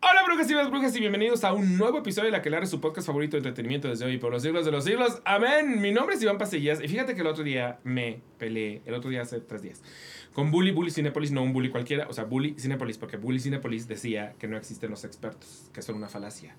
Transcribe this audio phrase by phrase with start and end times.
[0.00, 2.80] Hola brujas y brujas y bienvenidos a un nuevo episodio de La que es su
[2.80, 5.20] podcast favorito de entretenimiento desde hoy por los siglos de los siglos.
[5.24, 5.80] Amén.
[5.80, 9.10] Mi nombre es Iván Pasillas y fíjate que el otro día me peleé, el otro
[9.10, 9.82] día hace tres días,
[10.32, 13.88] con Bully, Bully Cinepolis, no un Bully cualquiera, o sea, Bully Cinepolis, porque Bully Cinepolis
[13.88, 16.56] decía que no existen los expertos, que son una falacia.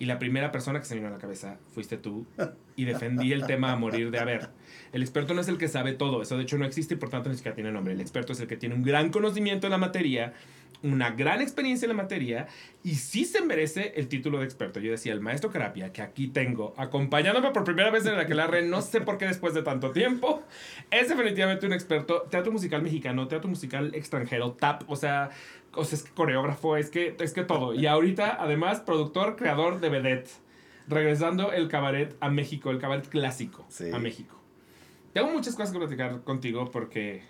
[0.00, 2.26] Y la primera persona que se me vino a la cabeza fuiste tú
[2.74, 4.48] y defendí el tema a morir de a ver.
[4.94, 7.10] El experto no es el que sabe todo, eso de hecho no existe y por
[7.10, 7.92] tanto ni siquiera tiene nombre.
[7.92, 10.32] El experto es el que tiene un gran conocimiento en la materia,
[10.82, 12.48] una gran experiencia en la materia
[12.82, 14.80] y sí se merece el título de experto.
[14.80, 18.62] Yo decía, el maestro Carapia, que aquí tengo, acompañándome por primera vez en el Aquelarre,
[18.62, 20.42] no sé por qué después de tanto tiempo,
[20.90, 22.22] es definitivamente un experto.
[22.30, 25.30] Teatro musical mexicano, teatro musical extranjero, tap, o sea,
[25.74, 27.74] o sea, es que coreógrafo, es que, es que todo.
[27.74, 30.30] Y ahorita, además, productor, creador de Vedette.
[30.88, 34.40] Regresando el cabaret a México, el cabaret clásico a México.
[35.12, 37.22] Tengo muchas cosas que platicar contigo porque,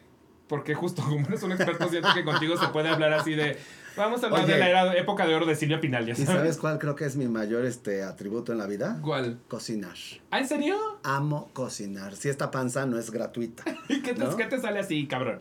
[0.51, 3.57] porque justo como eres un experto, siento que contigo se puede hablar así de...
[3.97, 6.97] Vamos a hablar de la época de oro de Silvia Pinal, ¿Y sabes cuál creo
[6.97, 8.99] que es mi mayor este, atributo en la vida?
[9.01, 9.39] ¿Cuál?
[9.47, 9.95] Cocinar.
[10.31, 10.77] ¿Ah, en serio?
[11.05, 12.17] Amo cocinar.
[12.17, 13.63] Si esta panza no es gratuita.
[13.89, 15.41] ¿Y qué te, ¿qué te sale así, cabrón?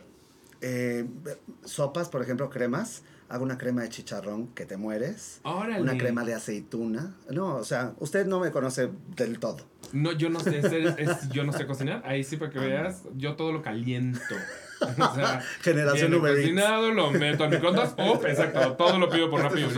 [0.60, 1.06] Eh,
[1.64, 3.02] sopas, por ejemplo, cremas.
[3.28, 5.40] Hago una crema de chicharrón que te mueres.
[5.44, 7.16] Una crema de aceituna.
[7.30, 9.58] No, o sea, usted no me conoce del todo.
[9.92, 10.62] No, yo no sé,
[11.32, 12.02] yo no sé cocinar.
[12.04, 14.36] Ahí sí, para que ah, veas, yo todo lo caliento.
[15.10, 19.42] O sea, Generación Uber cocinado, lo meto al microondas, oh, exacto, todo lo pido por
[19.42, 19.68] rápido.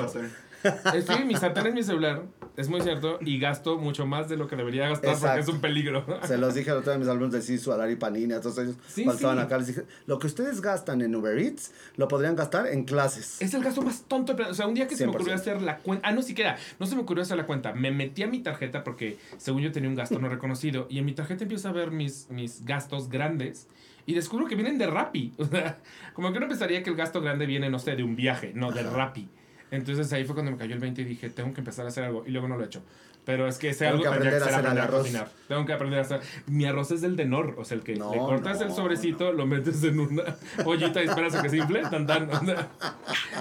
[0.62, 2.22] Sí, mi sartén es mi celular,
[2.56, 5.60] es muy cierto, y gasto mucho más de lo que debería gastar porque es un
[5.60, 6.04] peligro.
[6.24, 8.76] Se los dije a otro de mis alumnos de Sisu, Alari Panini, a todos ellos
[8.86, 12.68] sí, estaban acá, les dije, lo que ustedes gastan en Uber Eats, lo podrían gastar
[12.68, 13.42] en clases.
[13.42, 15.78] Es el gasto más tonto, o sea, un día que se me ocurrió hacer la
[15.78, 18.40] cuenta, ah, no siquiera, no se me ocurrió hacer la cuenta, me metí a mi
[18.40, 21.72] tarjeta porque según yo tenía un gasto no reconocido, y en mi tarjeta empiezo a
[21.72, 23.66] ver mis, mis gastos grandes,
[24.06, 25.32] y descubro que vienen de Rappi.
[25.38, 25.78] O sea,
[26.14, 28.70] como que uno pensaría que el gasto grande viene, no sé, de un viaje, no,
[28.72, 29.28] de Rappi.
[29.70, 32.04] Entonces ahí fue cuando me cayó el 20 y dije, tengo que empezar a hacer
[32.04, 32.24] algo.
[32.26, 32.82] Y luego no lo he hecho.
[33.24, 35.28] Pero es que ese algo que aprender a hacer a cocinar.
[35.46, 36.20] Tengo que aprender a hacer.
[36.46, 39.82] Mi arroz es del denor, o sea, el que le cortas el sobrecito, lo metes
[39.84, 40.24] en una
[40.64, 42.28] ollita y esperas a que se infle, tan tan.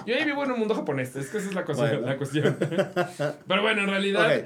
[0.05, 2.05] Yo ahí vivo en un mundo japonés, es que esa es la, cuestión.
[2.05, 2.57] La cuestión.
[3.47, 4.45] Pero bueno, en realidad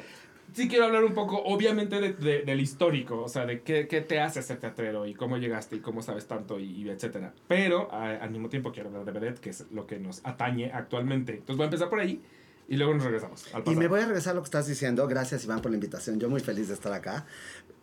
[0.55, 4.19] sí quiero hablar un poco, obviamente, de, del histórico, o sea, de qué, qué, te
[4.19, 7.33] hace ser teatrero y cómo llegaste y cómo sabes tanto y, etcétera.
[7.47, 11.33] Pero al mismo tiempo quiero hablar de Vedette, que es lo que nos atañe actualmente.
[11.33, 12.21] Entonces voy a empezar por ahí.
[12.67, 13.53] Y luego nos regresamos.
[13.53, 15.07] Al y me voy a regresar a lo que estás diciendo.
[15.07, 16.19] Gracias, Iván, por la invitación.
[16.19, 17.27] Yo muy feliz de estar acá.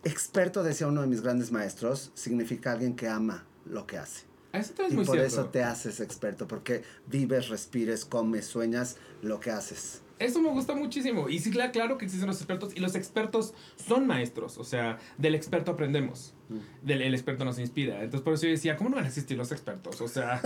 [0.03, 4.25] Experto, decía uno de mis grandes maestros, significa alguien que ama lo que hace.
[4.51, 10.02] Eso y por eso te haces experto, porque vives, respires, comes, sueñas lo que haces.
[10.23, 11.27] Eso me gusta muchísimo.
[11.27, 12.73] Y sí, claro que existen los expertos.
[12.75, 14.57] Y los expertos son maestros.
[14.57, 16.33] O sea, del experto aprendemos.
[16.49, 16.85] Mm.
[16.85, 17.95] Del, el experto nos inspira.
[17.95, 19.99] Entonces, por eso yo decía, ¿cómo no van a existir los expertos?
[19.99, 20.41] O sea,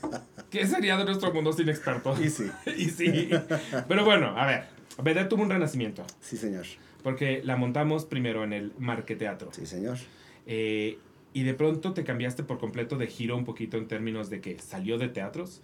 [0.50, 2.20] ¿qué sería de nuestro mundo sin expertos?
[2.20, 2.50] Y sí.
[2.76, 3.30] y sí.
[3.88, 4.64] Pero bueno, a ver.
[5.02, 6.04] Vedette tuvo un renacimiento.
[6.20, 6.66] Sí, señor.
[7.02, 9.50] Porque la montamos primero en el Marqueteatro.
[9.52, 9.98] Sí, señor.
[10.46, 10.98] Eh,
[11.32, 14.58] y de pronto te cambiaste por completo de giro un poquito en términos de que
[14.58, 15.62] salió de teatros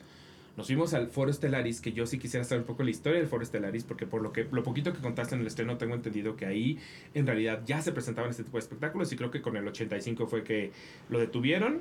[0.56, 3.28] nos fuimos al Foro Stellaris, que yo sí quisiera saber un poco la historia del
[3.28, 6.36] Foro Stellaris, porque por lo que lo poquito que contaste en el estreno tengo entendido
[6.36, 6.78] que ahí
[7.14, 10.26] en realidad ya se presentaban este tipo de espectáculos y creo que con el 85
[10.26, 10.72] fue que
[11.08, 11.80] lo detuvieron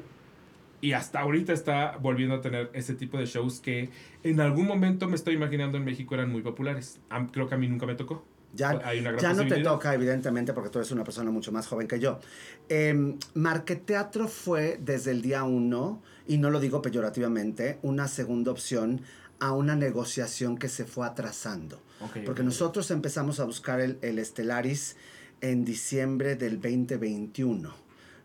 [0.81, 3.89] y hasta ahorita está volviendo a tener ese tipo de shows que
[4.23, 6.99] en algún momento me estoy imaginando en México eran muy populares.
[7.31, 8.23] Creo que a mí nunca me tocó.
[8.53, 8.81] Ya,
[9.19, 12.19] ya no te toca, evidentemente, porque tú eres una persona mucho más joven que yo.
[12.67, 19.01] Eh, Marqueteatro fue desde el día uno, y no lo digo peyorativamente, una segunda opción
[19.39, 21.81] a una negociación que se fue atrasando.
[22.23, 24.95] porque nosotros empezamos a buscar el, el Estelaris
[25.41, 27.73] en diciembre del 2021.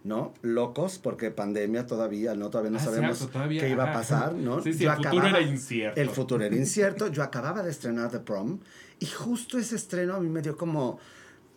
[0.05, 0.35] ¿no?
[0.43, 2.51] Locos porque pandemia todavía, ¿no?
[2.51, 4.63] Todavía no ah, sabemos qué iba a pasar, ¿no?
[4.63, 6.01] Sí, sí, el futuro era incierto.
[6.01, 7.09] El futuro era incierto.
[7.09, 8.59] Yo acababa de estrenar The Prom
[9.01, 10.99] y justo ese estreno a mí me dio como,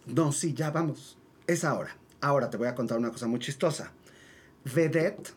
[0.05, 1.97] no, sí, ya vamos, es ahora.
[2.21, 3.91] Ahora te voy a contar una cosa muy chistosa.
[4.63, 5.33] Vedette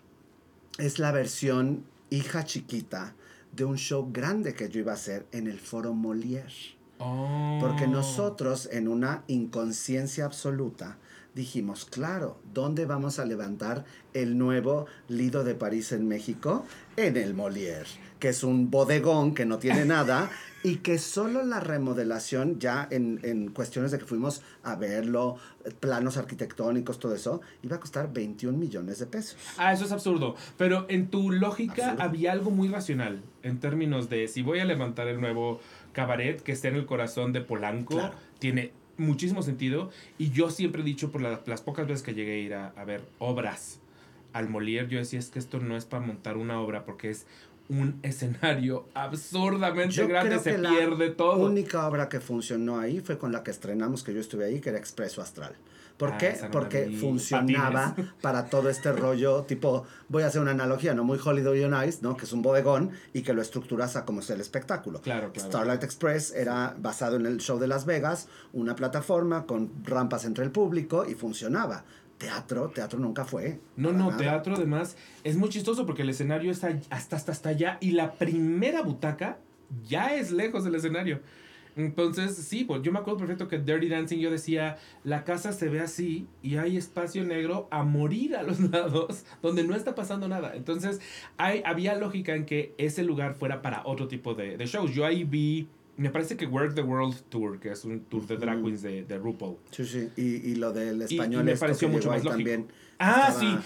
[0.81, 3.15] es la versión hija chiquita
[3.53, 6.77] de un show grande que yo iba a hacer en el Foro Molière.
[6.99, 7.59] Oh.
[7.61, 10.99] Porque nosotros, en una inconsciencia absoluta,
[11.35, 13.85] dijimos, claro, ¿dónde vamos a levantar
[14.15, 16.65] el nuevo Lido de París en México?
[16.97, 17.89] En el Molière,
[18.19, 20.31] que es un bodegón que no tiene nada
[20.63, 25.37] y que solo la remodelación, ya en, en, cuestiones de que fuimos a verlo,
[25.81, 29.37] planos arquitectónicos, todo eso, iba a costar 21 millones de pesos.
[29.57, 30.37] Ah, eso es absurdo.
[30.59, 35.09] Pero en tu lógica había algo muy racional en términos de si voy a levantar
[35.09, 35.61] el nuevo
[35.93, 39.91] cabaret que esté en el corazón de Polanco, tiene muchísimo sentido.
[40.19, 43.03] Y yo siempre he dicho, por las pocas veces que llegué a ir a, ver
[43.19, 43.81] obras
[44.33, 47.27] al Molière, yo decía, es que esto no es para montar una obra porque es
[47.71, 51.39] un escenario absurdamente grande, se pierde todo.
[51.39, 54.61] La única obra que funcionó ahí fue con la que estrenamos, que yo estuve ahí,
[54.61, 55.55] que era Expreso Astral.
[55.97, 56.35] ¿Por ah, qué?
[56.51, 61.05] Porque funcionaba para todo este rollo, tipo, voy a hacer una analogía, ¿no?
[61.05, 62.17] Muy Holiday on Ice, ¿no?
[62.17, 65.03] Que es un bodegón y que lo estructuras a como es el espectáculo.
[65.03, 65.49] Claro, claro.
[65.51, 70.43] Starlight Express era basado en el show de Las Vegas, una plataforma con rampas entre
[70.43, 71.85] el público y funcionaba.
[72.21, 73.61] Teatro, teatro nunca fue.
[73.77, 74.95] No, no, teatro además
[75.25, 79.39] es muy chistoso porque el escenario está hasta, hasta, hasta allá y la primera butaca
[79.89, 81.21] ya es lejos del escenario.
[81.77, 85.71] Entonces, sí, pues yo me acuerdo perfecto que Dirty Dancing yo decía, la casa se
[85.71, 90.29] ve así y hay espacio negro a morir a los lados donde no está pasando
[90.29, 90.55] nada.
[90.55, 91.01] Entonces,
[91.39, 94.93] hay, había lógica en que ese lugar fuera para otro tipo de, de shows.
[94.93, 95.69] Yo ahí vi
[96.01, 99.05] me parece que Work the World Tour, que es un tour de drag queens de,
[99.05, 99.59] de RuPaul.
[99.71, 100.09] Sí, sí.
[100.17, 101.43] Y, y lo del español.
[101.43, 102.31] Y, me pareció mucho más lógico.
[102.31, 102.69] También
[102.99, 103.59] ah, sí.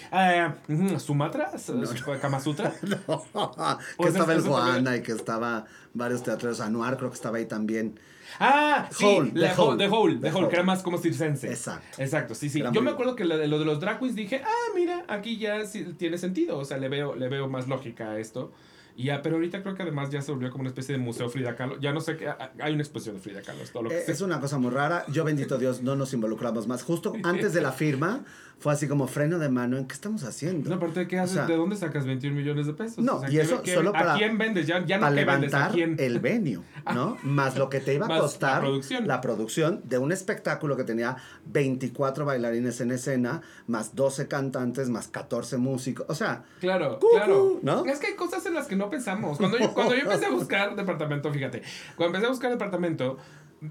[0.72, 1.52] Uh, ¿Sumatra?
[1.69, 2.75] No, ¿Kama Sutra?
[3.06, 3.78] no.
[4.00, 6.60] que estaba el Juana y que estaba varios teatros.
[6.60, 8.00] Anuar creo que estaba ahí también.
[8.40, 11.46] Ah, sí, Hole, The, Hole, The Hole, The Hole, que era más como circense.
[11.48, 12.02] Exacto.
[12.02, 12.60] Exacto, sí, sí.
[12.72, 15.38] Yo me acuerdo que lo de, lo de los drag queens dije, ah, mira, aquí
[15.38, 16.58] ya sí, tiene sentido.
[16.58, 18.52] O sea, le veo, le veo más lógica a esto.
[18.96, 21.29] Y ya, pero ahorita creo que además ya se volvió como una especie de museo
[21.29, 21.81] Frida Kahlo.
[21.81, 22.29] Ya no sé qué,
[22.61, 23.62] hay una exposición de Frida Kahlo.
[23.62, 25.05] Es, todo lo que eh, es una cosa muy rara.
[25.08, 26.85] Yo, bendito Dios, no nos involucramos más.
[26.85, 28.25] Justo antes de la firma,
[28.58, 29.76] fue así como freno de mano.
[29.76, 30.70] ¿En qué estamos haciendo?
[30.70, 31.46] No, aparte, ¿qué haces?
[31.46, 32.98] ¿De dónde sacas 21 millones de pesos?
[32.98, 34.14] No, y eso solo para.
[34.14, 34.66] ¿A quién vendes?
[34.66, 36.60] Ya, ya no para levantar el venue,
[36.94, 37.16] ¿no?
[37.22, 38.54] Más lo que te iba a costar.
[38.54, 39.06] La producción.
[39.06, 41.16] La producción de un espectáculo que tenía
[41.46, 46.06] 24 bailarines en escena, más 12 cantantes, más 14 músicos.
[46.08, 46.44] O sea.
[46.60, 47.60] Claro, claro.
[47.62, 47.84] ¿no?
[47.84, 49.38] Es que hay cosas en las que no pensamos.
[49.38, 51.62] Cuando yo, cuando yo empecé a buscar departamento, fíjate,
[51.96, 53.18] cuando empecé a buscar departamento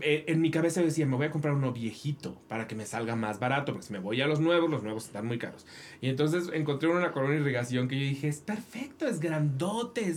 [0.02, 3.16] eh, en mi cabeza decía, me voy a comprar uno viejito para que me salga
[3.16, 5.66] más barato, porque si me voy a los nuevos, los nuevos están muy caros.
[6.02, 10.14] Y entonces encontré una corona irrigación que yo dije, es perfecto, es grandote,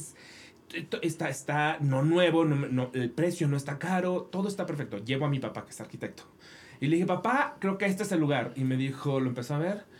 [1.02, 4.99] está, está no nuevo, no, el precio no está caro, todo está perfecto.
[4.99, 6.25] Llevo a mi papá, que es arquitecto.
[6.81, 8.52] Y le dije, papá, creo que este es el lugar.
[8.56, 9.95] Y me dijo, lo empezó a ver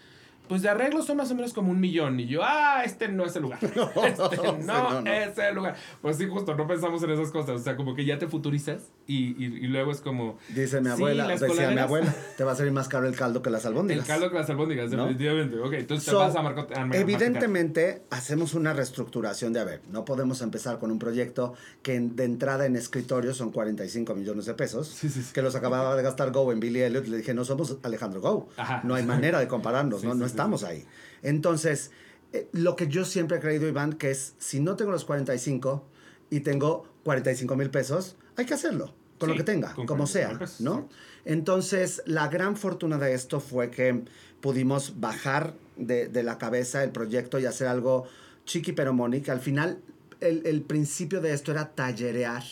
[0.49, 2.19] pues de arreglos son más o menos como un millón.
[2.21, 3.59] Y yo, ah, este no es el lugar.
[4.07, 5.77] Este no, es el lugar.
[6.01, 7.61] Pues sí, justo, no pensamos en esas cosas.
[7.61, 10.39] O sea, como que ya te futurizas y, y, luego es como...
[10.49, 13.51] Dice mi abuela, decía mi abuela, te va a salir más caro el caldo que
[13.51, 14.05] las albóndigas.
[14.05, 15.59] El caldo que las albóndigas, definitivamente.
[15.59, 16.67] Ok, entonces te vas a marcar.
[16.93, 22.25] Evidentemente, hacemos una reestructuración de, a ver, no podemos empezar con un proyecto que de
[22.25, 26.31] entrada en escritorio son 45 millones de pesos, sí, sí, que los acababa de gastar
[26.33, 27.07] Go en Billy Elliot.
[27.07, 28.49] Le dije, no somos Alejandro Go.
[28.85, 30.15] No hay manera de compararnos, ¿no?
[30.15, 30.85] no estamos ahí.
[31.23, 31.91] Entonces,
[32.33, 35.85] eh, lo que yo siempre he creído, Iván, que es, si no tengo los 45
[36.31, 40.89] y tengo 45 mil pesos, hay que hacerlo, con lo que tenga, como sea, ¿no?
[41.25, 44.05] Entonces, la gran fortuna de esto fue que
[44.41, 48.05] pudimos bajar de, de la cabeza el proyecto y hacer algo
[48.45, 49.33] chiqui pero mónica.
[49.33, 49.81] Al final,
[50.21, 52.45] el, el, principio de esto era tallerear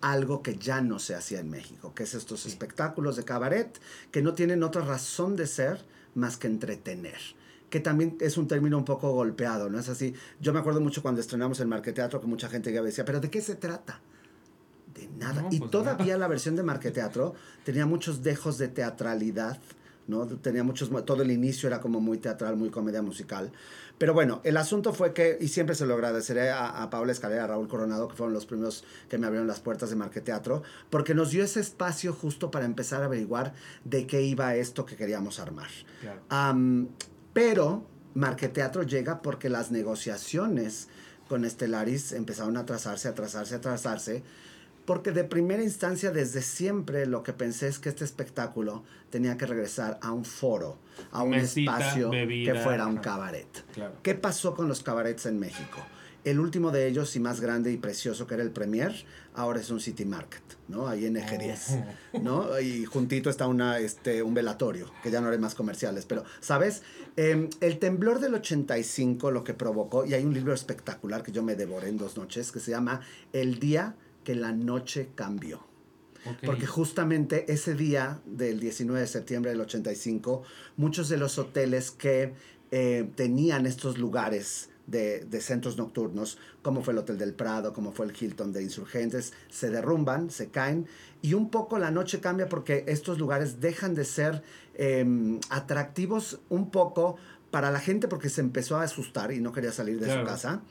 [0.00, 3.78] algo que ya no se hacía en México, que es estos espectáculos de cabaret
[4.10, 5.84] que no tienen otra razón de ser
[6.14, 7.18] más que entretener
[7.72, 10.12] que también es un término un poco golpeado, ¿no es así?
[10.42, 13.30] Yo me acuerdo mucho cuando estrenamos el Marqueteatro que mucha gente ya decía, ¿pero de
[13.30, 13.98] qué se trata?
[14.94, 15.46] De nada.
[15.50, 17.32] y pues todavía la versión de Marqueteatro
[17.64, 19.58] tenía muchos dejos de teatralidad,
[20.06, 20.26] ¿no?
[20.26, 23.50] Tenía muchos, todo el inicio era como muy teatral, muy comedia musical.
[23.98, 27.44] Pero bueno, el asunto fue que, y siempre se lo agradeceré a, a Paula Escalera,
[27.44, 31.14] a Raúl Coronado, que fueron los primeros que me abrieron las puertas de Marqueteatro, porque
[31.14, 35.38] nos dio ese espacio justo para empezar a averiguar de qué iba esto que queríamos
[35.38, 35.68] armar.
[37.32, 40.88] pero Marqueteatro llega porque las negociaciones
[41.28, 44.22] con Estelaris empezaron a atrasarse, a atrasarse, a atrasarse
[44.84, 49.46] porque de primera instancia, desde siempre, lo que pensé es que este espectáculo tenía que
[49.46, 50.78] regresar a un foro,
[51.12, 53.46] a un espacio que fuera un cabaret.
[54.02, 55.78] ¿Qué pasó con los cabarets en México?
[56.24, 58.94] El último de ellos y más grande y precioso que era el Premier,
[59.34, 60.86] ahora es un City Market, ¿no?
[60.86, 61.76] Ahí en Egerías,
[62.12, 62.18] oh.
[62.20, 62.60] ¿no?
[62.60, 66.06] Y juntito está una, este, un velatorio, que ya no haré más comerciales.
[66.06, 66.82] Pero, ¿sabes?
[67.16, 71.42] Em, el temblor del 85 lo que provocó, y hay un libro espectacular que yo
[71.42, 73.00] me devoré en dos noches, que se llama
[73.32, 75.66] El Día que la noche cambió.
[76.44, 80.44] Porque justamente ese día del 19 de septiembre del 85,
[80.76, 82.34] muchos de los hoteles que
[82.70, 87.92] eh, tenían estos lugares de, de, centros nocturnos, como fue el Hotel del Prado, como
[87.92, 90.86] fue el Hilton de Insurgentes, se derrumban, se caen
[91.22, 94.42] y un poco la noche cambia porque estos lugares dejan de ser
[94.74, 97.16] em, atractivos un poco
[97.52, 100.62] para la gente porque se empezó a asustar y no quería salir de su casa.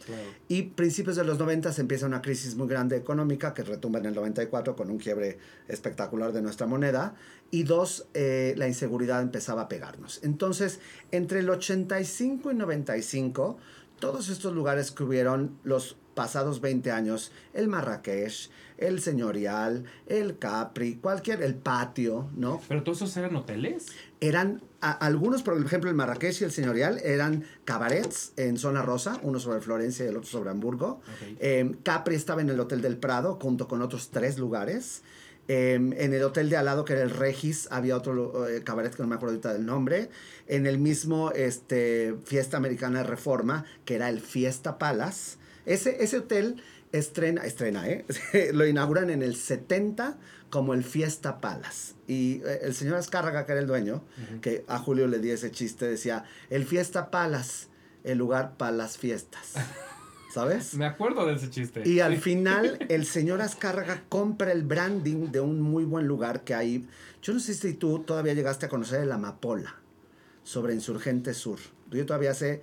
[0.48, 4.08] Y principios de los 90 se empieza una crisis muy grande económica que retumba en
[4.08, 7.14] el 94 con un quiebre espectacular de nuestra moneda.
[7.52, 10.20] Y dos, eh, la inseguridad empezaba a pegarnos.
[10.24, 10.80] Entonces,
[11.12, 13.58] entre el 85 y 95,
[14.00, 20.96] todos estos lugares que hubieron los pasados 20 años, el Marrakech, el Señorial, el Capri,
[20.96, 22.60] cualquier, el patio, ¿no?
[22.68, 23.86] ¿Pero todos esos eran hoteles?
[24.20, 29.40] Eran, algunos, por ejemplo, el Marrakech y el Señorial, eran cabarets en zona rosa, uno
[29.40, 31.02] sobre Florencia y el otro sobre Hamburgo.
[31.40, 35.04] Em, Capri estaba en el Hotel del Prado, junto con otros tres lugares.
[35.48, 38.94] Em, en el hotel de al lado, que era el Regis, había otro eh, cabaret
[38.94, 40.10] que no me acuerdo ahorita del nombre.
[40.48, 45.38] En el mismo este, Fiesta Americana de Reforma, que era el Fiesta Palace.
[45.66, 48.05] Ese, ese hotel estrena, estrena, ¿eh?
[48.53, 50.17] lo inauguran en el 70
[50.50, 51.93] como el Fiesta Palace.
[52.07, 54.03] Y eh, el señor Azcárraga, que era el dueño,
[54.41, 57.67] que a Julio le di ese chiste, decía, el Fiesta Palace,
[58.03, 59.53] el lugar para las fiestas.
[60.33, 60.75] ¿Sabes?
[60.75, 61.83] Me acuerdo de ese chiste.
[61.86, 66.53] Y al final, el señor Azcárraga compra el branding de un muy buen lugar que
[66.53, 66.88] hay.
[67.21, 69.75] Yo no sé si tú todavía llegaste a conocer el Amapola,
[70.43, 71.60] sobre Insurgente Sur.
[71.89, 72.62] Yo todavía sé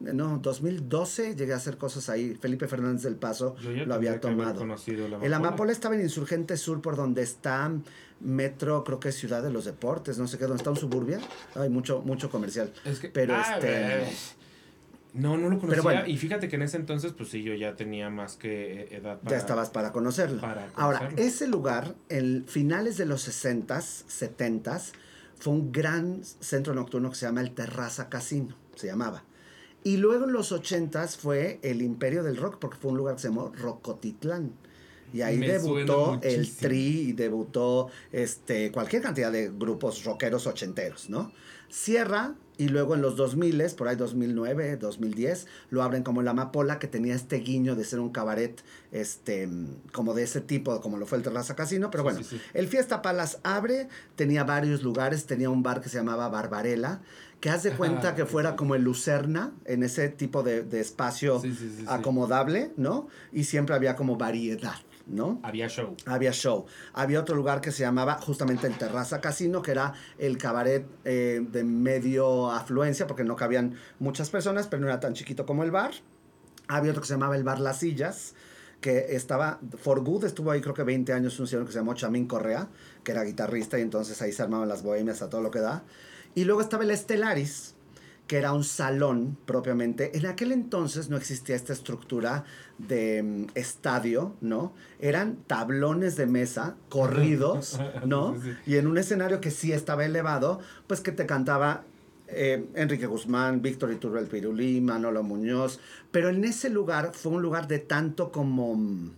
[0.00, 2.34] no, 2012 llegué a hacer cosas ahí.
[2.34, 4.64] Felipe Fernández del Paso lo había tomado.
[5.22, 7.70] El Amapola estaba en Insurgente Sur, por donde está
[8.20, 11.18] Metro, creo que es Ciudad de los Deportes, no sé qué, donde está un suburbia.
[11.54, 12.72] Hay mucho, mucho comercial.
[13.12, 14.06] pero ah, este.
[15.14, 16.08] No, no lo conocía.
[16.08, 19.20] y fíjate que en ese entonces, pues sí, yo ya tenía más que eh, edad
[19.20, 19.36] para.
[19.36, 20.42] Ya estabas para conocerlo.
[20.74, 24.92] Ahora, ese lugar, en finales de los 60s, 70s,
[25.38, 29.22] fue un gran centro nocturno que se llama el Terraza Casino, se llamaba.
[29.84, 33.22] Y luego en los ochentas fue el imperio del rock, porque fue un lugar que
[33.22, 34.52] se llamó Rocotitlán.
[35.12, 41.30] Y ahí debutó el Tri y debutó este, cualquier cantidad de grupos rockeros ochenteros, ¿no?
[41.68, 46.78] Cierra y luego en los 2000, por ahí 2009, 2010, lo abren como la Amapola,
[46.78, 48.62] que tenía este guiño de ser un cabaret
[48.92, 49.48] este,
[49.92, 51.90] como de ese tipo, como lo fue el Terraza Casino.
[51.90, 52.20] Pero bueno,
[52.52, 57.00] el Fiesta Palace abre, tenía varios lugares, tenía un bar que se llamaba Barbarella,
[57.44, 61.42] que haz de cuenta que fuera como el Lucerna, en ese tipo de, de espacio
[61.86, 63.08] acomodable, ¿no?
[63.32, 64.76] Y siempre había como variedad.
[65.06, 65.40] ¿no?
[65.42, 65.94] Había show.
[66.06, 66.64] Había show.
[66.94, 71.46] Había otro lugar que se llamaba justamente el Terraza Casino, que era el cabaret eh,
[71.46, 75.70] de medio afluencia, porque no cabían muchas personas, pero no era tan chiquito como el
[75.70, 75.92] bar.
[76.68, 78.34] Había otro que se llamaba el Bar Las Sillas,
[78.80, 81.92] que estaba, For Good estuvo ahí creo que 20 años un señor que se llamó
[81.92, 82.68] Chamín Correa,
[83.02, 85.84] que era guitarrista y entonces ahí se armaban las bohemias a todo lo que da.
[86.34, 87.74] Y luego estaba el Estelaris,
[88.26, 90.16] que era un salón propiamente.
[90.16, 92.44] En aquel entonces no existía esta estructura
[92.78, 94.72] de mm, estadio, ¿no?
[94.98, 98.36] Eran tablones de mesa corridos, ¿no?
[98.66, 101.84] Y en un escenario que sí estaba elevado, pues que te cantaba
[102.28, 105.78] eh, Enrique Guzmán, Víctor Iturrel Pirulí, Manolo Muñoz,
[106.10, 109.10] pero en ese lugar fue un lugar de tanto como mm,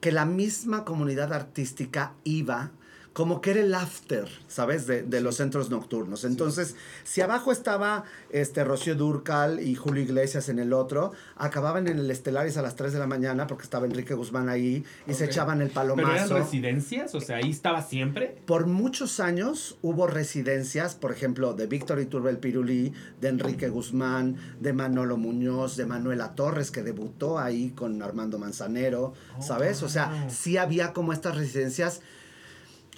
[0.00, 2.70] que la misma comunidad artística iba
[3.18, 4.86] como que era el after, ¿sabes?
[4.86, 6.22] De, de los centros nocturnos.
[6.22, 11.98] Entonces, si abajo estaba este Rocío Durcal y Julio Iglesias en el otro, acababan en
[11.98, 15.24] el Estelaris a las 3 de la mañana porque estaba Enrique Guzmán ahí y se
[15.24, 16.08] echaban el palomazo.
[16.12, 17.12] ¿Pero eran residencias?
[17.16, 18.36] O sea, ahí estaba siempre.
[18.46, 24.72] Por muchos años hubo residencias, por ejemplo, de Víctor Iturbel Pirulí, de Enrique Guzmán, de
[24.72, 29.82] Manolo Muñoz, de Manuela Torres, que debutó ahí con Armando Manzanero, ¿sabes?
[29.82, 32.00] O sea, sí había como estas residencias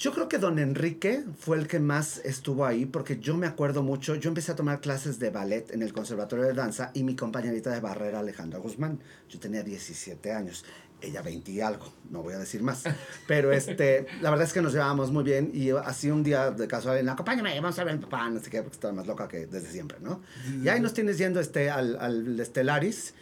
[0.00, 3.82] yo creo que don Enrique fue el que más estuvo ahí porque yo me acuerdo
[3.82, 7.14] mucho, yo empecé a tomar clases de ballet en el Conservatorio de Danza y mi
[7.14, 10.64] compañerita de barrera Alejandra Guzmán, yo tenía 17 años,
[11.02, 12.84] ella 20 y algo, no voy a decir más,
[13.28, 16.66] pero este, la verdad es que nos llevábamos muy bien y así un día de
[16.66, 19.70] casualidad, acompáñame, vamos a ver papá, no sé qué, porque estaba más loca que desde
[19.70, 20.22] siempre, ¿no?
[20.62, 23.12] Y ahí nos tienes yendo este, al, al Estelaris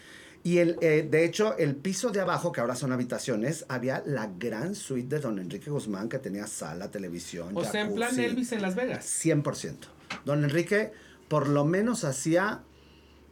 [0.49, 4.31] y el, eh, de hecho, el piso de abajo, que ahora son habitaciones, había la
[4.39, 7.55] gran suite de don Enrique Guzmán que tenía sala, televisión.
[7.55, 9.05] O sea, en plan Elvis en Las Vegas.
[9.27, 9.77] 100%.
[10.25, 10.93] Don Enrique
[11.29, 12.63] por lo menos hacía,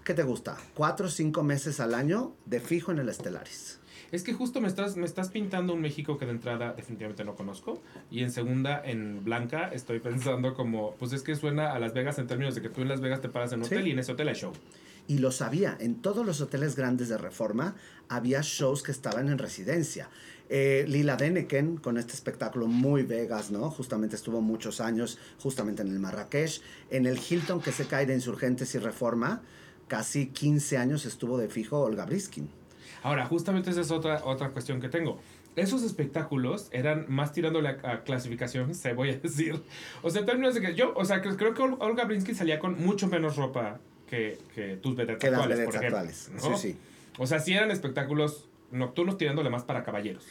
[0.05, 0.59] ¿qué te gusta?
[0.75, 3.81] Cuatro o cinco meses al año de fijo en el Estelaris.
[4.13, 7.35] Es que justo me estás, me estás pintando un México que de entrada definitivamente no
[7.35, 7.81] conozco.
[8.11, 12.19] Y en segunda, en Blanca, estoy pensando como, pues es que suena a Las Vegas
[12.19, 14.01] en términos de que tú en Las Vegas te paras en un hotel y en
[14.01, 14.53] ese hotel hay show
[15.09, 15.77] y lo sabía.
[15.81, 17.77] En todos los hoteles grandes de Reforma
[18.09, 20.09] había shows que estaban en residencia.
[20.49, 23.71] Eh, Lila Deneken con este espectáculo muy Vegas, ¿no?
[23.71, 26.61] Justamente estuvo muchos años, justamente en el Marrakech.
[26.91, 29.43] En el Hilton que se cae de Insurgentes y Reforma,
[29.89, 32.49] casi 15 años estuvo de fijo Olga Briskin.
[33.03, 35.21] Ahora, justamente esa es otra, otra cuestión que tengo.
[35.57, 39.63] esos espectáculos eran más tirándole a, clasificación, se voy a decir.
[40.03, 43.09] O sea, términos de que yo, o sea, creo que Olga Brinsky salía con mucho
[43.09, 45.99] menos ropa que, que tus vedettes que actuales, por ejemplo.
[45.99, 46.31] Actuales.
[46.39, 46.79] Sí, sí.
[47.19, 50.25] O sea, sí eran espectáculos nocturnos tirándole más para caballeros.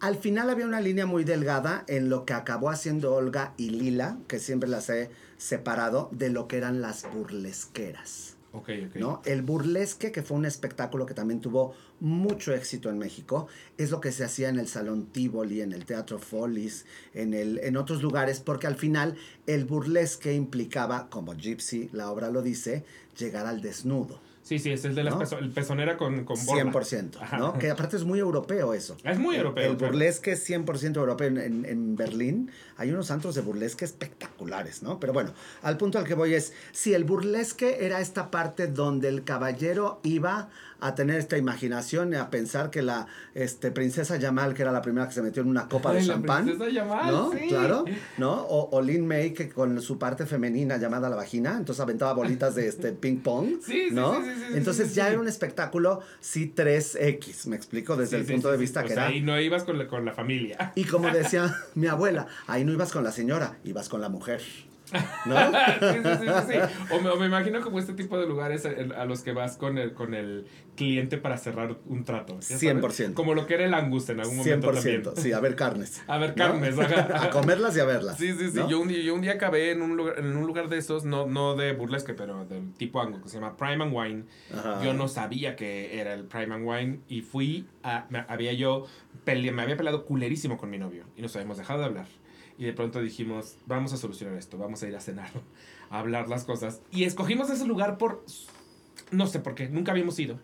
[0.00, 4.18] Al final había una línea muy delgada en lo que acabó haciendo Olga y Lila,
[4.26, 8.36] que siempre las he separado, de lo que eran las burlesqueras.
[8.54, 9.00] Okay, okay.
[9.00, 9.22] ¿no?
[9.24, 13.46] El burlesque, que fue un espectáculo que también tuvo mucho éxito en México,
[13.78, 16.84] es lo que se hacía en el Salón Tivoli, en el Teatro Follis,
[17.14, 19.14] en, el, en otros lugares, porque al final
[19.46, 22.84] el burlesque implicaba, como Gypsy, la obra lo dice,
[23.16, 24.20] llegar al desnudo.
[24.42, 26.64] Sí, sí, es de la el pezonera con, con borla.
[26.64, 27.56] 100%, ¿no?
[27.58, 28.96] Que aparte es muy europeo eso.
[29.04, 29.70] Es muy europeo.
[29.70, 31.28] El, burlesque es 100% europeo.
[31.28, 34.98] En, en, Berlín hay unos antros de burlesque espectaculares, ¿no?
[34.98, 39.08] Pero bueno, al punto al que voy es, si el burlesque era esta parte donde
[39.08, 40.50] el caballero iba
[40.82, 44.82] a tener esta imaginación y a pensar que la este, princesa Yamal, que era la
[44.82, 46.44] primera que se metió en una copa de champán.
[46.44, 47.30] Princesa Yamal, ¿no?
[47.48, 47.84] Claro,
[48.18, 48.32] ¿no?
[48.32, 52.56] O, o, Lin May, que con su parte femenina llamada la vagina, entonces aventaba bolitas
[52.56, 53.60] de este ping pong.
[53.62, 54.20] Sí, ¿no?
[54.20, 58.56] Sí, sí, entonces ya era un espectáculo, sí, 3X, me explico, desde el punto de
[58.56, 59.06] vista que era.
[59.06, 60.72] Ahí no ibas con la, con la familia.
[60.74, 64.42] Y como decía mi abuela, ahí no ibas con la señora, ibas con la mujer.
[65.26, 65.36] ¿No?
[65.92, 66.58] sí, sí, sí, sí.
[66.90, 69.78] O me, o me, imagino como este tipo de lugares a, los que vas con
[69.78, 70.46] el, con el
[70.76, 72.38] cliente para cerrar un trato.
[72.38, 73.14] 100%.
[73.14, 75.02] Como lo que era el Angus en algún momento 100%, también.
[75.16, 76.02] sí, a ver carnes.
[76.12, 76.76] A ver carnes,
[77.14, 78.18] A comerlas y a verlas.
[78.18, 78.60] Sí, sí, sí.
[78.68, 81.04] Yo, un día, yo un día acabé en un lugar, en un lugar de esos,
[81.04, 84.24] no, no de burlesque, pero del tipo Angus, que se llama Prime and Wine.
[84.82, 88.86] Yo no sabía que era el Prime and Wine y fui a, me, había yo,
[89.24, 92.06] pele, me había peleado culerísimo con mi novio y nos habíamos dejado de hablar.
[92.58, 95.30] Y de pronto dijimos, vamos a solucionar esto, vamos a ir a cenar,
[95.90, 96.80] a hablar las cosas.
[96.90, 98.24] Y escogimos ese lugar por,
[99.10, 100.38] no sé por qué, nunca habíamos ido.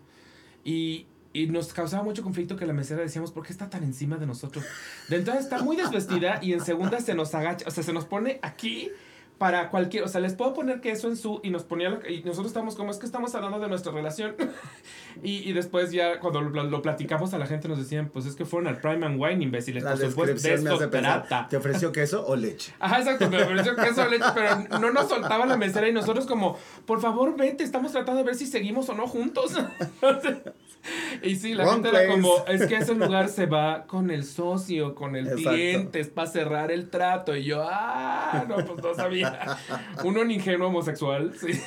[0.63, 4.17] Y, y nos causaba mucho conflicto que la mesera decíamos, ¿por qué está tan encima
[4.17, 4.65] de nosotros?
[5.07, 8.05] De entonces está muy desvestida y en segunda se nos agacha, o sea, se nos
[8.05, 8.91] pone aquí
[9.39, 12.47] para cualquier, o sea, les puedo poner queso en su y nos ponía y nosotros
[12.47, 14.35] estamos como es que estamos hablando de nuestra relación
[15.23, 18.45] y, y, después ya cuando lo, platicamos a la gente nos decían, pues es que
[18.45, 21.47] fueron al Prime and Wine imbéciles, la por supuesto, de trata.
[21.49, 22.73] ¿Te ofreció queso o leche?
[22.79, 26.25] Ajá, exacto, me ofreció queso o leche, pero no nos soltaba la mesera y nosotros
[26.25, 29.53] como, por favor, vete, estamos tratando de ver si seguimos o no juntos.
[31.23, 34.95] y sí, la gente era como, es que ese lugar se va con el socio,
[34.95, 39.57] con el cliente, es para cerrar el trato y yo, ah, no, pues no sabía.
[40.03, 41.59] Uno en ingenuo homosexual, sí.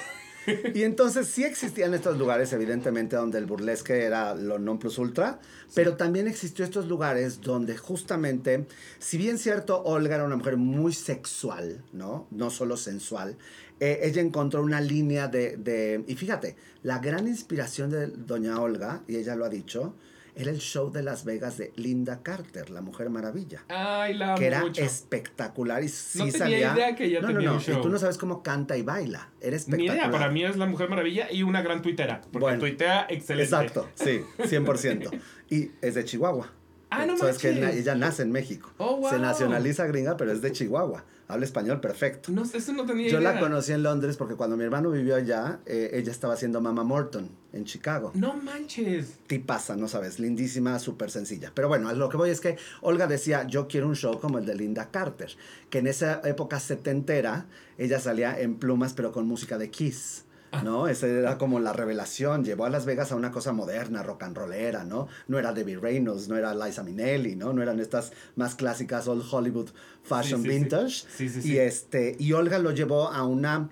[0.75, 5.39] Y entonces sí existían estos lugares, evidentemente, donde el burlesque era lo non plus ultra,
[5.75, 8.67] pero también existió estos lugares donde justamente,
[8.99, 12.27] si bien cierto, Olga era una mujer muy sexual, ¿no?
[12.33, 13.37] No solo sensual,
[13.81, 19.03] eh, ella encontró una línea de, de, y fíjate, la gran inspiración de doña Olga,
[19.09, 19.95] y ella lo ha dicho,
[20.35, 23.65] era el show de Las Vegas de Linda Carter, la Mujer Maravilla.
[23.69, 24.83] Ay, la Que era mucho.
[24.83, 27.57] espectacular y sí no tenía idea que ella no, tenía no, no.
[27.57, 27.79] un show.
[27.79, 29.31] Y tú no sabes cómo canta y baila.
[29.41, 29.97] Era espectacular.
[29.97, 32.23] Ni idea, para mí es la Mujer Maravilla y una gran tuitera.
[32.33, 33.55] Porque tuitea excelente.
[33.55, 35.21] Exacto, sí, 100%.
[35.51, 36.51] y es de Chihuahua.
[36.95, 38.71] Ah, no Sabes que ella nace en México.
[38.77, 39.11] Oh, wow.
[39.11, 41.05] Se nacionaliza gringa, pero es de Chihuahua.
[41.29, 42.31] Habla español perfecto.
[42.31, 43.33] No, eso no tenía Yo idea.
[43.33, 46.85] la conocí en Londres porque cuando mi hermano vivió allá, eh, ella estaba haciendo Mama
[46.85, 48.11] Morton en Chicago.
[48.15, 49.15] No manches.
[49.27, 51.51] Tipaza, no sabes, lindísima, súper sencilla.
[51.55, 54.37] Pero bueno, a lo que voy es que Olga decía, yo quiero un show como
[54.39, 55.31] el de Linda Carter,
[55.71, 57.47] que en esa época setentera,
[57.79, 60.25] ella salía en plumas pero con música de Kiss.
[60.63, 60.89] ¿No?
[60.89, 64.37] Esa era como la revelación, llevó a Las Vegas a una cosa moderna, rock and
[64.37, 65.09] rollera, ¿no?
[65.29, 67.53] No era Debbie Reynolds, no era Liza Minnelli, ¿no?
[67.53, 69.71] No eran estas más clásicas old Hollywood
[70.03, 71.05] fashion Sí, sí, vintage.
[71.17, 73.69] Sí, sí, Y este, y Olga lo llevó a una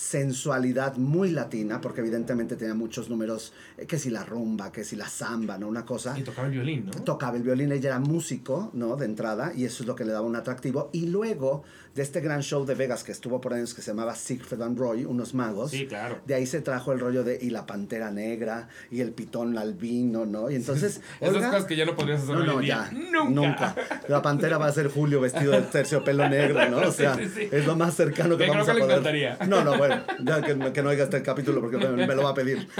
[0.00, 4.96] sensualidad muy latina, porque evidentemente tenía muchos números, eh, que si la rumba, que si
[4.96, 5.68] la samba, ¿no?
[5.68, 6.92] Una cosa Y tocaba el violín, ¿no?
[7.02, 8.96] tocaba el violín, ella era músico, ¿no?
[8.96, 10.90] De entrada, y eso es lo que le daba un atractivo.
[10.92, 11.64] Y luego
[11.94, 14.78] de este gran show de Vegas que estuvo por años que se llamaba Siegfried and
[14.78, 16.20] Roy, unos magos, Sí, claro.
[16.26, 20.24] de ahí se trajo el rollo de y la pantera negra y el pitón albino,
[20.26, 20.50] ¿no?
[20.50, 21.00] Y entonces.
[21.20, 22.90] Esas Olga- cosas que ya no podrías hacer no, hoy no, en día.
[22.92, 23.24] ya.
[23.28, 23.74] Nunca.
[24.08, 26.78] La pantera va a ser Julio vestido de terciopelo negro, ¿no?
[26.88, 27.48] O sea, Sí, sí, sí.
[27.50, 28.98] es lo más cercano que Que vamos creo que a le poder.
[28.98, 29.46] encantaría.
[29.48, 32.30] No, no, bueno, ya que, que no oiga este capítulo porque me, me lo va
[32.30, 32.68] a pedir.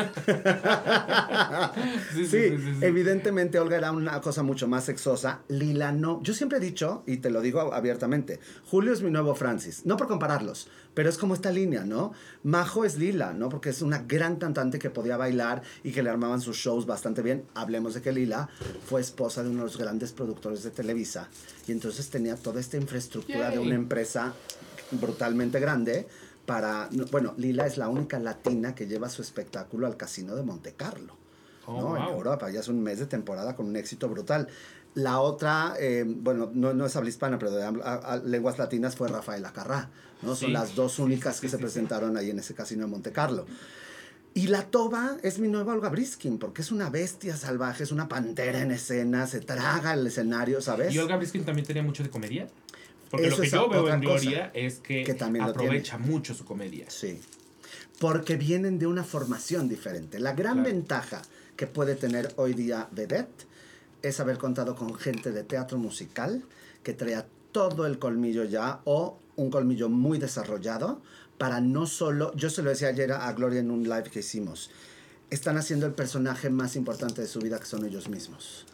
[2.30, 2.54] Sí.
[2.80, 5.40] evidentemente Olga era una cosa mucho más sexosa.
[5.48, 6.22] Lila no.
[6.22, 9.86] Yo siempre he dicho, y te lo digo abiertamente, Julio es mi nuevo Francis.
[9.86, 12.12] No por compararlos, pero es como esta línea, ¿no?
[12.42, 13.48] Majo es Lila, ¿no?
[13.48, 17.22] Porque es una gran cantante que podía bailar y que le armaban sus shows bastante
[17.22, 17.44] bien.
[17.54, 18.48] Hablemos de que Lila
[18.86, 21.28] fue esposa de uno de los grandes productores de Televisa
[21.66, 24.34] y entonces tenía toda esta infraestructura de una empresa
[24.90, 26.06] brutalmente grande
[26.46, 26.88] para...
[27.10, 31.16] Bueno, Lila es la única latina que lleva su espectáculo al casino de Monte Carlo.
[31.66, 31.96] Oh, ¿no?
[31.96, 32.14] En wow.
[32.14, 34.48] Europa ya es un mes de temporada con un éxito brutal.
[34.94, 39.52] La otra, eh, bueno, no, no es habla hispana, pero de lenguas latinas fue Rafaela
[39.52, 39.90] Carrá,
[40.22, 40.34] ¿no?
[40.34, 43.46] Son las dos únicas que se presentaron ahí en ese casino de Monte Carlo.
[44.32, 48.08] Y la toba es mi nueva Olga Briskin, porque es una bestia salvaje, es una
[48.08, 50.94] pantera en escena, se traga el escenario, ¿sabes?
[50.94, 52.48] Y Olga Briskin también tenía mucho de comedia.
[53.10, 55.04] Porque lo que yo veo en Gloria es que,
[55.40, 56.86] aprovecha mucho su comedia.
[56.88, 57.20] Sí.
[57.98, 60.20] Porque vienen de una formación diferente.
[60.20, 61.22] La gran ventaja
[61.56, 63.49] que puede tener hoy día Vedette
[64.02, 66.44] es haber contado con gente de teatro musical
[66.82, 71.00] que traía todo el colmillo ya o un colmillo muy desarrollado
[71.38, 74.70] para no solo, yo se lo decía ayer a Gloria en un live que hicimos,
[75.30, 78.66] están haciendo el personaje más importante de su vida que son ellos mismos.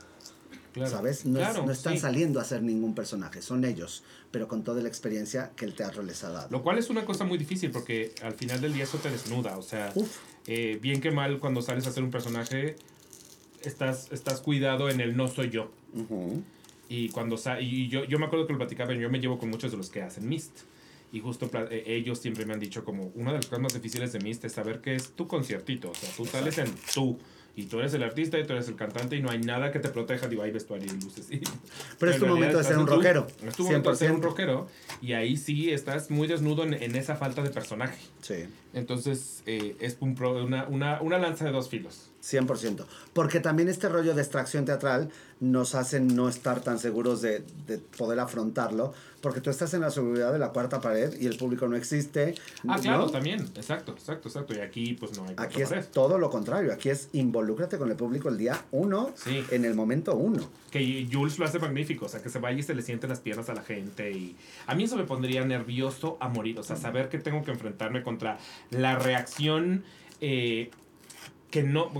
[0.84, 1.24] ¿Sabes?
[1.24, 5.52] No, no están saliendo a ser ningún personaje, son ellos, pero con toda la experiencia
[5.56, 6.48] que el teatro les ha dado.
[6.50, 9.56] Lo cual es una cosa muy difícil porque al final del día eso te desnuda,
[9.56, 9.94] o sea,
[10.46, 12.76] eh, bien que mal cuando sales a ser un personaje,
[13.62, 15.70] estás, estás cuidado en el no soy yo.
[16.88, 19.70] Y cuando y yo, yo me acuerdo que lo platicaba, yo me llevo con muchos
[19.70, 20.60] de los que hacen Mist.
[21.12, 24.12] Y justo eh, ellos siempre me han dicho como una de las cosas más difíciles
[24.12, 25.90] de Mist es saber que es tu conciertito.
[25.90, 27.18] O sea, tú sales en tú
[27.54, 29.78] y tú eres el artista y tú eres el cantante y no hay nada que
[29.78, 31.28] te proteja, digo, hay vestuario y luces.
[31.98, 33.26] Pero, es tu momento de ser un rockero.
[33.46, 34.68] Es tu momento de ser un rockero
[35.00, 37.98] y ahí sí estás muy desnudo en, en esa falta de personaje.
[38.20, 38.44] Sí.
[38.76, 42.10] Entonces eh, es un una, una, una lanza de dos filos.
[42.22, 42.84] 100%.
[43.12, 47.78] Porque también este rollo de extracción teatral nos hace no estar tan seguros de, de,
[47.78, 51.68] poder afrontarlo, porque tú estás en la seguridad de la cuarta pared y el público
[51.68, 52.34] no existe.
[52.66, 53.40] Ah, claro, también.
[53.54, 54.54] Exacto, exacto, exacto.
[54.54, 56.72] Y aquí pues no hay Aquí es todo lo contrario.
[56.72, 60.48] Aquí es involúcrate con el público el día uno, en el momento uno.
[60.70, 63.20] Que Jules lo hace magnífico, o sea, que se vaya y se le sienten las
[63.20, 64.10] piernas a la gente.
[64.10, 64.36] Y
[64.66, 68.02] a mí eso me pondría nervioso a morir, o sea, saber que tengo que enfrentarme
[68.02, 68.38] contra
[68.70, 69.84] la reacción...
[70.20, 70.70] Eh,
[71.50, 71.90] que no,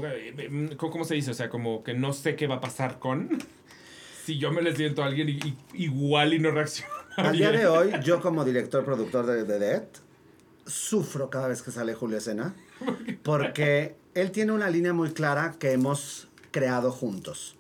[0.77, 1.31] ¿cómo se dice?
[1.31, 3.39] O sea, como que no sé qué va a pasar con
[4.25, 5.39] si yo me le siento a alguien
[5.73, 6.93] igual y no reacciona.
[7.17, 9.85] Al día de hoy, yo como director productor de, The Dead,
[10.67, 12.55] sufro cada vez que sale Julio Escena,
[13.23, 17.56] porque él tiene una línea muy clara que hemos creado juntos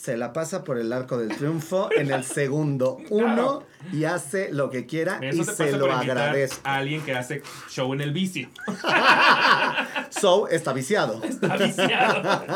[0.00, 4.70] se la pasa por el arco del triunfo en el segundo uno y hace lo
[4.70, 6.60] que quiera y se lo agradezco.
[6.64, 8.48] A alguien que hace show en el vicio.
[10.10, 11.22] so está viciado.
[11.22, 12.46] Está viciado.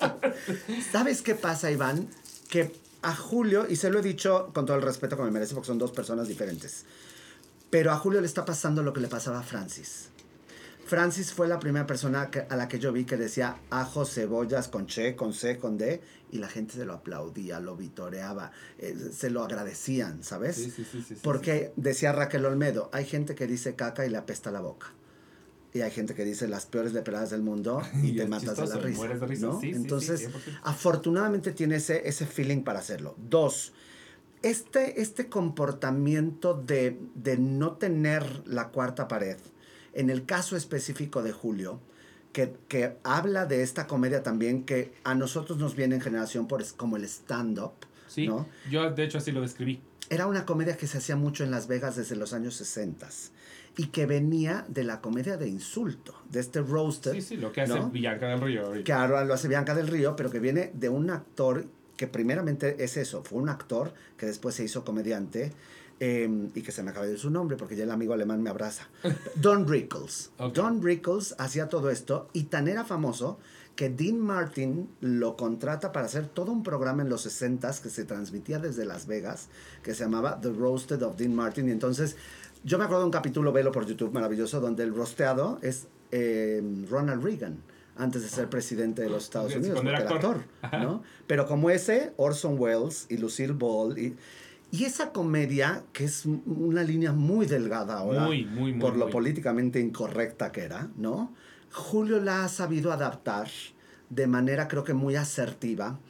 [0.92, 2.08] ¿Sabes qué pasa, Iván?
[2.48, 5.54] Que a Julio, y se lo he dicho con todo el respeto que me merece
[5.54, 6.86] porque son dos personas diferentes,
[7.68, 10.08] pero a Julio le está pasando lo que le pasaba a Francis.
[10.84, 14.86] Francis fue la primera persona a la que yo vi que decía ajo, cebollas con
[14.86, 19.30] che, con c, con d, y la gente se lo aplaudía, lo vitoreaba, eh, se
[19.30, 20.56] lo agradecían, ¿sabes?
[20.56, 24.50] Sí, sí, sí, Porque decía Raquel Olmedo, hay gente que dice caca y le apesta
[24.50, 24.92] la boca.
[25.74, 28.76] Y hay gente que dice las peores depeladas del mundo y, te matas de la
[28.76, 29.46] risa.
[29.46, 29.60] ¿no?
[29.62, 30.28] Entonces,
[30.62, 33.14] afortunadamente tiene ese, ese feeling para hacerlo.
[33.18, 33.72] Dos,
[34.42, 39.38] este, este comportamiento de, de no tener la cuarta pared,
[39.92, 41.80] en el caso específico de Julio,
[42.32, 46.64] que, que, habla de esta comedia también que a nosotros nos viene en generación por,
[46.76, 47.72] como el stand-up.
[48.08, 48.46] Sí, ¿no?
[48.70, 49.80] yo de hecho así lo describí.
[50.10, 53.08] Era una comedia que se hacía mucho en Las Vegas desde los años 60
[53.76, 57.14] y que venía de la comedia de insulto, de este roaster.
[57.14, 58.84] Sí, sí, lo que hace Bianca del Río.
[58.84, 62.82] Que ahora lo hace Bianca del Río, pero que viene de un actor que primeramente
[62.82, 65.52] es eso, fue un actor que después se hizo comediante
[66.04, 68.50] Em, y que se me acaba de su nombre porque ya el amigo alemán me
[68.50, 68.88] abraza.
[69.36, 70.32] Don Rickles.
[70.52, 73.38] Don Rickles hacía todo esto y tan era famoso
[73.76, 78.04] que Dean Martin lo contrata para hacer todo un programa en los 60s que se
[78.04, 79.46] transmitía desde Las Vegas,
[79.84, 81.68] que se llamaba The Roasted of Dean Martin.
[81.68, 82.16] Y entonces,
[82.64, 86.84] yo me acuerdo de un capítulo, velo por YouTube, maravilloso, donde el rosteado es em,
[86.90, 87.62] Ronald Reagan
[87.96, 90.38] antes de ser presidente de los Estados Unidos, porque era actor,
[90.72, 91.04] ¿no?
[91.28, 94.16] Pero como ese, Orson Welles y Lucille Ball y
[94.72, 98.26] y esa comedia, que es una línea muy delgada ahora,
[98.80, 101.34] por lo políticamente incorrecta que era, ¿no?
[101.70, 103.48] Julio la ha sabido adaptar
[104.08, 106.00] de manera creo que muy asertiva,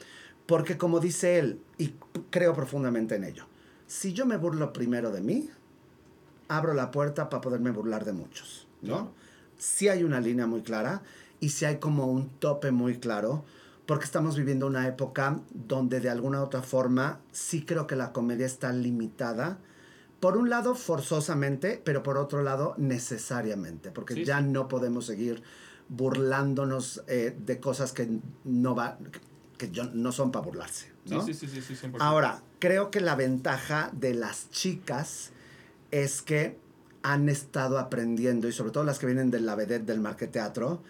[0.46, 1.94] porque como dice él, y
[2.30, 3.46] creo profundamente en ello,
[3.88, 5.50] si yo me burlo primero de mí,
[6.46, 9.12] abro la puerta para poderme burlar de muchos, ¿no?
[9.58, 11.02] Si hay una línea muy clara
[11.40, 13.44] y si hay como un tope muy claro,
[13.86, 18.12] porque estamos viviendo una época donde de alguna u otra forma sí creo que la
[18.12, 19.58] comedia está limitada.
[20.20, 25.42] Por un lado, forzosamente, pero por otro lado, necesariamente, porque ya no podemos seguir
[25.88, 28.08] burlándonos eh, de cosas que
[28.44, 28.98] no, va,
[29.58, 30.92] que no son para burlarse.
[31.06, 31.24] ¿no?
[31.24, 35.32] Sí, sí, sí, sí, Ahora, creo que la ventaja de las chicas
[35.90, 36.56] es que
[37.02, 40.82] han estado aprendiendo, y sobre todo las que vienen de la vedette del marqueteatro,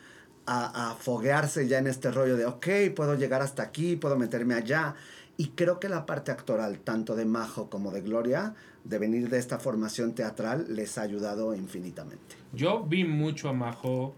[0.46, 4.55] a, a foguearse ya en este rollo de, ok, puedo llegar hasta aquí, puedo meterme
[4.55, 4.94] allá.
[5.37, 9.38] Y creo que la parte actoral, tanto de Majo como de Gloria, de venir de
[9.38, 12.37] esta formación teatral, les ha ayudado infinitamente.
[12.52, 14.14] Yo vi mucho a Majo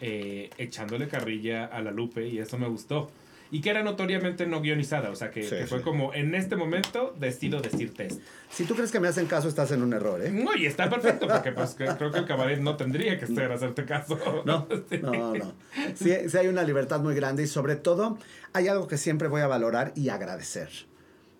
[0.00, 3.10] eh, echándole carrilla a la Lupe y eso me gustó.
[3.50, 5.84] Y que era notoriamente no guionizada, o sea que, Sí, que fue sí.
[5.84, 8.20] como en este momento decido decirte esto.
[8.50, 10.30] Si tú crees que me hacen caso, estás en un error, ¿eh?
[10.30, 13.84] No, y está perfecto, porque pues creo que el cabaret no tendría que ser hacerte
[13.86, 14.18] caso.
[14.44, 14.98] No, Sí.
[15.02, 15.52] no, no.
[15.94, 18.18] Sí, sí hay una libertad muy grande y sobre todo
[18.52, 20.68] hay algo que siempre voy a valorar y agradecer.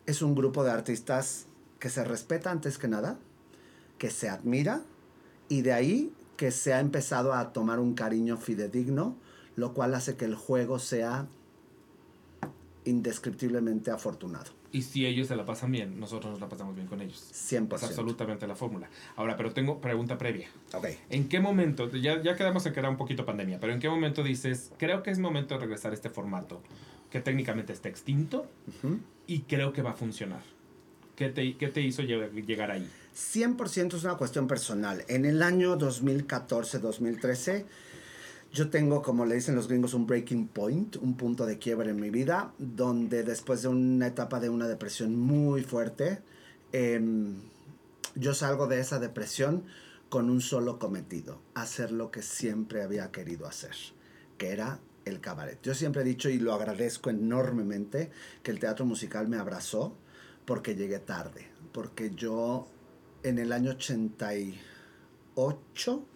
[0.06, 1.46] Es un grupo de artistas
[1.78, 3.18] que se respeta antes que nada,
[3.98, 4.80] que se admira
[5.50, 9.16] y de ahí que se ha empezado a tomar un cariño fidedigno,
[9.56, 11.26] lo cual hace que el juego sea
[12.88, 14.50] indescriptiblemente afortunado.
[14.70, 17.30] Y si ellos se la pasan bien, nosotros nos la pasamos bien con ellos.
[17.32, 17.76] 100%.
[17.76, 18.88] Es absolutamente la fórmula.
[19.16, 20.48] Ahora, pero tengo pregunta previa.
[20.74, 20.86] Ok.
[21.08, 23.88] ¿En qué momento, ya, ya quedamos en que era un poquito pandemia, pero en qué
[23.88, 26.62] momento dices, creo que es momento de regresar a este formato,
[27.10, 28.46] que técnicamente está extinto
[29.26, 30.42] y creo que va a funcionar?
[31.16, 32.86] ¿Qué te, qué te hizo lleg- llegar ahí?
[33.16, 35.02] 100% es una cuestión personal.
[35.08, 37.64] En el año 2014-2013,
[38.52, 42.00] yo tengo, como le dicen los gringos, un breaking point, un punto de quiebre en
[42.00, 46.22] mi vida, donde después de una etapa de una depresión muy fuerte,
[46.72, 47.36] em,
[48.14, 49.64] yo salgo de esa depresión
[50.08, 53.74] con un solo cometido, hacer lo que siempre había querido hacer,
[54.38, 55.58] que era el cabaret.
[55.62, 58.10] Yo siempre he dicho y lo agradezco enormemente
[58.42, 59.94] que el teatro musical me abrazó
[60.46, 62.66] porque llegué tarde, porque yo
[63.22, 66.06] en el año 88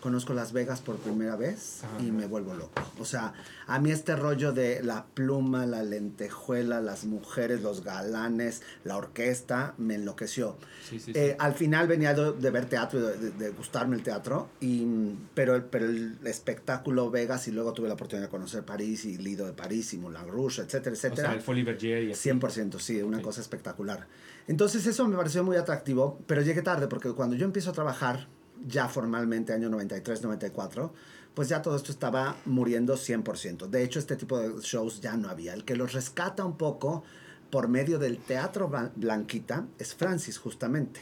[0.00, 2.00] conozco Las Vegas por primera vez Ajá.
[2.04, 2.80] y me vuelvo loco.
[3.00, 3.32] O sea,
[3.66, 9.74] a mí este rollo de la pluma, la lentejuela, las mujeres, los galanes, la orquesta,
[9.78, 10.58] me enloqueció.
[10.88, 11.18] Sí, sí, sí.
[11.18, 14.48] Eh, al final venía de, de ver teatro, y de, de- de gustarme el teatro,
[14.60, 14.86] y,
[15.34, 19.18] pero, el- pero el espectáculo Vegas y luego tuve la oportunidad de conocer París y
[19.18, 21.34] Lido de París y Moulin Rouge, etcétera, o sea, etcétera.
[21.34, 22.30] el Folly Berger y así.
[22.30, 24.06] 100%, sí, una cosa espectacular.
[24.46, 28.28] Entonces eso me pareció muy atractivo, pero llegué tarde porque cuando yo empiezo a trabajar,
[28.66, 30.92] ya formalmente, año 93, 94,
[31.34, 33.66] pues ya todo esto estaba muriendo 100%.
[33.68, 35.54] De hecho, este tipo de shows ya no había.
[35.54, 37.04] El que los rescata un poco
[37.50, 41.00] por medio del teatro Blan- Blanquita es Francis, justamente.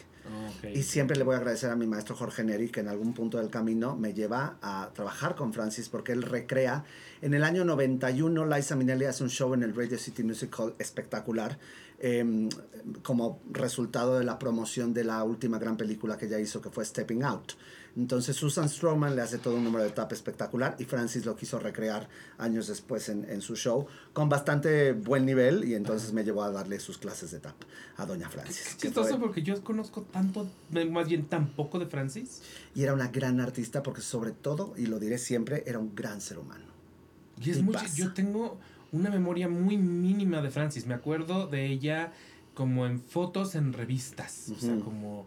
[0.73, 3.39] Y siempre le voy a agradecer a mi maestro Jorge Neri que en algún punto
[3.39, 6.85] del camino me lleva a trabajar con Francis porque él recrea.
[7.21, 10.75] En el año 91 Liza Minnelli hace un show en el Radio City Music Hall
[10.79, 11.59] espectacular
[11.99, 12.49] em,
[13.03, 16.85] como resultado de la promoción de la última gran película que ella hizo que fue
[16.85, 17.53] Stepping Out.
[17.97, 21.59] Entonces Susan Stroman le hace todo un número de tap espectacular y Francis lo quiso
[21.61, 26.43] recrear años después en, en su show con bastante buen nivel y entonces me llevó
[26.43, 27.55] a darle sus clases de tap
[27.97, 28.67] a Doña Francis.
[28.67, 30.49] Es que chistoso porque yo conozco tanto,
[30.91, 32.43] más bien tan poco de Francis.
[32.75, 36.21] y era una gran artista porque sobre todo, y lo diré siempre, era un gran
[36.21, 36.65] ser humano.
[37.41, 38.59] Y es Y mucho, yo tengo
[38.93, 40.87] una memoria muy mínima de Francis.
[40.87, 42.13] Me acuerdo de ella
[42.55, 44.51] como en fotos en revistas.
[44.57, 45.27] O sea, como.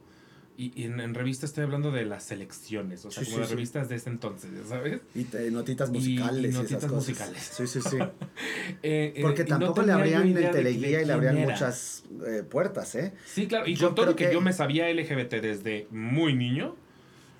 [0.60, 3.06] Y, y en, en revistas estoy hablando de las selecciones.
[3.06, 3.54] O sea, Sí, como sí, de sí.
[3.54, 5.02] revistas de ese entonces, ¿ya ¿sabes?
[5.14, 6.42] Y te- notitas musicales.
[6.44, 6.94] y Y, esas notitas cosas.
[7.10, 7.52] musicales.
[7.56, 7.98] Sí, sí, sí.
[8.84, 11.52] Eh, eh, Porque no tampoco le abrían el teleguía y le abrían era.
[11.54, 13.14] muchas eh, puertas, ¿eh?
[13.26, 13.68] Sí, claro.
[13.68, 16.76] Y Yo con todo que, que- yo me sabía LGBT desde muy niño,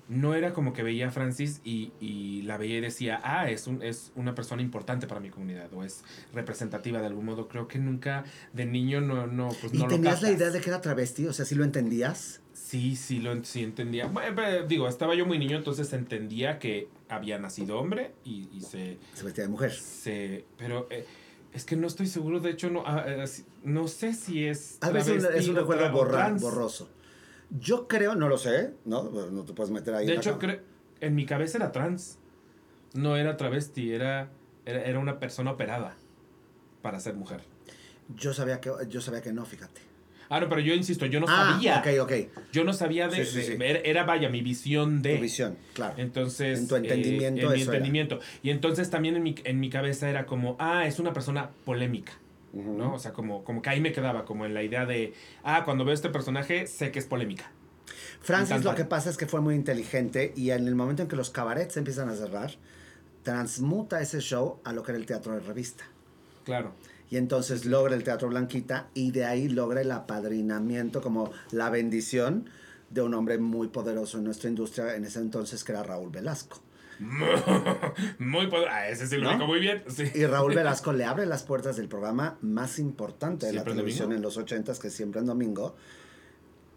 [0.08, 3.66] no era como que veía a Francis y, y la veía y decía, ah, es,
[3.66, 6.02] un, es una persona importante para mi comunidad o es
[6.32, 7.46] representativa de algún modo.
[7.48, 10.60] Creo que nunca de niño no, no, pues ¿Y no lo tenías la idea de
[10.60, 11.26] que era travesti?
[11.26, 12.40] O sea, ¿sí lo entendías?
[12.68, 14.06] Sí, sí, lo, sí entendía.
[14.08, 18.60] Bueno, pero, digo, estaba yo muy niño, entonces entendía que había nacido hombre y, y
[18.60, 19.72] se, Se vestía de mujer.
[19.72, 20.44] se...
[20.58, 21.06] Pero eh,
[21.54, 23.24] es que no estoy seguro, de hecho, no, ah, eh,
[23.64, 24.76] no sé si es...
[24.82, 26.90] A veces es un recuerdo borra- borroso.
[27.58, 29.04] Yo creo, no lo sé, ¿no?
[29.04, 30.04] No te puedes meter ahí.
[30.06, 30.38] De en hecho,
[31.00, 32.18] en mi cabeza era trans.
[32.92, 34.28] No era travesti, era,
[34.66, 35.96] era, era una persona operada
[36.82, 37.44] para ser mujer.
[38.14, 39.87] Yo sabía que, yo sabía que no, fíjate.
[40.30, 41.78] Ah, no, pero yo insisto, yo no ah, sabía.
[41.78, 42.12] ok, ok.
[42.52, 43.24] Yo no sabía de...
[43.24, 43.62] Sí, sí, de- sí.
[43.62, 45.16] Era, era, vaya, mi visión de...
[45.16, 45.94] Tu visión, claro.
[45.96, 46.58] Entonces...
[46.58, 47.78] En tu entendimiento eh, en mi eso era.
[47.78, 48.20] entendimiento.
[48.42, 52.12] Y entonces también en mi, en mi cabeza era como, ah, es una persona polémica.
[52.52, 52.94] ¿no?
[52.94, 55.12] O sea, como, como que ahí me quedaba, como en la idea de,
[55.44, 57.50] ah, cuando veo este personaje, sé que es polémica.
[58.20, 61.16] Francis lo que pasa es que fue muy inteligente y en el momento en que
[61.16, 62.52] los cabarets se empiezan a cerrar,
[63.22, 65.84] transmuta ese show a lo que era el teatro de revista.
[66.44, 66.72] Claro.
[67.10, 72.50] Y entonces logra el Teatro Blanquita y de ahí logra el apadrinamiento, como la bendición
[72.90, 76.60] de un hombre muy poderoso en nuestra industria en ese entonces, que era Raúl Velasco.
[78.18, 78.68] Muy poder.
[78.68, 79.46] Ah, ese sí lo ¿No?
[79.46, 79.84] muy bien.
[79.88, 80.10] Sí.
[80.14, 83.76] Y Raúl Velasco le abre las puertas del programa más importante de la ¿Siempre en
[83.76, 85.76] televisión en los ochentas, que es siempre en domingo.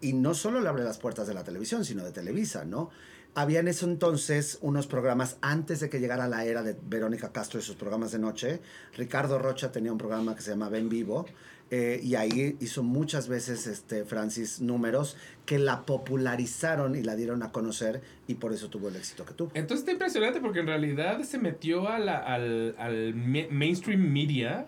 [0.00, 2.90] Y no solo le abre las puertas de la televisión, sino de Televisa, ¿no?
[3.34, 7.58] Había en eso entonces unos programas antes de que llegara la era de Verónica Castro
[7.60, 8.60] y sus programas de noche.
[8.96, 11.26] Ricardo Rocha tenía un programa que se llamaba En Vivo.
[11.74, 15.16] eh, y ahí hizo muchas veces este Francis números
[15.46, 19.32] que la popularizaron y la dieron a conocer y por eso tuvo el éxito que
[19.32, 19.50] tuvo.
[19.54, 24.66] Entonces está impresionante porque en realidad se metió a la- al, al mainstream media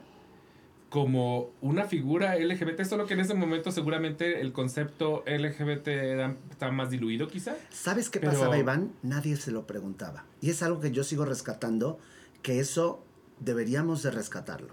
[0.94, 6.70] como una figura LGBT, solo que en ese momento seguramente el concepto LGBT era- estaba
[6.70, 7.56] más diluido quizá.
[7.70, 8.92] ¿Sabes qué Pero- pasaba, Iván?
[9.02, 10.24] Nadie se lo preguntaba.
[10.40, 11.98] Y es algo que yo sigo rescatando,
[12.42, 13.02] que eso
[13.40, 14.68] deberíamos de rescatarlo.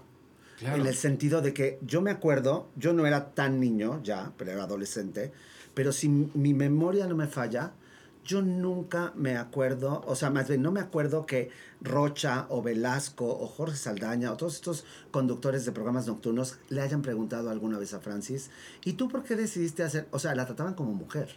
[0.60, 4.52] En el sentido de que yo me acuerdo, yo no era tan niño ya, pero
[4.52, 5.32] era adolescente,
[5.74, 7.72] pero si mi memoria no me falla,
[8.24, 13.26] yo nunca me acuerdo, o sea, más bien no me acuerdo que Rocha o Velasco
[13.26, 17.94] o Jorge Saldaña o todos estos conductores de programas nocturnos le hayan preguntado alguna vez
[17.94, 18.50] a Francis,
[18.84, 20.06] ¿y tú por qué decidiste hacer?
[20.12, 21.28] O sea, la trataban como mujer.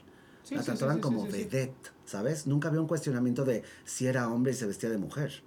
[0.44, 2.46] Sí, la sí, trataban sí, como vedette, ¿sabes?
[2.46, 5.42] Nunca había un cuestionamiento de si era hombre y se vestía de mujer.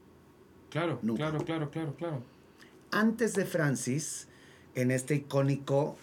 [0.70, 1.30] Claro, Nunca.
[1.30, 2.22] claro, claro, claro, claro.
[2.90, 4.26] antes de Francis,
[4.74, 5.96] en este icónico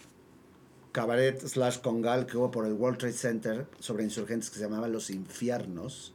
[0.95, 4.87] cabaret slash congal que hubo por el World Trade Center sobre insurgentes que se llamaba
[4.87, 6.13] Los Infiernos,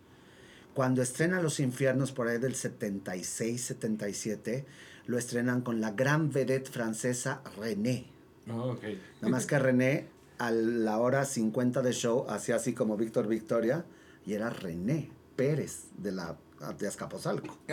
[0.73, 4.65] cuando estrena Los Infiernos por ahí del 76-77,
[5.05, 8.07] lo estrenan con la gran vedette francesa René.
[8.51, 8.85] Oh, ok.
[9.21, 10.07] Nada más que René,
[10.39, 13.85] a la hora 50 de show, hacía así como Víctor Victoria,
[14.25, 16.39] y era René Pérez de la
[16.79, 17.59] de Azcapotzalco.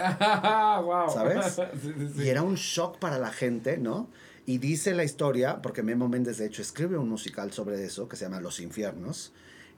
[0.83, 1.09] wow.
[1.09, 1.55] ¿Sabes?
[1.81, 2.23] Sí, sí, sí.
[2.23, 4.09] Y era un shock para la gente, ¿no?
[4.47, 8.15] Y dice la historia, porque Memo Méndez de hecho escribe un musical sobre eso, que
[8.15, 9.33] se llama Los Infiernos,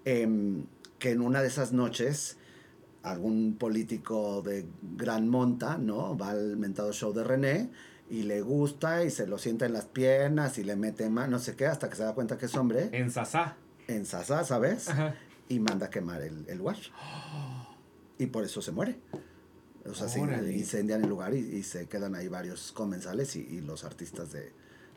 [0.06, 0.68] em,
[1.00, 2.38] que en una de esas noches
[3.02, 6.16] algún político de gran monta, ¿no?
[6.16, 7.72] Va al mentado show de René
[8.12, 11.40] y le gusta y se lo sienta en las piernas y le mete más, no
[11.40, 13.56] sé qué, hasta que se da cuenta que es hombre, En Sasá.
[13.88, 14.88] en Sasa, ¿sabes?
[14.90, 15.16] Ajá.
[15.48, 16.78] Y manda a quemar el, el lugar.
[18.20, 19.00] Y por eso se muere.
[19.90, 20.54] O sea, se Órale.
[20.54, 24.52] incendian el lugar y, y se quedan ahí varios comensales y, y los artistas de,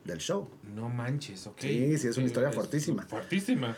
[0.05, 0.49] del show.
[0.75, 1.61] No manches, ok.
[1.61, 3.03] Sí, sí, es una historia fuertísima.
[3.05, 3.77] Fuertísima.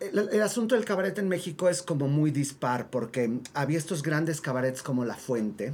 [0.00, 4.40] El, el asunto del cabaret en México es como muy dispar porque había estos grandes
[4.40, 5.72] cabarets como La Fuente,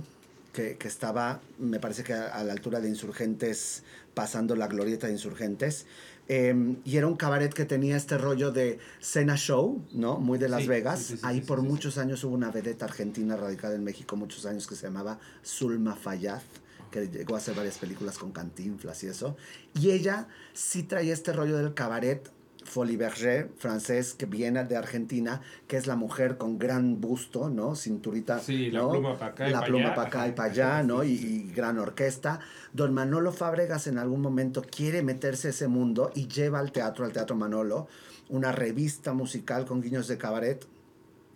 [0.59, 5.07] que, que estaba, me parece que a, a la altura de Insurgentes, pasando la glorieta
[5.07, 5.87] de Insurgentes.
[6.27, 10.18] eh, y era un cabaret que tenía este rollo de cena show, ¿no?
[10.18, 10.99] Muy de Las Sí, Vegas.
[10.99, 14.44] sí, sí, sí, Ahí por muchos años hubo una vedette argentina radicada en México, muchos
[14.47, 16.42] años, que se llamaba Zulma Fayad,
[16.90, 19.37] que llegó a hacer varias películas con Cantinflas y eso.
[19.81, 22.29] Y ella sí traía este rollo del cabaret
[22.64, 27.75] Folie Berger, francés, que viene de Argentina, que es la mujer con gran busto, ¿no?
[27.75, 28.40] Cinturita.
[28.40, 28.90] Sí, la ¿no?
[28.90, 31.03] pluma pa' acá y La pa' pluma para acá y para allá, ¿no?
[31.05, 32.40] Y, y gran orquesta.
[32.73, 37.05] Don Manolo Fábregas en algún momento quiere meterse a ese mundo y lleva al teatro,
[37.05, 37.88] al Teatro Manolo,
[38.29, 40.66] una revista musical con guiños de cabaret,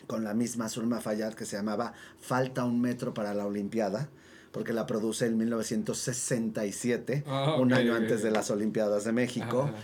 [0.07, 4.11] con la misma Zulma Fayad que se llamaba Falta un metro para la Olimpiada,
[4.51, 9.63] porque la produce en 1967, Ah, un año antes de las Olimpiadas de México.
[9.73, 9.75] Ajá.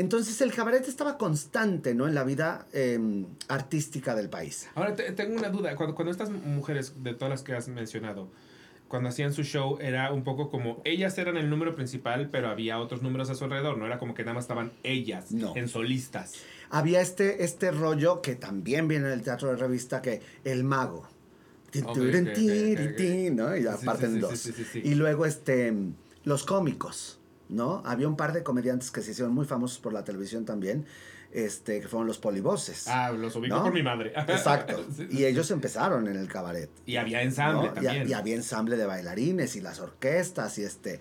[0.00, 2.08] Entonces el cabaret estaba constante, ¿no?
[2.08, 2.98] En la vida eh,
[3.48, 4.66] artística del país.
[4.74, 5.76] Ahora, te- tengo una duda.
[5.76, 8.28] Cuando, cuando estas mujeres, de todas las que has mencionado,
[8.88, 12.78] cuando hacían su show, era un poco como ellas eran el número principal, pero había
[12.80, 13.76] otros números a su alrededor.
[13.78, 15.54] No era como que nada más estaban ellas No.
[15.54, 16.32] en solistas.
[16.70, 21.06] Había este, este rollo que también viene en el teatro de revista, que el mago.
[21.72, 21.80] Y
[23.66, 24.50] aparte en dos.
[24.74, 25.72] Y luego este,
[26.24, 27.19] los cómicos,
[27.50, 27.82] ¿no?
[27.84, 30.86] Había un par de comediantes que se hicieron muy famosos por la televisión también,
[31.32, 32.88] este, que fueron los polivoces.
[32.88, 33.64] Ah, los ubico ¿No?
[33.64, 34.12] por mi madre.
[34.28, 34.84] Exacto.
[35.10, 36.70] Y ellos empezaron en el cabaret.
[36.86, 38.08] Y había ensamble también.
[38.08, 41.00] y había ensamble de bailarines y las orquestas y este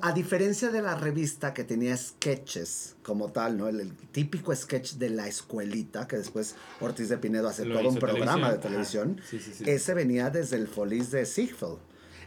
[0.00, 3.68] a diferencia de la revista que tenía sketches como tal, ¿no?
[3.68, 7.88] El, el típico sketch de la escuelita, que después Ortiz de Pinedo hace Lo todo
[7.90, 9.20] un programa de televisión.
[9.28, 9.64] Sí, sí, sí.
[9.66, 11.78] ese venía desde el Folies de Ziegfeld.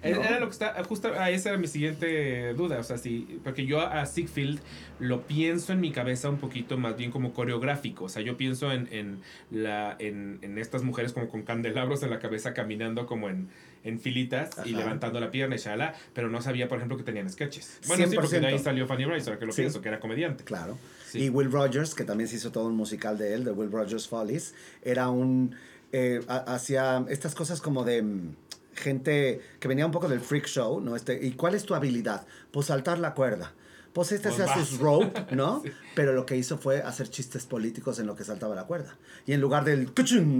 [0.01, 0.23] Era- ¿no?
[0.23, 3.65] Era lo que está, justo ah, esa era mi siguiente duda, o sea, sí, porque
[3.65, 4.59] yo a Siegfried
[4.99, 8.71] lo pienso en mi cabeza un poquito más bien como coreográfico, o sea, yo pienso
[8.71, 9.19] en, en,
[9.51, 13.49] la, en, en estas mujeres como con candelabros en la cabeza caminando como en,
[13.83, 17.29] en filitas y levantando la pierna y shala, pero no sabía, por ejemplo, que tenían
[17.29, 17.79] sketches.
[17.87, 18.63] Bueno, sí, porque de ahí 100%.
[18.63, 19.61] salió Fanny Rice, ahora que lo Sí.
[19.61, 20.43] pienso, que era comediante.
[20.43, 20.77] Claro.
[21.05, 21.23] Sí.
[21.25, 24.07] Y Will Rogers, que también se hizo todo un musical de él, de Will Rogers
[24.07, 25.55] Follies, era un...
[25.91, 28.35] eh, ha- hacía estas cosas como de mm,
[28.73, 30.95] gente que venía un poco del freak show, ¿no?
[30.95, 32.25] Este, ¿Y cuál es tu habilidad?
[32.51, 33.53] Pues saltar la cuerda.
[33.93, 35.63] Pues este Pues hacía sus rope, ¿no?
[35.95, 38.97] Pero lo que hizo fue hacer chistes políticos en lo que saltaba la cuerda.
[39.25, 39.91] Y en lugar del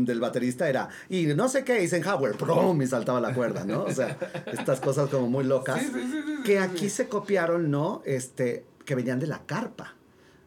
[0.06, 2.82] del baterista era, y no sé qué, Eisenhower, ¡prum!
[2.82, 3.84] y saltaba la cuerda, ¿no?
[3.84, 8.02] O sea, estas cosas como muy locas Sí, sí, que aquí se copiaron, ¿no?
[8.06, 9.96] Este, que venían de la carpa.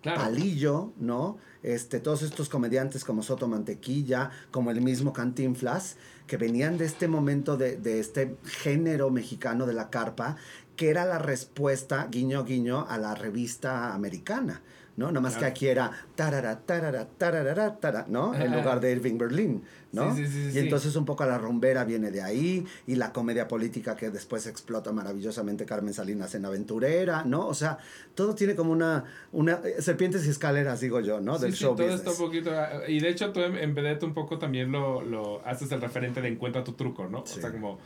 [0.03, 1.39] Palillo, ¿no?
[1.63, 5.97] Este, todos estos comediantes como Soto Mantequilla, como el mismo Cantinflas,
[6.33, 10.37] que venían de este momento de, de este género mexicano de la carpa,
[10.77, 14.63] que era la respuesta, guiño, guiño, a la revista americana.
[14.97, 15.09] ¿no?
[15.09, 18.35] Nada más que aquí era tarara, tarara, tarara, tarara, ¿no?
[18.35, 19.63] En lugar de Irving Berlin,
[19.93, 20.15] ¿no?
[20.17, 23.47] Sí, sí, sí, y entonces un poco la rumbera viene de ahí y la comedia
[23.47, 27.47] política que después explota maravillosamente Carmen Salinas en Aventurera, ¿no?
[27.47, 27.79] O sea,
[28.15, 31.39] todo tiene como una, una eh, serpientes y escaleras, digo yo, ¿no?
[31.39, 34.15] Del show todo está un poquito, ah, y de hecho tú en, en Vedette un
[34.15, 37.21] poco también lo, lo haces el referente de encuentra tu truco, ¿no?
[37.21, 37.79] O sea, como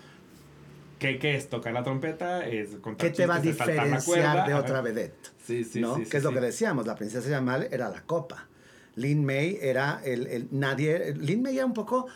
[0.98, 2.46] ¿Qué, ¿Qué, es tocar la trompeta?
[2.46, 5.30] Es ¿Qué te va a diferenciar de otra vedette?
[5.44, 5.96] Sí, sí, ¿no?
[5.96, 6.04] sí.
[6.04, 8.48] Que es lo que decíamos, la princesa Yamal era la copa.
[8.96, 11.14] Lin May era el, el, nadie...
[11.14, 12.06] Lin May era un poco,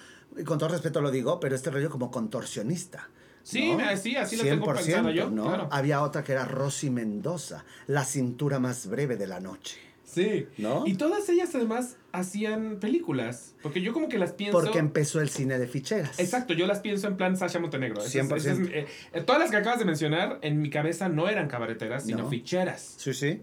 [0.45, 3.09] con todo respeto lo digo, pero este rollo como contorsionista.
[3.43, 5.31] Sí, sí, así lo tengo pensado yo.
[5.31, 5.69] ¿no?
[5.71, 9.79] Había otra que era Rosy Mendoza, la cintura más breve de la noche.
[10.05, 10.49] Sí.
[10.59, 10.85] ¿No?
[10.87, 13.55] Y todas ellas además hacían películas.
[13.63, 14.59] Porque yo como que las pienso.
[14.59, 16.19] Porque empezó el cine de ficheras.
[16.19, 18.03] Exacto, yo las pienso en plan Sasha Montenegro.
[18.03, 18.71] 100%.
[18.73, 22.29] Eh, eh, todas las que acabas de mencionar en mi cabeza no eran cabareteras, sino
[22.29, 22.95] ficheras.
[22.97, 23.43] Sí, sí.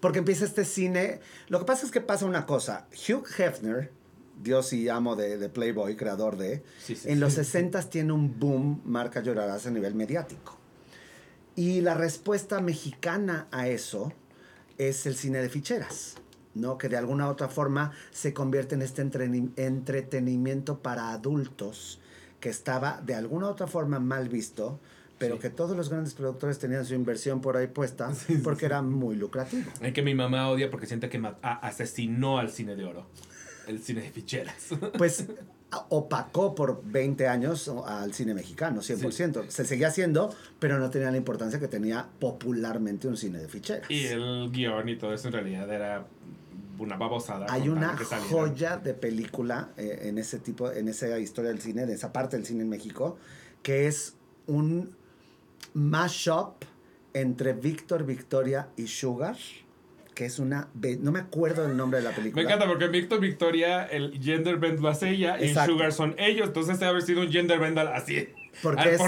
[0.00, 1.20] Porque empieza este cine.
[1.48, 2.86] Lo que pasa es que pasa una cosa.
[2.92, 3.90] Hugh Hefner,
[4.42, 6.62] Dios y amo de, Playboy, creador de.
[7.04, 10.56] en los 60 tiene un boom, marca llorarás a nivel mediático.
[11.54, 14.12] Y la respuesta mexicana a eso
[14.76, 16.16] es el cine de ficheras,
[16.54, 16.76] ¿no?
[16.76, 19.02] Que de alguna u otra forma se convierte en este
[19.56, 21.98] entretenimiento para adultos
[22.40, 24.78] que estaba de alguna u otra forma mal visto,
[25.18, 28.12] pero que todos los grandes productores tenían su inversión por ahí puesta
[28.44, 29.70] porque era muy lucrativo.
[29.80, 33.06] Es que mi mamá odia porque siente que asesinó al cine de oro,
[33.66, 34.68] el cine de ficheras.
[34.98, 35.26] Pues
[35.88, 39.48] opacó por 20 años al cine mexicano, 100%.
[39.48, 43.90] Se seguía haciendo, pero no tenía la importancia que tenía popularmente un cine de ficheras.
[43.90, 46.06] Y el guion y todo eso en realidad era
[46.78, 47.46] una babosada.
[47.48, 47.96] Hay una
[48.30, 52.36] joya de película eh, en ese tipo, en esa historia del cine, de esa parte
[52.36, 53.18] del cine en México,
[53.62, 54.14] que es
[54.46, 54.95] un
[55.76, 56.64] mashup
[57.12, 59.36] entre Víctor, Victoria y Sugar
[60.14, 60.70] que es una...
[61.00, 62.42] No me acuerdo del nombre de la película.
[62.42, 66.46] Me encanta porque Víctor Victoria, el gender bend lo hace ella y Sugar son ellos.
[66.46, 68.30] Entonces debe haber sido un gender bend así.
[68.62, 69.00] Porque es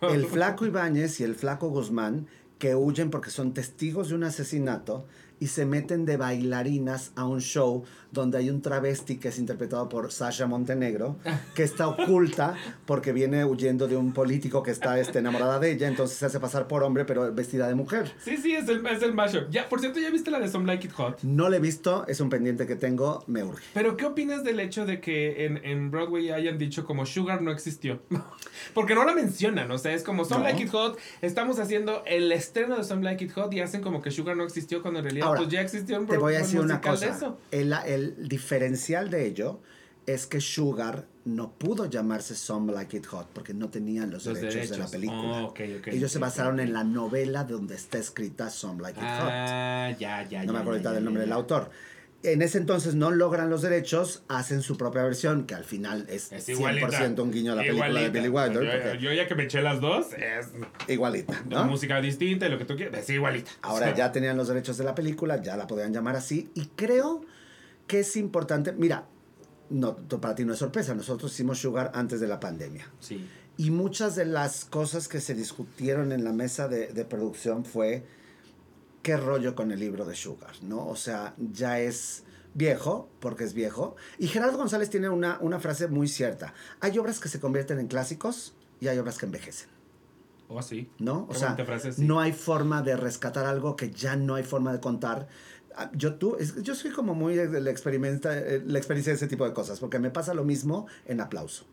[0.00, 5.06] el flaco Ibáñez y el flaco Guzmán que huyen porque son testigos de un asesinato
[5.38, 7.84] y se meten de bailarinas a un show
[8.14, 11.16] donde hay un travesti que es interpretado por Sasha Montenegro,
[11.54, 12.54] que está oculta
[12.86, 16.40] porque viene huyendo de un político que está este, enamorada de ella, entonces se hace
[16.40, 18.12] pasar por hombre pero vestida de mujer.
[18.18, 19.50] Sí, sí, es el, es el mashup.
[19.50, 21.22] Ya, por cierto, ¿ya viste la de Some Like It Hot?
[21.22, 23.64] No la he visto, es un pendiente que tengo, me urge.
[23.74, 27.50] Pero, ¿qué opinas del hecho de que en, en Broadway hayan dicho como Sugar no
[27.50, 28.00] existió?
[28.74, 32.30] porque no la mencionan, o sea, es como Some Like It Hot, estamos haciendo el
[32.32, 35.04] estreno de Some Like It Hot y hacen como que Sugar no existió cuando en
[35.06, 37.34] realidad pues ya existió un Te voy a decir una cosa.
[37.50, 39.60] El, el diferencial de ello
[40.06, 44.70] es que Sugar no pudo llamarse Some Like It Hot porque no tenían los, derechos,
[44.70, 45.44] de la película.
[45.44, 45.54] Oh,
[45.86, 49.30] Ellos se basaron en la novela donde está escrita Some Like It Hot.
[49.30, 51.70] Ah, ya, ya, no me acuerdo del nombre del autor.
[52.22, 56.32] En ese entonces no logran los derechos, hacen su propia versión, que al final es,
[56.32, 58.98] 100% un guiño a la película de Billy Wilder.
[58.98, 60.48] Yo, ya que me eché las dos, es
[60.88, 61.42] igualita.
[61.46, 61.64] ¿no?
[61.66, 63.50] Música distinta, lo que tú quieras, es igualita.
[63.60, 67.26] Ahora ya tenían los derechos de la película, ya la podían llamar así, y creo
[67.86, 68.72] que es importante.
[68.72, 69.08] Mira,
[69.70, 72.90] no, para ti no es sorpresa, nosotros hicimos Sugar antes de la pandemia.
[73.00, 73.28] Sí.
[73.56, 78.04] Y muchas de las cosas que se discutieron en la mesa de, de producción fue
[79.02, 80.86] qué rollo con el libro de Sugar, ¿no?
[80.88, 82.24] O sea, ya es
[82.54, 83.96] viejo, porque es viejo.
[84.18, 86.54] Y Gerardo González tiene una, una frase muy cierta.
[86.80, 89.68] Hay obras que se convierten en clásicos y hay obras que envejecen.
[90.48, 90.90] ¿O oh, así?
[90.98, 91.26] ¿No?
[91.28, 91.56] O sea,
[91.98, 95.28] no hay forma de rescatar algo que ya no hay forma de contar.
[95.76, 99.44] Ah, yo, tú, yo soy como muy la, experimenta, eh, la experiencia de ese tipo
[99.44, 101.66] de cosas, porque me pasa lo mismo en aplauso.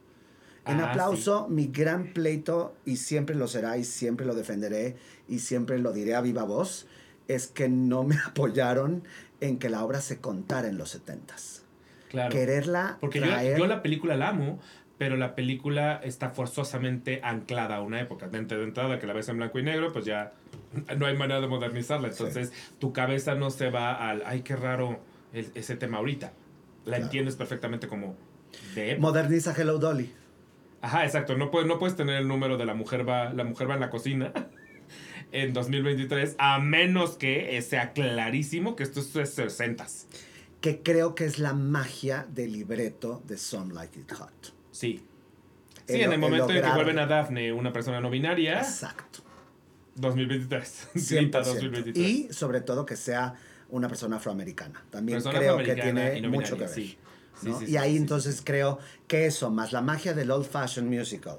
[0.66, 4.96] En ah, aplauso, mi gran pleito, y siempre lo será, y siempre lo defenderé,
[5.28, 6.88] y siempre lo diré a viva voz,
[7.28, 9.04] es que no me apoyaron
[9.40, 11.64] en que la obra se contara en los setentas.
[12.10, 12.30] Claro.
[12.30, 14.60] Quererla Porque yo, yo, la película la amo,
[14.98, 18.28] pero la película está forzosamente anclada a una época.
[18.28, 20.34] De entrada, que la ves en blanco y negro, pues ya
[20.98, 22.10] no hay manera de modernizarla.
[22.10, 25.00] Entonces, tu cabeza no se va al, ay, qué raro
[25.34, 26.34] ese tema ahorita.
[26.86, 28.16] La entiendes perfectamente como
[28.76, 30.12] de Moderniza Hello Dolly.
[30.82, 31.38] Ajá, exacto.
[31.38, 33.82] No puedes, no puedes tener el número de la mujer va, la mujer va en
[33.82, 34.34] la cocina
[35.32, 39.86] en 2023, a menos que sea clarísimo que esto es 60
[40.60, 44.54] Que creo que es la magia del libreto de Some Like It Hot.
[44.72, 45.06] Sí.
[45.86, 48.60] Sí, en el momento en que vuelven a Daphne una persona no binaria.
[48.60, 49.21] Exacto.
[50.02, 50.88] 2023.
[50.94, 51.98] 2023.
[51.98, 53.36] Y sobre todo que sea
[53.70, 54.84] una persona afroamericana.
[54.90, 57.70] También creo que tiene mucho que ver.
[57.70, 61.38] y ahí entonces creo que eso, más la magia del old fashioned musical.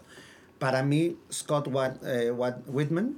[0.58, 1.68] Para mí, Scott
[2.04, 2.30] eh,
[2.66, 3.16] Whitman,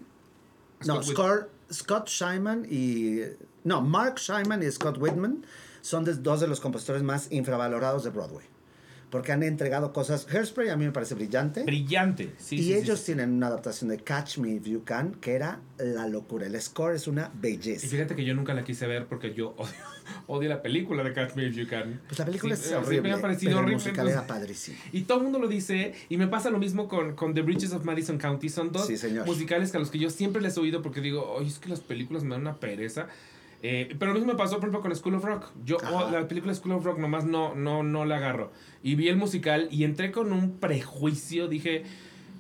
[0.86, 3.20] no, Scott, Scott Shyman y.
[3.64, 5.44] No, Mark Shyman y Scott Whitman
[5.80, 8.53] son dos de los compositores más infravalorados de Broadway
[9.14, 10.26] porque han entregado cosas.
[10.28, 11.62] Hairspray a mí me parece brillante.
[11.62, 12.56] Brillante, sí.
[12.56, 16.48] Y ellos tienen una adaptación de Catch Me If You Can, que era la locura.
[16.48, 17.86] El score es una belleza.
[17.86, 19.72] Y fíjate que yo nunca la quise ver porque yo odio,
[20.26, 22.00] odio la película de Catch Me If You Can.
[22.08, 23.02] Pues la película es horrible.
[23.02, 23.76] me ha parecido horrible.
[23.76, 24.78] El musical era padrísimo.
[24.90, 25.94] Y todo el mundo lo dice.
[26.08, 28.48] Y me pasa lo mismo con, con The Bridges of Madison County.
[28.48, 28.90] Son dos
[29.26, 31.68] musicales que a los que yo siempre les he oído porque digo, oye, es que
[31.68, 33.06] las películas me dan una pereza.
[33.62, 35.46] Eh, pero lo mismo me pasó, por ejemplo, con School of Rock.
[35.64, 38.52] Yo oh, la película School of Rock nomás no, no, no la agarro.
[38.82, 41.48] Y vi el musical y entré con un prejuicio.
[41.48, 41.84] Dije,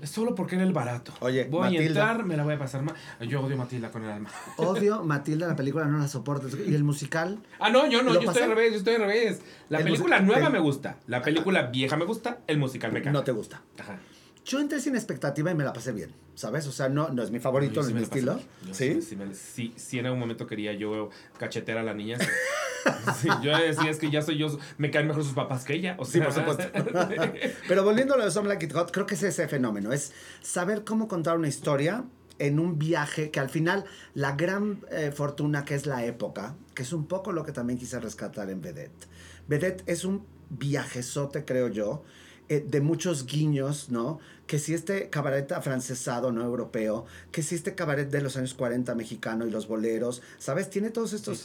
[0.02, 1.12] solo porque era el barato.
[1.20, 2.94] Oye, voy a entrar, me la voy a pasar mal.
[3.20, 4.30] Yo odio Matilda con el alma.
[4.56, 6.48] Odio Matilda, la película no la soporto.
[6.66, 7.38] ¿Y el musical?
[7.58, 9.42] Ah, no, yo no, yo estoy al revés, yo estoy al revés.
[9.68, 13.12] La película nueva me gusta, la película vieja me gusta, el musical me cae.
[13.12, 13.62] No te gusta.
[13.78, 13.98] Ajá.
[14.44, 16.66] Yo entré sin expectativa y me la pasé bien, ¿sabes?
[16.66, 18.38] O sea, no, no es mi favorito, no, es mi estilo.
[18.72, 19.00] ¿Sí?
[19.00, 22.18] Sí, sí, en algún momento quería yo cachetear a la niña.
[23.42, 25.96] yo decía, es que ya soy yo, me caen mejor sus papás que ella.
[25.98, 26.64] O sea, sí, por supuesto.
[27.68, 30.12] Pero volviendo a lo de Some Like It Hot, creo que es ese fenómeno, es
[30.42, 32.04] saber cómo contar una historia
[32.38, 36.82] en un viaje que al final la gran eh, fortuna que es la época, que
[36.82, 39.06] es un poco lo que también quise rescatar en Vedette.
[39.48, 42.02] Vedette es un viajezote, creo yo,
[42.48, 44.18] eh, de muchos guiños, ¿no?
[44.46, 48.94] Que si este cabaret afrancesado, no europeo, que si este cabaret de los años 40
[48.94, 50.68] mexicano y los boleros, ¿sabes?
[50.68, 51.42] Tiene todos estos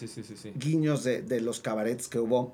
[0.56, 2.54] guiños de, de los cabarets que hubo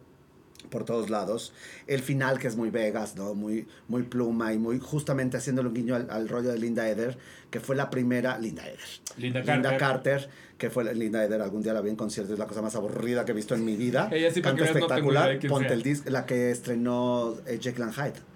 [0.69, 1.53] por todos lados.
[1.87, 3.33] El final, que es muy Vegas, ¿no?
[3.33, 7.17] Muy, muy pluma y muy justamente haciéndole un guiño al, rollo de Linda Eder,
[7.49, 8.37] que fue la primera.
[8.37, 8.79] Linda Eder.
[9.17, 9.55] Linda Carter.
[9.55, 11.41] Linda Carter, que fue Linda Eder.
[11.41, 13.65] Algún día la vi en concierto, es la cosa más aburrida que he visto en
[13.65, 14.09] mi vida.
[14.11, 15.39] Ella sí, Canta espectacular.
[15.47, 18.34] Ponte el disco, la que estrenó eh, Jake Hyde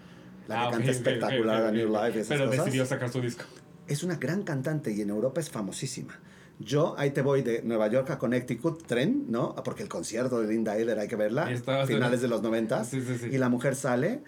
[0.50, 2.26] la ah, que canta espectacular a New Life.
[2.28, 3.44] Pero decidió sacar su disco.
[3.88, 6.20] Es una gran cantante y en Europa es famosísima.
[6.60, 9.56] Yo ahí te voy de Nueva York a Connecticut, tren, ¿no?
[9.64, 11.48] Porque el concierto de Linda Eder hay que verla,
[11.86, 13.28] finales de los 90 sí, sí, sí.
[13.32, 14.24] y la mujer sale,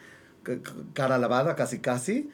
[0.93, 2.29] cara lavada casi casi.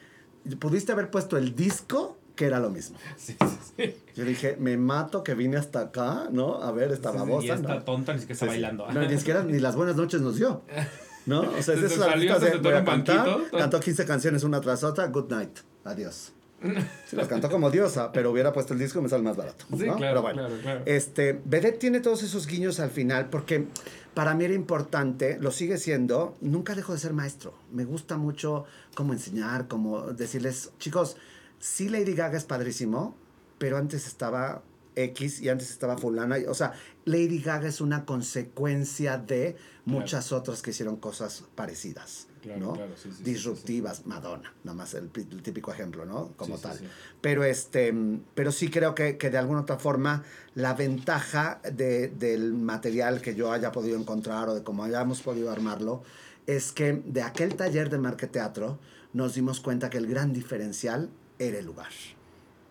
[0.60, 2.96] Pudiste haber puesto el disco que era lo mismo.
[3.16, 3.36] Sí,
[3.76, 6.62] sí, Yo dije, me mato que vine hasta acá, ¿no?
[6.62, 7.46] A ver esta babosa.
[7.46, 8.92] y esta tonta ni siquiera está bailando.
[8.92, 10.62] No, ni siquiera ni las buenas noches nos dio.
[11.28, 11.42] ¿No?
[11.42, 15.30] O sea, es eso de voy a cantar, cantó 15 canciones una tras otra, good
[15.30, 16.32] night, adiós.
[17.06, 19.64] Sí, las cantó como diosa, pero hubiera puesto el disco y me sale más barato.
[19.70, 20.82] Sí, claro, pero bueno, claro, claro.
[20.86, 23.66] Este, Vedette tiene todos esos guiños al final porque
[24.14, 27.54] para mí era importante, lo sigue siendo, nunca dejo de ser maestro.
[27.72, 28.64] Me gusta mucho
[28.94, 31.16] cómo enseñar, cómo decirles, chicos,
[31.60, 33.14] sí Lady Gaga es padrísimo,
[33.58, 34.62] pero antes estaba
[35.04, 36.36] X y antes estaba fulana.
[36.48, 36.72] O sea,
[37.04, 42.28] Lady Gaga es una consecuencia de muchas otras que hicieron cosas parecidas.
[42.58, 42.78] ¿no?
[43.20, 46.32] Disruptivas, Madonna, nada más el, típico ejemplo, ¿no?
[46.36, 46.78] Como tal.
[47.20, 47.92] Pero, este,
[48.34, 50.24] pero sí creo que, que, de alguna otra forma
[50.54, 55.50] la ventaja de, del material que yo haya podido encontrar o de cómo hayamos podido
[55.50, 56.02] armarlo
[56.46, 58.78] es que de aquel taller de marqueteatro
[59.12, 61.90] nos dimos cuenta que el gran diferencial era el lugar.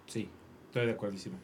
[0.08, 0.30] Sí,
[0.68, 1.38] estoy de acuerdísimo.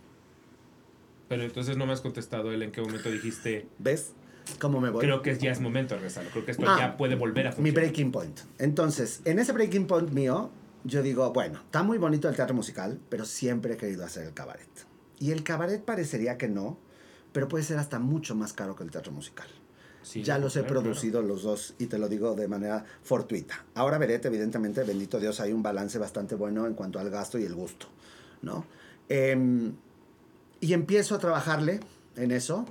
[1.34, 3.66] Pero entonces no me has contestado él en qué momento dijiste.
[3.80, 4.12] ¿Ves?
[4.60, 5.02] ¿Cómo me voy?
[5.02, 6.30] Creo que ya es momento de regresarlo.
[6.30, 7.74] Creo que esto ya ah, puede volver a funcionar.
[7.74, 8.40] Mi breaking point.
[8.60, 10.52] Entonces, en ese breaking point mío,
[10.84, 14.34] yo digo, bueno, está muy bonito el teatro musical, pero siempre he querido hacer el
[14.36, 14.70] cabaret.
[15.18, 16.78] Y el cabaret parecería que no,
[17.32, 19.48] pero puede ser hasta mucho más caro que el teatro musical.
[20.14, 23.66] ya los he producido los dos y te lo digo de manera fortuita.
[23.74, 27.44] Ahora veré, evidentemente, bendito Dios, hay un balance bastante bueno en cuanto al gasto y
[27.44, 27.88] el gusto,
[28.44, 28.68] ¿no?
[29.10, 29.72] Eh,
[30.64, 31.82] y empiezo a trabajarle
[32.16, 32.66] en eso.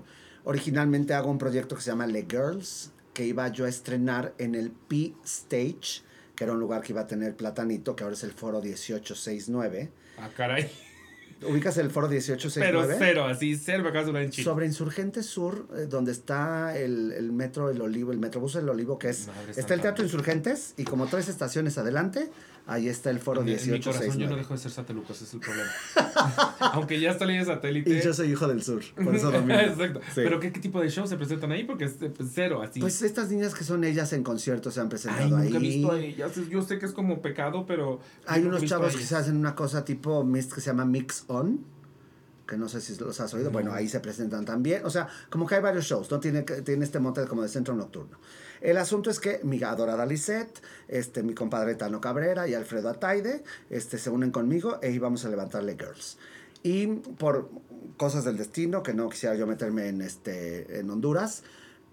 [0.45, 4.55] Originalmente hago un proyecto que se llama Le Girls, que iba yo a estrenar en
[4.55, 6.03] el P Stage,
[6.35, 9.91] que era un lugar que iba a tener Platanito, que ahora es el Foro 1869.
[10.17, 10.71] Ah, caray.
[11.45, 12.95] ¿Ubicas el foro 1869?
[12.99, 17.69] Pero cero, así, cero, me en Sobre Insurgente Sur, eh, donde está el, el, metro
[17.69, 19.29] El Olivo, el metrobús El Olivo, que es...
[19.57, 22.31] está el Teatro Insurgentes y como tres estaciones adelante,
[22.67, 24.13] ahí está el foro 1869.
[24.13, 25.71] En mi yo no dejo de ser satelucos, es el problema.
[26.61, 27.91] Aunque ya está línea satélite.
[27.91, 29.59] Y yo soy hijo del sur, por eso domino.
[29.61, 30.01] Exacto.
[30.15, 31.65] Pero ¿qué, ¿qué, tipo de shows se presentan ahí?
[31.65, 32.81] Porque es pues, cero, así.
[32.81, 35.57] Pues estas niñas que son ellas en conciertos se han presentado Ay, nunca ahí.
[35.57, 36.33] he visto a ellas.
[36.49, 38.01] Yo sé que es como pecado, pero...
[38.27, 41.73] Hay unos chavos que se hacen una cosa tipo Mist que se llama Mix On
[42.47, 45.47] que no sé si los has oído, bueno, ahí se presentan también, o sea, como
[45.47, 46.21] que hay varios shows, ¿no?
[46.21, 48.19] Tiene, tiene este monte como de centro nocturno.
[48.63, 53.43] El asunto es que mi adorada Lisette, este, mi compadre Tano Cabrera y Alfredo Ataide
[53.71, 56.17] este, se unen conmigo e íbamos a levantarle Girls.
[56.63, 57.51] Y por
[57.97, 61.43] cosas del destino, que no quisiera yo meterme en, este, en Honduras,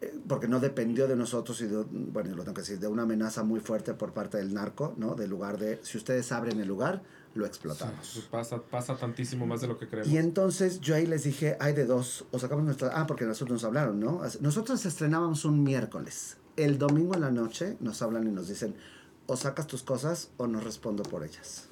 [0.02, 3.02] eh, porque no dependió de nosotros y de, bueno, lo tengo que decir, de una
[3.02, 5.16] amenaza muy fuerte por parte del narco, ¿no?
[5.16, 7.02] Del lugar de, si ustedes abren el lugar,
[7.34, 8.28] lo explotamos.
[8.30, 10.12] Pasa, pasa tantísimo más de lo que creemos.
[10.12, 13.56] Y entonces yo ahí les dije, hay de dos, o sacamos nuestra, ah, porque nosotros
[13.56, 14.22] nos hablaron, ¿no?
[14.40, 16.38] Nosotros estrenábamos un miércoles.
[16.64, 18.76] El domingo en la noche nos hablan y nos dicen,
[19.28, 21.70] o sacas tus cosas o no respondo por ellas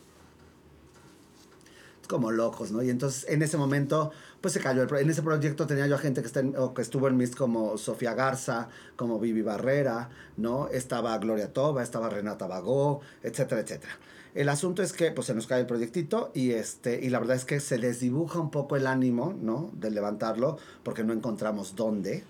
[2.07, 2.81] como locos, ¿no?
[2.81, 4.11] Y entonces en ese momento,
[4.41, 4.83] pues se cayó.
[4.83, 7.77] El, en ese proyecto tenía yo a gente que, está o estuvo en mis como
[7.77, 10.69] Sofía Garza, como Vivi Barrera, ¿no?
[10.69, 13.93] Estaba Gloria Toba, estaba Renata Bagó, etcétera, etcétera.
[14.33, 17.35] El asunto es que pues se nos cae el proyectito y este y la verdad
[17.35, 19.71] es que se les dibuja un poco el ánimo, ¿no?
[19.73, 22.23] De levantarlo porque no encontramos dónde.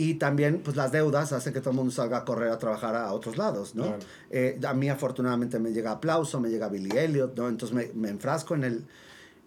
[0.00, 2.96] Y también, pues las deudas hacen que todo el mundo salga a correr a trabajar
[2.96, 3.96] a otros lados, ¿no?
[4.30, 7.50] Eh, a mí afortunadamente me llega aplauso, me llega Billy Elliot, ¿no?
[7.50, 8.86] Entonces me, me enfrasco en el,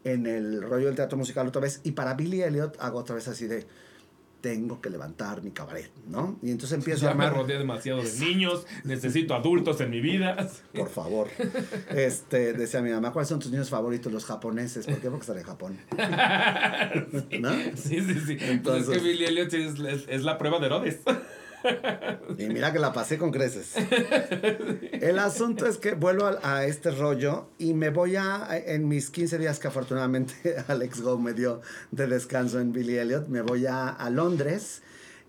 [0.03, 1.81] en el rollo del teatro musical otra vez.
[1.83, 3.65] Y para Billy Elliot hago otra vez así de,
[4.43, 6.37] tengo que levantar mi cabaret, ¿no?
[6.43, 7.31] Y entonces empiezo a armar...
[7.31, 10.35] me rodeé demasiado de niños, necesito adultos en mi vida.
[10.75, 11.29] Por favor.
[11.89, 14.11] Este, decía mi mamá, ¿cuáles son tus niños favoritos?
[14.11, 14.85] Los japoneses.
[14.85, 15.09] ¿Por qué?
[15.09, 15.77] Porque están en Japón.
[17.39, 17.51] ¿No?
[17.77, 18.37] Sí, sí, sí.
[18.41, 20.99] Entonces, es que Billy Elliot es, es, es la prueba de Herodes.
[22.37, 23.73] Y mira que la pasé con creces.
[24.93, 29.37] El asunto es que vuelvo a, este rollo y me voy a, en mis 15
[29.37, 31.61] días que afortunadamente Alex Go me dio
[31.91, 34.81] de descanso en Billy Elliot, me voy a, a Londres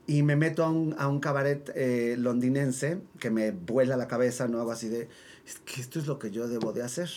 [0.06, 4.48] y me meto a un, a un cabaret eh, londinense que me vuela la cabeza,
[4.48, 4.60] ¿no?
[4.60, 5.08] Hago así de,
[5.46, 7.10] es que esto es lo que yo debo de hacer.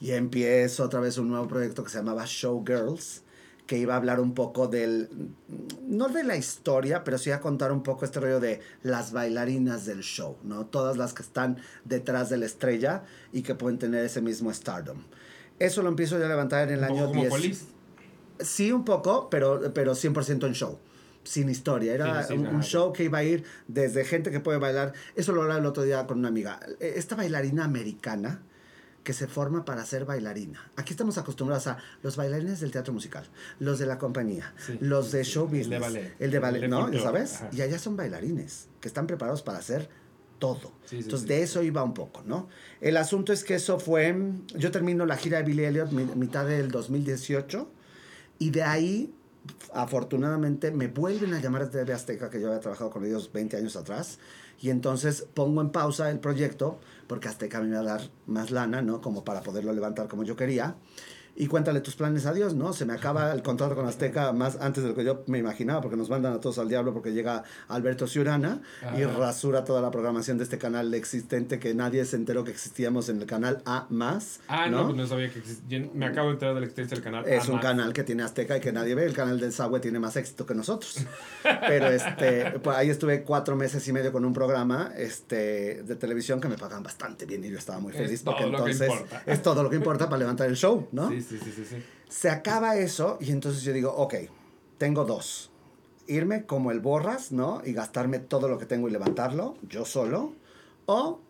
[0.00, 3.22] Y empiezo otra vez un nuevo proyecto que se llamaba Showgirls
[3.66, 5.08] que iba a hablar un poco del,
[5.86, 9.86] no de la historia, pero sí a contar un poco este rollo de las bailarinas
[9.86, 10.66] del show, ¿no?
[10.66, 13.02] Todas las que están detrás de la estrella
[13.32, 14.98] y que pueden tener ese mismo stardom.
[15.58, 17.66] Eso lo empiezo yo a levantar en el año 10.
[18.38, 20.78] Sí, un poco, pero, pero 100% en show
[21.26, 21.92] sin historia.
[21.92, 24.92] Era un, show que iba a ir desde gente que puede bailar.
[25.16, 26.60] Eso lo hablaba el otro día con una amiga.
[26.78, 28.42] Esta bailarina americana
[29.06, 30.68] que se forma para ser bailarina.
[30.74, 33.24] Aquí estamos acostumbrados a los bailarines del teatro musical,
[33.60, 36.92] los de la compañía, los de show business, el de ballet, el de ballet ¿no?
[36.98, 37.44] ¿Sabes?
[37.52, 39.88] Y allá son bailarines que están preparados para hacer
[40.40, 40.72] todo.
[40.90, 42.48] Entonces, de eso iba un poco, ¿no?
[42.80, 44.12] El asunto es que eso fue,
[44.56, 47.70] yo termino la gira de Billy Elliot mitad del 2018
[48.40, 49.14] y de ahí
[49.72, 53.76] afortunadamente me vuelven a llamar desde Azteca, que yo había trabajado con ellos 20 años
[53.76, 54.18] atrás,
[54.60, 58.82] y entonces pongo en pausa el proyecto porque Azteca me iba a dar más lana,
[58.82, 59.00] ¿no?
[59.00, 60.76] Como para poderlo levantar como yo quería
[61.36, 62.72] y cuéntale tus planes a Dios, ¿no?
[62.72, 65.82] Se me acaba el contrato con Azteca más antes de lo que yo me imaginaba,
[65.82, 68.62] porque nos mandan a todos al diablo porque llega Alberto Ciurana
[68.96, 73.08] y rasura toda la programación de este canal existente que nadie se enteró que existíamos
[73.10, 74.40] en el canal A más.
[74.48, 75.86] Ah, no, pues no sabía que existía.
[75.92, 78.56] Me acabo de enterar de la existencia del canal Es un canal que tiene Azteca
[78.56, 79.04] y que nadie ve.
[79.04, 81.04] El canal del Sagüe tiene más éxito que nosotros.
[81.42, 86.40] Pero este, pues ahí estuve cuatro meses y medio con un programa este, de televisión
[86.40, 88.90] que me pagan bastante bien y yo estaba muy feliz porque entonces
[89.26, 91.10] es todo lo que importa para levantar el show, ¿no?
[91.10, 91.76] Sí, sí, sí, sí,
[92.08, 94.14] Se acaba eso y entonces yo digo, ok,
[94.78, 95.50] tengo dos.
[96.06, 97.62] Irme como el borras, ¿no?
[97.64, 100.32] Y gastarme todo lo que tengo y levantarlo, yo solo.
[100.86, 101.20] O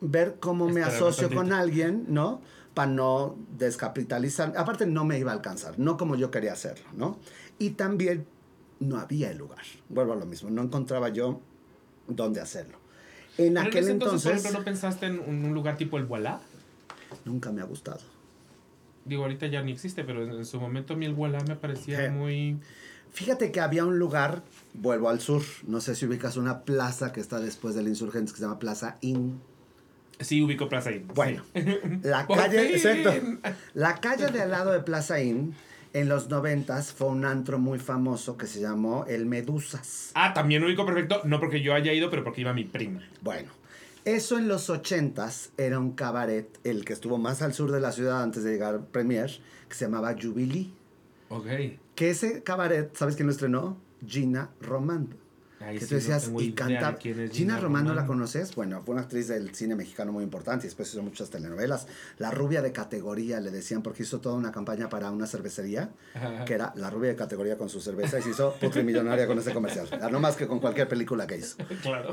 [0.00, 2.42] ver cómo me asocio con alguien, ¿no?
[2.74, 4.52] Para no descapitalizar.
[4.56, 7.18] Aparte, no me iba a alcanzar, no como yo quería hacerlo, ¿no?
[7.58, 8.26] Y también
[8.78, 9.62] no había el lugar.
[9.88, 11.40] Vuelvo a lo mismo, no encontraba yo
[12.06, 12.78] dónde hacerlo.
[13.38, 16.40] En aquel entonces, por ejemplo, ¿no pensaste en un lugar tipo el Voilà?
[17.24, 18.15] Nunca me ha gustado
[19.06, 22.10] digo, ahorita ya ni existe, pero en, su momento a mí el Voilà me parecía
[22.10, 22.58] muy...
[23.12, 24.42] Fíjate que había un lugar,
[24.74, 28.38] vuelvo al sur, no sé si ubicas una plaza que está después del Insurgentes que
[28.38, 29.40] se llama Plaza Inn.
[30.20, 31.08] Sí, ubico Plaza Inn.
[31.14, 31.42] Bueno,
[32.02, 33.14] la calle, exacto,
[33.74, 35.54] la calle de al lado de Plaza Inn
[35.94, 40.10] en los noventas fue un antro muy famoso que se llamó El Medusas.
[40.14, 43.02] Ah, también ubico perfecto, no porque yo haya ido, pero porque iba mi prima.
[43.22, 43.50] Bueno,
[44.06, 47.92] eso en los ochentas era un cabaret, el que estuvo más al sur de la
[47.92, 49.30] ciudad antes de llegar Premier,
[49.68, 50.72] que se llamaba Jubilee.
[51.28, 51.46] Ok.
[51.94, 53.76] Que ese cabaret, ¿sabes quién lo estrenó?
[54.06, 55.08] Gina Román
[55.58, 56.96] que tú decías, y canta.
[57.32, 58.54] Gina, Romano, ¿la conoces?
[58.54, 61.86] Bueno, fue una actriz del cine mexicano muy importante y después hizo muchas telenovelas.
[62.18, 65.90] La rubia de categoría le decían porque hizo toda una campaña para una cervecería,
[66.44, 69.52] que era la rubia de categoría con su cerveza y se hizo putrimillonaria con ese
[69.52, 69.88] comercial.
[70.10, 71.56] No más que con cualquier película que hizo.
[71.86, 72.10] Claro.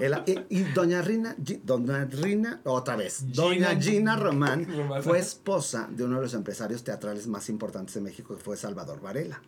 [0.49, 4.67] y, Doña Rina, Doña Rina, otra vez, Doña Gina Román
[5.01, 9.01] fue esposa de uno de los empresarios teatrales más importantes de México, que fue Salvador
[9.01, 9.41] Varela.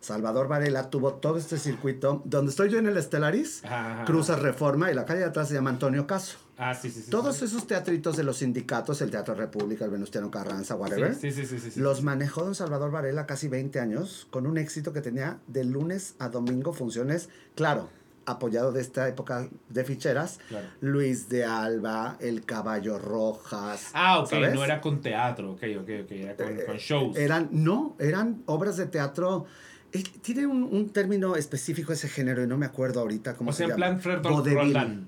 [0.00, 2.22] Salvador Varela tuvo todo este circuito.
[2.24, 3.62] Donde estoy yo en el Estelaris,
[4.06, 6.38] cruza Reforma y la calle de atrás se llama Antonio Caso.
[6.56, 7.10] Ah, sí, sí, sí.
[7.10, 11.46] Todos esos teatritos de los sindicatos, el Teatro República, el Venustiano Carranza, whatever, sí, sí,
[11.46, 15.64] sí, los manejó don Salvador Varela casi 20 años con un éxito que tenía de
[15.64, 17.88] lunes a domingo funciones, claro,
[18.26, 20.38] apoyado de esta época de ficheras,
[20.80, 23.90] Luis de Alba, El Caballo Rojas.
[23.94, 27.16] Ah, ok, no era con teatro, ok, ok, ok, era con, eh, shows.
[27.16, 29.46] Eran, no, eran obras de teatro.
[29.92, 33.74] Eh, tiene un, término específico ese género y no me acuerdo ahorita cómo se llama.
[33.74, 35.06] O sea, en plan Fred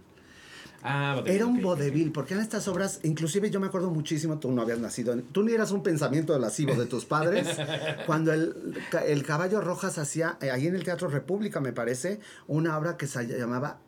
[0.84, 4.62] Ah, Era un vodevil, porque en estas obras, inclusive yo me acuerdo muchísimo, tú no
[4.62, 7.46] habías nacido, tú ni eras un pensamiento lascivo de tus padres,
[8.06, 8.74] cuando el,
[9.06, 12.18] el Caballo Rojas hacía, eh, ahí en el Teatro República me parece,
[12.48, 13.78] una obra que se llamaba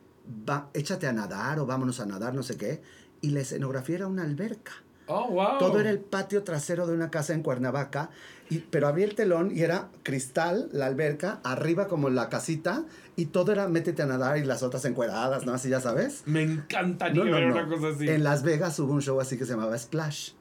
[0.73, 2.81] Échate a nadar o vámonos a nadar, no sé qué,
[3.19, 4.71] y la escenografía era una alberca.
[5.07, 5.59] Oh, wow.
[5.59, 8.09] Todo era el patio trasero de una casa en Cuernavaca,
[8.49, 12.85] y, pero abría el telón y era cristal, la alberca, arriba como la casita,
[13.15, 15.53] y todo era métete a nadar y las otras encueradas, ¿no?
[15.53, 16.23] Así ya sabes.
[16.25, 18.07] Me encantaría ver una cosa así.
[18.07, 20.31] En Las Vegas hubo un show así que se llamaba Splash.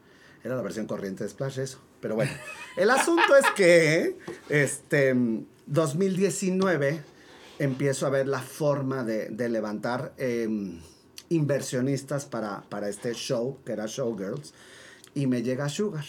[0.42, 1.80] Era la versión corriente de Splash, eso.
[2.00, 2.32] Pero bueno,
[2.76, 5.14] el asunto es que, este,
[5.66, 7.00] 2019
[7.58, 10.12] empiezo a ver la forma de, de levantar...
[10.18, 10.80] Eh,
[11.28, 14.54] inversionistas para, para este show, que era Showgirls,
[15.14, 16.04] y me llega Sugar.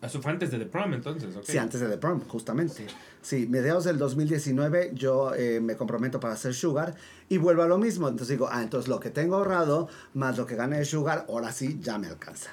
[0.00, 2.86] Eso fue antes de The Prom, entonces, Sí, antes de The Prom, justamente.
[3.20, 6.94] Sí, mediados del 2019 yo eh, me comprometo para hacer Sugar
[7.28, 8.06] y vuelvo a lo mismo.
[8.06, 11.50] Entonces digo, ah, entonces lo que tengo ahorrado más lo que gane de Sugar, ahora
[11.50, 12.50] sí ya me alcanza.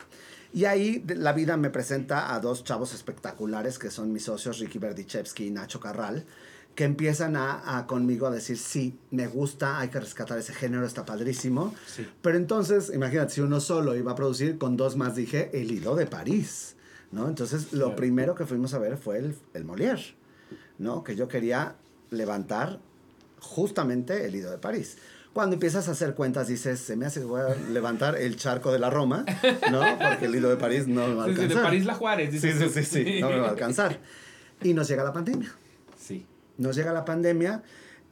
[0.53, 4.79] Y ahí la vida me presenta a dos chavos espectaculares que son mis socios, Ricky
[4.79, 6.25] Berdichevsky y Nacho Carral
[6.75, 11.05] que empiezan a, conmigo a decir, sí, me gusta, hay que rescatar ese género, está
[11.05, 11.73] padrísimo.
[12.21, 15.95] Pero entonces, imagínate, si uno solo iba a producir, con dos más dije, el hilo
[15.95, 16.74] de París,
[17.16, 17.30] ¿no?
[17.30, 20.13] Entonces, lo primero que fuimos a ver fue el, el Molière,
[20.78, 21.03] ¿no?
[21.03, 21.76] Que yo quería
[22.11, 22.80] levantar
[23.39, 24.97] justamente el hilo de París.
[25.32, 28.72] Cuando empiezas a hacer cuentas, dices, se me hace que voy a levantar el charco
[28.72, 29.26] de la Roma,
[29.72, 29.82] ¿no?
[29.97, 31.57] Porque el hilo de París no me va a alcanzar.
[31.57, 32.41] de París la Juárez.
[32.41, 33.99] Sí, sí, sí, sí, no me va a alcanzar.
[34.61, 35.53] Y nos llega la pandemia.
[35.97, 36.26] Sí.
[36.57, 37.63] Nos llega la pandemia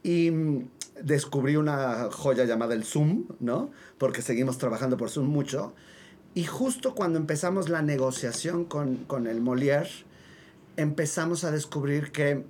[0.02, 0.68] y mm,
[1.02, 3.70] descubrí una joya llamada el Zoom, ¿no?
[3.98, 5.74] Porque seguimos trabajando por Zoom mucho.
[6.34, 10.04] Y justo cuando empezamos la negociación con, con el Molière,
[10.76, 12.44] empezamos a descubrir que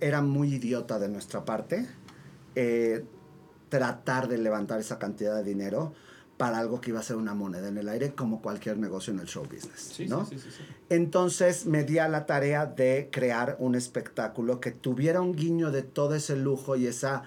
[0.00, 1.86] era muy idiota de nuestra parte
[2.54, 3.04] eh,
[3.68, 5.94] tratar de levantar esa cantidad de dinero
[6.36, 9.20] para algo que iba a ser una moneda en el aire, como cualquier negocio en
[9.20, 9.98] el show business.
[10.08, 10.26] ¿no?
[10.26, 15.20] Sí, sí, sí, Entonces me di a la tarea de crear un espectáculo que tuviera
[15.20, 17.22] un guiño de todo ese lujo y esa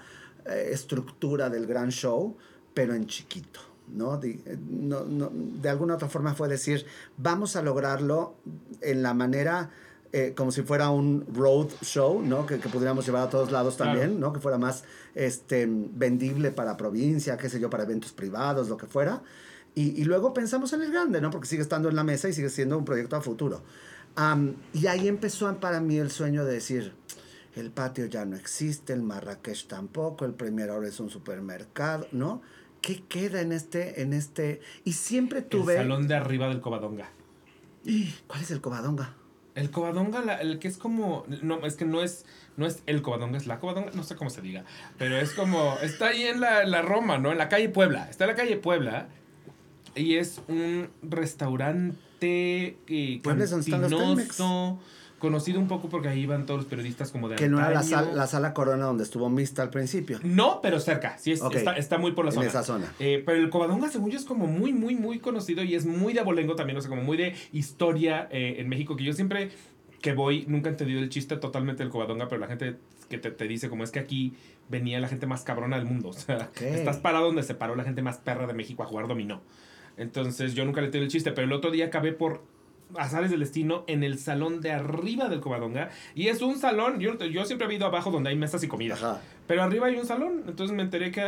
[0.46, 2.36] eh, estructura del gran show,
[2.74, 3.60] pero en chiquito.
[3.92, 4.18] ¿No?
[4.18, 6.86] De, eh, no, no, de alguna otra forma fue decir,
[7.16, 8.34] vamos a lograrlo
[8.80, 9.70] en la manera
[10.10, 12.46] eh, como si fuera un road show, ¿no?
[12.46, 14.32] Que, que, pudiéramos llevar a todos lados también, ¿no?
[14.32, 14.84] Que fuera más
[15.14, 19.22] este, vendible para provincia, qué sé yo, para eventos privados, lo que fuera.
[19.74, 21.30] Y, y luego pensamos en el grande, ¿no?
[21.30, 23.62] Porque sigue estando en la mesa y sigue siendo un proyecto a futuro.
[24.72, 26.94] y ahí empezó para mí el sueño de decir,
[27.54, 32.40] el patio ya no existe, el Marrakech tampoco, el Premier ahora es un supermercado, ¿no?
[32.80, 34.60] ¿Qué queda en este, en este?
[34.84, 35.74] Y siempre tuve...
[35.74, 37.10] El salón de arriba del Covadonga.
[38.26, 39.14] ¿Cuál es el Covadonga?
[39.58, 41.24] El covadonga, el que es como.
[41.42, 42.26] No, es que no es.
[42.56, 44.64] No es el covadonga, es la covadonga, no sé cómo se diga.
[44.98, 45.76] Pero es como.
[45.82, 47.32] Está ahí en la, la Roma, ¿no?
[47.32, 48.08] En la calle Puebla.
[48.08, 49.08] Está en la calle Puebla.
[49.96, 52.76] Y es un restaurante.
[52.86, 53.66] Eh, Puebla es donde
[55.18, 58.02] conocido un poco porque ahí iban todos los periodistas como de Que no era la,
[58.02, 60.20] la, sala Corona donde estuvo Mista al principio.
[60.22, 62.44] No, pero cerca, sí, está, está, muy por la zona.
[62.44, 62.92] En esa zona.
[62.98, 66.12] Eh, pero el Covadonga, según yo, es como muy, muy, muy conocido y es muy
[66.12, 69.50] de abolengo también, o sea, como muy de historia eh, en México, que yo siempre
[70.00, 72.76] que voy, nunca he entendido el chiste totalmente del Covadonga, pero la gente
[73.08, 74.34] que te, te dice como es que aquí
[74.68, 77.84] venía la gente más cabrona del mundo, o sea, estás parado donde se paró la
[77.84, 79.40] gente más perra de México a jugar dominó.
[79.96, 82.42] Entonces yo nunca le tengo el chiste, pero el otro día acabé por
[82.96, 85.90] azares del destino en el salón de arriba del Covadonga.
[86.14, 89.20] Y es un salón, yo, yo siempre he ido abajo donde hay mesas y comida.
[89.46, 91.22] Pero arriba hay un salón, entonces me enteré que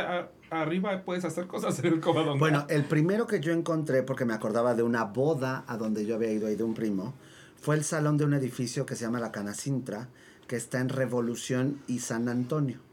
[0.50, 2.38] arriba puedes hacer cosas en el Covadonga.
[2.38, 6.16] Bueno, el primero que yo encontré, porque me acordaba de una boda a donde yo
[6.16, 7.14] había ido ahí de un primo,
[7.60, 10.08] fue el salón de un edificio que se llama La Canacintra,
[10.46, 12.89] que está en Revolución y San Antonio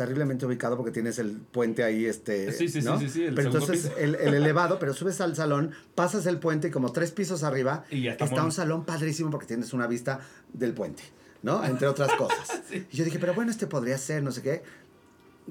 [0.00, 2.52] terriblemente ubicado porque tienes el puente ahí, este.
[2.52, 6.68] Sí, sí, sí, sí, pero entonces el, elevado, pero subes al salón, pasas el puente
[6.68, 10.20] y como tres pisos arriba y está, un salón padrísimo porque tienes una vista
[10.54, 11.02] del puente,
[11.42, 11.62] ¿no?
[11.62, 12.62] Entre otras cosas.
[12.72, 14.62] Y yo dije, pero bueno, este podría ser, no sé qué.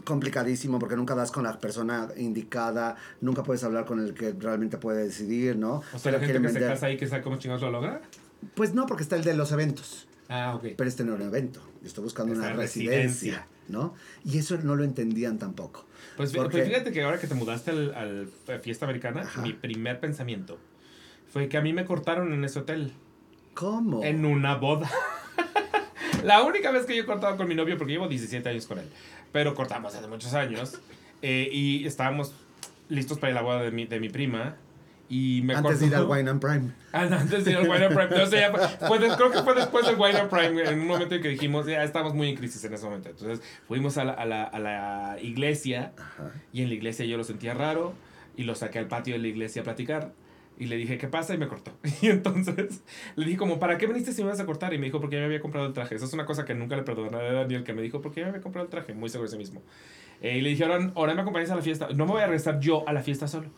[0.04, 4.78] Complicadísimo porque nunca das con la persona indicada, nunca puedes hablar con el que realmente
[4.80, 5.84] puede decidir, ¿no?
[5.94, 8.02] O sea, la gente que se casa ahí que sabe cómo chingados lo logra.
[8.56, 10.08] Pues no, porque está el de los eventos.
[10.28, 10.70] Ah, ok.
[10.76, 11.62] Pero este no era un evento.
[11.82, 13.94] Yo estoy buscando una residencia, ¿no?
[14.26, 15.86] Y eso no lo entendían tampoco.
[16.18, 20.58] Pues, pues fíjate que ahora que te mudaste al, al Fiesta Americana, mi primer pensamiento
[21.32, 22.92] fue que a mí me cortaron en ese hotel.
[23.54, 24.04] ¿Cómo?
[24.04, 24.90] En una boda.
[26.24, 28.80] la única vez que yo he cortado con mi novio, porque llevo 17 años con
[28.80, 28.90] él,
[29.32, 30.80] pero cortamos hace muchos años,
[31.22, 32.34] eh, y estábamos
[32.90, 34.56] listos para ir a la boda de mi, de mi prima.
[35.10, 36.72] Y me antes de ir al Wine and Prime.
[36.92, 38.26] Antes de ir al Wine and Prime.
[38.28, 38.52] Sé, ya,
[39.18, 41.84] creo que fue después del Wine and Prime, en un momento en que dijimos, ya
[41.84, 43.10] estábamos muy en crisis en ese momento.
[43.10, 45.94] Entonces fuimos a la, a la, a la iglesia
[46.54, 47.94] y en la iglesia yo lo sentía raro
[48.38, 50.14] y lo saqué al patio de la iglesia a platicar.
[50.60, 51.34] Y le dije, ¿qué pasa?
[51.34, 51.72] Y me cortó.
[52.02, 52.84] Y entonces
[53.16, 54.74] le dije, como, ¿para qué viniste si me vas a cortar?
[54.74, 55.96] Y me dijo, porque ya me había comprado el traje.
[55.96, 58.26] Esa es una cosa que nunca le perdoné a Daniel, que me dijo, porque ya
[58.26, 58.94] me había comprado el traje.
[58.94, 59.62] Muy seguro de sí mismo.
[60.22, 61.88] Eh, y le dije, ahora, ahora me acompañas a la fiesta.
[61.96, 63.50] No me voy a regresar yo a la fiesta solo.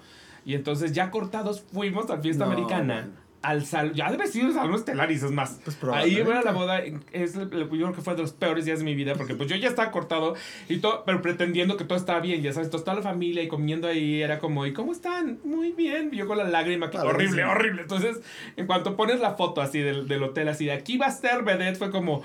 [0.46, 3.10] Y entonces ya cortados fuimos a la fiesta americana
[3.42, 5.60] al salón, ya debe ser el salón Estelaris, es más.
[5.64, 6.80] Pues ahí era la boda,
[7.12, 9.56] es, yo creo que fue de los peores días de mi vida, porque pues yo
[9.56, 10.36] ya estaba cortado,
[10.70, 13.88] y todo, pero pretendiendo que todo estaba bien, ya sabes, toda la familia y comiendo
[13.88, 15.40] ahí, era como, ¿y cómo están?
[15.44, 17.82] Muy bien, yo con la lágrima, aquí, horrible, horrible.
[17.82, 18.22] Entonces,
[18.58, 21.44] en cuanto pones la foto así del, del hotel, así de aquí va a ser
[21.44, 22.22] Vedette, fue como,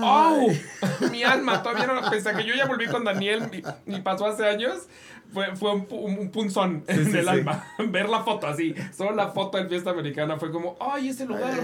[0.00, 0.48] ¡oh!
[1.12, 3.42] mi alma, todavía no, pese a que yo ya volví con Daniel,
[3.86, 4.88] y pasó hace años,
[5.32, 7.64] fue, fue un, un, punzón en el alma.
[7.90, 11.58] Ver la foto así, solo la foto del fiesta americana fue como, ay, ese lugar,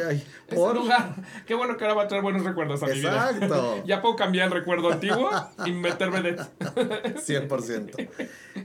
[0.48, 1.14] ese lugar.
[1.46, 3.30] Qué bueno que ahora va a traer buenos recuerdos a mi vida.
[3.30, 3.82] Exacto.
[3.86, 5.30] ya puedo cambiar el recuerdo antiguo
[5.64, 6.36] y meterme de...
[6.36, 8.08] 100%.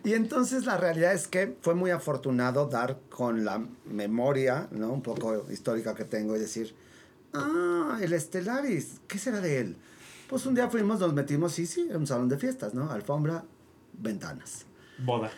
[0.04, 4.92] Y entonces la realidad es que fue muy afortunado dar con la memoria, ¿no?
[4.92, 6.76] Un poco histórica que tengo y decir,
[7.34, 9.78] ah, el Estelaris, ¿qué será de él?
[10.28, 12.92] Pues un día fuimos, nos metimos, sí, sí, en un salón de fiestas, ¿no?
[12.92, 13.44] Alfombra,
[13.94, 14.69] ventanas
[15.04, 15.32] boda.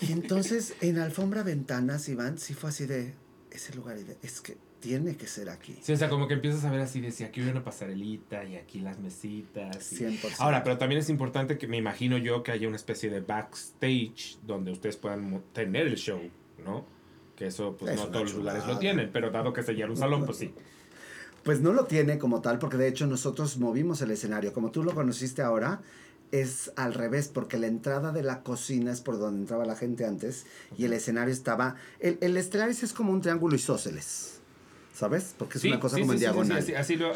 [0.00, 3.14] Y entonces en Alfombra Ventanas, Iván, sí fue así de
[3.50, 3.96] ese lugar.
[4.22, 5.78] Es que tiene que ser aquí.
[5.80, 8.44] Sí, o sea, como que empiezas a ver así de si aquí hay una pasarelita
[8.44, 9.92] y aquí las mesitas.
[9.92, 10.34] 100%.
[10.38, 14.38] Ahora, pero también es importante que me imagino yo que haya una especie de backstage
[14.44, 16.20] donde ustedes puedan tener el show,
[16.64, 16.84] ¿no?
[17.36, 19.96] Que eso, pues no todos los lugares lo tienen, pero dado que se llena un
[19.96, 20.52] salón, pues sí.
[21.44, 24.52] Pues no lo tiene como tal, porque de hecho nosotros movimos el escenario.
[24.52, 25.80] Como tú lo conociste ahora,
[26.32, 30.04] es al revés, porque la entrada de la cocina es por donde entraba la gente
[30.04, 31.76] antes y el escenario estaba...
[32.00, 34.40] El, el es como un triángulo isósceles,
[34.94, 35.34] ¿sabes?
[35.38, 36.64] Porque es una cosa como en diagonal.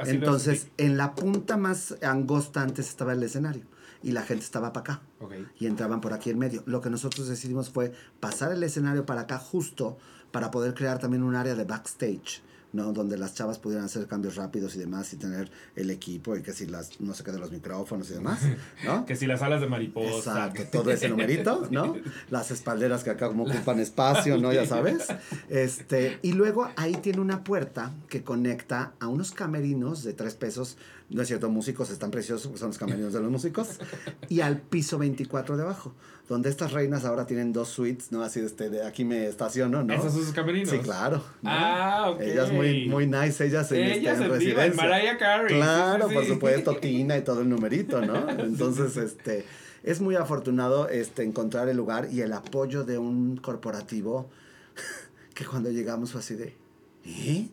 [0.07, 3.65] Entonces, en la punta más angosta antes estaba el escenario
[4.03, 5.03] y la gente estaba para acá.
[5.59, 6.63] Y entraban por aquí en medio.
[6.67, 9.97] Lo que nosotros decidimos fue pasar el escenario para acá justo
[10.31, 12.43] para poder crear también un área de backstage
[12.77, 12.93] ¿no?
[12.93, 16.53] Donde las chavas pudieran hacer cambios rápidos y demás y tener el equipo y que
[16.53, 18.41] si las, no sé qué de los micrófonos y demás,
[18.85, 19.05] ¿no?
[19.07, 20.47] que si las alas de mariposa.
[20.47, 21.97] Exacto, todo ese numerito, ¿no?
[22.31, 24.53] Las espalderas que acá como ocupan espacio, ¿no?
[24.53, 25.07] Ya sabes.
[25.49, 30.77] Este, y luego ahí tiene una puerta que conecta a unos camerinos de tres pesos
[31.09, 33.79] no es cierto, músicos están preciosos, son los camerinos de los músicos,
[34.29, 35.95] y al piso 24 de abajo,
[36.29, 38.23] donde estas reinas ahora tienen dos suites, ¿no?
[38.23, 39.95] Así este, de aquí me estaciono, ¿no?
[39.95, 40.71] ¿Esos son sus camerinos?
[40.71, 41.23] Sí, claro.
[41.45, 42.21] Ah, ok.
[42.21, 44.83] Ellas muy, muy nice, ellas en, este, en, residencia.
[44.83, 45.55] Mariah Carey.
[45.55, 48.29] Claro, por supuesto, Tina y todo el numerito, ¿no?
[48.29, 49.45] Entonces, este,
[49.85, 54.29] es muy afortunado este, encontrar el lugar y el apoyo de un corporativo
[55.35, 56.57] que cuando llegamos fue así de,
[57.05, 57.49] ¿eh?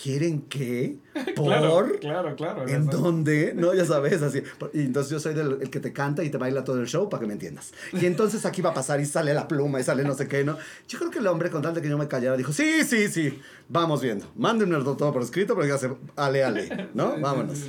[0.00, 0.96] ¿Quieren qué?
[1.36, 1.46] ¿Por?
[1.46, 2.68] claro, claro, claro.
[2.68, 3.52] ¿En dónde?
[3.54, 4.42] No, ya sabes, así.
[4.72, 7.20] Y entonces yo soy el que te canta y te baila todo el show para
[7.20, 7.72] que me entiendas.
[7.92, 10.42] Y entonces aquí va a pasar y sale la pluma y sale no sé qué,
[10.44, 10.58] ¿no?
[10.88, 13.08] Yo creo que el hombre, con tal de que yo me callara, dijo, sí, sí,
[13.08, 14.26] sí, vamos viendo.
[14.34, 17.18] Mándenme todo por escrito, pero hace ale, ale, ¿no?
[17.20, 17.60] Vámonos.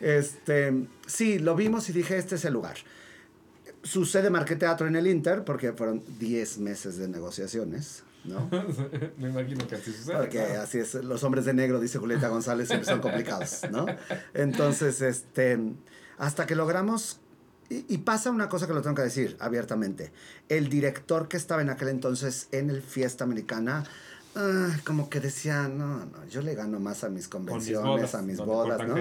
[0.00, 2.76] Este, sí, lo vimos y dije, este es el lugar.
[3.82, 8.48] Sucede Marqueteatro en el Inter, porque fueron 10 meses de negociaciones ¿no?
[9.18, 10.16] Me imagino que así sucede.
[10.16, 13.86] Porque así es, los hombres de negro, dice Julieta González, siempre son complicados, ¿no?
[14.32, 15.58] Entonces, este,
[16.18, 17.20] hasta que logramos,
[17.68, 20.12] y, pasa una cosa que lo tengo que decir abiertamente,
[20.48, 23.84] el director que estaba en aquel entonces en el Fiesta Americana,
[24.36, 28.38] ah, como que decía, no, no, yo le gano más a mis convenciones, a mis
[28.38, 28.96] bodas, ¿no?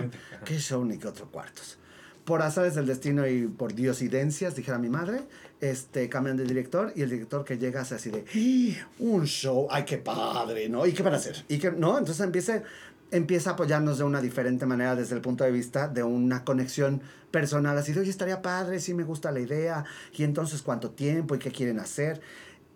[0.45, 1.77] ¿Qué show ni qué otro cuartos?
[2.25, 5.21] Por azares del destino y por diosidencias, dijera mi madre,
[5.59, 8.87] este, cambian de director y el director que llega hace así de, ¡Ah!
[8.99, 10.85] un show, ay, qué padre, ¿no?
[10.85, 11.43] ¿Y qué van a hacer?
[11.47, 11.97] ¿Y qué, no?
[11.97, 12.63] Entonces empieza,
[13.11, 17.01] empieza a apoyarnos de una diferente manera desde el punto de vista de una conexión
[17.31, 21.35] personal, así de, oye, estaría padre, sí me gusta la idea, y entonces cuánto tiempo
[21.35, 22.21] y qué quieren hacer.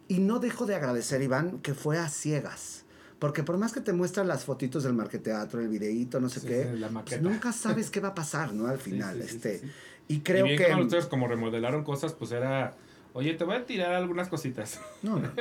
[0.10, 2.87] Y no dejo de agradecer, Iván, que fue a ciegas
[3.20, 6.68] porque por más que te muestran las fotitos del marqueteatro, el videíto, no sé qué,
[7.06, 8.68] pues nunca sabes qué va a pasar, ¿no?
[8.68, 9.62] Al final, este.
[10.08, 10.74] Y creo y que.
[10.76, 12.76] ustedes como remodelaron cosas, pues era.
[13.14, 14.80] Oye, te voy a tirar algunas cositas.
[15.02, 15.32] No, no.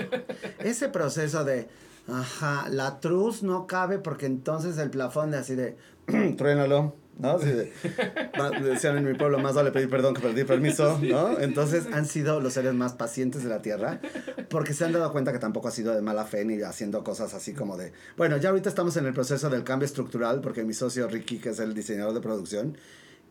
[0.58, 1.68] Ese proceso de.
[2.08, 5.76] Ajá, la truz no cabe porque entonces el plafón de así de.
[6.36, 7.38] truénalo, ¿no?
[7.38, 11.38] decían en mi pueblo, más vale pedir perdón que pedir permiso, ¿no?
[11.38, 14.00] Entonces han sido los seres más pacientes de la Tierra
[14.48, 17.34] porque se han dado cuenta que tampoco ha sido de mala fe ni haciendo cosas
[17.34, 17.92] así como de...
[18.16, 21.50] Bueno, ya ahorita estamos en el proceso del cambio estructural porque mi socio Ricky, que
[21.50, 22.76] es el diseñador de producción,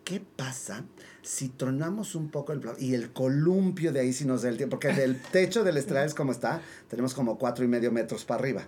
[0.03, 0.83] ¿qué pasa
[1.25, 4.77] si tronamos un poco el y el columpio de ahí si nos da el tiempo?
[4.79, 8.39] Porque del techo del estrella es como está, tenemos como cuatro y medio metros para
[8.39, 8.67] arriba,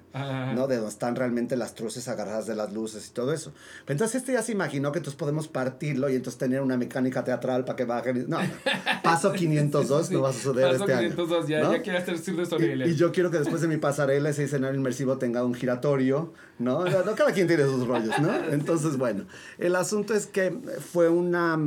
[0.56, 0.68] ¿no?
[0.68, 3.54] De donde están realmente las truces agarradas de las luces y todo eso.
[3.86, 7.24] Pero entonces este ya se imaginó que entonces podemos partirlo y entonces tener una mecánica
[7.24, 8.26] teatral para que bajen.
[8.28, 8.40] No,
[9.04, 11.48] paso 502 no va a suceder paso este 502, año.
[11.48, 12.18] Ya, ya quiere hacer
[12.60, 16.34] Y, y yo quiero que después de mi pasarela ese escenario inmersivo tenga un giratorio,
[16.58, 16.86] ¿no?
[16.86, 18.34] No, cada quien tiene sus rollos, ¿no?
[18.52, 19.26] Entonces, bueno,
[19.60, 20.58] el asunto es que
[20.92, 21.58] fue una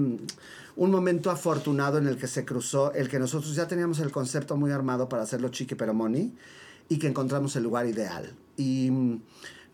[0.80, 4.56] un momento afortunado en el que se cruzó el que nosotros ya teníamos el concepto
[4.56, 6.34] muy armado para hacerlo chiqui pero money
[6.88, 8.32] y que encontramos el lugar ideal.
[8.56, 9.20] Y mm,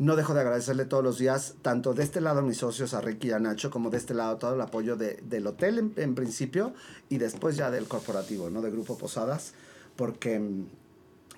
[0.00, 3.00] no dejo de agradecerle todos los días, tanto de este lado a mis socios, a
[3.00, 6.14] Ricky y a Nacho, como de este lado todo el apoyo de, del hotel en,
[6.16, 6.74] principio
[7.08, 8.60] y después ya del corporativo, ¿no?
[8.60, 9.54] De Grupo Posadas,
[9.94, 10.66] porque mm,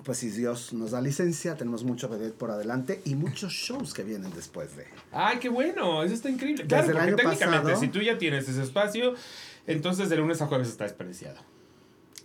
[0.03, 4.03] pues si Dios nos da licencia, tenemos mucho ver por adelante y muchos shows que
[4.03, 4.87] vienen después de.
[5.13, 6.03] ¡Ay, qué bueno!
[6.03, 6.67] Eso está increíble.
[6.67, 9.15] Claro, porque técnicamente, si tú ya tienes ese espacio,
[9.69, 11.39] entonces de lunes a jueves está desperdiciado.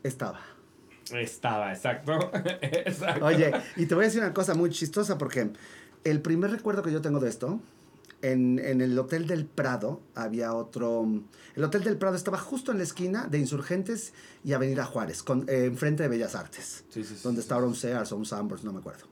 [0.01, 0.39] Estaba.
[1.11, 2.31] Estaba, exacto.
[2.61, 3.25] exacto.
[3.25, 5.51] Oye, y te voy a decir una cosa muy chistosa porque
[6.03, 7.59] el primer recuerdo que yo tengo de esto,
[8.21, 11.05] en, el Hotel del Prado había otro...
[11.55, 14.13] El Hotel del Prado estaba justo en la esquina de Insurgentes
[14.45, 18.11] y Avenida Juárez, con, eh, enfrente de Bellas Artes, sí, sí, donde estaba un Sears
[18.13, 19.05] o un Sambors, no me acuerdo.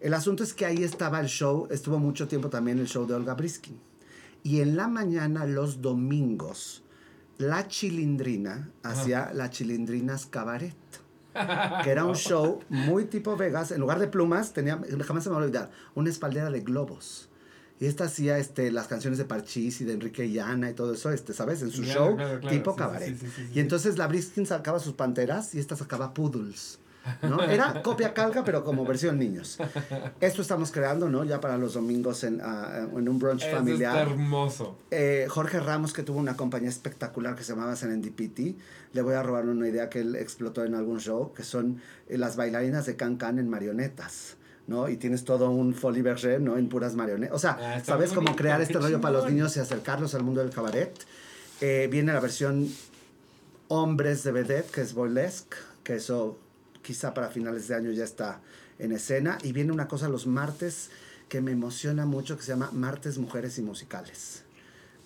[0.00, 3.14] El asunto es que ahí estaba el show, estuvo mucho tiempo también el show de
[3.14, 3.78] Olga Briskin.
[4.42, 6.82] Y en la mañana, los domingos,
[7.38, 10.74] la Chilindrina hacía la Chilindrinas Cabaret.
[11.84, 13.70] Que era un show muy tipo Vegas.
[13.70, 17.28] En lugar de plumas, tenía, jamás se me va a olvidar, una espaldera de globos.
[17.78, 20.94] Y esta hacía este, las canciones de Parchís y de Enrique y Ana y todo
[20.94, 21.60] eso, este, ¿sabes?
[21.60, 22.16] En su show
[22.48, 23.14] tipo cabaret.
[23.54, 26.78] y entonces la Briskin sacaba sus panteras y esta sacaba poodles.
[27.22, 27.42] ¿No?
[27.50, 29.58] Era copia calca, pero como versión niños.
[30.20, 31.24] Esto estamos creando, ¿no?
[31.24, 33.96] Ya para los domingos en, uh, en un brunch Eso familiar.
[33.96, 34.78] Está hermoso.
[34.90, 38.58] Eh, Jorge Ramos, que tuvo una compañía espectacular que se llamaba Serendipity,
[38.92, 42.18] le voy a robar una idea que él explotó en algún show, que son eh,
[42.18, 44.36] las bailarinas de Can Can en marionetas.
[44.66, 44.88] ¿no?
[44.88, 46.56] Y tienes todo un folie berger, ¿no?
[46.58, 47.36] En puras marionetas.
[47.36, 50.40] O sea, ah, ¿sabes cómo crear este rollo para los niños y acercarlos al mundo
[50.40, 50.92] del cabaret?
[51.60, 52.68] Eh, viene la versión
[53.68, 56.38] hombres de vedette, que es burlesque, que eso
[56.86, 58.40] quizá para finales de año ya está
[58.78, 59.38] en escena.
[59.42, 60.90] Y viene una cosa los martes
[61.28, 64.46] que me emociona mucho, que se llama Martes Mujeres y Musicales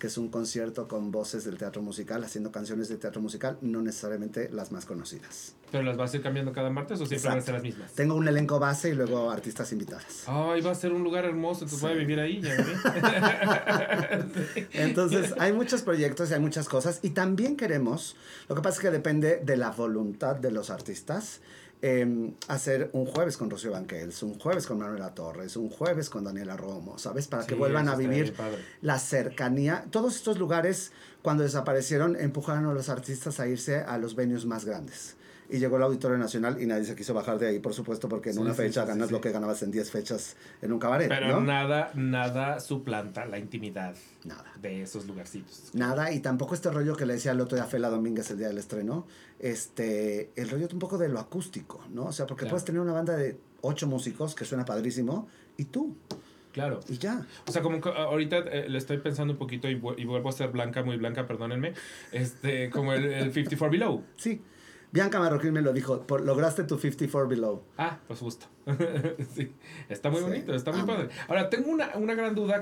[0.01, 3.83] que es un concierto con voces del teatro musical, haciendo canciones de teatro musical, no
[3.83, 5.53] necesariamente las más conocidas.
[5.71, 7.93] ¿Pero las vas a ir cambiando cada martes o siempre van a ser las mismas?
[7.93, 10.23] Tengo un elenco base y luego artistas invitadas.
[10.25, 12.57] Ay, va a ser un lugar hermoso, tú puedes vivir ahí, ya
[14.73, 18.15] Entonces, hay muchos proyectos y hay muchas cosas y también queremos,
[18.49, 21.41] lo que pasa es que depende de la voluntad de los artistas
[21.83, 26.23] Em, hacer un jueves con Rocío Banquels, un jueves con Manuela Torres, un jueves con
[26.23, 27.27] Daniela Romo, ¿sabes?
[27.27, 28.35] Para que vuelvan a vivir
[28.81, 29.85] la cercanía.
[29.89, 30.91] Todos estos lugares,
[31.23, 35.15] cuando desaparecieron, empujaron a los artistas a irse a los venues más grandes
[35.51, 38.29] y llegó el Auditorio Nacional y nadie se quiso bajar de ahí, por supuesto, porque
[38.29, 41.09] en una fecha ganas lo que ganabas en 10 fechas en un cabaret.
[41.09, 44.45] Pero nada, nada suplanta la intimidad nada.
[44.61, 45.71] de esos lugarcitos.
[45.73, 48.37] Nada, y tampoco este rollo que le decía el otro día a Fela Domínguez el
[48.37, 49.05] día del estreno,
[49.41, 52.05] este, el rollo un poco de lo acústico, ¿no?
[52.05, 55.27] O sea, porque puedes tener una banda de ocho músicos que suena padrísimo
[55.57, 55.95] y tú.
[56.53, 56.81] Claro.
[56.87, 57.25] Y ya.
[57.47, 60.83] O sea, como ahorita eh, le estoy pensando un poquito y, vuelvo a ser blanca,
[60.83, 61.73] muy blanca, perdónenme,
[62.11, 64.03] este, como el, el 54 Below.
[64.17, 64.41] Sí.
[64.93, 67.63] Bianca Marroquín me lo dijo, por, lograste tu 54 below.
[67.77, 68.47] Ah, pues justo.
[69.33, 69.53] sí,
[69.87, 71.07] está muy bonito, está muy padre.
[71.29, 72.61] Ahora, tengo una, una gran duda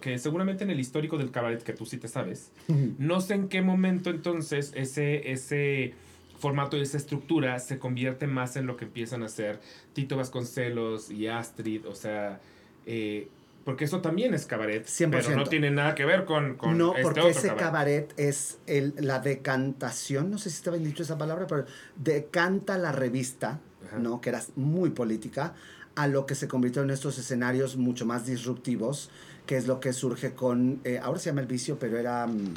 [0.00, 2.50] que seguramente en el histórico del cabaret, que tú sí te sabes,
[2.98, 5.94] no sé en qué momento entonces ese, ese
[6.38, 9.60] formato y esa estructura se convierte más en lo que empiezan a hacer
[9.92, 12.40] Tito Vasconcelos y Astrid, o sea...
[12.86, 13.28] Eh,
[13.64, 14.86] porque eso también es cabaret.
[14.86, 15.10] 100%.
[15.10, 18.14] Pero no tiene nada que ver con, con No, este porque ese cabaret.
[18.16, 22.92] es el, la decantación, no sé si estaba bien dicho esa palabra, pero decanta la
[22.92, 23.60] revista,
[23.98, 24.22] ¿no?
[24.22, 25.52] Que era muy política,
[25.96, 29.10] a lo que se convirtió en estos escenarios mucho más disruptivos
[29.48, 32.54] que es lo que surge con, eh, ahora se llama el vicio, pero era mm,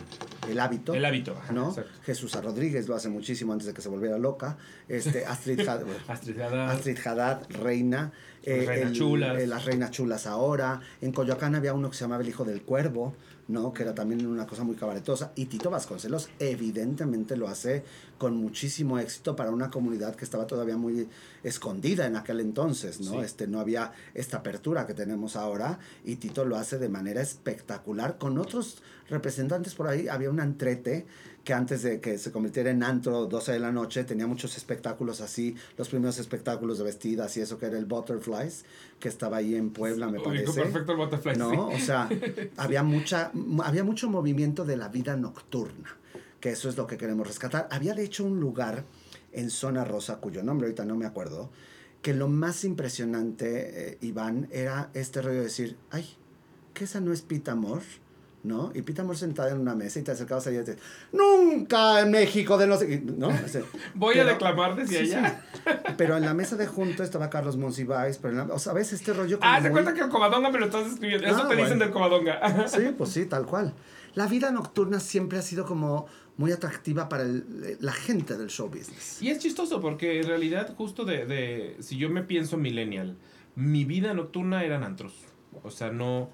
[0.49, 0.93] el hábito.
[0.93, 1.73] El hábito, ¿no?
[2.03, 4.57] Jesús Rodríguez lo hace muchísimo antes de que se volviera loca.
[4.89, 7.49] Este, Astrid, Haddad, Astrid Haddad.
[7.49, 8.11] Reina.
[8.43, 9.39] Eh, chulas.
[9.39, 10.81] Eh, las Reinas Chulas ahora.
[10.99, 13.15] En Coyoacán había uno que se llamaba El Hijo del Cuervo,
[13.47, 13.71] ¿no?
[13.71, 15.31] Que era también una cosa muy cabaretosa.
[15.35, 17.85] Y Tito Vasconcelos evidentemente lo hace
[18.21, 21.09] con muchísimo éxito para una comunidad que estaba todavía muy
[21.41, 23.23] escondida en aquel entonces, ¿no?
[23.23, 28.19] Este, no había esta apertura que tenemos ahora y Tito lo hace de manera espectacular
[28.19, 30.07] con otros representantes por ahí.
[30.07, 31.07] Había un antrete
[31.43, 35.19] que antes de que se convirtiera en antro 12 de la noche tenía muchos espectáculos
[35.19, 38.65] así, los primeros espectáculos de vestidas y eso que era el Butterflies,
[38.99, 40.61] que estaba ahí en Puebla, me parece.
[40.61, 41.39] perfecto el Butterflies.
[41.39, 42.07] No, o sea,
[42.57, 43.31] había mucha
[43.63, 45.97] había mucho movimiento de la vida nocturna,
[46.41, 47.69] que eso es lo que queremos rescatar.
[47.71, 48.83] Había de hecho un lugar
[49.31, 51.49] en Zona Rosa cuyo nombre ahorita no me acuerdo,
[52.01, 56.17] que lo más impresionante, eh, Iván, era este rollo de decir, ay,
[56.73, 57.81] que esa no es Pita Amor
[58.43, 58.71] ¿no?
[58.73, 60.77] Y Pita Amor sentada en una mesa y te acercabas allá y te
[61.11, 62.81] nunca en México de los...
[63.03, 63.29] ¿no?
[63.95, 65.43] Voy a declamar desde allá.
[65.97, 69.37] Pero en la mesa de junto estaba Carlos Monsiváis, pero o sea, ¿ves este rollo
[69.41, 71.27] Ah, se cuenta que el Covadonga me lo estás escribiendo.
[71.27, 72.67] Eso ah, te dicen del Covadonga.
[72.67, 73.73] sí, pues sí, tal cual.
[74.15, 76.07] La vida nocturna siempre ha sido como
[76.41, 77.25] muy atractiva para
[77.79, 79.21] la gente del show business.
[79.21, 83.15] Y es chistoso porque en realidad justo de, de si yo me pienso millennial,
[83.55, 85.13] mi vida nocturna eran antros.
[85.63, 86.29] O sea, no.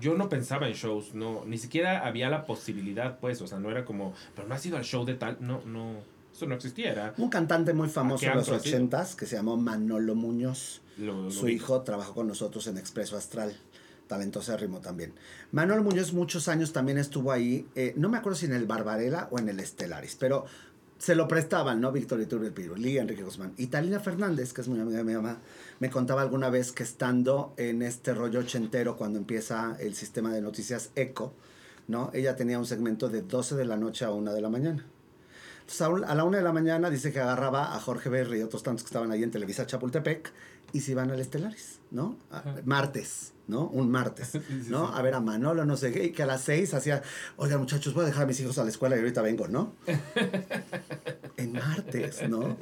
[0.00, 1.44] Yo no pensaba en shows, no.
[1.44, 3.42] Ni siquiera había la posibilidad, pues.
[3.42, 4.14] O sea, no era como.
[4.34, 5.36] Pero no ha sido al show de tal.
[5.40, 5.96] No, no.
[6.32, 7.12] Eso no existía.
[7.18, 10.80] Un cantante muy famoso en los ochentas que se llamó Manolo Muñoz.
[11.28, 13.54] Su hijo trabajó con nosotros en Expreso Astral.
[14.12, 15.14] Talentosérrimo también.
[15.52, 17.66] Manolo Muñoz muchos años también estuvo ahí.
[17.74, 20.44] Eh, no me acuerdo si en el Barbarella o en el Estelaris, pero
[20.98, 21.92] se lo prestaban, ¿no?
[21.92, 23.54] Víctor Iturbe Pirulí, Enrique Guzmán.
[23.56, 25.38] Y Talina Fernández, que es muy amiga de mi mamá,
[25.80, 30.42] me contaba alguna vez que estando en este rollo ochentero, cuando empieza el sistema de
[30.42, 31.32] noticias ECO,
[31.88, 32.10] ¿no?
[32.12, 34.84] Ella tenía un segmento de 12 de la noche a 1 de la mañana.
[35.62, 38.62] Entonces, a la 1 de la mañana dice que agarraba a Jorge Berry y otros
[38.62, 40.30] tantos que estaban ahí en Televisa Chapultepec
[40.72, 42.16] y se iban al Estelaris, ¿no?
[42.64, 43.66] martes, ¿no?
[43.66, 44.88] Un martes, ¿no?
[44.88, 47.02] A ver a Manolo, no sé qué, y que a las seis hacía,
[47.36, 49.74] oigan muchachos, voy a dejar a mis hijos a la escuela y ahorita vengo, ¿no?
[51.36, 52.56] en martes, ¿no?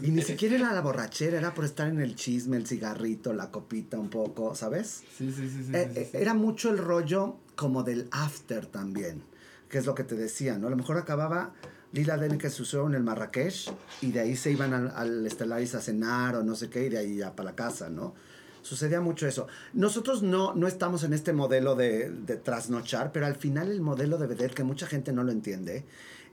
[0.00, 3.50] Y ni siquiera era la borrachera, era por estar en el chisme, el cigarrito, la
[3.50, 5.02] copita un poco, ¿sabes?
[5.16, 5.64] Sí, sí, sí.
[5.64, 9.22] sí, eh, eh, era mucho el rollo como del after también,
[9.68, 10.68] que es lo que te decía, ¿no?
[10.68, 11.54] A lo mejor acababa
[11.92, 13.72] Lila Dene que sucedió en el Marrakech
[14.02, 16.88] y de ahí se iban al, al Stellaris a cenar o no sé qué y
[16.88, 18.14] de ahí ya para la casa, ¿no?
[18.62, 19.46] Sucedía mucho eso.
[19.74, 24.18] Nosotros no, no estamos en este modelo de, de trasnochar, pero al final el modelo
[24.18, 25.84] de vedette, que mucha gente no lo entiende,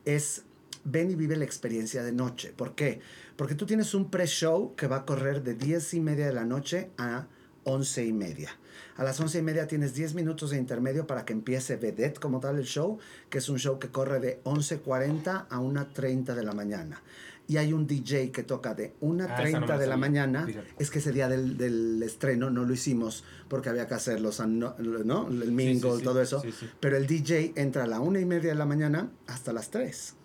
[0.03, 0.43] es
[0.83, 2.53] ven y vive la experiencia de noche.
[2.55, 2.99] ¿Por qué?
[3.35, 6.45] Porque tú tienes un pre-show que va a correr de 10 y media de la
[6.45, 7.27] noche a
[7.63, 8.57] 11 y media.
[8.95, 12.39] A las once y media tienes 10 minutos de intermedio para que empiece Vedette como
[12.39, 16.53] tal el show, que es un show que corre de 11.40 a 1.30 de la
[16.53, 17.01] mañana.
[17.47, 20.47] Y hay un DJ que toca de 1.30 ah, de la mañana.
[20.79, 25.27] Es que ese día del, estreno no lo hicimos porque había que hacerlo, ¿no?
[25.27, 26.41] El mingle, todo eso.
[26.79, 30.15] Pero el DJ entra a la una y media de la mañana hasta las 3.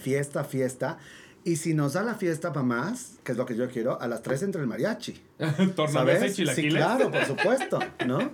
[0.00, 0.98] Fiesta, fiesta.
[1.44, 4.06] Y si nos da la fiesta para más, que es lo que yo quiero, a
[4.06, 5.20] las 3 entra el mariachi.
[5.92, 6.38] ¿Sabes?
[6.38, 8.30] y Sí, claro, por supuesto, ¿no?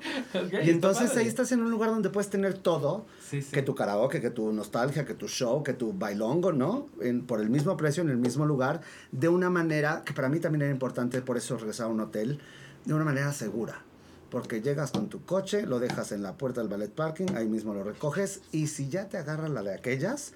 [0.63, 3.07] y entonces ahí estás en un lugar donde puedes tener todo,
[3.51, 6.89] que tu karaoke, que tu nostalgia, que tu show, que tu bailongo, ¿no?
[7.01, 10.39] En, por el mismo precio, en el mismo lugar, de una manera que para mí
[10.39, 12.41] también era importante, por eso regresar a un hotel,
[12.85, 13.83] de una manera segura.
[14.31, 17.73] Porque llegas con tu coche, lo dejas en la puerta del ballet parking, ahí mismo
[17.73, 20.35] lo recoges, y si ya te agarra la de aquellas,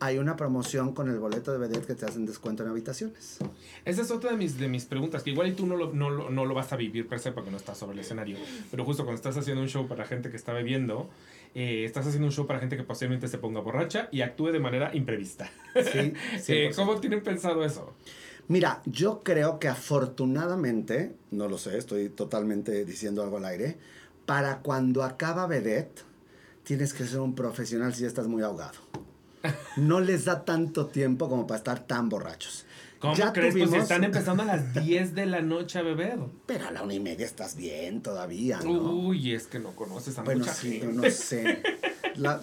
[0.00, 3.38] hay una promoción con el boleto de vedette que te hacen descuento en habitaciones.
[3.84, 6.30] Esa es otra de mis, de mis preguntas, que igual y tú no lo, no,
[6.30, 8.38] no lo vas a vivir per se porque no estás sobre el escenario,
[8.70, 11.10] pero justo cuando estás haciendo un show para gente que está bebiendo,
[11.54, 14.58] eh, estás haciendo un show para gente que posiblemente se ponga borracha y actúe de
[14.58, 15.50] manera imprevista.
[15.74, 16.14] Sí,
[16.48, 17.92] eh, ¿Cómo tienen pensado eso?
[18.48, 23.76] Mira, yo creo que afortunadamente, no lo sé, estoy totalmente diciendo algo al aire,
[24.24, 26.02] para cuando acaba vedette,
[26.62, 28.78] tienes que ser un profesional si ya estás muy ahogado
[29.76, 32.66] no les da tanto tiempo como para estar tan borrachos.
[33.00, 33.56] ¿Cómo crees?
[33.56, 36.18] Pues están empezando a las 10 de la noche a beber.
[36.44, 38.70] Pero a la una y media estás bien todavía, ¿no?
[38.72, 41.62] Uy, es que no conoces a bueno, mucha sí, no sé.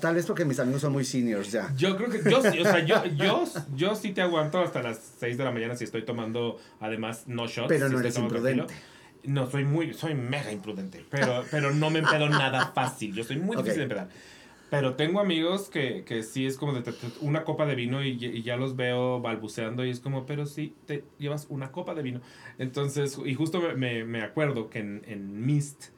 [0.02, 1.72] tal vez porque mis amigos son muy seniors ya.
[1.78, 3.43] Yo creo que, yo sí, o sea, yo, yo,
[3.76, 7.48] yo sí te aguanto hasta las 6 de la mañana si estoy tomando, además, no
[7.48, 7.68] shots.
[7.70, 8.74] Pero no eres imprudente.
[9.26, 13.14] No, soy muy, soy mega imprudente, pero, pero no me empedo nada fácil.
[13.14, 14.10] Yo soy muy difícil de empedar.
[14.70, 18.57] Pero tengo amigos que, que sí es como de una copa de vino y, ya
[18.57, 22.22] los veo balbuceando y es como, pero sí, te llevas una copa de vino.
[22.57, 25.97] Entonces, y justo me, me acuerdo que en, en Mist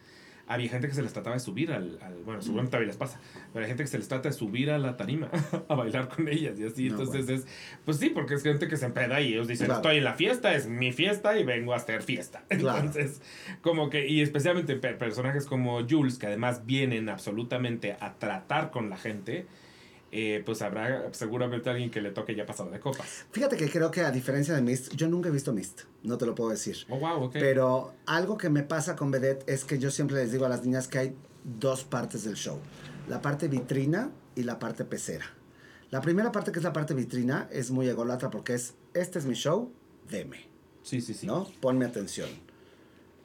[0.49, 3.21] había gente que se les trataba de subir al, bueno, seguramente todavía les pasa,
[3.53, 5.29] pero hay gente que se les trata de subir a la tarima
[5.69, 7.47] a bailar con ellas y así, entonces es,
[7.85, 10.55] pues sí, porque es gente que se empeda y ellos dicen, estoy en la fiesta,
[10.55, 12.43] es mi fiesta y vengo a hacer fiesta.
[12.49, 13.21] Entonces,
[13.61, 18.97] como que, y especialmente personajes como Jules, que además vienen absolutamente a tratar con la
[18.97, 19.45] gente,
[20.11, 23.25] eh, pues habrá seguramente alguien que le toque ya pasado de copas.
[23.31, 26.25] Fíjate que creo que a diferencia de Mist, yo nunca he visto Mist, no te
[26.25, 26.77] lo puedo decir.
[26.89, 27.41] Oh, wow, okay.
[27.41, 30.63] Pero algo que me pasa con Vedette es que yo siempre les digo a las
[30.63, 32.59] niñas que hay dos partes del show.
[33.07, 35.25] La parte vitrina y la parte pecera.
[35.91, 39.25] La primera parte, que es la parte vitrina, es muy egolatra porque es, este es
[39.25, 39.71] mi show,
[40.09, 40.47] deme.
[40.83, 41.25] Sí, sí, sí.
[41.25, 41.47] ¿No?
[41.59, 42.29] Ponme atención.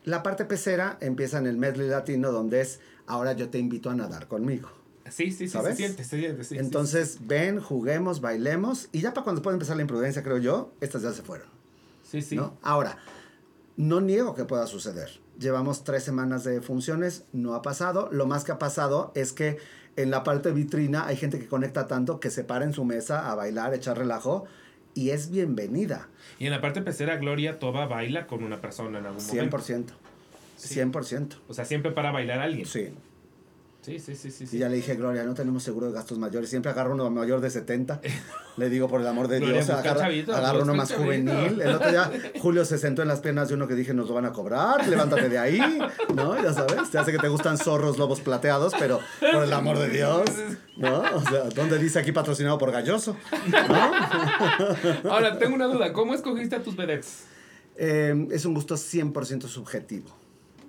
[0.04, 3.94] La parte pecera empieza en el medley latino donde es, ahora yo te invito a
[3.94, 4.70] nadar conmigo.
[5.10, 6.44] Sí, sí, sí, se siente, se siente.
[6.44, 8.88] Sí, Entonces, ven, juguemos, bailemos.
[8.92, 11.46] Y ya para cuando pueda empezar la imprudencia, creo yo, estas ya se fueron.
[12.02, 12.38] Sí, sí.
[12.62, 12.98] Ahora,
[13.76, 15.10] no niego que pueda suceder.
[15.38, 18.08] Llevamos tres semanas de funciones, no ha pasado.
[18.12, 19.58] Lo más que ha pasado es que
[19.96, 23.30] en la parte vitrina hay gente que conecta tanto que se para en su mesa
[23.30, 24.44] a bailar, echar relajo
[24.94, 26.08] y es bienvenida.
[26.38, 29.58] Y en la parte pecera, Gloria Toba baila con una persona en algún momento.
[29.58, 29.86] 100%.
[30.58, 31.36] 100%.
[31.48, 32.66] O sea, siempre para bailar a alguien.
[32.66, 32.90] Sí.
[33.84, 34.46] Sí, sí, sí, sí.
[34.50, 36.48] Y ya le dije, Gloria, no tenemos seguro de gastos mayores.
[36.48, 38.00] Siempre agarro uno mayor de 70.
[38.56, 41.60] le digo, por el amor de Dios, agarra, agarro uno más juvenil.
[41.60, 44.14] El otro día, Julio se sentó en las piernas de uno que dije, nos lo
[44.14, 45.60] van a cobrar, levántate de ahí.
[46.14, 46.42] ¿No?
[46.42, 49.90] Ya sabes, te hace que te gustan zorros, lobos plateados, pero por el amor de
[49.90, 50.30] Dios.
[50.78, 51.02] ¿No?
[51.02, 53.18] O sea, ¿dónde dice aquí patrocinado por Galloso?
[55.04, 55.92] Ahora, tengo una duda.
[55.92, 57.24] ¿Cómo escogiste a tus vedettes?
[57.76, 60.08] Eh, es un gusto 100% subjetivo.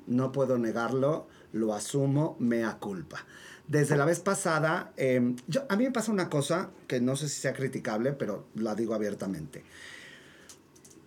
[0.05, 3.25] No puedo negarlo lo asumo, mea culpa.
[3.67, 7.29] Desde la vez pasada, em, yo, a mí me pasa una cosa que no sé
[7.29, 9.63] si sea criticable, pero la digo abiertamente.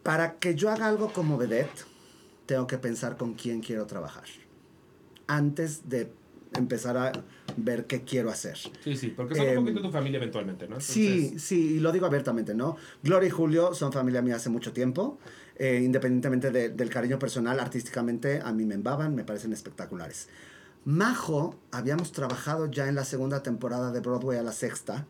[0.03, 1.85] Para que yo haga algo como vedette,
[2.47, 4.25] tengo que pensar con quién quiero trabajar.
[5.27, 6.11] Antes de
[6.57, 7.13] empezar a
[7.59, 8.57] ver qué quiero hacer.
[8.57, 10.81] Sí, sí, porque son un em, poquito tu familia eventualmente, ¿no?
[10.81, 12.77] Sí, sí, y lo digo abiertamente, ¿no?
[13.03, 15.19] Gloria y Julio son familia mía hace mucho tiempo.
[15.59, 20.29] Eh, independientemente del cariño personal, artísticamente a mí me embaban, me parecen espectaculares.
[20.85, 25.07] Majo, habíamos trabajado ya en la segunda temporada de Broadway a la sexta,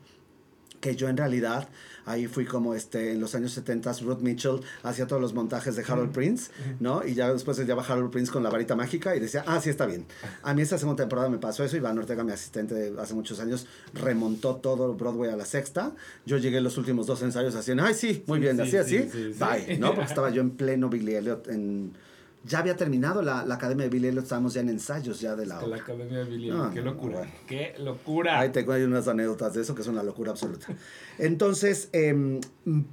[0.80, 1.68] que yo en realidad
[2.09, 5.85] ahí fui como este en los años 70 Ruth Mitchell hacía todos los montajes de
[5.86, 7.05] Harold Prince, ¿no?
[7.06, 9.86] Y ya después llevaba Harold Prince con la varita mágica y decía, "Ah, sí está
[9.86, 10.06] bien."
[10.43, 13.40] A mí esa segunda temporada me pasó eso, Iván Ortega, mi asistente de hace muchos
[13.40, 15.93] años, remontó todo Broadway a la sexta.
[16.26, 18.98] Yo llegué los últimos dos ensayos así, "Ay, sí, muy bien, así así."
[19.39, 19.94] Bye, ¿no?
[19.94, 21.93] Porque estaba yo en pleno Billy Elliot en
[22.44, 25.47] ya había terminado la, la Academia de Billy Elliot, estábamos ya en ensayos ya de
[25.47, 25.69] la obra.
[25.69, 28.39] La Academia de Billy Elliot, qué locura, qué locura.
[28.39, 30.66] Ahí tengo hay unas anécdotas de eso que es una locura absoluta.
[31.19, 32.40] Entonces, eh,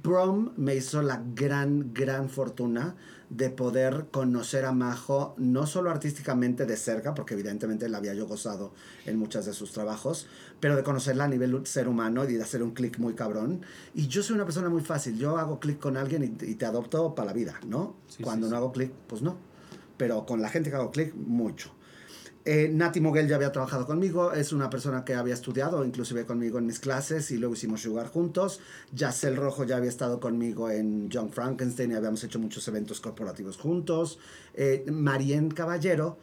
[0.02, 2.96] Prom me hizo la gran, gran fortuna
[3.28, 8.26] de poder conocer a Majo, no solo artísticamente de cerca, porque evidentemente la había yo
[8.26, 8.72] gozado
[9.04, 10.28] en muchas de sus trabajos,
[10.60, 13.62] pero de conocerla a nivel ser humano y de hacer un clic muy cabrón.
[13.94, 17.14] Y yo soy una persona muy fácil, yo hago clic con alguien y, te adopto
[17.14, 17.96] para la vida, ¿no?
[18.22, 19.36] Cuando no hago clic, pues no.
[19.96, 21.75] Pero con la gente que hago clic, mucho.
[22.48, 26.58] Eh, Nati Moguel ya había trabajado conmigo, es una persona que había estudiado inclusive conmigo
[26.58, 28.60] en mis clases y luego hicimos jugar juntos.
[28.92, 33.56] Yacel Rojo ya había estado conmigo en John Frankenstein y habíamos hecho muchos eventos corporativos
[33.56, 34.20] juntos.
[34.54, 36.18] Eh, Marianne Caballero,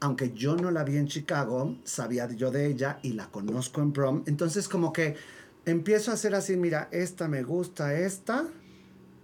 [0.00, 3.94] aunque yo no la vi en Chicago, sabía yo de ella y la conozco en
[3.94, 4.24] prom.
[4.26, 5.16] Entonces como que
[5.64, 8.44] empiezo a hacer así, mira, esta me gusta, esta.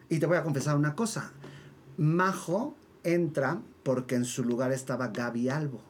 [0.08, 1.30] Y te voy a confesar una cosa.
[1.98, 5.87] Majo entra porque en su lugar estaba Gaby Albo.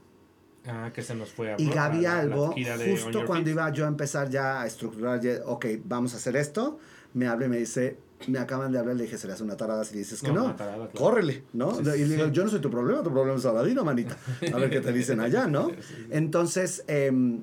[0.67, 2.55] Ah, que se nos fue a Y Gaby Albo,
[2.91, 6.79] justo cuando iba yo a empezar ya a estructurar, ok, vamos a hacer esto,
[7.15, 9.57] me habla y me dice, me acaban de hablar, le dije, se le hace una
[9.57, 10.55] tarada si dices que no,
[10.95, 11.81] córrele, ¿no?
[11.81, 14.17] y le digo, yo no soy tu problema, tu problema es Aladino, manita.
[14.53, 15.71] A ver qué te dicen allá, ¿no?
[16.11, 17.43] Entonces, em,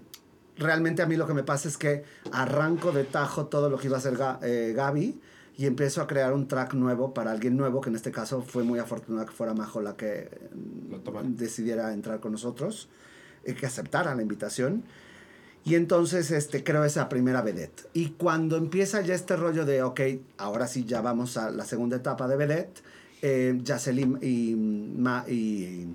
[0.57, 3.87] realmente a mí lo que me pasa es que arranco de tajo todo lo que
[3.87, 5.19] iba a hacer eh, Gaby
[5.57, 8.63] y empiezo a crear un track nuevo para alguien nuevo, que en este caso fue
[8.63, 10.29] muy afortunado que fuera Majo la que
[11.29, 12.89] decidiera entrar con nosotros
[13.53, 14.83] que aceptara la invitación.
[15.63, 17.87] Y entonces este, creo esa primera vedette.
[17.93, 20.01] Y cuando empieza ya este rollo de, ok,
[20.37, 22.81] ahora sí ya vamos a la segunda etapa de vedette,
[23.21, 23.59] eh,
[24.21, 25.87] y, Ma, y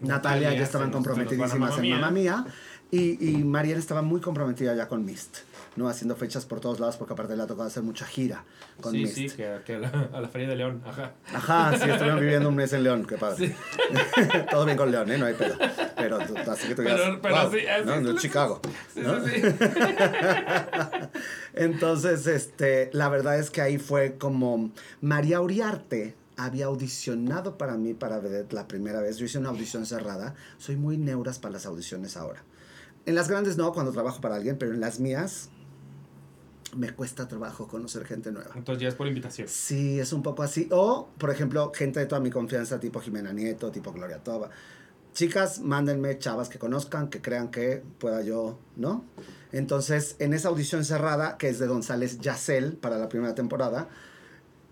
[0.00, 2.46] Natalia, ya estaban comprometidísimas en Mamá Mía.
[2.92, 5.38] Y, y Mariela estaba muy comprometida ya con Mist.
[5.76, 5.88] ¿No?
[5.88, 8.44] Haciendo fechas por todos lados, porque aparte le ha tocado hacer mucha gira
[8.80, 11.12] con Sí, sí, que, a, la, Feria de León, ajá.
[11.32, 13.54] Ajá, sí, estuvieron viviendo un mes en León, qué padre.
[14.50, 15.18] Todo bien con León, ¿eh?
[15.18, 15.56] No hay pedo.
[15.96, 16.82] Pero así que tú.
[16.82, 17.94] Pero, pero sí, ¿no?
[17.94, 18.60] En Chicago,
[18.96, 19.24] ¿no?
[19.24, 19.42] Sí,
[21.54, 24.70] Entonces, este, la verdad es que ahí fue como
[25.00, 29.16] María Uriarte había audicionado para mí para Vedette la primera vez.
[29.18, 30.34] Yo hice una audición cerrada.
[30.58, 32.42] Soy muy neuras para las audiciones ahora.
[33.06, 35.50] En las grandes no, cuando trabajo para alguien, pero en las mías
[36.76, 38.52] me cuesta trabajo conocer gente nueva.
[38.54, 39.48] Entonces ya es por invitación.
[39.48, 40.68] Sí, es un poco así.
[40.70, 44.50] O, por ejemplo, gente de toda mi confianza, tipo Jimena Nieto, tipo Gloria Toba.
[45.12, 49.04] Chicas, mándenme chavas que conozcan, que crean que pueda yo, ¿no?
[49.52, 53.88] Entonces, en esa audición cerrada, que es de González Yacel para la primera temporada,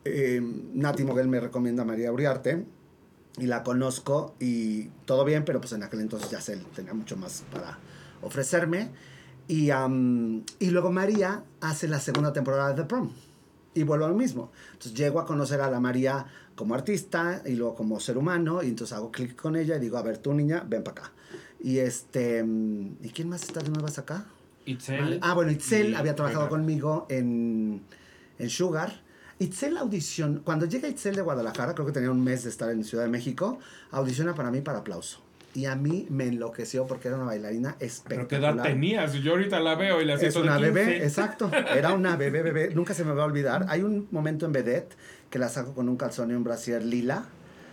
[0.07, 2.65] eh, Nati Moguel me recomienda a María Uriarte
[3.39, 7.45] y la conozco y todo bien, pero pues en aquel entonces Yacel tenía mucho más
[7.53, 7.79] para
[8.23, 8.91] ofrecerme.
[9.51, 9.71] Y,
[10.61, 13.11] y luego María hace la segunda temporada de The Prom
[13.75, 14.53] y vuelvo a lo mismo.
[14.73, 16.25] Entonces llego a conocer a la María
[16.55, 19.99] como artista y luego como ser humano y entonces hago clic con ella y digo,
[19.99, 21.13] a ver, tú niña, ven para acá.
[21.59, 22.45] Y este,
[23.03, 24.27] ¿y quién más está de nuevas acá?
[24.67, 25.19] Itzel.
[25.21, 27.83] Ah, bueno, Itzel había trabajado conmigo en,
[28.39, 29.03] en Sugar
[29.41, 32.85] Itzel audición, cuando llega Itzel de Guadalajara, creo que tenía un mes de estar en
[32.85, 33.59] Ciudad de México,
[33.91, 35.23] audiciona para mí para aplauso.
[35.55, 38.29] Y a mí me enloqueció porque era una bailarina espectacular.
[38.29, 39.13] ¿Pero qué edad tenías?
[39.15, 41.51] Yo ahorita la veo y la siento Es una bebé, exacto.
[41.53, 42.73] Era una bebé, bebé.
[42.75, 43.67] Nunca se me va a olvidar.
[43.69, 44.95] Hay un momento en Vedette
[45.29, 47.25] que la saco con un calzón y un brasier lila.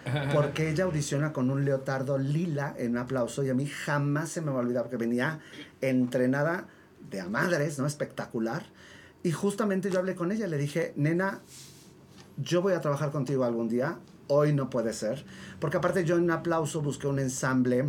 [0.33, 4.41] Porque ella audiciona con un leotardo lila en un aplauso y a mí jamás se
[4.41, 5.41] me va a olvidar porque venía
[5.81, 6.67] entrenada
[7.09, 7.85] de a madres, ¿no?
[7.85, 8.63] Espectacular.
[9.23, 11.41] Y justamente yo hablé con ella, le dije, nena,
[12.37, 13.97] yo voy a trabajar contigo algún día,
[14.27, 15.25] hoy no puede ser,
[15.59, 17.85] porque aparte yo en un aplauso busqué un ensamble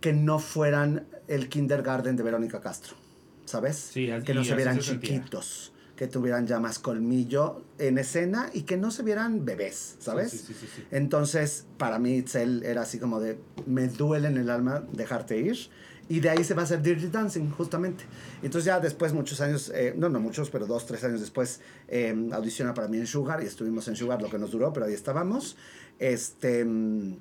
[0.00, 2.96] que no fueran el kindergarten de Verónica Castro,
[3.44, 3.76] ¿sabes?
[3.76, 8.76] Sí, que no se vieran chiquitos, que tuvieran ya más colmillo en escena y que
[8.76, 10.30] no se vieran bebés, ¿sabes?
[10.30, 14.82] Sí, sí, Entonces, para mí, Itzel era así como de, me duele en el alma
[14.92, 15.70] dejarte ir
[16.10, 18.04] y de ahí se va a hacer Dirty Dancing, justamente.
[18.42, 22.28] Entonces ya después, muchos años, eh, no, no muchos, pero dos, tres años después, eh,
[22.32, 24.92] audiciona para mí en Sugar y estuvimos en Sugar lo que nos duró, pero ahí
[24.92, 25.56] estábamos.
[26.00, 27.16] Este, mm,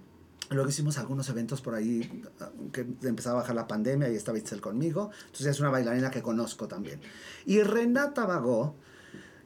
[0.49, 2.24] luego hicimos algunos eventos por ahí
[2.74, 5.11] que empezaba a bajar la pandemia y estaba Itzel conmigo.
[5.28, 6.99] Entonces es una bailarina que conozco también.
[7.45, 8.76] Y Renata Bagó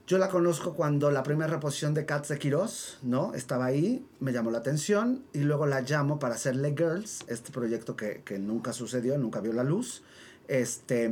[0.06, 2.68] yo la conozco cuando la primera reposición de Cats de
[3.04, 3.34] ¿no?
[3.34, 7.96] Estaba ahí, me llamó la atención y luego la llamo para hacerle Girls, este proyecto
[7.96, 10.04] que, que nunca sucedió, nunca vio la luz.
[10.48, 11.10] Este,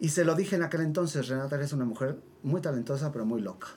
[0.00, 3.40] y se lo dije en aquel entonces, Renata eres una mujer muy talentosa pero muy
[3.40, 3.68] loca.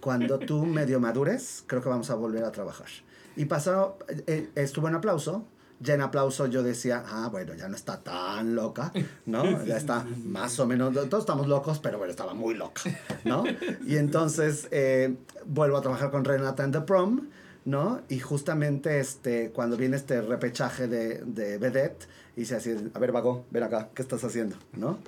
[0.00, 2.88] Cuando tú medio madures, creo que vamos a volver a trabajar.
[3.36, 5.46] Y pasó, eh, eh, estuvo en aplauso,
[5.82, 8.92] ya en aplauso yo decía, ah, bueno, ya no está tan loca,
[9.26, 9.42] ¿no?
[9.66, 12.82] Ya está más o menos, todos estamos locos, pero bueno, estaba muy loca,
[13.24, 13.44] ¿no?
[13.86, 15.14] Y entonces eh,
[15.46, 17.28] vuelvo a trabajar con Renata en The Prom,
[17.64, 18.00] ¿no?
[18.08, 22.06] Y justamente este, cuando viene este repechaje de, de Vedette,
[22.36, 24.56] dice así, a ver, vago, ven acá, ¿qué estás haciendo?
[24.72, 24.98] ¿No?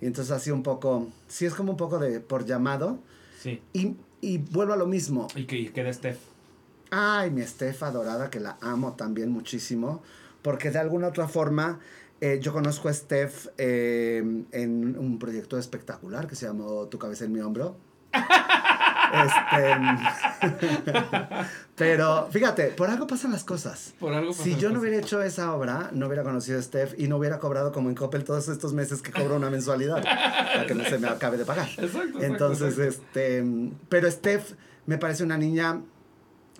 [0.00, 2.98] Y entonces así un poco, sí es como un poco de por llamado.
[3.40, 3.60] Sí.
[3.72, 5.28] Y, y vuelvo a lo mismo.
[5.34, 6.18] ¿Y qué queda Steph?
[6.90, 10.02] Ay, mi Estefa adorada, que la amo también muchísimo,
[10.42, 11.80] porque de alguna otra forma
[12.20, 14.18] eh, yo conozco a Steph eh,
[14.52, 17.76] en un proyecto espectacular que se llamó Tu cabeza en mi hombro.
[19.12, 19.76] este,
[21.76, 23.94] pero fíjate, por algo pasan las cosas.
[24.00, 27.06] Por algo si yo no hubiera hecho esa obra, no hubiera conocido a Steph y
[27.06, 30.74] no hubiera cobrado como en Coppel todos estos meses que cobro una mensualidad para que
[30.74, 31.68] no se me acabe de pagar.
[31.78, 33.44] Exacto, Entonces, este,
[33.88, 34.54] pero Steph
[34.86, 35.82] me parece una niña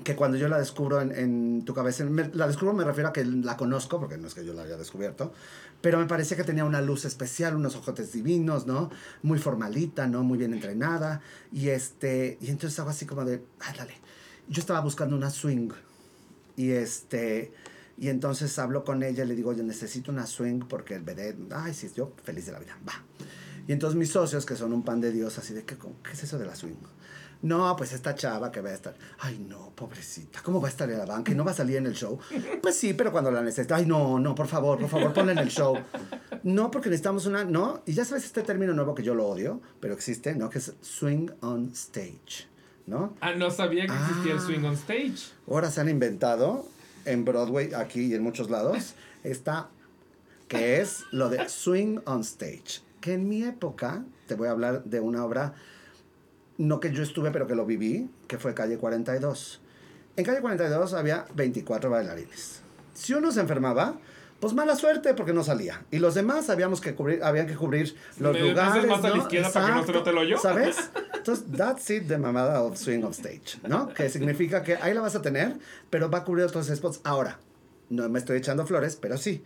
[0.04, 3.56] que cuando yo la descubro en, tu cabeza, la descubro me refiero a que la
[3.56, 5.32] conozco, porque no es que yo la haya descubierto,
[5.80, 8.90] pero me parecía que tenía una luz especial, unos ojotes divinos, ¿no?
[9.22, 10.22] Muy formalita, ¿no?
[10.22, 11.20] Muy bien entrenada,
[11.52, 13.94] y este, y entonces hago así como de, ah, dale.
[14.48, 15.70] Yo estaba buscando una swing,
[16.56, 17.52] y este,
[17.98, 21.74] y entonces hablo con ella le digo, yo necesito una swing porque el bebé, ay,
[21.74, 23.02] sí, yo feliz de la vida, va.
[23.66, 26.22] Y entonces mis socios, que son un pan de Dios, así de, ¿qué, qué es
[26.22, 26.76] eso de la swing?
[27.40, 28.94] No, pues esta chava que va a estar.
[29.20, 30.40] Ay, no, pobrecita.
[30.43, 32.19] ¿Cómo va a estar en la banca y no va a salir en el show?
[32.60, 33.77] Pues sí, pero cuando la necesita.
[33.77, 35.78] Ay, no, no, por favor, por favor, ponla en el show.
[36.43, 37.44] No, porque necesitamos una.
[37.44, 40.51] No, y ya sabes este término nuevo que yo lo odio, pero existe, ¿no?
[40.51, 42.48] Que es swing on stage,
[42.86, 43.15] ¿no?
[43.20, 45.32] Ah, no sabía que existía el swing on stage.
[45.48, 46.66] Ahora se han inventado
[47.05, 49.69] en Broadway, aquí y en muchos lados, esta
[50.48, 52.82] que es lo de swing on stage.
[53.01, 55.55] Que en mi época, te voy a hablar de una obra
[56.59, 59.60] no que yo estuve, pero que lo viví, que fue Calle 42.
[60.16, 62.60] En Calle 42 había 24 bailarines.
[62.93, 63.98] Si uno se enfermaba,
[64.40, 65.85] pues mala suerte porque no salía.
[65.90, 68.86] Y los demás habíamos que cubrir, habían que cubrir los lugares.
[68.86, 70.39] más a la izquierda para que no lo yo.
[70.39, 70.90] ¿Sabes?
[71.14, 73.89] Entonces, that's it de mamada of swing of stage, ¿no?
[73.89, 75.59] Que significa que ahí la vas a tener,
[75.90, 77.01] pero va a cubrir otros spots.
[77.05, 77.39] Ahora,
[77.90, 79.44] no me estoy echando flores, pero sí.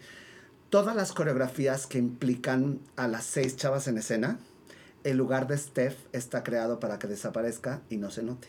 [0.70, 4.39] Todas las coreografías que implican a las seis chavas en escena,
[5.04, 8.48] el lugar de Steph está creado para que desaparezca y no se note.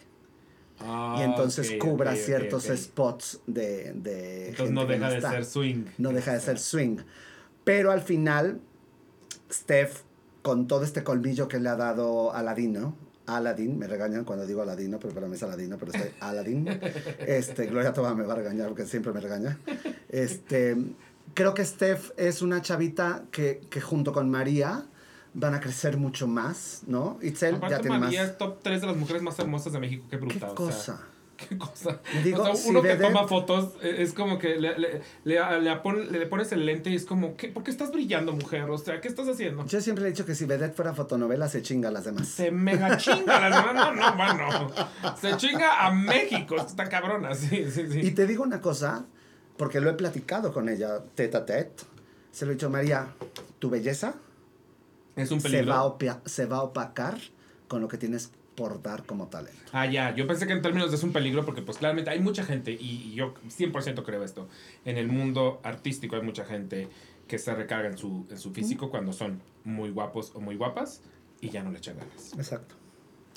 [1.17, 5.85] y entonces cubra ciertos spots de, de entonces no deja de ser swing.
[5.97, 6.97] No deja de ser swing.
[7.63, 8.59] Pero al final
[9.51, 10.01] Steph
[10.41, 14.99] con todo este colmillo que le ha dado Aladino Aladdin, me regañan cuando digo Aladino,
[14.99, 16.67] pero para mí es Aladino, pero soy Aladdin.
[17.19, 19.57] Este, Gloria Toba me va a regañar porque siempre me regaña.
[20.09, 20.75] Este,
[21.33, 24.85] creo que Steph es una chavita que, que junto con María
[25.33, 27.17] van a crecer mucho más, ¿no?
[27.21, 30.17] Itzel ya tiene María es top 3 de las mujeres más hermosas de México, qué
[30.17, 30.49] brutal.
[30.49, 31.01] ¿Qué cosa?
[31.35, 31.99] ¿Qué cosa?
[32.23, 35.71] Digo, uno que toma fotos e, es como que le, le, le,
[36.11, 38.69] le, pones el lente y es como, ¿qué, ¿por qué estás brillando, mujer?
[38.69, 39.65] O sea, ¿qué estás haciendo?
[39.65, 42.27] Yo siempre he dicho que si Vedette fuera fotonovela, se chinga a las demás.
[42.27, 43.73] Se mega chinga a las demás.
[43.73, 44.71] No, no, bueno.
[45.19, 46.55] Se chinga a México.
[46.55, 47.99] Está cabrona, sí, sí, sí.
[48.01, 49.05] Y te digo una cosa,
[49.57, 51.83] porque lo he platicado con ella, tete a tete.
[52.31, 53.07] Se lo he dicho, María,
[53.57, 54.13] tu belleza
[55.15, 55.97] es un peligro.
[55.99, 57.17] Se va, a se va a opacar
[57.67, 59.59] con lo que tienes por dar como talento.
[59.71, 62.19] Ah, ya, yo pensé que en términos de es un peligro porque pues claramente hay
[62.19, 64.47] mucha gente, y, yo 100% creo esto,
[64.85, 66.87] en el mundo artístico hay mucha gente
[67.27, 71.01] que se recarga en su, en su físico cuando son muy guapos o muy guapas
[71.41, 72.33] y ya no le echan ganas.
[72.33, 72.75] Exacto.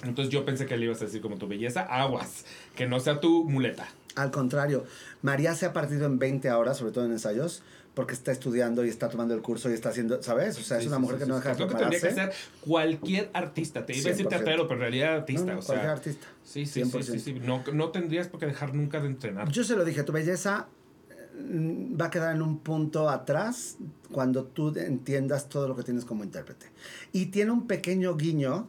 [0.02, 2.44] Entonces yo pensé que le ibas a decir como tu belleza, aguas,
[2.74, 3.88] que no sea tu muleta.
[4.14, 4.84] Al contrario,
[5.22, 7.62] María se ha partido en 20 horas, sobre todo en ensayos,
[7.96, 10.58] porque está estudiando y está tomando el curso y está haciendo, ¿sabes?
[10.58, 11.96] O sea, es una mujer que no deja de prepararse.
[11.96, 13.86] Es lo que tendría que ser cualquier artista.
[13.86, 15.56] Te iba a decir teatero, pero en realidad artista.
[15.56, 16.26] o sea, cualquier artista.
[16.44, 19.50] Sí, sí, sí, sí, No, no tendrías por qué dejar nunca de entrenar.
[19.50, 20.68] Yo se lo dije, tu belleza
[21.40, 23.78] mm, va a quedar en un punto atrás
[24.12, 26.66] cuando tú entiendas todo lo que tienes como intérprete.
[27.12, 28.68] Y tiene un pequeño guiño,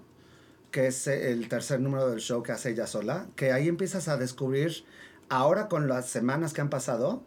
[0.71, 4.15] que es el tercer número del show que hace ella sola, que ahí empiezas a
[4.15, 4.85] descubrir,
[5.27, 7.23] ahora con las semanas que han pasado,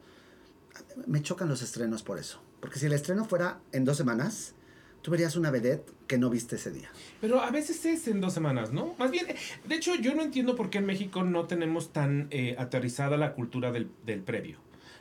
[1.07, 2.40] me chocan los estrenos por eso.
[2.61, 4.55] Porque si el estreno fuera en dos semanas,
[5.02, 6.90] tú verías una vedette que no viste ese día.
[7.20, 8.94] Pero a veces es en dos semanas, ¿no?
[8.98, 9.27] Más bien,
[9.66, 13.32] de hecho, yo no entiendo por qué en México no tenemos tan eh, aterrizada la
[13.32, 14.59] cultura del, del, previo.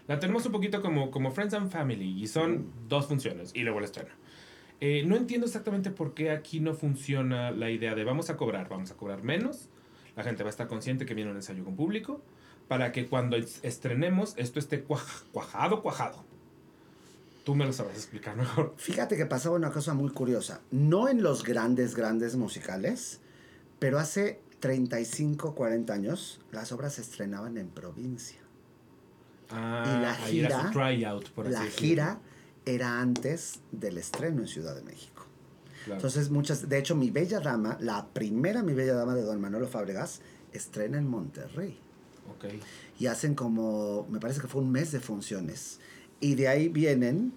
[0.08, 2.88] La tenemos un poquito como, como Friends and Family y son mm.
[2.88, 4.10] dos funciones y luego el estreno.
[4.82, 8.70] Eh, no entiendo exactamente por qué aquí no funciona la idea de vamos a cobrar,
[8.70, 9.68] vamos a cobrar menos,
[10.16, 12.22] la gente va a estar consciente que viene un ensayo con público
[12.70, 16.24] para que cuando estrenemos esto esté cuajado, cuajado.
[17.44, 18.76] Tú me lo sabes explicar mejor.
[18.78, 20.62] Fíjate que pasaba una cosa muy curiosa.
[20.70, 23.22] No en los grandes, grandes musicales,
[23.80, 28.40] pero hace 35, 40 años las obras se estrenaban en provincia.
[29.50, 30.72] Ah, y la gira,
[31.34, 32.20] por la gira
[32.68, 35.26] era antes del estreno en Ciudad de México.
[35.88, 39.66] Entonces, muchas, de hecho, mi Bella Dama, la primera Mi Bella Dama de Don Manolo
[39.66, 40.22] Fábregas,
[40.54, 41.80] estrena en Monterrey.
[43.00, 45.80] Y hacen como, me parece que fue un mes de funciones.
[46.20, 47.34] Y de ahí vienen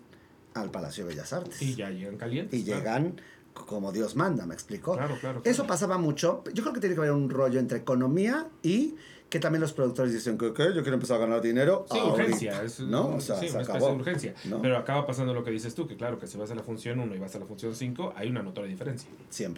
[0.55, 1.61] al Palacio de Bellas Artes.
[1.63, 2.59] Y ya llegan calientes.
[2.59, 3.21] Y llegan
[3.53, 4.95] como Dios manda, me explicó.
[4.95, 6.43] Claro, claro, Eso pasaba mucho.
[6.55, 8.95] Yo creo que tiene que haber un rollo entre economía y
[9.29, 11.87] que también los productores dicen que yo quiero empezar a ganar dinero.
[11.91, 12.63] Sí, urgencia.
[12.81, 13.17] ¿no?
[13.17, 14.35] O sea, sí, una especie de urgencia.
[14.61, 17.01] Pero acaba pasando lo que dices tú, que claro, que si vas a la función
[17.01, 19.09] 1 y vas a la función 5, hay una notoria diferencia.
[19.31, 19.55] 100%.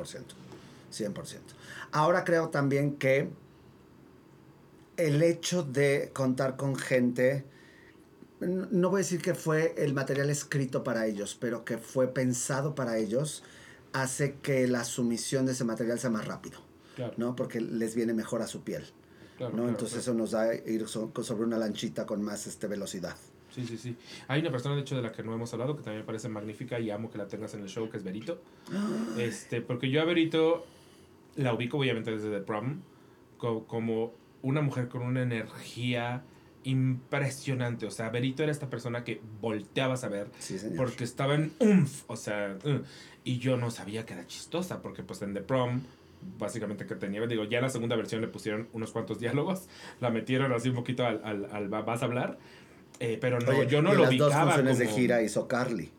[0.93, 1.39] 100%.
[1.90, 3.31] Ahora creo también que
[4.97, 7.45] el hecho de contar con gente,
[8.41, 12.75] no voy a decir que fue el material escrito para ellos, pero que fue pensado
[12.75, 13.43] para ellos,
[13.93, 16.59] hace que la sumisión de ese material sea más rápido,
[17.16, 17.37] ¿no?
[17.37, 18.85] Porque les viene mejor a su piel,
[19.39, 19.69] ¿no?
[19.69, 23.16] Entonces eso nos da ir sobre una lanchita con más este, velocidad.
[23.55, 23.97] Sí, sí, sí.
[24.27, 26.29] Hay una persona, de hecho, de la que no hemos hablado, que también me parece
[26.29, 28.41] magnífica y amo que la tengas en el show, que es Berito.
[29.16, 30.66] Este, porque yo a Berito
[31.37, 32.81] la ubico, obviamente, desde The Prom,
[33.39, 34.12] como
[34.45, 36.23] una mujer con una energía
[36.65, 37.87] impresionante.
[37.87, 40.29] O sea, Berito era esta persona que volteabas a ver
[40.77, 42.05] porque estaba en umf.
[42.07, 42.83] O sea, uh,
[43.25, 45.81] y yo no sabía que era chistosa porque pues en The Prom
[46.39, 49.69] básicamente que tenía, digo, ya en la segunda versión le pusieron unos cuantos diálogos,
[50.01, 52.39] la metieron así un poquito al, al, vas a hablar,
[52.99, 55.91] eh, pero no, yo no lo vi las dos funciones de gira hizo Carly.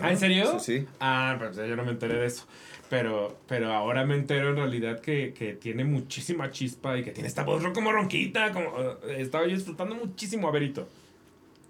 [0.00, 0.58] ¿Ah, en serio?
[0.58, 0.86] Sí, sí.
[1.00, 2.46] Ah, pero yo no me enteré de eso.
[2.90, 7.28] Pero, pero ahora me entero en realidad que, que tiene muchísima chispa y que tiene
[7.28, 8.52] esta voz como ronquita.
[8.52, 10.86] Como, eh, estaba yo disfrutando muchísimo a Berito.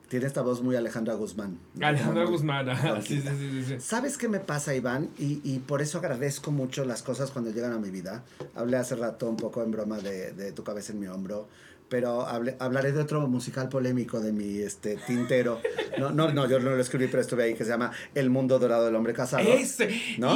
[0.08, 1.58] Tiene esta voz muy Alejandra Guzmán.
[1.80, 2.66] Alejandra Guzmán,
[3.02, 5.08] sí, sí, sí, sí, ¿Sabes qué me pasa, Iván?
[5.18, 8.22] Y, y, por eso agradezco mucho las cosas cuando llegan a mi vida.
[8.54, 11.48] Hablé hace rato un poco en broma de, de tu cabeza en mi hombro
[11.88, 15.60] pero hablaré de otro musical polémico de mi este, tintero.
[15.98, 18.58] No, no, no, yo no lo escribí, pero estuve ahí, que se llama El Mundo
[18.58, 19.44] Dorado del Hombre Casado.
[19.48, 19.90] Ese,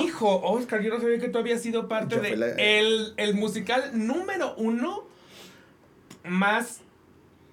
[0.05, 4.55] hijo, Oscar, yo no sabía que tú habías sido parte de el, el musical número
[4.57, 5.05] uno
[6.25, 6.81] más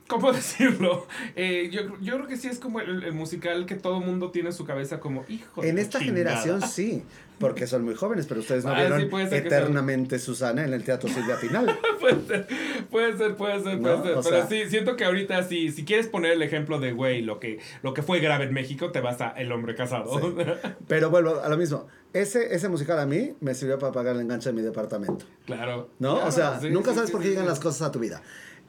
[0.08, 1.08] ¿Cómo decirlo?
[1.36, 4.56] Eh, yo, yo, creo que sí es como el, musical que todo mundo tiene en
[4.56, 5.64] su cabeza como hijo.
[5.64, 7.04] En esta generación sí,
[7.40, 11.40] porque son muy jóvenes, pero ustedes no ah, vieron eternamente Susana en el Teatro Silvia
[11.40, 11.80] Pinal.
[12.00, 12.48] puede ser,
[12.90, 14.16] puede ser, puede ser, puede ser.
[14.24, 17.60] Pero sí, siento que ahorita sí, si quieres poner el ejemplo de, güey, lo que,
[17.82, 20.36] lo que fue grave en México, te vas a El Hombre Casado.
[20.88, 21.88] Pero vuelvo a lo mismo.
[22.14, 25.26] Ese, ese musical a mí me sirvió para pagar el enganche de mi departamento.
[25.46, 25.90] Claro.
[26.00, 26.26] ¿No?
[26.26, 28.22] o sea, nunca sabes por qué llegan las cosas a tu vida.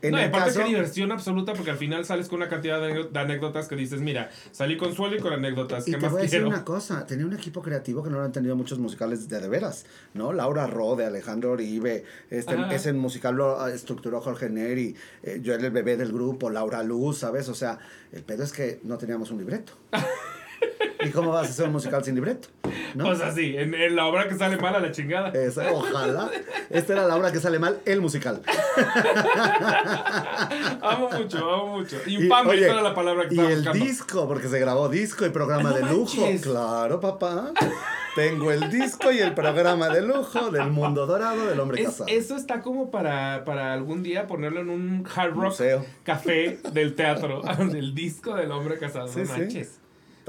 [0.07, 3.09] En no, aparte caso, que diversión absoluta porque al final sales con una cantidad de,
[3.19, 5.87] anécdotas que dices, mira, salí con suelo y con anécdotas.
[5.87, 8.33] Y te voy a decir una cosa, tenía un equipo creativo que no lo han
[8.33, 10.33] tenido muchos musicales de de veras, ¿no?
[10.33, 15.55] Laura Ro, de Alejandro Oribe, este, ese musical lo ah, estructuró Jorge Neri, eh, yo
[15.55, 17.49] era el bebé del grupo, Laura Luz, ¿sabes?
[17.49, 17.79] O sea,
[18.13, 19.73] el pedo es que no teníamos un libreto.
[21.07, 22.49] ¿Y cómo vas a hacer un musical sin libreto?
[22.95, 23.05] ¿no?
[23.05, 25.29] Pues así, en, en, la obra que sale mal a la chingada.
[25.31, 26.31] Esa, ojalá.
[26.71, 28.43] Esta era la obra que sale mal, el musical.
[30.83, 31.97] amo mucho, amo mucho.
[32.07, 35.73] Infame, y, era la palabra que Y el disco, porque se grabó disco y programa
[35.73, 36.27] de lujo.
[36.43, 37.53] Claro, papá.
[38.15, 42.09] Tengo el disco y el programa de lujo del mundo dorado del hombre casado.
[42.09, 45.61] Eso está como para, para algún día ponerlo en un hard rock
[46.03, 47.43] café del teatro.
[47.59, 49.11] el disco del hombre casado.
[49.15, 49.81] no manches.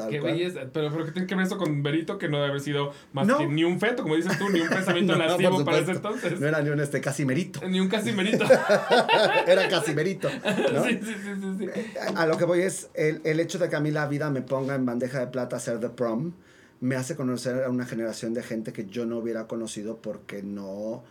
[0.09, 0.61] Qué belleza.
[0.71, 2.17] Pero, pero ¿qué tiene que ver eso con Berito?
[2.17, 4.69] Que no debe haber sido más que ni un feto, como dices tú, ni un
[4.69, 6.39] pensamiento no, lascivo para ese entonces.
[6.39, 7.67] No era ni un este casimerito.
[7.67, 8.45] Ni un casimerito.
[9.47, 10.29] era casimerito.
[10.73, 10.83] ¿no?
[10.83, 13.79] Sí, sí, sí, sí, A lo que voy es el, el hecho de que a
[13.79, 16.33] mí la vida me ponga en bandeja de plata a hacer The Prom
[16.79, 21.03] me hace conocer a una generación de gente que yo no hubiera conocido porque no.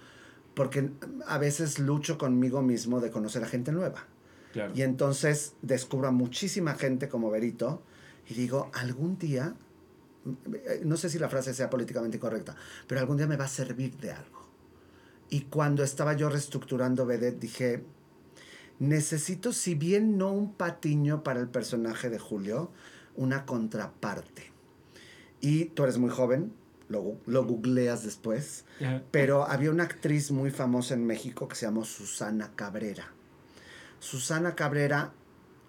[0.54, 0.90] Porque
[1.26, 4.06] a veces lucho conmigo mismo de conocer a gente nueva.
[4.52, 4.72] Claro.
[4.74, 7.82] Y entonces descubro a muchísima gente como Berito
[8.28, 9.54] y digo, algún día,
[10.84, 13.96] no sé si la frase sea políticamente correcta, pero algún día me va a servir
[13.98, 14.46] de algo.
[15.30, 17.84] Y cuando estaba yo reestructurando Vedette, dije,
[18.78, 22.70] necesito, si bien no un patiño para el personaje de Julio,
[23.16, 24.52] una contraparte.
[25.40, 26.52] Y tú eres muy joven,
[26.88, 28.64] lo, lo googleas después,
[29.10, 33.12] pero había una actriz muy famosa en México que se llamó Susana Cabrera.
[33.98, 35.12] Susana Cabrera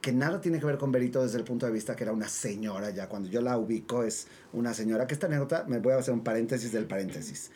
[0.08, 2.30] que nada tiene que ver con Berito desde el punto de vista que era una
[2.30, 3.10] señora ya.
[3.10, 5.06] Cuando yo la ubico es una señora.
[5.06, 7.52] Que esta anécdota, me voy a hacer un paréntesis del paréntesis.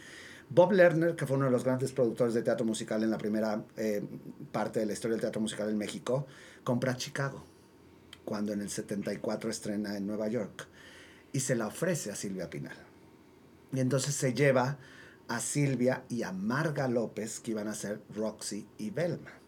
[0.50, 3.64] Bob Lerner, que fue uno de los grandes productores de teatro musical en la primera
[3.78, 4.04] eh,
[4.52, 6.28] parte de la historia del teatro musical en México,
[6.66, 7.42] compra Chicago,
[8.26, 10.68] cuando en el 74 estrena en Nueva York,
[11.32, 12.76] y se la ofrece a Silvia Pinal.
[13.72, 14.78] Y entonces se lleva
[15.30, 19.41] a Silvia y a Marga López, que iban a ser Roxy y Velma.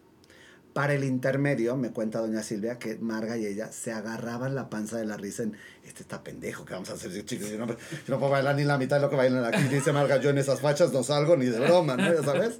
[0.74, 4.98] Para el intermedio, me cuenta doña Silvia que Marga y ella se agarraban la panza
[4.98, 7.48] de la risa en, este está pendejo, ¿qué vamos a hacer, chicos?
[7.48, 9.62] Yo no, no puedo bailar ni la mitad de lo que bailan aquí.
[9.70, 12.12] Dice Marga, yo en esas fachas no salgo ni de broma, ¿no?
[12.12, 12.58] ¿Ya sabes?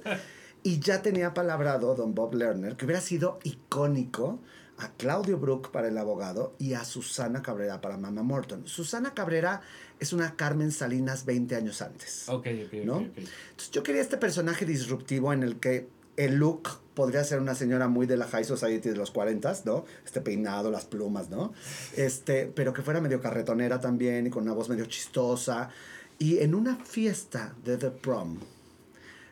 [0.63, 4.39] Y ya tenía palabrado don Bob Lerner que hubiera sido icónico
[4.77, 8.67] a Claudio Brook para el abogado y a Susana Cabrera para Mama Morton.
[8.67, 9.61] Susana Cabrera
[9.99, 12.27] es una Carmen Salinas 20 años antes.
[12.29, 12.99] Ok, ok, ¿no?
[12.99, 15.87] Entonces yo quería este personaje disruptivo en el que
[16.17, 19.85] el look podría ser una señora muy de la high society de los 40, ¿no?
[20.05, 21.53] Este peinado, las plumas, ¿no?
[21.95, 25.69] Este, pero que fuera medio carretonera también y con una voz medio chistosa.
[26.17, 28.39] Y en una fiesta de The Prom,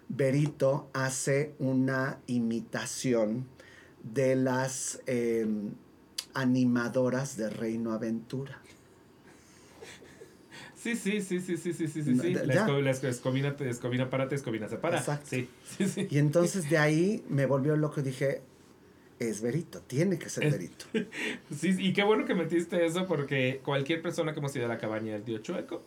[0.09, 3.47] Berito hace una imitación
[4.03, 5.71] de las em,
[6.33, 8.61] animadoras de Reino Aventura.
[10.83, 12.19] Sí, sí, sí, sí, sí, sí, sí, sí.
[12.19, 12.33] sí.
[12.33, 14.97] La, escobina, escobina, escobina para, te escobina separa.
[14.97, 15.27] Exacto.
[15.29, 15.47] Sí,
[15.77, 16.07] sí, sí.
[16.11, 18.41] Y entonces de ahí me volvió loco y dije,
[19.17, 20.83] es Verito, tiene que ser Verito.
[21.57, 24.77] sí, y qué bueno que metiste eso porque cualquier persona que hemos ido a la
[24.77, 25.85] cabaña del tío Chueco,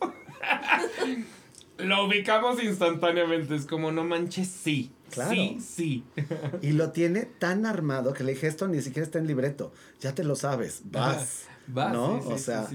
[1.77, 3.53] lo ubicamos instantáneamente.
[3.53, 4.91] Es como, no manches, sí.
[5.11, 5.29] Claro.
[5.29, 6.03] Sí, sí.
[6.63, 9.71] y lo tiene tan armado que le dije, esto ni siquiera está en libreto.
[10.01, 11.45] Ya te lo sabes, vas.
[11.67, 11.93] vas.
[11.93, 12.17] ¿No?
[12.17, 12.67] o sea,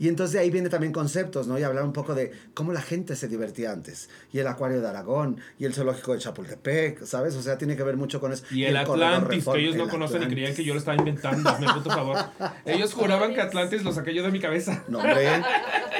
[0.00, 1.58] y entonces ahí viene también conceptos, ¿no?
[1.58, 4.08] Y hablar un poco de cómo la gente se divertía antes.
[4.32, 7.36] Y el acuario de Aragón, y el zoológico de Chapultepec, ¿sabes?
[7.36, 8.42] O sea, tiene que ver mucho con eso.
[8.50, 11.54] Y el, Atlantis, que ellos no conocen y creían que yo lo estaba inventando.
[11.60, 12.16] Me puto favor.
[12.64, 14.84] Ellos juraban que Atlantis lo saqué yo de mi cabeza.
[14.88, 15.42] No, hombre.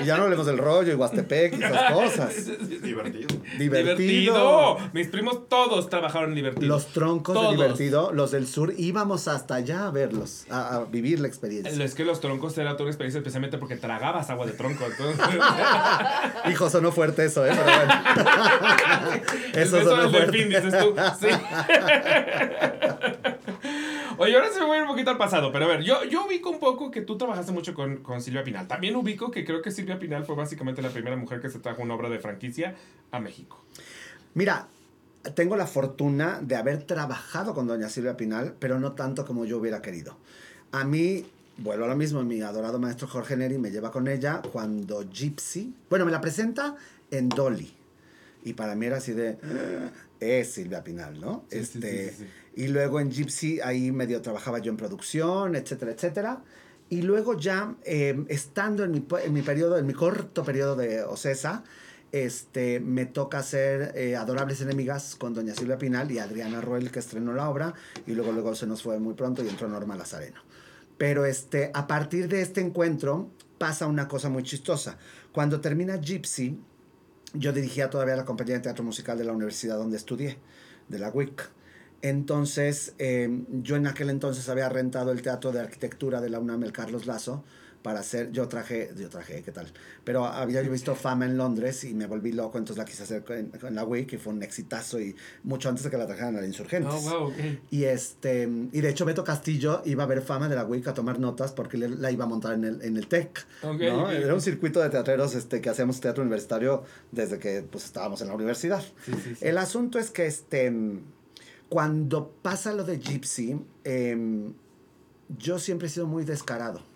[0.01, 2.35] Y ya no hablemos del rollo y Huastepec y esas cosas.
[2.83, 3.29] Divertido.
[3.59, 4.79] Divertido.
[4.95, 6.69] Mis primos todos trabajaron en divertido.
[6.69, 11.29] Los troncos de divertido, los del sur, íbamos hasta allá a verlos, a, vivir la
[11.29, 11.85] experiencia.
[11.85, 14.87] Es que los troncos era toda una experiencia especialmente porque tragabas agua de tronco.
[14.87, 15.19] Entonces...
[16.51, 17.51] Hijo, sonó fuerte eso, ¿eh?
[17.51, 17.93] Pero bueno.
[19.55, 20.31] eso sonó fuerte.
[20.31, 20.95] Delfín, dices tú.
[21.19, 21.27] Sí.
[24.19, 26.05] Oye, ahora se me voy a ir un poquito al pasado, pero a ver, yo,
[26.05, 28.69] yo ubico un poco que tú trabajaste mucho con, con, Silvia Pinal.
[28.69, 31.83] También ubico que creo que Silvia Pinal fue básicamente la primera mujer que se trajo
[31.83, 32.77] una obra de franquicia
[33.11, 33.65] a México.
[34.35, 34.69] Mira,
[35.35, 39.59] tengo la fortuna de haber trabajado con doña Silvia Pinal, pero no tanto como yo
[39.59, 40.17] hubiera querido.
[40.71, 41.27] A mí,
[41.63, 45.75] vuelvo a lo mismo, mi adorado maestro Jorge Neri me lleva con ella cuando Gypsy,
[45.89, 46.77] bueno, me la presenta
[47.11, 47.73] en Dolly.
[48.43, 51.45] Y para mí era así de, ah, es Silvia Pinal, ¿no?
[51.51, 52.15] este,
[52.57, 56.43] y luego en Gypsy ahí medio trabajaba yo en producción, etcétera, etcétera.
[56.89, 61.05] Y luego ya, em, estando en mi, en mi periodo, en mi corto periodo de
[61.05, 61.63] Ocesa,
[62.11, 66.99] este, me toca hacer eh, Adorables Enemigas con Doña Silvia Pinal y Adriana Roel, que
[66.99, 67.75] estrenó la obra,
[68.07, 70.41] y luego, luego se nos fue muy pronto y entró Norma Lazareno.
[71.01, 74.99] Pero este, a partir de este encuentro pasa una cosa muy chistosa.
[75.33, 76.61] Cuando termina Gypsy,
[77.33, 80.37] yo dirigía todavía la compañía de teatro musical de la universidad donde estudié,
[80.89, 81.49] de la WIC.
[82.03, 86.65] Entonces, em, yo en aquel entonces había rentado el teatro de arquitectura de la UNAM,
[86.65, 87.45] el Carlos Lazo,
[87.83, 89.67] para hacer, yo traje, yo traje, ¿qué tal?
[90.05, 93.25] Pero había yo visto Fama en Londres y me volví loco, entonces la quise hacer
[93.31, 96.41] en, la WIC y fue un exitazo y mucho antes de que la trajeran a
[96.41, 96.93] la Insurgentes.
[97.07, 97.33] Oh,
[97.71, 100.95] y, este, y de hecho Beto Castillo iba a ver Fama de la WIC a
[100.95, 103.47] tomar notas porque la iba a montar en el, en el TEC.
[103.81, 108.29] Era un circuito de teatreros este, que hacíamos teatro universitario desde que pues, estábamos en
[108.29, 108.83] la universidad.
[109.41, 110.73] el asunto es que este,
[111.71, 114.53] cuando pasa lo de Gypsy, em,
[115.39, 116.90] yo siempre he sido muy descarado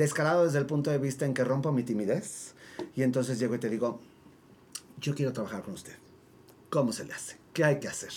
[0.00, 2.54] descarado desde el punto de vista en que rompo mi timidez
[2.96, 4.00] y entonces llego y te digo,
[5.00, 5.94] yo quiero trabajar con usted.
[6.68, 7.36] ¿Cómo se le hace?
[7.52, 8.10] ¿Qué hay que hacer?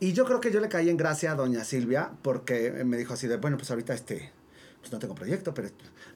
[0.00, 3.14] Y yo creo que yo le caí en gracia a doña Silvia porque me dijo
[3.14, 4.32] así de, bueno, pues ahorita este,
[4.88, 5.68] pues no tengo proyecto, pero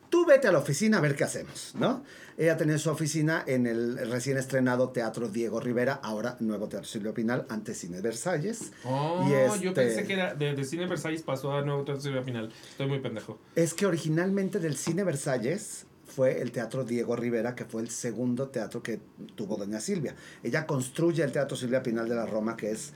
[0.09, 2.03] tú vete a la oficina a ver qué hacemos, ¿no?
[2.39, 7.13] Ella tenía su oficina en el recién estrenado Teatro Diego Rivera, ahora nuevo Teatro Silvio
[7.13, 8.73] Pinal, antes Cine Versalles.
[8.85, 9.29] Oh,
[9.61, 12.51] yo este pensé que era de, Cine Versalles pasó a nuevo Teatro Silvio Pinal.
[12.71, 13.39] Estoy muy pendejo.
[13.55, 18.49] Es que originalmente del Cine Versalles fue el Teatro Diego Rivera, que fue el segundo
[18.49, 19.01] teatro que
[19.35, 20.15] tuvo doña Silvia.
[20.43, 22.93] Ella construye el Teatro Silvia Pinal de la Roma, que es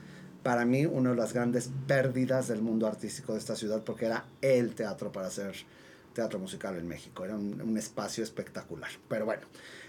[0.47, 4.23] para mí una de las grandes pérdidas del mundo artístico de esta ciudad, porque era
[4.41, 5.53] el teatro para hacer
[6.13, 7.25] teatro musical en México.
[7.25, 8.89] Era un, espacio espectacular.
[9.09, 9.41] Pero bueno,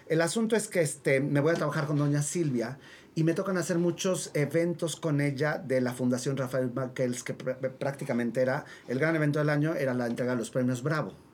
[0.08, 2.76] el asunto es que este, me voy a trabajar con doña Silvia
[3.14, 8.42] y me tocan hacer muchos eventos con ella de la Fundación Rafael Marquels, que prácticamente
[8.42, 11.27] era el gran evento del año, era la entrega de los premios Bravo.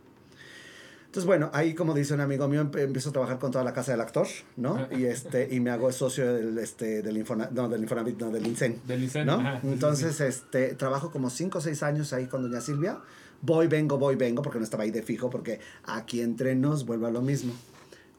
[1.15, 3.93] Entonces, bueno, ahí como dice un amigo mío, empiezo a trabajar con toda la casa
[3.93, 4.27] del actor,
[4.57, 4.89] ¿no?
[4.91, 8.45] Y este y me hago socio del este del Infona, no, del Infonavit, no, del
[8.45, 8.81] INSEN.
[8.85, 9.61] Del INSEN, ¿no?
[9.62, 12.99] Entonces, este trabajo como 5 o 6 años ahí con doña Silvia
[13.43, 17.07] voy, vengo, voy, vengo, porque no estaba ahí de fijo, porque aquí entre nos vuelve
[17.07, 17.53] a lo mismo.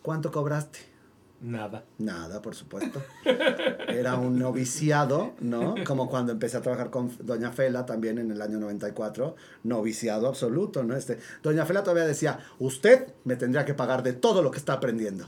[0.02, 0.80] ¿Cuánto cobraste?
[1.42, 1.84] Nada.
[1.98, 3.02] Nada, por supuesto.
[3.88, 5.76] Era un noviciado, ¿no?
[5.86, 10.84] Como cuando empecé a trabajar con Doña Fela también en el año 94, noviciado absoluto,
[10.84, 10.96] ¿no?
[10.96, 14.74] Este, Doña Fela todavía decía, usted me tendría que pagar de todo lo que está
[14.74, 15.28] aprendiendo.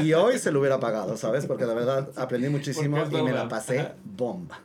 [0.00, 1.46] Y hoy se lo hubiera pagado, ¿sabes?
[1.46, 4.60] Porque la verdad aprendí muchísimo y me la pasé bomba.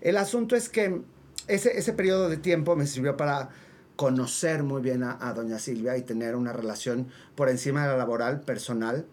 [0.00, 1.02] El asunto es que
[1.46, 3.50] ese, ese periodo de tiempo me sirvió para
[3.98, 8.42] conocer muy bien a, doña Silvia y tener una relación por encima de la laboral,
[8.42, 9.06] personal,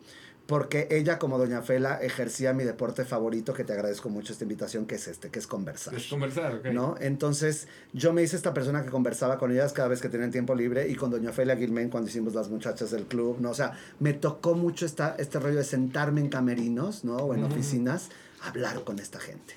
[0.48, 4.86] porque ella como doña Fela ejercía mi deporte favorito, que te agradezco mucho esta invitación,
[4.86, 5.96] que es este, que es conversar.
[5.96, 6.66] Es conversar, ok.
[6.68, 6.96] ¿no?
[7.00, 10.54] Entonces yo me hice esta persona que conversaba con ellas cada vez que tenían tiempo
[10.54, 13.50] libre y con doña Fela Guilmén cuando hicimos las muchachas del club, ¿no?
[13.52, 17.18] O sea, me tocó mucho esta, este rollo de sentarme en camerinos, ¿no?
[17.18, 18.10] O en oficinas,
[18.44, 19.56] hablar con esta gente.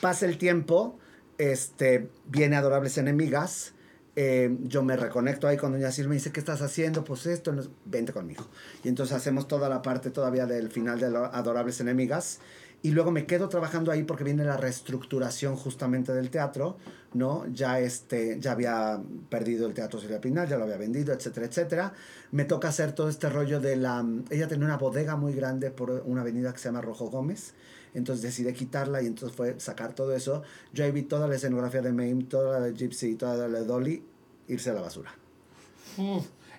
[0.00, 0.98] pasa el tiempo
[1.38, 3.74] este, viene Adorables Enemigas.
[4.14, 7.02] Eh, yo me reconecto ahí con Doña Silvia me dice, ¿qué estás haciendo?
[7.02, 7.54] Pues esto,
[7.86, 8.46] vente conmigo.
[8.84, 12.40] Y entonces hacemos toda la parte todavía del final de Adorables Enemigas.
[12.84, 16.78] Y luego me quedo trabajando ahí porque viene la reestructuración justamente del teatro,
[17.14, 17.46] ¿no?
[17.46, 21.92] Ya, este, ya había perdido el Teatro Silvia Pinal, ya lo había vendido, etcétera, etcétera.
[22.32, 24.04] Me toca hacer todo este rollo de la...
[24.30, 27.54] Ella tenía una bodega muy grande por una avenida que se llama Rojo Gómez
[27.94, 30.42] entonces decidí quitarla y entonces fue sacar todo eso.
[30.72, 33.66] Yo ahí vi toda la escenografía de Mame, toda la de Gypsy, toda la de
[33.66, 34.02] Dolly,
[34.48, 35.14] irse a la basura.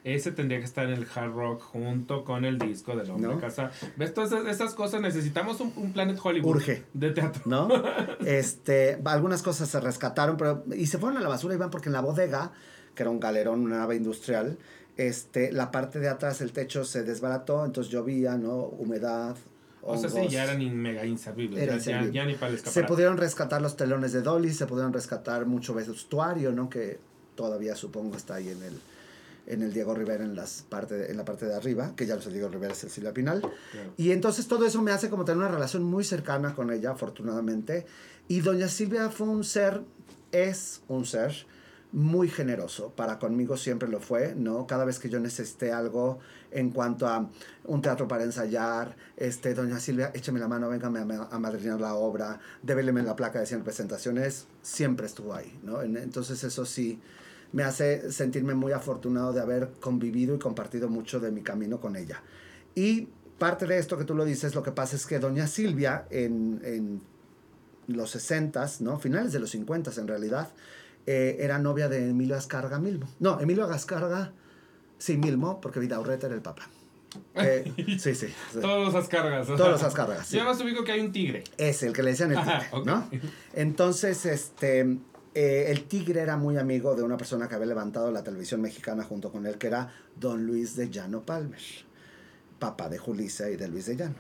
[0.03, 3.72] ese tendría que estar en el hard rock junto con el disco del hombre casa.
[3.97, 4.14] ¿Ves?
[4.14, 6.55] Todas esas, cosas necesitamos un, un, Planet Hollywood.
[6.55, 6.84] Urge.
[6.93, 7.41] De teatro.
[7.45, 7.69] ¿No?
[8.26, 10.64] este, algunas cosas se rescataron, pero.
[10.76, 12.51] Y se fueron a la basura, iban porque en la bodega,
[12.93, 14.57] que era un galerón, una nave industrial,
[14.97, 18.57] este, la parte de atrás, el techo se desbarató, entonces llovía, ¿no?
[18.57, 19.35] Humedad,
[19.85, 21.85] o sea, sí, ya eran mega inservibles.
[21.85, 25.73] Ya, ya, ni para Se pudieron rescatar los telones de Dolly, se pudieron rescatar mucho
[25.73, 26.69] vestuario, ¿no?
[26.69, 26.99] Que
[27.35, 28.80] todavía supongo está ahí en el,
[29.47, 32.26] en el Diego Rivera en, las parte, en la parte de arriba, que ya es
[32.26, 33.41] el Diego Rivera, es el Silvia Pinal.
[33.97, 37.85] Y entonces todo eso me hace como tener una relación muy cercana con ella, afortunadamente.
[38.27, 39.81] Y doña Silvia fue un ser,
[40.31, 41.45] es un ser
[41.91, 42.93] muy generoso.
[42.95, 44.65] Para conmigo siempre lo fue, ¿no?
[44.65, 46.19] Cada vez que yo necesité algo,
[46.54, 47.30] en cuanto a
[47.66, 51.96] un teatro para ensayar, este, doña Silvia, échame la mano, véngame a, a madrinar la
[51.96, 55.60] obra, débeleme la placa de 100 presentaciones, siempre estuvo ahí.
[55.96, 57.02] Entonces eso sí
[57.54, 61.96] me hace sentirme muy afortunado de haber convivido y compartido mucho de mi camino con
[61.96, 62.22] ella.
[62.76, 63.08] Y
[63.38, 67.02] parte de esto que tú lo dices, lo que pasa es que doña Silvia en,
[67.88, 68.98] los 60, ¿no?
[68.98, 70.50] Finales de los 50 en realidad,
[71.06, 73.08] eh, era novia de Emilio Ascarga Milmo.
[73.20, 74.32] No, Emilio Ascarga,
[75.04, 76.70] sí, Milmo, porque Vidaurreta era el papá.
[77.36, 79.48] Eh, sí, sí, Todos los ascargas.
[79.48, 80.28] Todos los ascargas.
[80.28, 80.38] Sí.
[80.38, 81.44] Yo más ubico que hay un tigre.
[81.58, 83.10] Es el que le decían el tigre, ¿no?
[83.54, 84.98] Entonces, este,
[85.36, 89.04] eh, el tigre era muy amigo de una persona que había levantado la televisión mexicana
[89.04, 91.62] junto con él, que era don Luis de Llano Palmer,
[92.58, 94.16] papá de Julissa y de Luis de Llano.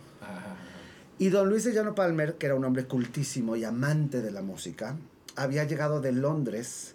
[1.17, 4.41] Y don Luis de Llano Palmer, que era un hombre cultísimo y amante de la
[4.41, 4.97] música,
[5.37, 6.92] había llegado de Londres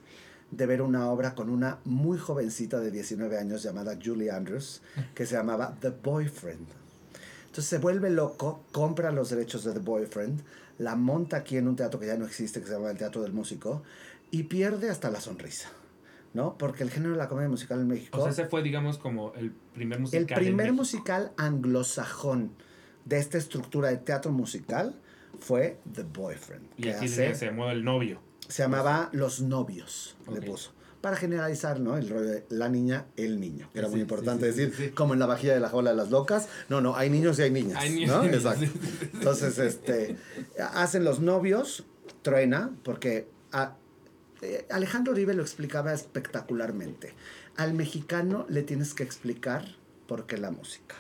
[0.50, 4.82] de ver una obra con una muy jovencita de 19 años llamada Julie Andrews,
[5.14, 6.66] que se llamaba The Boyfriend.
[7.46, 10.42] Entonces se vuelve loco, compra los derechos de The Boyfriend,
[10.78, 13.22] la monta aquí en un teatro que ya no existe, que se llama el Teatro
[13.22, 13.82] del Músico,
[14.30, 15.68] y pierde hasta la sonrisa.
[16.34, 16.56] ¿no?
[16.58, 18.18] Porque el género de la comedia musical en México...
[18.18, 20.26] O sea, ese fue, digamos, como el primer musical.
[20.28, 22.52] El primer musical anglosajón
[23.04, 24.94] de esta estructura de teatro musical
[25.40, 26.64] fue The Boyfriend.
[26.76, 28.20] Y aquí se llamó El Novio.
[28.48, 30.72] Se llamaba Los Novios, le puso.
[31.00, 31.96] Para generalizar, ¿no?
[31.96, 33.70] El rollo de la niña, el niño.
[33.72, 36.48] Era muy importante decir, como en la vajilla de la jola de las locas.
[36.68, 37.78] No, no, hay niños y hay niñas.
[37.80, 38.24] Hay niños, ¿no?
[38.24, 38.66] Exacto.
[39.14, 40.16] Entonces, este,
[40.74, 41.84] hacen los novios,
[42.22, 43.28] truena, porque
[44.42, 47.14] eh, Alejandro Uribe lo explicaba espectacularmente.
[47.56, 49.64] Al mexicano le tienes que explicar
[50.06, 50.96] por qué la música.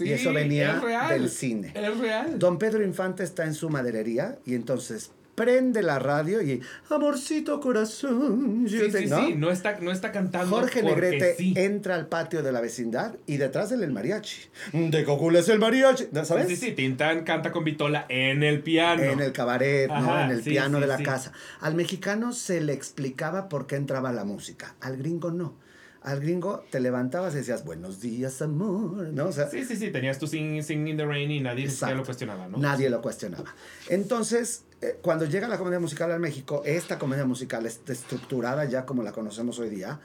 [0.00, 0.80] y eso venía
[1.10, 1.72] del cine.
[1.74, 2.38] Es real.
[2.38, 6.60] Don Pedro Infante está en su maderería y entonces prende la radio y
[6.90, 8.66] amorcito corazón.
[8.68, 9.26] Sí, sí, ¿no?
[9.26, 10.56] sí, no está, no está cantando.
[10.56, 14.40] Jorge Negrete entra al patio de la vecindad y detrás del el mariachi.
[14.72, 16.48] De Cocula es el mariachi, ¿sabes?
[16.48, 19.02] Sí, sí, Tintán canta con Vitola en el piano.
[19.02, 20.18] En el cabaret, ¿no?
[20.18, 21.32] En el piano de la casa.
[21.60, 25.66] Al mexicano se le explicaba por qué entraba la música, al gringo no
[26.06, 29.32] al gringo te levantabas y decías, buenos días, amor, ¿no?
[29.32, 32.58] sí, sí, sí, tenías tu sing, in the Rain y nadie lo cuestionaba, ¿no?
[32.58, 33.52] Nadie lo cuestionaba.
[33.88, 38.84] Entonces, eh, cuando llega la comedia musical al México, esta comedia musical está estructurada ya
[38.84, 40.00] como la conocemos hoy día,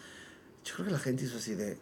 [0.63, 1.77] yo creo que la gente hizo así de,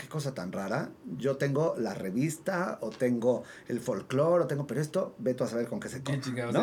[0.00, 0.90] qué cosa tan rara.
[1.18, 5.66] Yo tengo la revista, o tengo el folclore, o tengo, pero esto, veto a saber
[5.66, 6.20] con qué se come.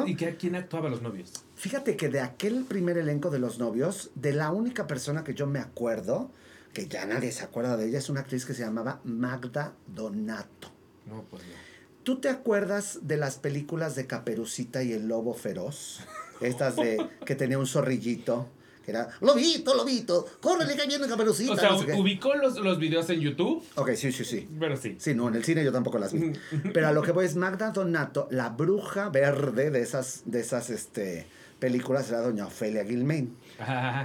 [0.08, 1.32] ¿Y quién actuaba los novios?
[1.56, 5.46] Fíjate que de aquel primer elenco de los novios, de la única persona que yo
[5.46, 6.32] me acuerdo,
[6.74, 10.72] que ya nadie se acuerda de ella, es una actriz que se llamaba Magda Donato.
[11.06, 11.67] No, pues no.
[12.08, 16.00] ¿Tú te acuerdas de las películas de Caperucita y el Lobo Feroz?
[16.40, 18.48] Estas de que tenía un zorrillito.
[18.86, 21.52] Que era, lobito, lobito, córrele que viene Caperucita.
[21.52, 23.62] O sea, ¿ubicó los, los videos en YouTube?
[23.76, 24.48] Ok, sí, sí, sí.
[24.58, 24.96] Pero sí.
[24.98, 26.32] Sí, no, en el cine yo tampoco las vi.
[26.74, 30.70] Pero a lo que voy es Magda Donato, la bruja verde de esas, de esas,
[30.70, 31.28] este
[31.60, 33.36] películas era doña Ofelia Gilmain.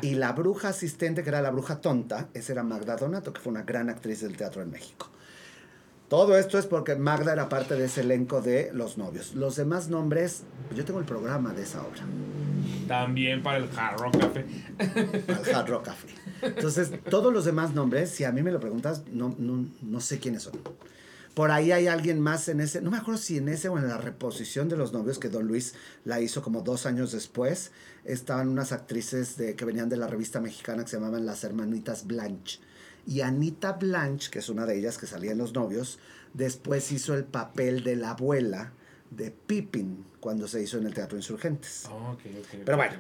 [0.03, 3.53] Y la bruja asistente, que era la bruja tonta, esa era Magda Donato, que fue
[3.53, 5.09] una gran actriz del teatro en México.
[6.13, 9.35] Todo esto es porque Magda era parte de ese elenco de Los Novios.
[9.35, 10.43] Los demás nombres,
[10.77, 12.03] yo tengo el programa de esa obra.
[12.87, 14.45] También para el Hard Rock Café.
[15.27, 16.09] Para el Hard Rock Café.
[16.43, 20.19] Entonces, todos los demás nombres, si a mí me lo preguntas, no, no, no sé
[20.19, 20.53] quiénes son.
[21.33, 23.89] Por ahí hay alguien más en ese, no me acuerdo si en ese o en
[23.89, 25.73] la reposición de los novios que Don Luis
[26.05, 27.73] la hizo como dos años después.
[28.05, 32.07] Estaban unas actrices de, que venían de la revista mexicana que se llamaban las hermanitas
[32.07, 32.61] Blanche.
[33.07, 35.99] Y Anita Blanche, que es una de ellas que salía en los novios,
[36.35, 38.73] después hizo el papel de la abuela
[39.11, 41.87] de Pippin cuando se hizo en el Teatro Insurgentes.
[41.91, 42.17] Oh,
[42.65, 42.95] pero bueno,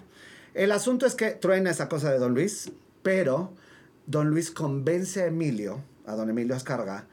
[0.54, 2.72] el asunto es que truena esa cosa de Don Luis,
[3.02, 3.52] pero
[4.06, 7.06] Don Luis convence a Emilio, a don Emilio Ascarga,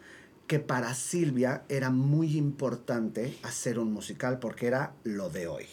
[0.48, 5.68] que para Silvia era muy importante hacer un musical porque era lo de hoy.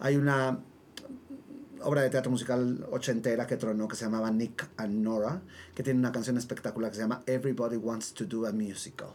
[0.00, 0.58] Hay una
[1.82, 5.42] obra de teatro musical ochentera que tronó que se llamaba Nick and Nora,
[5.74, 9.10] que tiene una canción espectacular que se llama Everybody Wants to Do a Musical.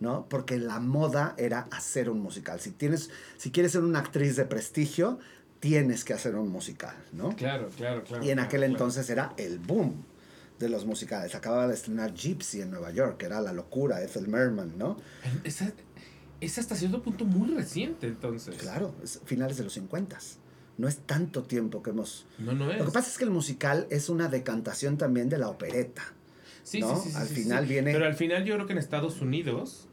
[0.00, 0.26] ¿no?
[0.28, 2.58] Porque la moda era hacer un musical.
[2.58, 5.20] Si, tienes, si quieres ser una actriz de prestigio,
[5.60, 7.36] tienes que hacer un musical, ¿no?
[7.36, 8.24] Claro, claro, claro.
[8.24, 10.04] Y en aquel entonces era el boom
[10.58, 11.36] de los musicales.
[11.36, 14.96] Acababa de estrenar Gypsy en Nueva York, que era la locura, Ethel Merman, ¿no?
[15.44, 15.72] Esa,
[16.40, 18.56] es hasta cierto punto muy reciente, entonces.
[18.56, 20.18] Claro, es finales de los 50.
[20.82, 22.26] No es tanto tiempo que hemos...
[22.38, 22.76] No, no es.
[22.76, 26.02] Lo que pasa es que el musical es una decantación también de la opereta.
[26.64, 27.92] Sí, sí, sí, Al final viene...
[27.92, 29.86] Pero al final yo creo que en Estados Unidos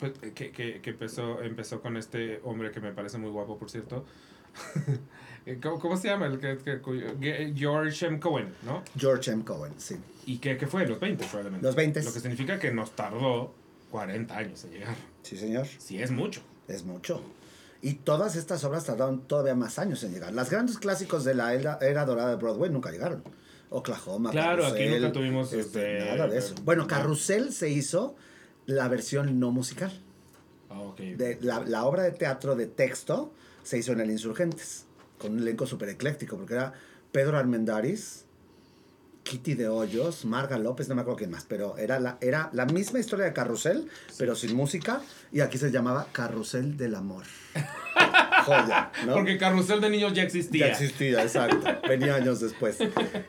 [0.00, 3.70] Pues, que, que, que empezó, empezó con este hombre que me parece muy guapo, por
[3.70, 4.04] cierto.
[5.62, 6.26] ¿Cómo, ¿Cómo, se llama?
[6.26, 8.18] El que, que, George M.
[8.18, 8.82] Cohen, ¿no?
[8.98, 9.44] George M.
[9.44, 9.98] Cohen, sí.
[10.26, 10.84] ¿Y qué, qué fue?
[10.84, 11.64] Los 20 probablemente.
[11.64, 12.02] Los 20.
[12.02, 13.54] Lo que significa que nos tardó
[13.92, 14.96] 40 años en llegar.
[15.22, 15.68] Sí, señor.
[15.78, 16.40] Sí, es mucho.
[16.66, 17.22] Es mucho.
[17.80, 20.32] Y todas estas obras tardaron todavía más años en llegar.
[20.32, 23.22] Las grandes clásicos de la era, era dorada de Broadway nunca llegaron.
[23.70, 26.54] Oklahoma, Claro, aquí nunca tuvimos este, nada de eso.
[26.64, 28.16] Bueno, Carrusel se hizo
[28.66, 29.92] la versión no musical.
[30.70, 31.14] Ah, okay.
[31.14, 33.32] De, la, la, obra de teatro de texto
[33.62, 34.86] se hizo en el Insurgentes,
[35.18, 36.72] con un elenco súper ecléctico, porque era
[37.12, 38.24] Pedro Armendáriz,
[39.28, 42.64] Kitty de Hoyos, Marga López, no me acuerdo quién más, pero era la, era la
[42.64, 43.86] misma historia de Carrusel,
[44.16, 47.24] pero sin música, y aquí se llamaba Carrusel del Amor.
[48.46, 49.12] Joya, ¿no?
[49.12, 50.68] Porque Carrusel de Niños ya existía.
[50.68, 51.62] Ya existía, exacto.
[51.86, 52.78] Venía años después.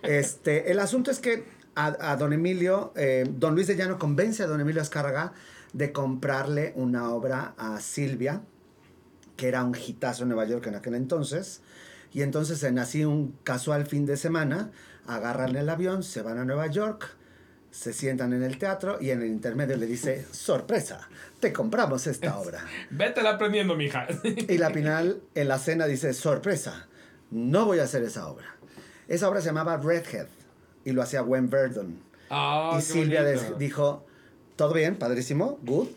[0.04, 1.44] Este, el asunto es que
[1.76, 5.34] a, don Emilio, eh, don Luis de Llano convence a don Emilio Azcárraga
[5.74, 8.42] de comprarle una obra a Silvia,
[9.36, 11.62] que era un hitazo en Nueva York en aquel entonces.
[12.14, 14.72] Y entonces en así un casual fin de semana,
[15.10, 17.16] agarran el avión, se van a Nueva York,
[17.72, 21.08] se sientan en el teatro y en el intermedio le dice, sorpresa,
[21.40, 22.64] te compramos esta obra.
[22.92, 24.08] Vétela aprendiendo, mija.
[24.24, 26.88] y la final, en la cena, dice, sorpresa,
[27.32, 28.56] no voy a hacer esa obra.
[29.08, 30.28] Esa obra se llamaba Redhead
[30.86, 32.00] y lo hacía Gwen Verdon.
[32.30, 33.24] Ah, y Silvia
[33.58, 34.06] dijo,
[34.56, 35.88] todo bien, padrísimo, good.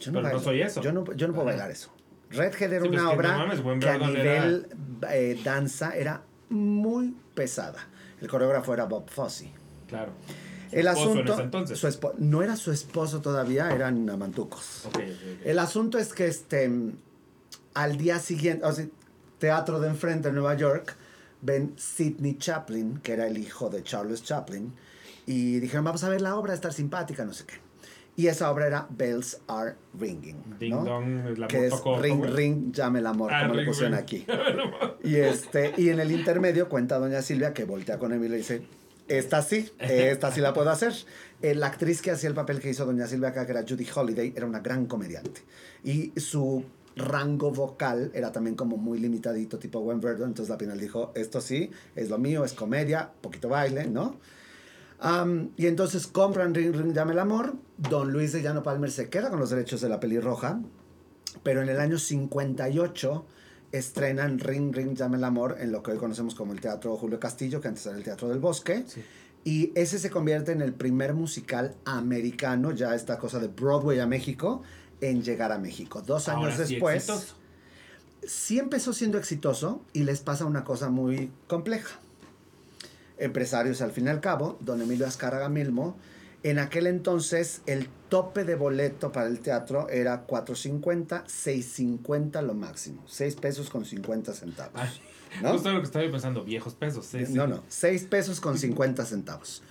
[0.00, 0.80] Yo no, Pero no soy eso.
[0.80, 1.92] Yo no, yo no puedo bailar eso.
[2.30, 3.48] Redhead era una obra
[3.80, 4.66] que, a nivel
[5.10, 7.86] eh, danza era muy pesada.
[8.20, 9.50] El coreógrafo era Bob Fosse.
[9.86, 10.12] Claro.
[10.70, 11.36] El asunto,
[12.18, 14.88] no era su esposo todavía, eran amantucos.
[15.44, 16.70] El asunto es que este,
[17.74, 18.86] al día siguiente, o sea,
[19.38, 20.96] teatro de enfrente en Nueva York,
[21.40, 24.74] ven Sidney Chaplin, que era el hijo de Charles Chaplin,
[25.26, 27.67] y dijeron, vamos a ver la obra, estar simpática, no sé qué.
[28.18, 30.58] Y esa obra era Bells Are Ringing.
[30.58, 34.26] Ding dong, que es Ring Ring, llame el amor, ah, como le pusieron aquí.
[35.04, 38.62] y, este, y en el intermedio cuenta doña Silvia que voltea con Emilio y dice,
[39.06, 40.94] esta sí, esta sí la puedo hacer.
[41.42, 43.86] Eh, la actriz que hacía el papel que hizo doña Silvia acá, que era Judy
[43.94, 45.42] Holiday, era una gran comediante.
[45.84, 46.64] Y su
[46.96, 50.30] rango vocal era también como muy limitadito, tipo Gwen Verdon.
[50.30, 54.16] Entonces la final dijo, esto sí, es lo mío, es comedia, poquito baile, ¿no?
[55.56, 57.54] Y entonces compran Ring Ring Llame el Amor.
[57.76, 60.60] Don Luis de Llano Palmer se queda con los derechos de la pelirroja.
[61.42, 63.24] Pero en el año 58
[63.70, 67.20] estrenan Ring Ring Llame el Amor en lo que hoy conocemos como el Teatro Julio
[67.20, 68.84] Castillo, que antes era el Teatro del Bosque.
[69.44, 74.06] Y ese se convierte en el primer musical americano, ya esta cosa de Broadway a
[74.06, 74.62] México,
[75.00, 76.02] en llegar a México.
[76.02, 77.06] Dos años después.
[78.26, 82.00] sí empezó siendo exitoso y les pasa una cosa muy compleja
[83.18, 85.96] empresarios al fin y al cabo, don Emilio Azcárraga Milmo.
[86.42, 93.02] En aquel entonces el tope de boleto para el teatro era 4.50, 6.50 lo máximo.
[93.06, 95.00] 6 pesos con 50 centavos.
[95.42, 95.52] ¿no?
[95.52, 97.12] Justo lo que estaba pensando, viejos pesos.
[97.30, 99.62] no, no, 6 pesos con 50 centavos.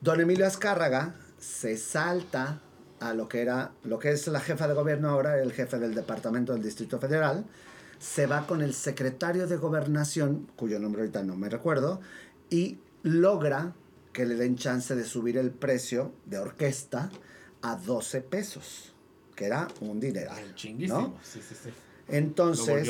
[0.00, 2.60] Don Emilio Azcárraga se salta
[3.00, 5.94] a lo que era, lo que es la jefa de gobierno ahora, el jefe del
[5.94, 7.44] departamento del Distrito Federal,
[7.98, 12.00] se va con el secretario de gobernación, cuyo nombre ahorita no me recuerdo,
[12.50, 13.74] y logra
[14.12, 17.10] que le den chance de subir el precio de orquesta
[17.62, 18.92] a 12 pesos,
[19.34, 20.54] que era un dineral.
[20.78, 21.18] ¿no?
[21.22, 21.70] Sí, sí, sí.
[22.08, 22.86] Entonces,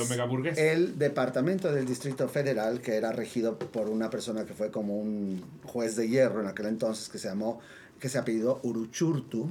[0.56, 5.42] el departamento del Distrito Federal, que era regido por una persona que fue como un
[5.64, 7.60] juez de hierro en aquel entonces, que se llamó,
[8.00, 9.48] que se apellidó Uruchurtu,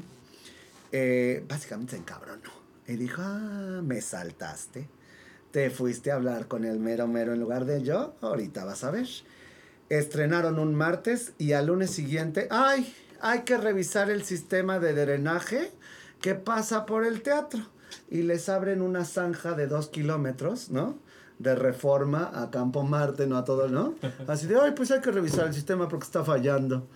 [0.92, 2.52] eh, básicamente se encabronó.
[2.88, 4.88] Y dijo, ah, me saltaste.
[5.52, 8.16] Te fuiste a hablar con el mero mero en lugar de yo.
[8.22, 9.08] Ahorita vas a ver
[9.98, 15.72] estrenaron un martes y al lunes siguiente, ay, hay que revisar el sistema de drenaje
[16.22, 17.62] que pasa por el teatro.
[18.10, 20.98] Y les abren una zanja de dos kilómetros, ¿no?
[21.38, 23.96] De reforma a Campo Marte, no a todo, ¿no?
[24.28, 26.88] Así de, ay, pues hay que revisar el sistema porque está fallando.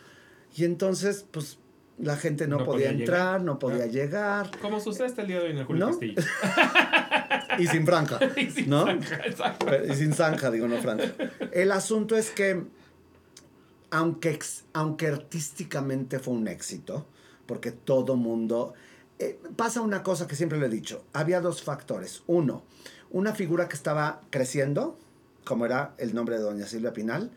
[0.55, 1.59] Y entonces, pues
[1.97, 3.87] la gente no, podía, entrar, no podía ah.
[3.87, 4.51] llegar.
[4.61, 6.21] Como sucede este el día de hoy en el Julio Castillo.
[7.59, 8.19] y sin franja.
[8.37, 8.85] y sin ¿no?
[8.89, 11.11] y sin zanja, digo, no franja.
[11.51, 12.63] El asunto es que
[13.89, 14.39] aunque,
[14.73, 17.07] aunque artísticamente fue un éxito,
[17.45, 18.73] porque todo mundo...
[19.19, 22.21] Eh, pasa una cosa que siempre le he dicho, había dos factores.
[22.27, 22.63] Uno,
[23.09, 24.99] una figura que estaba creciendo,
[25.43, 27.31] como era el nombre de doña Silvia Pinal,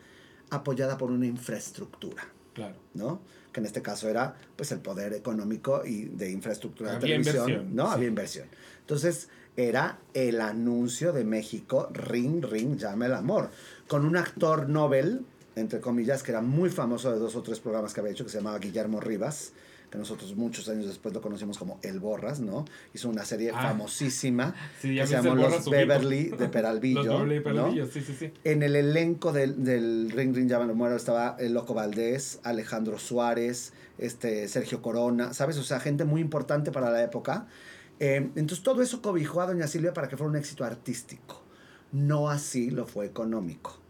[0.51, 2.27] apoyada por una infraestructura.
[2.53, 2.75] Claro.
[2.93, 3.21] ¿No?
[3.51, 7.75] Que en este caso era pues el poder económico y de infraestructura de televisión.
[7.75, 7.89] ¿No?
[7.89, 8.47] Había inversión.
[8.81, 13.49] Entonces, era el anuncio de México, Ring, Ring, llame el amor,
[13.87, 15.25] con un actor Nobel
[15.55, 18.31] entre comillas, que era muy famoso de dos o tres programas que había hecho, que
[18.31, 19.53] se llamaba Guillermo Rivas,
[19.89, 22.63] que nosotros muchos años después lo conocimos como El Borras, ¿no?
[22.93, 23.61] Hizo una serie ah.
[23.61, 27.03] famosísima que se llamó Los Beverly de Peralvillo.
[27.03, 28.31] Los Beverly de Peralvillo, sí, sí, sí.
[28.45, 33.73] En el elenco del, del Ring Ring Llama Muero estaba el Loco Valdés, Alejandro Suárez,
[33.97, 35.57] este, Sergio Corona, ¿sabes?
[35.57, 37.47] O sea, gente muy importante para la época.
[37.99, 41.43] Eh, entonces todo eso cobijó a Doña Silvia para que fuera un éxito artístico.
[41.91, 43.80] No así lo fue económico,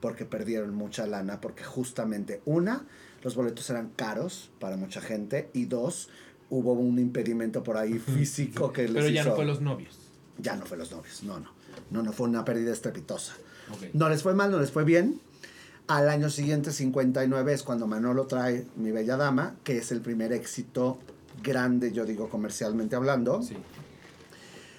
[0.00, 2.86] porque perdieron mucha lana, porque justamente una,
[3.22, 6.08] los boletos eran caros para mucha gente y dos,
[6.48, 9.98] hubo un impedimento por ahí físico que les Pero ya no fue los novios.
[10.38, 11.50] Ya no fue los novios, no, no.
[11.90, 13.34] No, no fue una pérdida estrepitosa.
[13.92, 15.20] No les fue mal, no les fue bien.
[15.86, 20.32] Al año siguiente, 59, es cuando Manolo trae Mi Bella Dama, que es el primer
[20.32, 20.98] éxito
[21.42, 23.42] grande, yo digo comercialmente hablando.
[23.42, 23.56] Sí.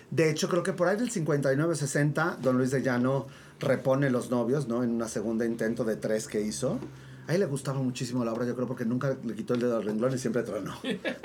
[0.09, 3.27] De hecho, creo que por ahí del 59-60, don Luis de Llano
[3.61, 4.83] repone Los Novios, ¿no?
[4.83, 6.79] En una segunda intento de tres que hizo.
[7.27, 9.77] A él le gustaba muchísimo la obra, yo creo, porque nunca le quitó el dedo
[9.77, 10.75] al renglón y siempre tronó,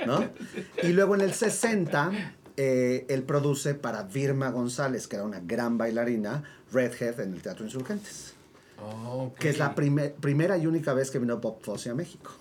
[0.05, 0.29] ¿no?
[0.83, 2.11] Y luego en el 60,
[2.55, 7.65] eh, él produce para Virma González, que era una gran bailarina, Redhead en el Teatro
[7.65, 8.35] Insurgentes.
[8.79, 12.31] Oh, Que es la primera y única vez que vino Bob Fosse a México.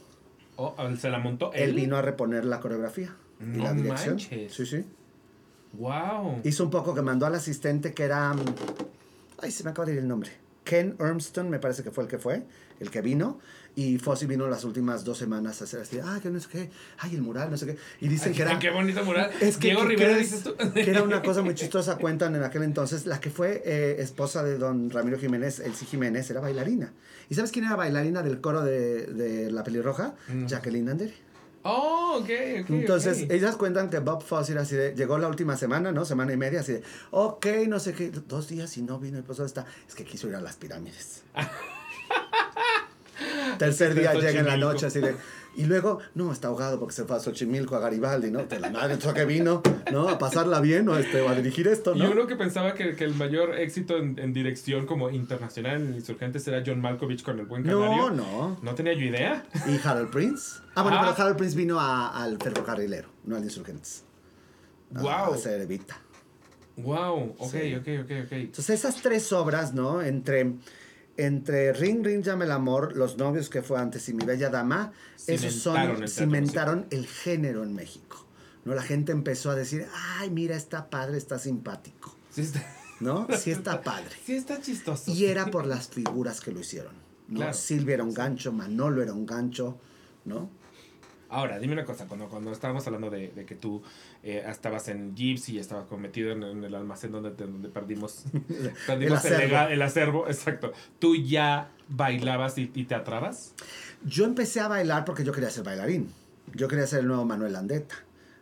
[0.56, 1.70] Oh, ¿se la montó él?
[1.70, 4.20] Él vino a reponer la coreografía y la dirección.
[4.20, 4.84] Sí, sí.
[5.74, 6.40] Wow.
[6.44, 8.34] Hizo un poco que mandó al asistente que era.
[9.38, 10.30] Ay, se me acaba de ir el nombre.
[10.64, 12.42] Ken Ermston, me parece que fue el que fue,
[12.80, 13.38] el que vino.
[13.76, 16.70] Y Fossi vino las últimas dos semanas a hacer así, ah, que no sé qué,
[16.98, 17.76] ay, el mural, no sé qué.
[18.00, 18.58] Y dicen que era.
[18.58, 19.30] Qué bonito mural.
[19.38, 20.56] Es que, Diego Rivera, dices tú.
[20.72, 23.04] Que era una cosa muy chistosa, cuentan en aquel entonces.
[23.04, 26.94] La que fue eh, esposa de don Ramiro Jiménez, Elsie Jiménez, era bailarina.
[27.28, 30.14] ¿Y sabes quién era bailarina del coro de, de La Pelirroja?
[30.46, 31.12] Jacqueline Andere.
[31.68, 32.30] Oh, ok,
[32.62, 32.70] ok.
[32.70, 36.04] Entonces, ellas cuentan que Bob Fosse así de, llegó la última semana, ¿no?
[36.04, 39.22] Semana y media, así de, ok, no sé qué, dos días y no vino, y
[39.22, 39.66] pues ¿dónde está?
[39.88, 41.24] Es que quiso ir a las pirámides.
[43.58, 45.16] Tercer día llega en la noche, así de,
[45.56, 48.44] y luego, no, está ahogado porque se fue a Xochimilco, a Garibaldi, ¿no?
[48.44, 49.62] De la madre, esto que vino,
[49.92, 50.08] ¿no?
[50.08, 50.96] A pasarla bien, ¿no?
[50.96, 52.04] Este, o a dirigir esto, ¿no?
[52.04, 55.94] Y uno que pensaba que, que el mayor éxito en, en, dirección como internacional en
[55.94, 58.10] Insurgentes era John Malkovich con El Buen Canario.
[58.10, 58.58] No, no.
[58.62, 59.44] ¿No tenía yo idea?
[59.66, 60.60] ¿Y Harold Prince?
[60.74, 61.14] Ah, bueno, pero.
[61.16, 64.04] Harold Prince vino a, al ferrocarrilero, no al Insurgentes.
[64.90, 65.34] Wow.
[65.34, 65.98] A Evita.
[66.76, 68.32] Wow, ok, ok, ok, ok.
[68.32, 70.02] Entonces esas tres obras, ¿no?
[70.02, 70.56] Entre
[71.16, 74.92] entre Ring Ring Llama el Amor, Los Novios que fue antes y Mi Bella Dama,
[75.26, 78.24] esos son, el cimentaron el género en México.
[78.64, 78.74] ¿no?
[78.74, 79.86] La gente empezó a decir,
[80.18, 82.14] ay, mira, está padre, está simpático.
[82.30, 82.64] Sí está.
[83.00, 83.26] ¿No?
[83.38, 84.10] Sí está padre.
[84.24, 85.10] Sí está chistoso.
[85.10, 86.92] Y era por las figuras que lo hicieron.
[87.28, 87.52] ¿no?
[87.52, 89.78] Silvia era un gancho, Manolo era un gancho,
[90.24, 90.48] ¿no?
[91.28, 93.82] Ahora, dime una cosa, cuando, cuando estábamos hablando de, de que tú
[94.22, 98.24] eh, estabas en Gypsy y estabas cometido en, el almacén donde, donde perdimos,
[98.86, 99.68] perdimos el, acervo.
[99.68, 103.54] El, acervo, exacto, ¿tú ya bailabas y, y teatrabas?
[104.04, 106.12] Yo empecé a bailar porque yo quería ser bailarín.
[106.54, 107.96] Yo quería ser el nuevo Manuel Landeta.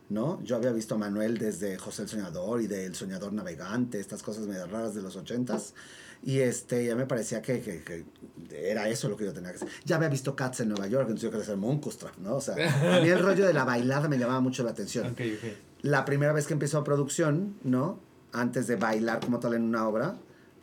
[0.09, 0.41] ¿no?
[0.43, 4.45] Yo había visto a Manuel desde José el Soñador y del Soñador Navegante, estas cosas
[4.45, 5.73] medio raras de los ochentas.
[6.23, 8.05] Y este, ya me parecía que, que, que,
[8.51, 9.69] era eso lo que yo tenía que hacer.
[9.83, 12.35] Ya había visto Cats en Nueva York, entonces yo quería ser Monkustraf, ¿no?
[12.35, 12.55] O sea,
[12.97, 15.11] a mí el rollo de la bailada me llamaba mucho la atención.
[15.11, 15.57] Okay, okay.
[15.81, 17.99] La primera vez que empezó producción, ¿no?
[18.31, 20.15] Antes de bailar como tal en una obra,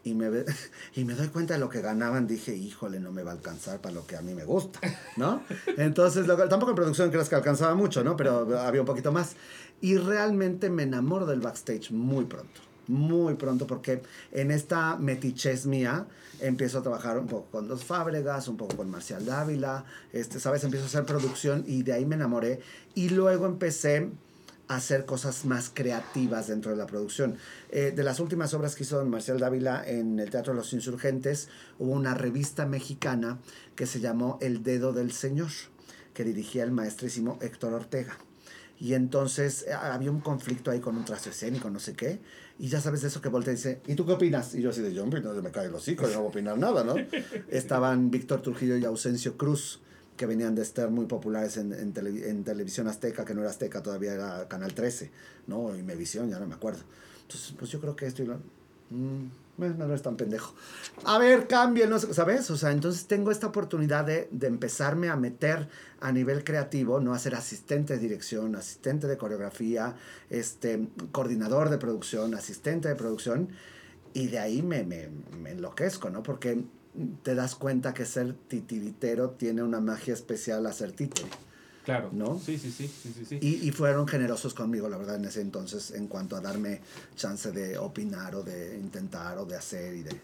[0.04, 0.28] y me,
[0.94, 3.80] y me doy cuenta de lo que ganaban, dije, híjole, no me va a alcanzar
[3.80, 4.80] para lo que a mí me gusta,
[5.16, 5.42] ¿no?
[5.76, 8.16] Entonces, tampoco en producción creas que alcanzaba mucho, ¿no?
[8.16, 9.36] Pero había un poquito más.
[9.80, 14.02] Y realmente me enamoro del backstage muy pronto, muy pronto, porque
[14.32, 16.06] en esta metichez mía
[16.40, 20.64] empiezo a trabajar un poco con Dos Fábregas, un poco con Marcial Dávila, este, ¿sabes?
[20.64, 22.60] Empiezo a hacer producción y de ahí me enamoré.
[22.94, 24.10] Y luego empecé
[24.68, 27.36] hacer cosas más creativas dentro de la producción.
[27.70, 31.48] Eh, de las últimas obras que hizo Marcial Dávila en el Teatro de los Insurgentes,
[31.78, 33.38] hubo una revista mexicana
[33.76, 35.50] que se llamó El Dedo del Señor,
[36.14, 38.16] que dirigía el maestrísimo Héctor Ortega.
[38.78, 42.20] Y entonces eh, había un conflicto ahí con un trazo escénico, no sé qué.
[42.62, 44.55] Y ya sabes de eso que voltea y dice, ¿y tú qué opinas?
[44.55, 46.59] Y yo así de, yo no me cae el hocico, yo no voy a opinar
[46.59, 46.94] nada, ¿no?
[47.51, 49.80] Estaban Víctor Trujillo y Ausencio Cruz
[50.16, 54.12] que venían de estar muy populares en, en, televisión azteca, que no era azteca, todavía
[54.12, 55.10] era Canal 13,
[55.48, 55.76] ¿no?
[55.76, 56.84] Y Mevisión, ya no me acuerdo.
[57.22, 58.22] Entonces, pues yo creo que esto...
[58.22, 58.36] Mmm,
[58.90, 60.54] bueno, no es tan pendejo.
[61.04, 61.98] A ver, cambien, ¿no?
[61.98, 62.50] ¿sabes?
[62.50, 65.68] O sea, entonces tengo esta oportunidad de, de, empezarme a meter
[66.00, 67.14] a nivel creativo, ¿no?
[67.14, 69.94] A ser asistente de dirección, asistente de coreografía,
[70.30, 73.50] este, coordinador de producción, asistente de producción,
[74.14, 75.08] y de ahí me, me,
[75.38, 76.22] me enloquezco, ¿no?
[76.22, 76.64] Porque
[77.22, 81.28] te das cuenta que ser titiritero tiene una magia especial a ser títere.
[81.84, 82.10] Claro.
[82.12, 82.38] ¿No?
[82.38, 82.86] Sí, sí, sí.
[82.86, 83.38] sí, sí.
[83.40, 86.80] Y, y, fueron generosos conmigo, la verdad, en ese entonces, en cuanto a darme
[87.16, 90.20] chance de opinar o de intentar o de hacer y de...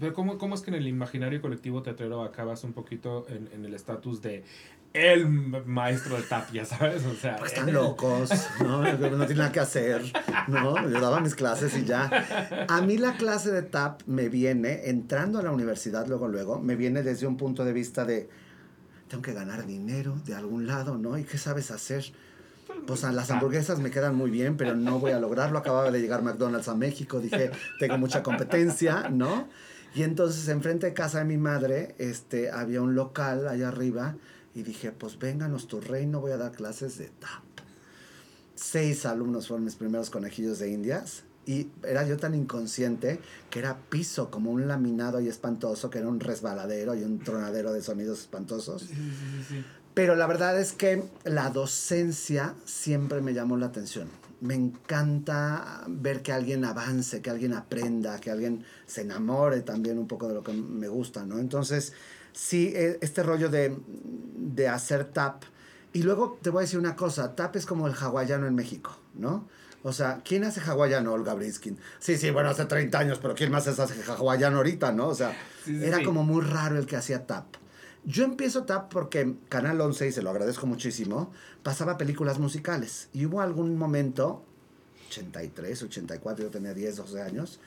[0.00, 3.64] Pero ¿cómo, cómo es que en el imaginario colectivo teatrero acabas un poquito en, en
[3.64, 4.42] el estatus de
[4.94, 7.36] el maestro de tap, ya sabes, o sea.
[7.44, 8.30] están locos,
[8.60, 8.82] ¿no?
[8.94, 10.02] No tienen nada que hacer,
[10.46, 10.88] ¿no?
[10.88, 12.66] Yo daba mis clases y ya.
[12.68, 16.76] A mí la clase de tap me viene, entrando a la universidad luego, luego, me
[16.76, 18.30] viene desde un punto de vista de,
[19.14, 21.16] tengo que ganar dinero de algún lado, ¿no?
[21.16, 22.04] ¿Y qué sabes hacer?
[22.84, 25.56] Pues las hamburguesas me quedan muy bien, pero no voy a lograrlo.
[25.56, 29.46] Acababa de llegar McDonald's a México, dije, tengo mucha competencia, ¿no?
[29.94, 34.16] Y entonces enfrente de casa de mi madre, este, había un local allá arriba
[34.52, 37.44] y dije, pues vénganos tu reino, voy a dar clases de tap.
[38.56, 41.22] Seis alumnos fueron mis primeros conejillos de indias.
[41.46, 46.08] Y era yo tan inconsciente que era piso, como un laminado y espantoso, que era
[46.08, 48.88] un resbaladero y un tronadero de sonidos espantosos.
[49.94, 54.08] Pero la verdad es que la docencia siempre me llamó la atención.
[54.40, 60.08] Me encanta ver que alguien avance, que alguien aprenda, que alguien se enamore también un
[60.08, 61.38] poco de lo que me gusta, ¿no?
[61.38, 61.92] Entonces,
[62.32, 63.78] sí, e, este rollo de,
[64.36, 65.44] de hacer tap.
[65.92, 68.98] Y luego te voy a decir una cosa, tap es como el hawaiano en México,
[69.14, 69.46] ¿no?
[69.86, 71.12] O sea, ¿quién hace hawaiano?
[71.12, 71.78] Olga Briskin.
[71.98, 75.08] Sí, sí, bueno, hace 30 años, pero ¿quién más hace hawaiano ahorita, no?
[75.08, 75.36] O sea,
[75.66, 77.44] era como muy raro el que hacía tap.
[78.02, 81.30] Yo empiezo tap porque Canal 11, y se lo agradezco muchísimo,
[81.62, 83.08] pasaba películas musicales.
[83.12, 84.42] Y hubo algún momento,
[85.08, 87.60] 83, 84, yo tenía 10, 12 años,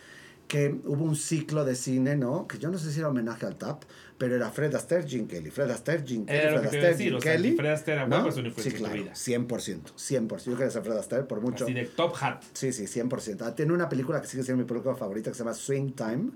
[0.47, 2.47] que hubo un ciclo de cine, ¿no?
[2.47, 3.83] Que yo no sé si era homenaje al TAP,
[4.17, 7.55] pero era Fred Astaire, Gene Kelly, Fred Astaire, Gene Kelly, Fred Astaire, Gene Kelly.
[7.55, 8.27] Fred Astaire ¿no?
[8.27, 10.45] es un sí, claro, 100%, 100%.
[10.45, 11.65] Yo quería ser Fred Astaire por mucho.
[11.65, 12.41] Así de top hat.
[12.53, 13.41] Sí, sí, 100%.
[13.41, 16.31] Ah, tiene una película que sigue siendo mi película favorita que se llama Swing Time,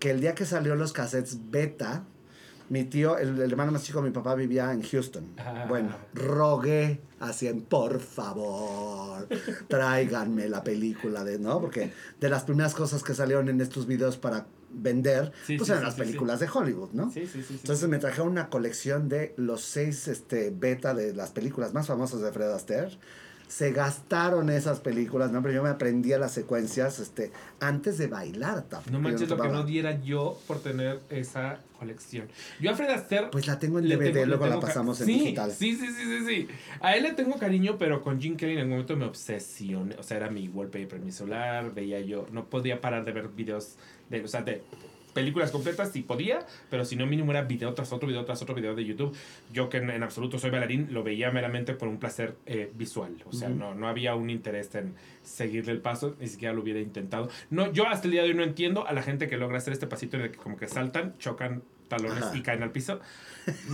[0.00, 2.04] que el día que salió los cassettes beta,
[2.70, 5.26] mi tío, el, hermano más chico de mi papá vivía en Houston.
[5.38, 5.66] Ah.
[5.68, 9.28] Bueno, rogué así por favor,
[9.68, 11.60] tráiganme la película de, ¿no?
[11.60, 15.96] Porque de las primeras cosas que salieron en estos videos para vender, pues eran las
[15.96, 17.10] películas de Hollywood, ¿no?
[17.10, 17.56] Sí, sí, sí.
[17.60, 22.20] Entonces me trajeron una colección de los seis este, beta de las películas más famosas
[22.20, 22.96] de Fred Astaire
[23.50, 25.42] se gastaron esas películas, ¿no?
[25.42, 28.64] Pero yo me aprendía las secuencias este, antes de bailar.
[28.92, 32.28] No manches lo que no diera yo por tener esa colección.
[32.60, 33.26] Yo a Fred Astaire...
[33.32, 35.50] Pues la tengo en DVD, luego la pasamos en digital.
[35.50, 36.48] Sí, sí, sí, sí, sí.
[36.80, 39.96] A él le tengo cariño, pero con Jim Kelly en algún momento me obsesioné.
[39.96, 42.28] O sea, era mi wallpaper, mi celular, veía yo...
[42.30, 43.74] No podía parar de ver videos
[44.10, 44.22] de...
[44.22, 44.62] O sea, de
[45.10, 48.54] películas completas si podía, pero si no mínimo era video tras otro video tras otro
[48.54, 49.16] video de YouTube.
[49.52, 53.16] Yo que en, absoluto soy bailarín, lo veía meramente por un placer eh, visual.
[53.26, 56.80] O sea, no, no había un interés en seguirle el paso, ni siquiera lo hubiera
[56.80, 57.28] intentado.
[57.50, 59.72] No, yo hasta el día de hoy no entiendo a la gente que logra hacer
[59.72, 63.00] este pasito en el que como que saltan, chocan talones y caen al piso.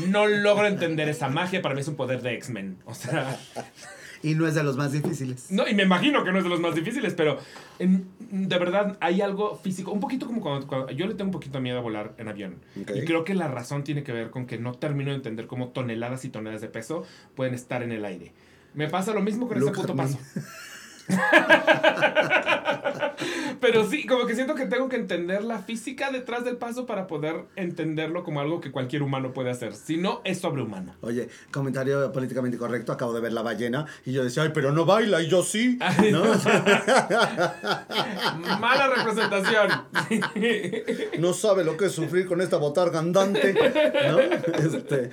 [0.08, 2.78] No logro entender esa magia, para mí es un poder de X-Men.
[2.86, 3.38] O sea...
[4.22, 5.51] Y no es de los más difíciles.
[5.51, 7.38] No, y me imagino que no es de los más difíciles, pero
[7.78, 11.78] de verdad hay algo físico, un poquito como cuando, yo le tengo un poquito miedo
[11.78, 12.56] a volar en avión.
[12.74, 15.68] Y creo que la razón tiene que ver con que no termino de entender cómo
[15.68, 18.32] toneladas y toneladas de peso pueden estar en el aire.
[18.74, 20.18] Me pasa lo mismo con ese puto paso.
[23.66, 27.09] Pero sí, como que siento que tengo que entender la física detrás del paso para
[27.09, 29.74] poder entenderlo como algo que cualquier humano puede hacer.
[29.74, 30.94] Si no, es sobrehumano.
[31.01, 34.84] Oye, comentario políticamente correcto, acabo de ver la ballena y yo decía, ay, pero no
[34.84, 35.80] baila y yo sí.
[36.12, 36.22] ¿No?
[38.60, 39.68] Mala representación.
[41.20, 43.52] no sabe lo que es sufrir con esta botarga andante.
[44.09, 44.20] ¿no?
[44.20, 45.10] Este,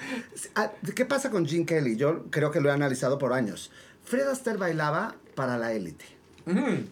[0.53, 1.95] ah, ¿Qué pasa con Gene Kelly?
[1.95, 3.71] Yo creo que lo he analizado por años.
[4.03, 6.12] Fred Astaire bailaba para la élite.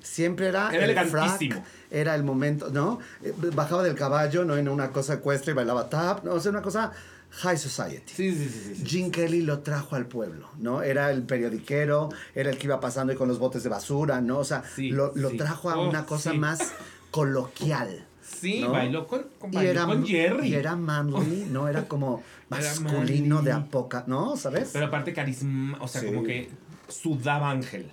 [0.02, 3.00] Siempre era, era el frac, era el momento, ¿no?
[3.22, 4.56] Eh, bajaba del caballo, ¿no?
[4.56, 6.34] En una cosa ecuestre y bailaba tap, ¿no?
[6.34, 6.92] O sea, una cosa
[7.32, 8.14] high society.
[8.14, 10.82] Sí, sí, sí, sí, Gene Kelly lo trajo al pueblo, ¿no?
[10.84, 14.40] Era el periodiquero, era el que iba pasando y con los botes de basura, ¿no?
[14.40, 16.74] O sea, lo, lo, trajo a una cosa más
[17.10, 18.06] coloquial.
[18.22, 20.48] Sí, bailó con, con, Jerry.
[20.48, 21.68] Y era manly, ¿no?
[21.68, 24.38] Era como masculino de apoca, ¿no?
[24.38, 24.70] ¿Sabes?
[24.74, 26.50] Pero aparte carisma, o sea, como que
[26.88, 27.92] sudaba ángel.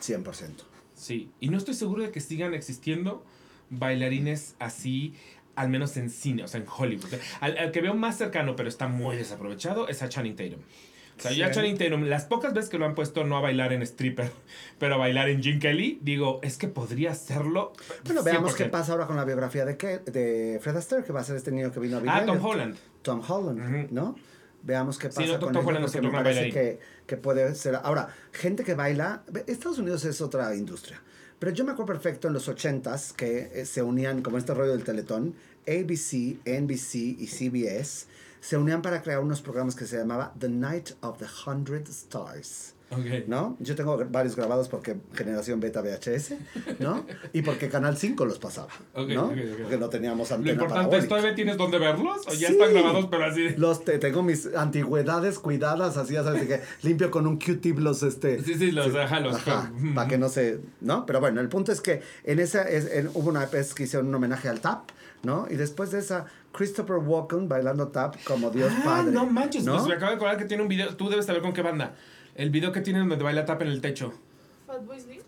[0.00, 0.73] 100%.
[1.04, 3.22] Sí, y no estoy seguro de que sigan existiendo
[3.68, 5.12] bailarines así,
[5.54, 7.12] al menos en cine, o sea, en Hollywood.
[7.40, 10.60] Al, que veo más cercano, pero está muy desaprovechado, es a Channing Tatum.
[11.18, 13.42] O sea, yo a Channing Tatum, las pocas veces que lo han puesto no a
[13.42, 14.32] bailar en stripper,
[14.78, 17.74] pero a bailar en Jim Kelly, digo, es que podría hacerlo.
[18.06, 21.24] Bueno, veamos qué pasa ahora con la biografía de, de Fred Astaire, que va a
[21.24, 22.14] ser este niño que vino a vivir.
[22.14, 22.76] Ah, Tom Holland.
[23.02, 24.16] Tom Holland, ¿no?
[24.64, 27.76] Veamos qué pasa con él, porque me parece que, que, puede ser...
[27.76, 29.22] Ahora, gente que baila...
[29.46, 31.02] Estados Unidos es otra industria.
[31.38, 34.72] Pero yo me acuerdo perfecto en los 80s que eh, se unían, como este rollo
[34.72, 35.34] del Teletón,
[35.66, 38.06] ABC, NBC y CBS
[38.44, 42.73] se unían para crear unos programas que se llamaba The Night of the Hundred Stars.
[43.26, 43.56] ¿No?
[43.60, 46.34] Yo tengo varios grabados porque generación beta VHS,
[46.78, 47.04] ¿no?
[47.32, 49.32] Y porque Canal 5 los pasaba, ¿no?
[49.62, 52.26] porque no teníamos antena Lo importante es, ¿todavía tienes dónde verlos?
[52.26, 53.48] ¿O ya están grabados, pero así?
[53.56, 58.42] Los tengo mis antigüedades cuidadas, así, ya sabes, que limpio con un Q-tip los, este...
[58.42, 59.38] Sí, sí, los, ajá, los...
[59.94, 61.06] para que no se, ¿no?
[61.06, 62.66] Pero bueno, el punto es que en esa,
[63.14, 64.90] hubo una vez que hicieron un homenaje al TAP,
[65.24, 65.46] ¿no?
[65.50, 69.12] Y después de esa, Christopher Walken bailando tap como Dios ah, Padre.
[69.12, 69.74] No manches, ¿no?
[69.74, 70.94] pues me acabo de acordar que tiene un video.
[70.96, 71.94] Tú debes saber con qué banda.
[72.34, 74.12] El video que tiene donde baila tap en el techo.
[74.66, 75.20] Fat Boy Slim.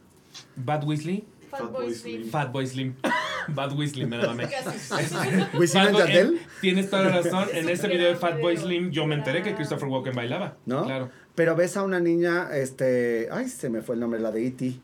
[0.56, 1.24] Bad Weasley.
[1.48, 2.30] Fat Boy Slim.
[2.30, 2.96] Fat Boy Slim.
[3.48, 4.34] Bad Weasley, me da
[5.66, 7.48] Slim Tienes toda la razón.
[7.52, 10.56] En ese video de Fat Boy Slim, yo me enteré que Christopher Walken bailaba.
[10.66, 10.84] ¿No?
[10.84, 11.10] Claro.
[11.36, 13.28] Pero ves a una niña, este.
[13.30, 14.80] Ay, se me fue el nombre, la de E.T.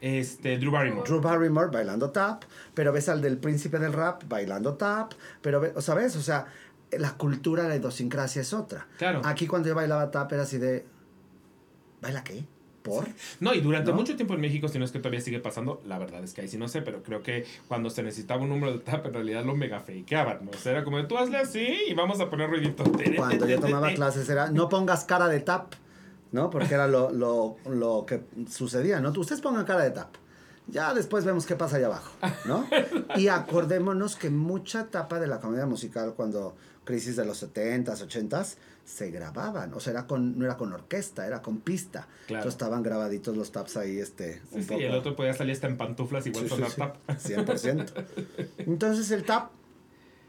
[0.00, 1.06] Este, Drew Barrymore.
[1.06, 2.44] Drew Barrymore bailando tap,
[2.74, 6.16] pero ves al del príncipe del rap bailando tap, pero, o ¿sabes?
[6.16, 6.46] O sea,
[6.92, 8.86] la cultura, la idiosincrasia es otra.
[8.98, 9.22] Claro.
[9.24, 10.84] Aquí cuando yo bailaba tap era así de,
[12.06, 12.44] ¿baila qué?
[12.82, 13.08] ¿Por?
[13.40, 15.98] No, y durante mucho tiempo en México, si no es que todavía sigue pasando, la
[15.98, 18.72] verdad es que ahí sí no sé, pero creo que cuando se necesitaba un número
[18.72, 20.52] de tap, en realidad lo mega fakeaban, ¿no?
[20.52, 22.84] O sea, era como, tú hazle así y vamos a poner ruidito.
[23.16, 25.74] Cuando yo tomaba clases era, no pongas cara de tap.
[26.32, 26.50] ¿no?
[26.50, 28.20] Porque era lo, lo, lo, que
[28.50, 29.10] sucedía, ¿no?
[29.10, 30.16] Ustedes pongan cara de tap.
[30.66, 32.12] Ya después vemos qué pasa allá abajo,
[32.44, 32.68] ¿no?
[33.16, 38.56] Y acordémonos que mucha tapa de la comedia musical cuando crisis de los 70s, 80s
[38.86, 42.06] se grababan, o sea, era con, no era con orquesta, era con pista.
[42.28, 44.80] Entonces estaban grabaditos los taps ahí, este, un sí, poco.
[44.80, 46.96] Sí, el otro podía salir hasta en pantuflas igual con la tap.
[47.08, 48.06] 100%.
[48.58, 49.50] Entonces el tap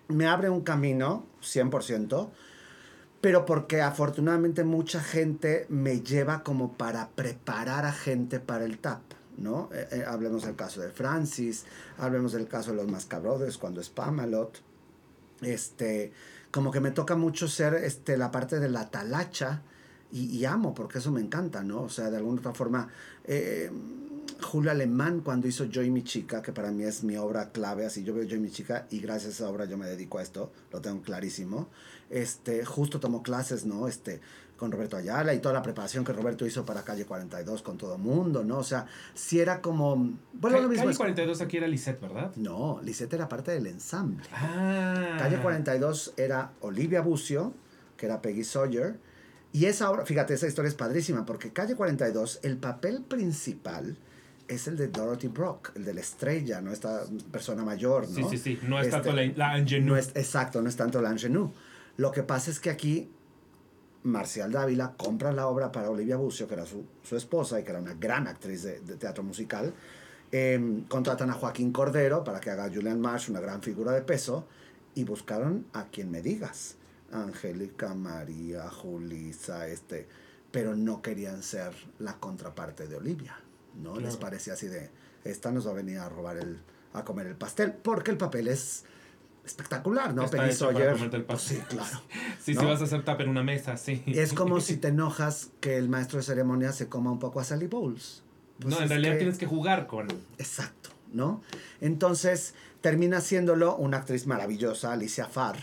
[0.07, 2.29] me abre un camino, 100%,
[3.21, 9.01] pero porque afortunadamente mucha gente me lleva como para preparar a gente para el tap,
[9.37, 9.69] ¿no?
[9.71, 11.65] Eh, eh, hablemos del caso de Francis,
[11.99, 14.59] hablemos del caso de los Mascabrothers cuando es Pamalot,
[15.41, 16.11] este,
[16.51, 19.61] como que me toca mucho ser este, la parte de la talacha
[20.11, 21.81] y, amo, porque eso me encanta, ¿no?
[21.81, 22.87] O sea, de alguna otra forma,
[23.25, 23.69] eh,
[24.41, 27.85] Julio Alemán cuando hizo Yo y mi chica, que para mí es mi obra clave,
[27.85, 30.19] así yo veo Yo y mi chica y gracias a esa obra yo me dedico
[30.19, 31.67] a esto, lo tengo clarísimo.
[32.09, 33.87] Este, justo tomó clases, ¿no?
[33.87, 34.21] Este,
[34.57, 37.97] con Roberto Ayala y toda la preparación que Roberto hizo para Calle 42 con todo
[37.97, 38.57] mundo, ¿no?
[38.57, 40.13] O sea, si era como...
[40.33, 42.31] Bueno, lo mismo Calle 42 aquí era Lisette, ¿verdad?
[42.35, 44.25] No, Lisette era parte del ensamble.
[44.33, 45.15] Ah.
[45.19, 47.53] Calle 42 era Olivia Bucio,
[47.95, 48.99] que era Peggy Sawyer,
[49.53, 53.97] y esa obra, fíjate, esa historia es padrísima, porque Calle 42, el papel principal
[54.47, 58.15] es el de Dorothy Brock, el de la estrella, no esta persona mayor, ¿no?
[58.15, 59.87] Sí, sí, sí, no es tanto la, la ingenue.
[59.87, 61.51] No es, exacto, no es tanto la ingenue.
[61.97, 63.09] Lo que pasa es que aquí
[64.07, 66.85] Marcial Dávila compra la obra para Olivia Bucio, que era su,
[67.15, 69.73] esposa y que era una gran actriz de, teatro musical.
[70.31, 74.45] Em, contratan a Joaquín Cordero para que haga Julian Marsh, una gran figura de peso,
[74.95, 76.75] y buscaron a quien me digas.
[77.11, 80.07] Angélica, María, Julisa, este,
[80.51, 83.37] pero no querían ser la contraparte de Olivia.
[83.81, 83.99] ¿no?
[83.99, 84.89] Les parecía así de,
[85.23, 86.59] esta nos va a venir a robar el,
[86.93, 88.83] a comer el pastel, porque el papel es
[89.47, 90.29] espectacular, ¿no?
[90.29, 91.25] Penny Sawyer.
[91.25, 92.01] Pues sí, claro.
[92.43, 94.03] Sí, si vas a hacer tap en una mesa, sí.
[94.07, 97.43] Es como si te enojas que el maestro de ceremonia se coma un poco a
[97.43, 98.23] Sally Bowles.
[98.59, 100.07] Pues no, en realidad tienes que jugar con.
[100.37, 101.41] Exacto, ¿no?
[101.81, 105.57] Entonces termina siéndolo una actriz maravillosa, Alicia Farr,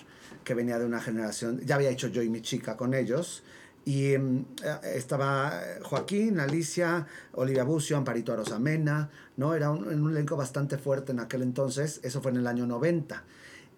[0.44, 3.42] que venía de una generación, ya había hecho yo y mi chica con ellos,
[3.84, 5.52] y em, eh, estaba
[5.82, 9.54] Joaquín, Alicia, Olivia Bucio, Amparito Arosamena, ¿no?
[9.54, 13.24] Era un, un, elenco bastante fuerte en aquel entonces, eso fue en el año 90.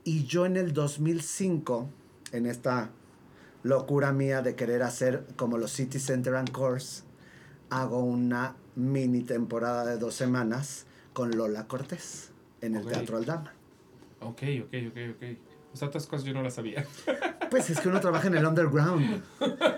[0.06, 1.90] Y yo en el 2005,
[2.30, 2.90] en esta
[3.64, 7.02] locura mía de querer hacer como los City Center and Course,
[7.70, 12.30] hago una mini temporada de dos semanas con Lola Cortés
[12.60, 13.52] en el Teatro Aldama.
[14.20, 15.24] Ok, ok, ok, ok.
[15.74, 16.86] O sea, otras cosas yo no las sabía.
[17.50, 19.22] Pues es que uno trabaja en el underground,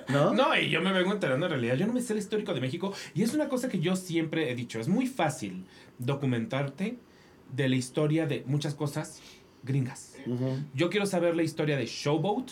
[0.09, 0.33] ¿no?
[0.33, 1.75] No, y yo me vengo enterando en realidad.
[1.75, 2.95] Yo no me sé el histórico de México.
[3.13, 4.81] Y es una cosa que yo siempre he dicho.
[4.81, 5.67] Es muy fácil
[5.99, 6.99] documentarte
[7.55, 9.21] de la historia de muchas cosas
[9.65, 10.08] gringas.
[10.75, 12.51] Yo quiero saber la historia de Showboat.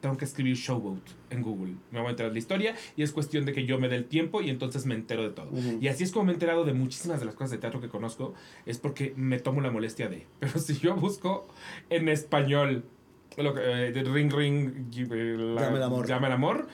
[0.00, 1.74] Tengo que escribir Showboat en Google.
[1.90, 3.96] Me voy a enterar de la historia y es cuestión de que yo me dé
[3.96, 5.50] el tiempo y entonces me entero de todo.
[5.80, 7.88] Y así es como me he enterado de muchísimas de las cosas de teatro que
[7.88, 8.34] conozco.
[8.64, 10.26] Es porque me tomo la molestia de.
[10.38, 11.48] Pero si yo busco
[11.90, 12.84] en español
[13.36, 16.06] lo que, eh, Ring Ring, Llame el amor.
[16.06, 16.68] Llame el amor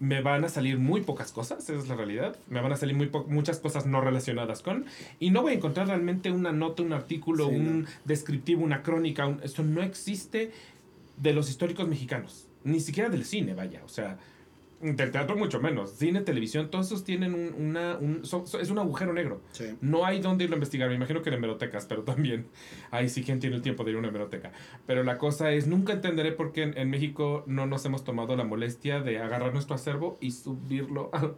[0.00, 2.36] me van a salir muy pocas cosas, esa es la realidad.
[2.48, 4.86] Me van a salir muy muchas cosas no relacionadas con.
[5.20, 9.26] Y no voy a encontrar realmente una nota, un artículo, un descriptivo, una crónica.
[9.26, 10.52] Un, eso no existe
[11.18, 12.48] de los históricos mexicanos.
[12.64, 13.82] Ni siquiera del cine, vaya.
[13.84, 14.18] O sea,
[14.80, 15.90] Del teatro mucho menos.
[15.90, 17.98] Cine, televisión, todos esos tienen un, una...
[17.98, 19.42] Un, es un agujero negro.
[19.82, 20.88] No hay dónde irlo a investigar.
[20.88, 22.46] Me imagino que en hemerotecas, pero también.
[22.90, 24.52] Ahí sí, ¿quién tiene el tiempo de ir a una hemeroteca?
[24.86, 28.44] Pero la cosa es, nunca entenderé por qué en, México no nos hemos tomado la
[28.44, 31.30] molestia de agarrar nuestro acervo y subirlo a,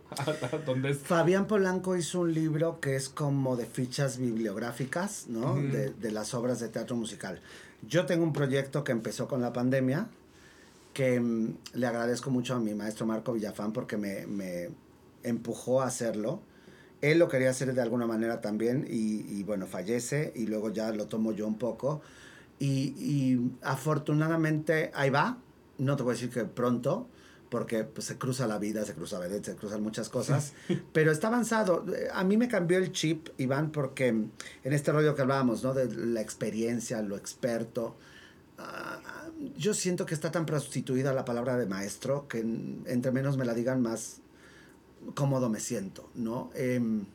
[0.65, 0.99] donde es.
[0.99, 5.57] Fabián Polanco hizo un libro que es como de fichas bibliográficas, ¿no?
[5.57, 7.41] de, de las obras de teatro musical.
[7.83, 10.09] Yo tengo un proyecto que empezó con la pandemia
[10.93, 14.71] que mm, le agradezco mucho a mi maestro Marco Villafán porque me, me,
[15.23, 16.43] empujó a hacerlo.
[17.01, 20.93] Él lo quería hacer de alguna manera también y, y bueno, fallece y luego ya
[20.93, 22.01] lo tomo yo un poco.
[22.59, 25.39] Y, y, afortunadamente ahí va,
[25.79, 27.09] no te voy a decir que pronto,
[27.53, 30.55] porque pues, se cruza la vida, se cruza la se cruzan muchas cosas,
[30.93, 31.85] pero está avanzado.
[32.15, 34.33] A mí me cambió el chip, Iván, porque en
[34.65, 35.75] este rollo que hablábamos, ¿no?
[35.75, 37.97] De la experiencia, lo experto.
[39.57, 43.55] Yo siento que está tan prostituida la palabra de maestro que entre menos me la
[43.55, 44.21] digan más
[45.15, 46.51] cómodo me siento, ¿no?
[46.55, 47.07] Em,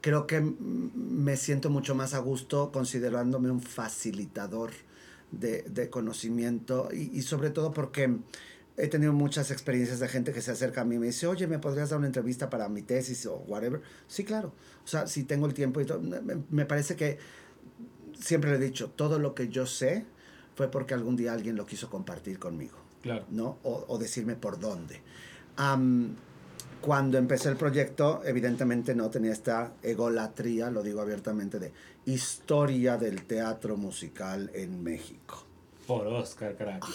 [0.00, 4.70] creo que me siento mucho más a gusto considerándome un facilitador
[5.32, 8.16] de, conocimiento y, sobre todo porque
[8.76, 11.46] he tenido muchas experiencias de gente que se acerca a mí y me dice, oye,
[11.46, 13.80] ¿me podrías dar una entrevista para mi tesis o whatever?
[14.06, 14.52] Sí, claro.
[14.84, 17.18] O sea, si tengo el tiempo y todo, me parece que
[18.18, 20.06] siempre le he dicho, todo lo que yo sé,
[20.56, 22.76] fue porque algún día alguien lo quiso compartir conmigo.
[23.02, 23.24] Claro.
[23.30, 23.58] ¿No?
[23.62, 25.00] O, decirme por dónde.
[26.80, 31.72] cuando empecé el proyecto, evidentemente no tenía esta egolatría, lo digo abiertamente, de
[32.06, 35.44] historia del teatro musical en México.
[35.86, 36.88] Por Oscar, carajo.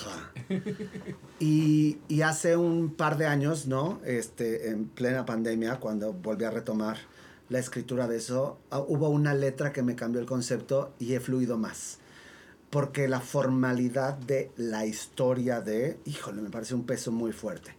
[1.40, 4.00] Y, y, hace un par de años, ¿no?
[4.06, 6.98] Este, en plena pandemia, cuando volví a retomar
[7.50, 11.20] la escritura de eso, ah, hubo una letra que me cambió el concepto y he
[11.20, 12.01] fluido más
[12.72, 17.76] porque la formalidad de la historia de, híjole, me parece un peso muy fuerte.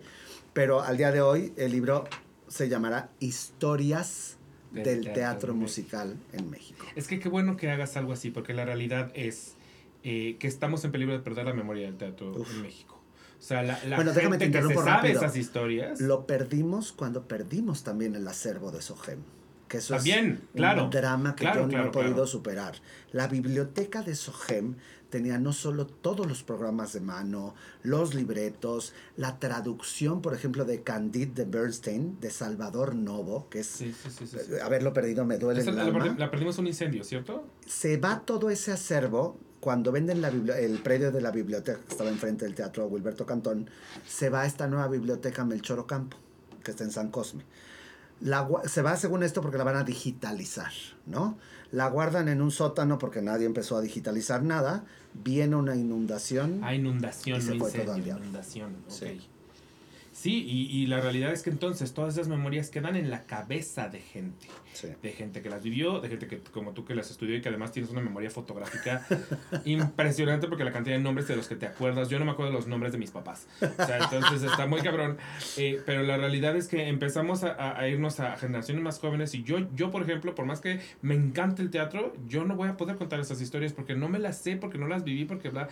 [0.53, 2.05] Pero al día de hoy el libro
[2.47, 4.37] se llamará Historias
[4.71, 6.87] del, teatro, musical en México.
[6.95, 9.55] Es que qué bueno que hagas algo así, porque la realidad es
[10.03, 13.01] eh, que estamos en peligro de perder la memoria del teatro en México.
[13.39, 16.01] O sea, la, la bueno, déjame gente que se sabe esas historias.
[16.03, 19.21] Lo perdimos cuando perdimos también el acervo de Sogem
[19.73, 22.75] que eso es un drama que yo no he podido superar.
[23.13, 24.75] La biblioteca de Sogem
[25.09, 30.83] tenía no solo todos los programas de mano, los libretos, la traducción, por ejemplo, de
[30.83, 33.67] Candide de Bernstein, de Salvador Novo, que es...
[33.67, 36.17] Sí, sí, sí, haberlo perdido me duele el alma.
[36.19, 37.47] La, perdimos un incendio, ¿cierto?
[37.67, 42.11] Se va todo ese acervo cuando venden la el predio de la biblioteca que estaba
[42.11, 43.71] enfrente del teatro Wilberto Cantón,
[44.07, 46.19] se va a esta nueva biblioteca Melchor Ocampo,
[46.63, 47.45] que está en San Cosme
[48.67, 50.73] se va según esto porque la van a digitalizar,
[51.07, 51.39] ¿no?
[51.71, 54.85] La guardan en un sótano porque nadie empezó a digitalizar nada.
[55.15, 56.61] Viene una inundación.
[56.63, 59.29] Ah, inundación, y se fue todo al Inundación, Sí.
[60.23, 63.89] Sí, y, y, la realidad es que entonces todas esas memorias quedan en la cabeza
[63.89, 64.47] de gente.
[65.03, 67.49] De gente que las vivió, de gente que como tú que las estudió y que
[67.49, 69.05] además tienes una memoria fotográfica
[69.65, 72.53] impresionante porque la cantidad de nombres de los que te acuerdas, yo no me acuerdo
[72.53, 73.49] de los nombres de mis papás.
[73.61, 75.19] O sea, entonces está muy cabrón.
[75.57, 79.43] Eh, pero la realidad es que empezamos a, a, irnos a generaciones más jóvenes y
[79.43, 82.77] yo, yo, por ejemplo, por más que me encante el teatro, yo no voy a
[82.77, 85.69] poder contar esas historias porque no me las sé, porque no las viví, porque bla.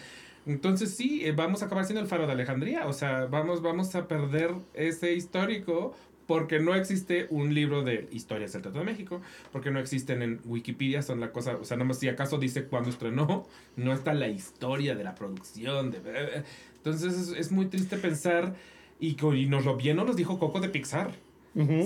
[0.46, 3.94] Entonces sí, eh, vamos a acabar siendo el faro de Alejandría, o sea, vamos, vamos
[3.94, 5.94] a perder ese histórico
[6.30, 10.40] porque no existe un libro de historias del Teatro de México, porque no existen en
[10.44, 14.28] Wikipedia, son la cosa, o sea, nomás si acaso dice cuándo estrenó, no está la
[14.28, 16.44] historia de la producción, de...
[16.76, 18.54] Entonces es, muy triste pensar,
[19.00, 21.10] y, y, nos lo bien nos dijo Coco de Pixar,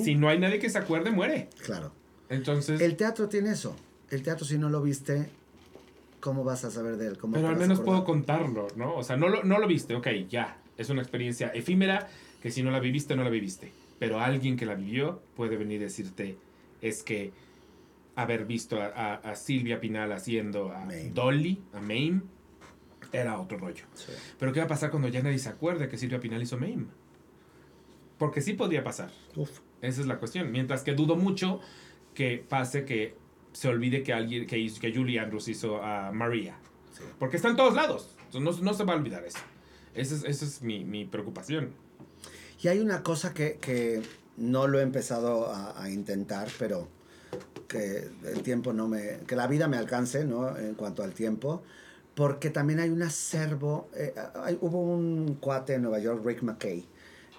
[0.03, 1.49] si no hay nadie que se acuerde, muere.
[1.65, 1.93] Claro.
[2.29, 2.83] Entonces...
[2.83, 3.75] El teatro tiene eso,
[4.11, 5.31] el teatro si no lo viste,
[6.25, 7.19] ¿cómo vas a saber de él?
[7.19, 8.97] ¿Cómo Pero al menos puedo contarlo, ¿no?
[8.97, 10.57] O sea, no lo, no lo viste, ok, ya.
[10.79, 12.09] Es una experiencia efímera
[12.41, 13.73] que si no la viviste, no la viviste.
[13.99, 16.39] Pero alguien que la vivió puede venir a decirte,
[16.81, 17.33] es que
[18.17, 22.23] haber visto a, Silvia Pinal haciendo a Dolly, a Mame,
[23.13, 23.85] era otro rollo.
[24.39, 26.87] Pero ¿qué va a pasar cuando ya nadie se acuerde que Silvia Pinal hizo Mame?
[28.17, 29.11] Porque sí podría pasar.
[29.83, 30.51] Esa es la cuestión.
[30.51, 31.61] Mientras que dudo mucho
[32.15, 33.15] que pase que
[33.55, 36.57] se olvide que alguien que, hizo, que Julie Andrews hizo a María.
[37.19, 38.11] Porque está en todos lados.
[38.35, 39.39] No, no, se va a olvidar eso.
[39.95, 41.71] Esa es, esa es mi, mi, preocupación.
[42.61, 44.03] Y hay una cosa que, que
[44.37, 46.89] no lo he empezado a, a, intentar, pero
[47.69, 49.21] que el tiempo no me...
[49.27, 50.57] que la vida me alcance, ¿no?
[50.59, 51.63] En cuanto al tiempo.
[52.17, 53.89] Porque también hay un acervo...
[53.95, 54.15] Eh,
[54.61, 56.85] hubo un cuate en Nueva York, Rick McKay,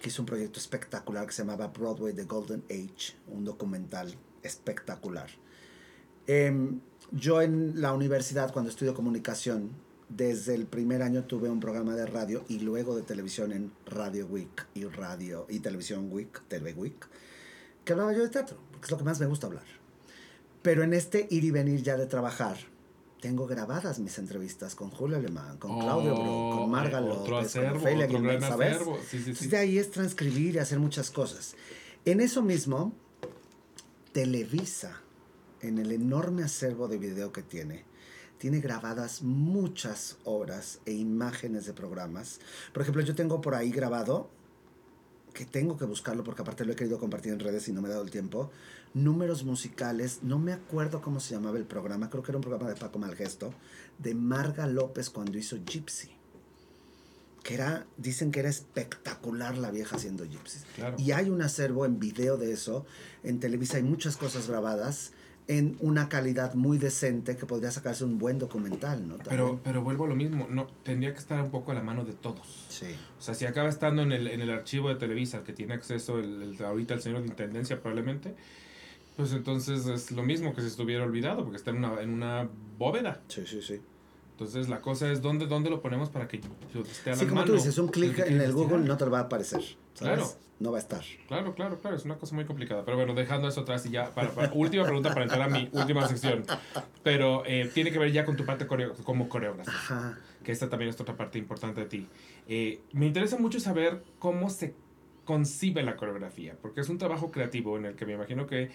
[0.01, 5.29] que hizo un proyecto espectacular que se llamaba Broadway The Golden Age, un documental espectacular
[6.27, 6.79] Em,
[7.11, 9.71] yo en la universidad, cuando estudio comunicación,
[10.09, 14.27] desde el primer año tuve un programa de radio y luego de televisión en Radio
[14.27, 17.07] Week y Radio y Televisión Week, TV Week,
[17.83, 19.65] que hablaba yo de teatro, porque es lo que más me gusta hablar.
[20.61, 22.57] Pero en este ir y venir ya de trabajar,
[23.21, 27.55] tengo grabadas mis entrevistas con Julio Alemán, con Claudio Bro, con Marga Oh, otro López,
[27.55, 28.77] acervo, con Ofelia gran ¿sabes?
[29.09, 29.47] Sí, sí, sí.
[29.47, 31.55] De ahí es transcribir y hacer muchas cosas.
[32.03, 32.93] En eso mismo,
[34.11, 35.01] Televisa,
[35.67, 37.85] en el enorme acervo de video que tiene,
[38.37, 42.39] tiene grabadas muchas obras e imágenes de programas.
[42.73, 44.29] Por ejemplo, yo tengo por ahí grabado,
[45.33, 47.89] que tengo que buscarlo porque aparte lo he querido compartir en redes y no me
[47.89, 48.51] he dado el tiempo,
[48.93, 52.69] números musicales, no me acuerdo cómo se llamaba el programa, creo que era un programa
[52.69, 53.53] de Paco Malgesto,
[53.99, 56.11] de Marga López cuando hizo Gypsy.
[57.43, 60.65] Que era, dicen que era espectacular la vieja haciendo gypsies.
[60.73, 60.95] Claro.
[60.97, 62.87] Y hay un acervo en video de eso.
[63.21, 65.11] En Televisa hay muchas cosas grabadas
[65.47, 69.17] en una calidad muy decente que podría sacarse un buen documental, ¿no?
[69.17, 69.59] Pero, También.
[69.63, 72.13] pero vuelvo a lo mismo, no, tendría que estar un poco a la mano de
[72.13, 72.65] todos.
[72.69, 72.87] Sí.
[73.19, 76.17] O sea, si acaba estando en el, en el archivo de Televisa, que tiene acceso
[76.17, 78.33] el, el- ahorita el señor de Intendencia probablemente,
[79.15, 82.49] pues entonces es lo mismo que si estuviera olvidado, porque está en una, en una
[82.77, 83.21] bóveda.
[83.27, 83.79] Sí, sí, sí.
[84.31, 86.37] Entonces la cosa es dónde, dónde lo ponemos para que
[86.83, 87.47] esté a la Sí, como mano.
[87.47, 88.51] tú dices, un clic en el.
[88.51, 89.61] Google no te lo va a aparecer.
[89.61, 89.75] ¿sabes?
[89.99, 90.27] Claro.
[90.57, 91.03] No va a estar.
[91.27, 92.85] Claro, claro, claro, es una cosa muy complicada.
[92.85, 95.67] Pero bueno, dejando eso atrás y ya, para, para- última pregunta para entrar a mi
[95.73, 96.45] última sección.
[97.03, 100.17] Pero eh, tiene que ver ya con tu parte coreo- como coreógrafo, Ajá.
[100.43, 102.07] que esta también es otra parte importante de ti.
[102.47, 104.73] Eh, me interesa mucho saber cómo se
[105.25, 108.69] concibe la coreografía, porque es un trabajo creativo en el que me imagino que,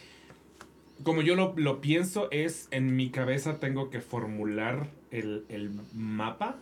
[1.02, 6.58] como yo lo, lo pienso, es en mi cabeza tengo que formular el, el mapa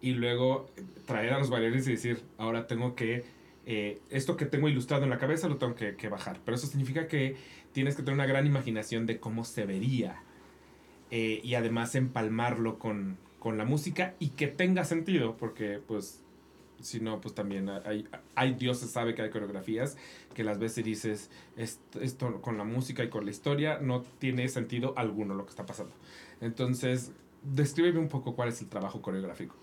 [0.00, 0.70] y luego
[1.06, 3.24] traer a los bailarines y decir, ahora tengo que,
[3.72, 6.40] eh, esto que tengo ilustrado en la cabeza lo tengo que, que bajar.
[6.44, 7.36] Pero eso significa que
[7.70, 10.24] tienes que tener una gran imaginación de cómo se vería
[11.12, 16.20] eh, y además empalmarlo con, con la música y que tenga sentido, porque pues
[16.80, 19.96] si no, pues también hay, hay Dios se sabe que hay coreografías
[20.34, 24.48] que las y dices, esto, esto con la música y con la historia no tiene
[24.48, 25.94] sentido alguno lo que está pasando.
[26.40, 27.12] Entonces,
[27.44, 29.54] descríbeme un poco cuál es el trabajo coreográfico.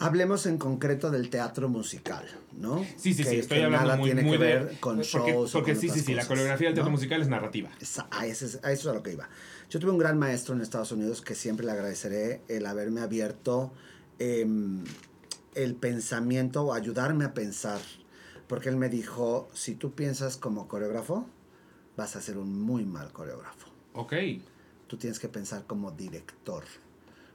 [0.00, 2.24] Hablemos en concreto del teatro musical,
[2.58, 2.78] ¿no?
[2.96, 4.54] Sí, sí, Que- sí, estoy que hablando nada muy, tiene muy que de...
[4.54, 5.50] ver con porque, shows.
[5.54, 6.96] o porque con sí, sí, sí, la coreografía del teatro ¿no?
[6.96, 7.70] musical es narrativa.
[7.80, 9.28] Esa- A, ese es- a eso es a lo que iba.
[9.68, 13.72] Yo tuve un gran maestro en Estados Unidos que siempre le agradeceré el haberme abierto
[14.18, 14.84] em,
[15.54, 17.80] el pensamiento o ayudarme a pensar.
[18.48, 21.26] Porque él me dijo, si tú piensas como coreógrafo,
[21.96, 23.68] vas a ser un muy mal coreógrafo.
[23.94, 24.14] Ok,
[24.88, 26.64] Tú tienes que pensar como director.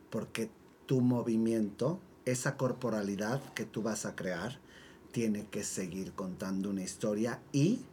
[0.09, 0.49] Porque
[0.87, 4.59] tu movimiento, esa corporalidad que tú vas a crear,
[5.11, 7.85] tiene que seguir contando una historia y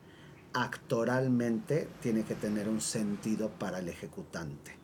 [0.53, 4.77] actoralmente tiene que tener un sentido para el ejecutante.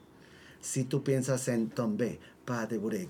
[0.61, 3.09] Si tú piensas en tombe, pa de bure,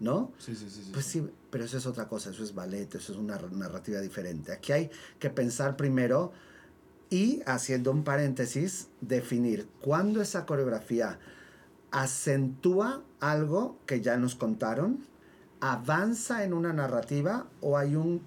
[0.00, 0.32] ¿no?
[0.38, 0.82] sí, sí, sí.
[0.84, 1.20] sí, Pues sí.
[1.20, 4.52] sí, pero eso es otra cosa, eso es ballet, eso es una narrativa diferente.
[4.52, 6.32] Aquí hay que pensar primero
[7.08, 11.18] y, haciendo un paréntesis, definir cuándo esa coreografía
[11.90, 15.06] acentúa algo que ya nos contaron,
[15.72, 18.22] avanza en una narrativa o hay un,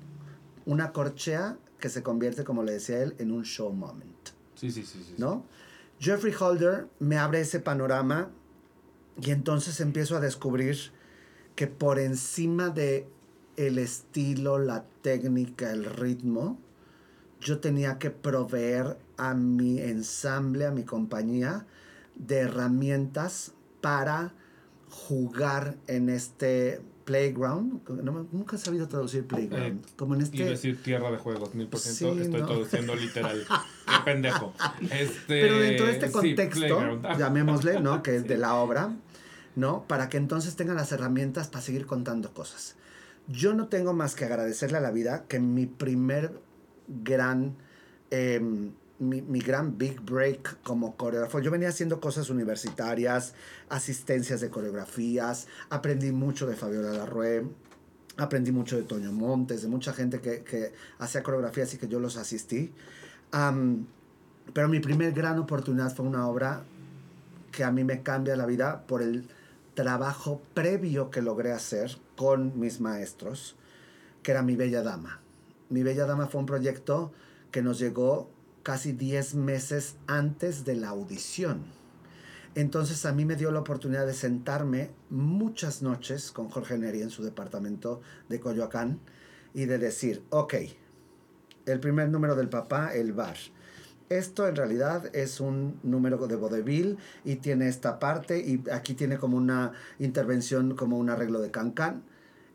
[0.66, 4.30] una corchea que se convierte, como le decía él, en un show moment.
[4.56, 5.16] Sí, sí, sí, sí.
[5.18, 5.46] ¿no?
[6.00, 8.30] Jeffrey Holder me abre ese panorama
[9.22, 10.92] y entonces empiezo a descubrir
[11.56, 13.08] que por encima de
[13.58, 16.58] el estilo, la técnica, el ritmo,
[17.42, 21.66] yo tenía que proveer a mi ensamble, a mi compañía,
[22.16, 24.34] de herramientas para
[24.90, 27.90] jugar en este playground.
[27.90, 29.84] No nunca he sabido traducir playground.
[29.84, 30.44] Eh, como en Iba a este...
[30.46, 32.14] decir tierra de juegos, mil por ciento.
[32.14, 32.46] Sí, Estoy no.
[32.46, 33.46] traduciendo literal.
[33.88, 34.54] Qué pendejo.
[34.92, 38.04] Este, Pero dentro de este contexto, llamémosle, ¿no?
[38.04, 38.96] Que es de la obra,
[39.56, 39.86] ¿no?
[39.88, 42.76] Para que entonces tengan las herramientas para seguir contando cosas.
[43.28, 46.40] Yo no tengo más que agradecerle a la vida que mi primer
[46.88, 47.56] gran,
[48.12, 48.40] eh,
[49.00, 53.34] mi, gran big break como coreógrafo, yo venía haciendo cosas universitarias,
[53.70, 57.46] asistencias de coreografías, aprendí mucho de Fabiola Larrué,
[58.18, 62.00] aprendí mucho de Toño Montes, de mucha gente que, que hacía coreografías y que yo
[62.00, 62.74] los asistí.
[63.32, 66.64] Pero mi primer gran oportunidad fue una obra
[67.52, 69.28] que a mí me cambia la vida por el
[69.76, 73.56] trabajo previo que logré hacer con mis maestros,
[74.24, 75.22] que era Mi Bella Dama.
[75.70, 77.14] Mi Bella Dama fue un proyecto
[77.52, 78.30] que nos llegó
[78.64, 81.64] casi 10 meses antes de la audición.
[82.56, 87.10] Entonces a mí me dio la oportunidad de sentarme muchas noches con Jorge Neri en
[87.10, 89.00] su departamento de Coyoacán
[89.54, 90.56] y de decir, ok,
[91.66, 93.38] el primer número del papá, el bar.
[94.10, 99.18] esto en realidad es un número de vodevil y tiene esta parte y aquí tiene
[99.18, 102.04] como una intervención, como un arreglo de cancan.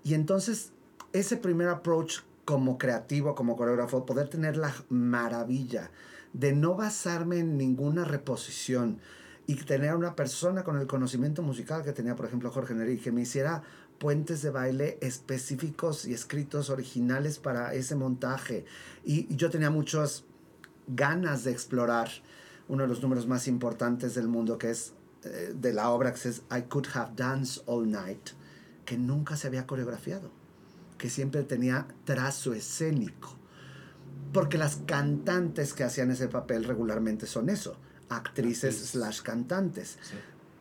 [0.02, 0.72] Y entonces
[1.12, 5.90] ese primer approach como creativo, como coreógrafo, poder tener la maravilla
[6.32, 8.98] de no basarme en ninguna reposición
[9.46, 13.12] y tener una persona con el conocimiento musical que tenía, por ejemplo, Jorge Neri, que
[13.12, 13.62] me hiciera
[13.98, 18.64] puentes de baile específicos y escritos originales para ese montaje.
[19.04, 20.24] Y yo tenía muchas
[20.86, 22.08] ganas de explorar
[22.68, 24.94] uno de los números más importantes del mundo, que es
[25.24, 28.30] eh, de la obra que es I Could Have Danced All Night,
[28.84, 30.30] que nunca se había coreografiado,
[31.04, 33.36] que siempre tenía trazo escénico.
[34.32, 37.76] Porque las cantantes que hacían ese papel regularmente son eso,
[38.08, 39.98] actrices slash cantantes.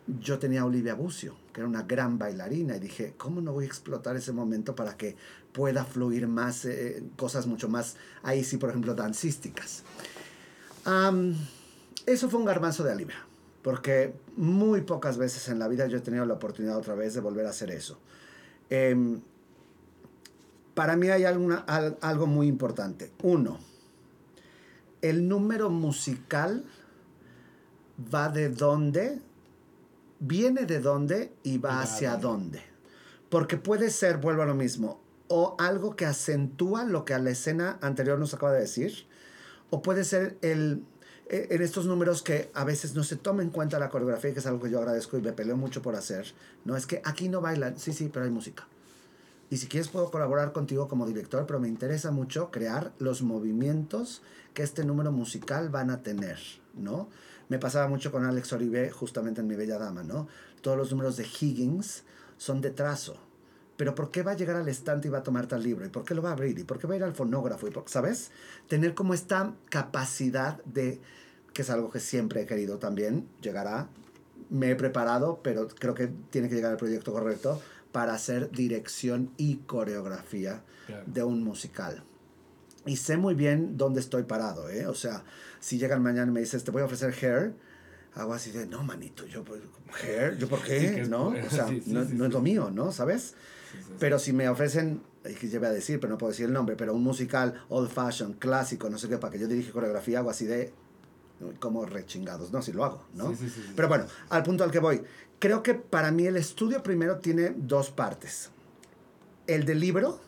[0.05, 3.63] Yo tenía a Olivia Bucio, que era una gran bailarina, y dije, ¿cómo no voy
[3.63, 5.15] a explotar ese momento para que
[5.53, 9.83] pueda fluir más, eh, cosas mucho más, ahí sí, por ejemplo, dancísticas?
[12.05, 13.15] eso fue un garbanzo de alivio,
[13.61, 17.21] porque muy pocas veces en la vida yo he tenido la oportunidad otra vez de
[17.21, 17.97] volver a hacer eso.
[18.69, 19.21] Em,
[20.73, 21.57] para mí hay alguna,
[22.01, 23.11] algo muy importante.
[23.21, 23.59] Uno,
[25.01, 26.63] el número musical
[28.13, 29.19] va de dónde,
[30.19, 32.61] viene de dónde y va hacia dónde.
[33.29, 37.31] Porque puede ser, vuelvo a lo mismo, o algo que acentúa lo que a la
[37.31, 39.07] escena anterior nos acaba de decir,
[39.69, 40.83] o puede ser el,
[41.29, 44.39] e, en estos números que a veces no se toma en cuenta la coreografía, que
[44.39, 46.33] es algo que yo agradezco y me peleo mucho por hacer,
[46.65, 48.67] no es que aquí no bailan, sí, sí, pero hay música.
[49.53, 54.23] Y si quieres puedo colaborar contigo como director, pero me interesa mucho crear los movimientos
[54.55, 56.39] que este número musical van a tener,
[56.73, 57.07] ¿no?
[57.49, 60.27] Me pasaba mucho con Alex Oribe, justamente en Mi Bella Dama, ¿no?
[60.61, 62.01] Todos los números de Higgins
[62.37, 63.15] son de trazo
[63.77, 65.85] pero ¿por qué va a llegar al estante y va a tomar tal libro?
[65.85, 66.57] ¿Y por qué lo va a abrir?
[66.57, 67.67] ¿Y por qué va a ir al fonógrafo?
[67.67, 68.31] ¿Y por, ¿Sabes?
[68.67, 70.99] Tener como esta capacidad de,
[71.53, 73.87] que es algo que siempre he querido también, llegará,
[74.49, 77.61] me he preparado, pero creo que tiene que llegar el proyecto correcto
[77.93, 80.63] para hacer dirección y coreografía
[81.05, 82.03] de un musical.
[82.85, 84.87] Y sé muy bien dónde estoy parado, ¿eh?
[84.87, 85.23] O sea,
[85.61, 87.53] si llegan mañana y me dices, te voy a ofrecer Hair,
[88.15, 89.61] hago así de, no, manito, yo, pues,
[90.03, 91.05] Hair, ¿yo por qué?
[91.07, 91.27] ¿No?
[91.27, 92.91] O sea, no, no, es lo mío, ¿no?
[92.91, 93.35] ¿Sabes?
[93.99, 96.75] Pero si me ofrecen, es que llevé a decir, pero no puedo decir el nombre,
[96.75, 100.29] pero un musical old fashion, clásico, no sé qué, para que yo dirige coreografía, hago
[100.29, 100.73] así de
[101.59, 102.61] como rechingados, ¿no?
[102.61, 103.33] Si lo hago, ¿no?
[103.75, 105.01] Pero bueno, al punto al que voy.
[105.43, 108.49] Creo que para mí el estudio primero tiene dos partes.
[109.45, 110.21] El del libro,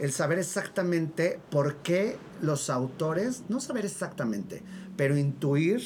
[0.00, 4.64] el saber exactamente por qué los autores, no saber exactamente,
[4.96, 5.80] pero intuir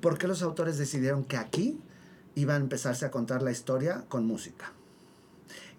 [0.00, 1.80] por qué los autores decidieron que aquí
[2.36, 4.72] iba a empezarse a contar la historia con música.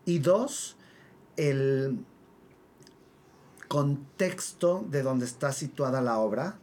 [0.04, 0.76] Y dos,
[1.38, 2.04] el
[3.70, 6.60] contexto de donde está situada la obra,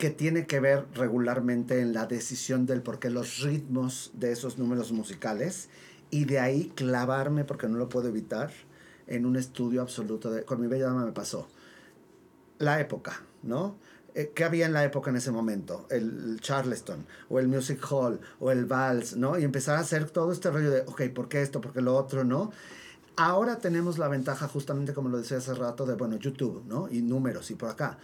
[0.00, 4.56] que tiene que ver regularmente en la decisión del por qué los ritmos de esos
[4.56, 5.68] números musicales,
[6.10, 8.50] y de ahí clavarme, porque no lo puedo evitar,
[9.06, 10.44] en un estudio absoluto de...
[10.44, 11.48] Con mi bella dama me pasó.
[12.58, 13.76] La época, ¿no?
[14.14, 15.86] Eh, ¿Qué había en la época en ese momento?
[15.90, 19.38] El, Charleston, o el Music Hall, o el Vals, ¿no?
[19.38, 21.60] Y empezar a hacer todo este rollo de, ok, ¿por qué esto?
[21.60, 22.24] ¿Por qué lo otro?
[22.24, 22.52] ¿No?
[23.16, 26.88] Ahora tenemos la ventaja, justamente como lo decía hace rato, de, bueno, YouTube, ¿no?
[26.90, 27.98] Y números, y por acá.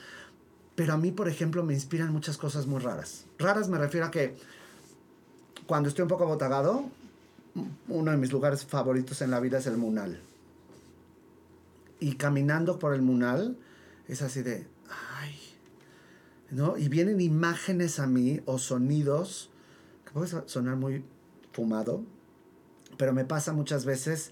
[0.76, 3.24] Pero a mí, por ejemplo, me inspiran muchas cosas muy raras.
[3.38, 4.36] Raras me refiero a que
[5.66, 6.84] cuando estoy un poco botagado,
[7.88, 10.20] uno de mis lugares favoritos en la vida es el Munal.
[11.98, 13.56] Y caminando por el Munal,
[14.06, 14.66] es así de,
[16.50, 16.76] ¿no?
[16.76, 19.50] Y vienen imágenes a mí o sonidos,
[20.04, 21.04] que puede sonar muy
[21.52, 22.04] fumado,
[22.96, 24.30] pero me pasa muchas veces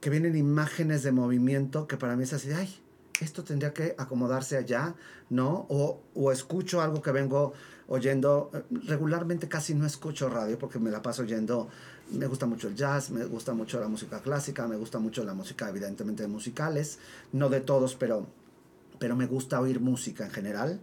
[0.00, 2.74] que vienen imágenes de movimiento que para mí es así, ay,
[3.20, 4.94] esto tendría que acomodarse allá,
[5.30, 5.66] ¿no?
[5.68, 7.54] O, o escucho algo que vengo
[7.88, 8.50] oyendo,
[8.86, 11.68] regularmente casi no escucho radio porque me la paso oyendo,
[12.10, 15.34] me gusta mucho el jazz, me gusta mucho la música clásica, me gusta mucho la
[15.34, 16.98] música evidentemente de musicales,
[17.32, 18.26] no de todos, pero,
[18.98, 20.80] pero me gusta oír música en general.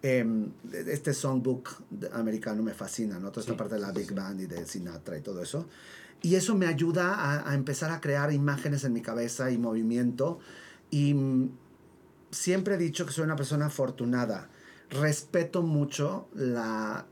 [0.00, 1.70] Em, este songbook
[2.12, 3.30] americano me fascina, ¿no?
[3.30, 5.66] Toda esta parte de la Big Band y de Sinatra y todo eso.
[6.22, 10.38] Y eso me ayuda a, a, empezar a crear imágenes en mi cabeza y movimiento.
[10.90, 11.14] Y
[12.30, 14.48] siempre he dicho que soy una persona afortunada.
[14.90, 17.06] Respeto mucho la,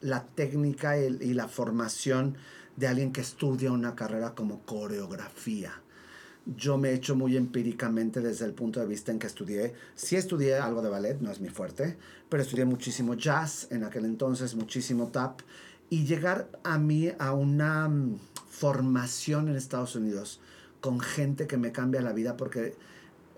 [0.00, 2.36] la técnica y, y la formación
[2.76, 5.72] de alguien que estudia una carrera como coreografía
[6.56, 9.74] yo me he hecho muy empíricamente desde el punto de vista en que estudié.
[9.94, 14.06] Sí estudié algo de ballet, no es mi fuerte, pero estudié muchísimo jazz en aquel
[14.06, 15.40] entonces, muchísimo tap.
[15.90, 18.18] Y llegar a mí a una mm,
[18.50, 20.40] formación en Estados Unidos
[20.80, 22.74] con gente que me cambia la vida porque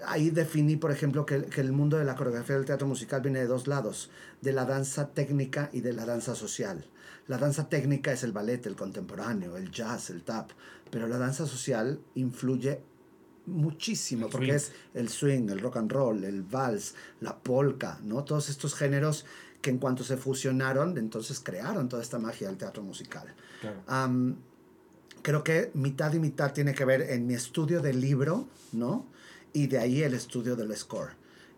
[0.06, 3.40] ahí definí, por ejemplo, que, que, el mundo de la coreografía del teatro musical viene
[3.40, 4.10] de dos lados,
[4.40, 6.84] de la danza técnica y de la danza social.
[7.26, 10.50] La danza técnica es el ballet, el contemporáneo, el jazz, el tap,
[10.90, 12.80] pero la danza social influye
[13.46, 18.24] muchísimo, porque es el swing, el rock and roll, el vals, la polka, ¿no?
[18.24, 19.26] Todos estos géneros
[19.60, 23.34] que en cuanto se fusionaron, entonces crearon toda esta magia del teatro musical.
[25.22, 29.06] creo que mitad y mitad tiene que ver en mi estudio del libro, ¿no?
[29.52, 31.10] Y de ahí el estudio del score.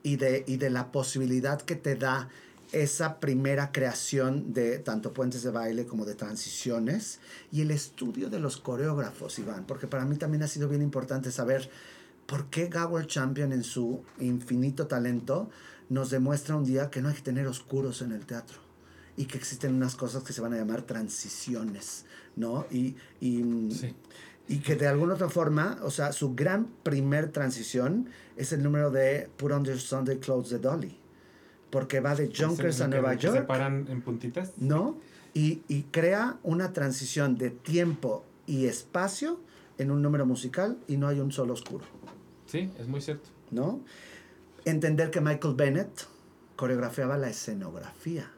[0.02, 2.28] Y de, y de la posibilidad que te da
[2.72, 7.20] esa primera creación de tanto puentes de baile como de transiciones
[7.52, 11.30] y el estudio de los coreógrafos, Iván, porque para mí también ha sido bien importante
[11.30, 11.70] saber
[12.26, 15.50] por qué Gower Champion en su infinito talento
[15.90, 18.58] nos demuestra un día que no hay que tener oscuros en el teatro
[19.18, 22.66] y que existen unas cosas que se van a llamar transiciones, ¿no?
[22.70, 23.44] Y, y,
[24.52, 28.90] y que de alguna otra forma, o sea, su gran primer transición es el número
[28.90, 30.98] de Put on your Sunday Clothes de Dolly
[31.70, 33.34] porque va de Junkers a Nueva York.
[33.34, 34.52] ¿Se paran en puntitas?
[34.58, 34.98] ¿No?
[35.32, 39.40] Y, y, crea una transición de tiempo y espacio
[39.78, 41.86] en un número musical y no hay un solo oscuro.
[42.44, 43.30] Sí, es muy cierto.
[43.50, 43.80] ¿No?
[44.66, 46.06] Entender que Michael Bennett
[46.56, 48.30] coreografiaba la escenografía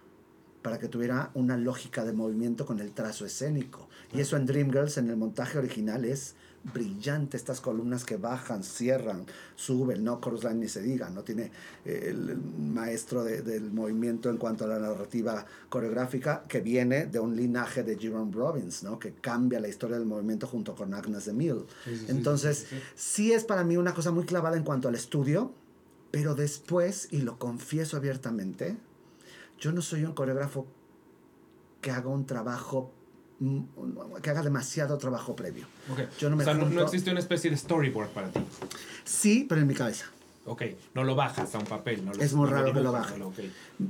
[0.63, 3.89] para que tuviera una lógica de movimiento con el trazo escénico.
[4.15, 6.35] Y eso en Dreamgirls, en el montaje original, es
[6.73, 11.51] brillante estas columnas que bajan, cierran, suben, no chorus line ni se diga, no tiene
[11.85, 17.37] eh, el maestro del movimiento en cuanto a la narrativa coreográfica que viene de un
[17.37, 18.99] linaje de Jerome Robbins, ¿no?
[18.99, 21.65] que cambia la historia del movimiento junto con Agnes de Mille.
[22.09, 25.53] Entonces, sí, es para mí una cosa muy clavada en cuanto al estudio,
[26.11, 28.77] pero después, y lo confieso abiertamente,
[29.59, 30.67] yo no soy un coreógrafo
[31.83, 32.91] que haga un trabajo
[34.23, 35.67] que haga demasiado trabajo previo.
[36.19, 38.41] Yo no me o sea, no, existe una especie de storyboard para ti.
[39.05, 40.07] Sí, pero en mi cabeza.
[40.47, 40.63] Ok,
[40.95, 42.05] no lo bajas a un papel.
[42.05, 43.15] No es muy raro que lo baje.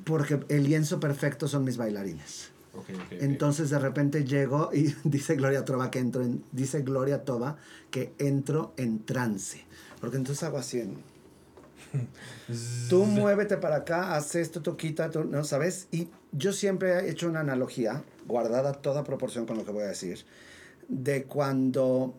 [0.05, 2.51] Porque el lienzo perfecto son mis bailarines.
[3.11, 7.57] Entonces de repente llego y dice Gloria Toba que entro en, dice Gloria Toba
[7.91, 9.65] que entro en trance.
[10.01, 10.97] Porque entonces hago así en,
[12.89, 15.89] tú muévete para acá, haz esto, tú quita, tú, ¿no sabes?
[15.93, 19.89] Y yo siempre he hecho una analogía, guardada toda proporción con lo que voy a
[19.89, 20.25] decir,
[20.89, 22.15] de cuando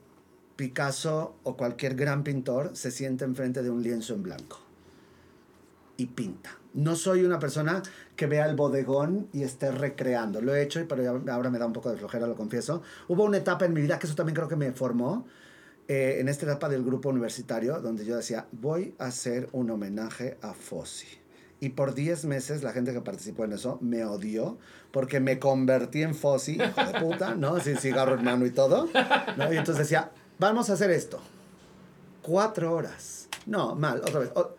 [0.56, 4.60] Picasso o cualquier gran pintor se siente enfrente de un lienzo en blanco
[5.98, 6.58] y pinta.
[6.74, 7.84] No soy una persona
[8.16, 10.42] que vea el bodegón y esté recreando.
[10.42, 12.82] Lo he hecho, pero ahora me da un poco de flojera, lo confieso.
[13.08, 15.26] Hubo una etapa en mi vida que eso también creo que me formó,
[15.88, 20.38] eh, en esta etapa del grupo universitario, donde yo decía, voy a hacer un homenaje
[20.42, 21.25] a Fossi.
[21.60, 24.58] Y por 10 meses la gente que participó en eso me odió
[24.92, 27.60] porque me convertí en Fossi, hijo de puta, ¿no?
[27.60, 28.90] Sin cigarro en mano y todo.
[29.38, 29.54] ¿no?
[29.54, 31.20] Y entonces decía, vamos a hacer esto.
[32.22, 33.28] Cuatro horas.
[33.46, 34.32] No, mal, otra vez.
[34.36, 34.56] O,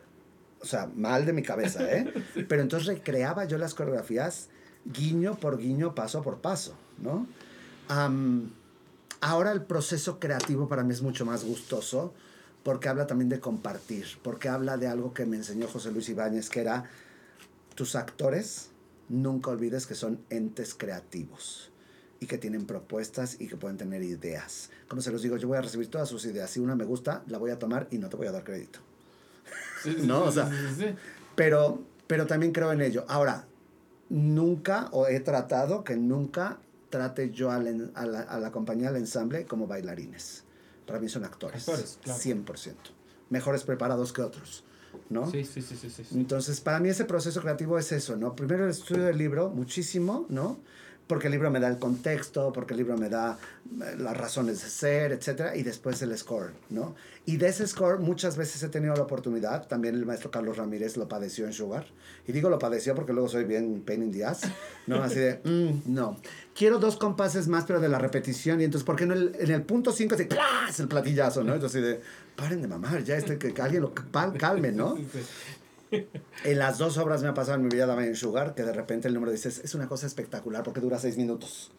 [0.63, 2.13] sea, mal de mi cabeza, ¿eh?
[2.49, 4.49] Pero entonces recreaba yo las coreografías
[4.85, 7.27] guiño por guiño, paso por paso, ¿no?
[9.21, 12.15] Ahora el proceso creativo para mí es mucho más gustoso
[12.67, 16.51] porque habla también de compartir, porque habla de algo que me enseñó José Luis Ibáñez,
[16.51, 16.91] que era
[17.77, 18.71] tus actores,
[19.09, 21.71] nunca olvides que son entes creativos
[22.19, 24.71] y que tienen propuestas y que pueden tener ideas.
[24.89, 26.51] Como se los digo, yo voy a recibir todas sus ideas.
[26.51, 28.81] Si una me gusta, la voy a tomar y no te voy a dar crédito.
[30.03, 30.25] ¿No?
[30.25, 30.51] O sea,
[31.37, 33.05] pero, pero también creo en ello.
[33.07, 33.47] Ahora,
[34.09, 36.59] nunca, o he tratado que nunca
[36.91, 40.46] trate yo a la, a la compañía, al ensamble, como bailarines.
[40.87, 41.69] Para mí son actores.
[41.69, 42.21] Actores, claro.
[42.21, 42.75] 100%.
[43.31, 44.65] Mejores preparados que otros.
[45.11, 45.31] ¿no?
[45.31, 48.35] Sí, sí, sí, sí, sí, Entonces, para mí ese proceso creativo es eso, ¿no?
[48.35, 50.59] Primero el estudio del libro, muchísimo, ¿no?
[51.07, 53.39] porque el libro me da el contexto, porque el libro me da
[53.81, 55.55] eh, las razones de ser, etc.
[55.55, 56.95] Y después el score, ¿no?
[57.25, 60.97] Y de ese score muchas veces he tenido la oportunidad, también el maestro Carlos Ramírez
[60.97, 61.87] lo padeció en Sugar.
[62.27, 64.43] Y digo lo padeció porque luego soy bien pain in the ass,
[64.87, 65.03] ¿no?
[65.03, 66.17] Así de, mm, no.
[66.57, 68.63] Quiero dos compases más, pero de la repetición.
[68.63, 70.27] Y entonces, ¿por qué no en el punto 5 así,
[70.71, 71.53] es el platillazo, ¿no?
[71.53, 72.01] Entonces, de,
[72.35, 74.97] paren de mamar, ya este, que, alguien lo calme, ¿no?
[76.45, 79.07] En las dos obras me ha pasado en mi vida en Sugar que de repente
[79.07, 81.71] el número dices, es una cosa espectacular porque dura seis minutos,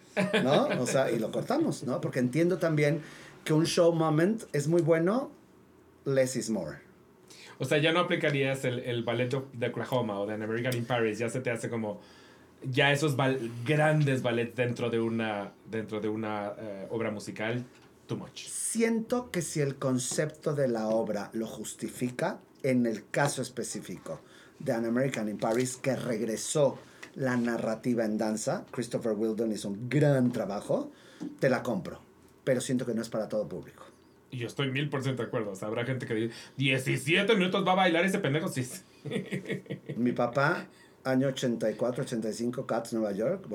[0.43, 0.67] ¿no?
[0.79, 1.99] O sea, y lo cortamos, ¿no?
[1.99, 3.01] Porque entiendo también
[3.43, 5.29] que un show moment es muy bueno,
[6.05, 6.77] less is more.
[7.59, 11.19] O sea, ya no aplicarías el, el ballet de Oklahoma o de American in Paris,
[11.19, 11.99] ya se te hace como
[12.63, 13.15] ya esos
[13.65, 17.63] grandes ballets dentro de una, dentro de una eh, obra musical,
[18.07, 18.47] too much.
[18.47, 24.21] Siento que si el concepto de la obra lo justifica, en el caso específico
[24.59, 26.79] de An American in Paris, que regresó
[27.15, 30.91] la narrativa en danza, Christopher Wildon hizo un gran trabajo,
[31.39, 31.99] te la compro,
[32.43, 33.83] pero siento que no es para todo público.
[34.29, 35.51] Y yo estoy mil por ciento de acuerdo.
[35.51, 38.49] O sea, habrá gente que dice, 17 minutos va a bailar ese pendejo.
[38.49, 38.63] Sí.
[38.63, 38.81] sí.
[39.95, 40.67] Mi papá,
[41.07, 43.45] año 84, 85, Cats, Nueva York.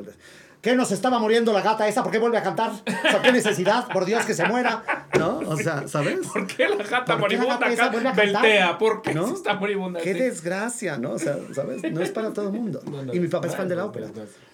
[0.60, 2.04] ¿Qué nos estaba muriendo la gata esa?
[2.04, 2.70] ¿Por qué vuelve a cantar?
[2.70, 3.88] O sea, ¿qué necesidad?
[3.92, 5.08] Por Dios que se muera.
[5.18, 5.40] ¿No?
[5.40, 6.26] O sea, ¿sabes?
[6.28, 8.42] ¿Por qué la gata ¿Por qué la moribunda gata esa acá vuelve a cantar?
[8.42, 8.78] veltea?
[8.78, 9.26] ¿Por qué ¿No?
[9.26, 10.00] si está moribunda?
[10.00, 11.12] Qué desgracia, ¿no?
[11.12, 11.82] O sea, ¿sabes?
[11.90, 12.80] No es para todo el mundo.
[12.88, 14.08] No, no, y mi papá es fan de la ópera.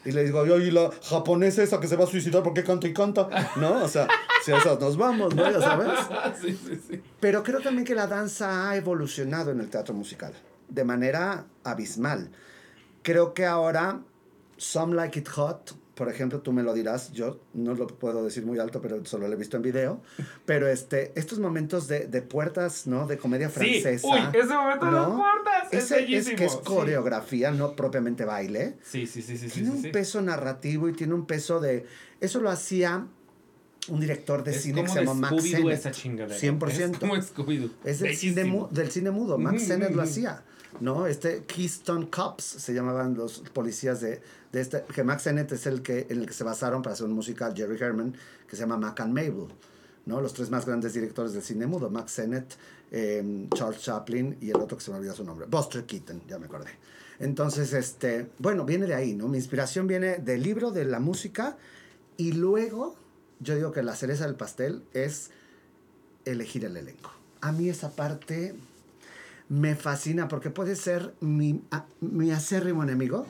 [0.05, 2.65] Y le digo, yo, y la japonesa esa que se va a suicidar, ¿por qué
[2.65, 3.29] canta y canta?
[3.57, 3.85] ¿No?
[3.85, 4.09] O sea,
[4.43, 5.51] si a esas nos vamos, ¿no?
[5.51, 5.91] Ya sabes.
[6.41, 7.03] sí, sí, sí.
[7.21, 10.33] Pero creo también que la danza ha evolucionado en el teatro musical
[10.69, 12.31] de manera abismal.
[13.09, 14.03] Creo que ahora
[14.59, 18.45] Some Like It Hot, por ejemplo, tú me lo dirás, yo no lo puedo decir
[18.45, 20.03] muy alto, pero solo lo he visto en video,
[20.45, 23.07] pero este, estos momentos de, de puertas, ¿no?
[23.07, 24.07] De comedia Sí, francesa.
[24.07, 25.17] uy, ese momento de las ¿no?
[25.17, 26.37] puertas es Ese es bellísimo.
[26.37, 26.59] que es sí.
[26.65, 28.77] coreografía, no propiamente baile.
[28.83, 29.55] Sí, sí, sí, sí, sí.
[29.55, 29.89] Tiene sí, un sí.
[29.91, 31.87] peso narrativo y tiene un peso de...
[32.21, 33.07] Eso lo hacía
[33.89, 35.79] un director de Es cine que se llama Max Sennett.
[35.79, 36.39] esa chingadera.
[36.39, 36.69] 100%.
[36.93, 37.71] Es como Scooby-Doo.
[37.85, 39.39] Es del cine, del cine mudo.
[39.39, 40.11] Max Ujú, Sennett lo ujú.
[40.11, 40.43] hacía.
[40.81, 41.07] ¿No?
[41.07, 44.21] Este Keystone Cops se llamaban los policías de,
[44.53, 44.85] de este.
[44.95, 47.55] Que Max Sennett es el que, en el que se basaron para hacer un musical,
[47.57, 48.15] Jerry Herman,
[48.49, 49.49] que se llama Mac and Mabel.
[50.07, 50.21] ¿no?
[50.21, 52.55] Los tres más grandes directores del cine mudo: Max Sennett,
[52.91, 56.39] eh, Charles Chaplin y el otro que se me olvidó su nombre, Buster Keaton, ya
[56.39, 56.71] me acordé.
[57.21, 59.29] Entonces, este, bueno, viene de ahí, ¿no?
[59.29, 61.57] Mi inspiración viene del libro, de la música,
[62.17, 62.97] y luego
[63.41, 65.31] yo digo que la cereza del pastel es
[66.25, 67.11] elegir el elenco.
[67.41, 68.55] A mí esa parte
[69.49, 73.27] me fascina porque puede ser mi, a- mi acérrimo enemigo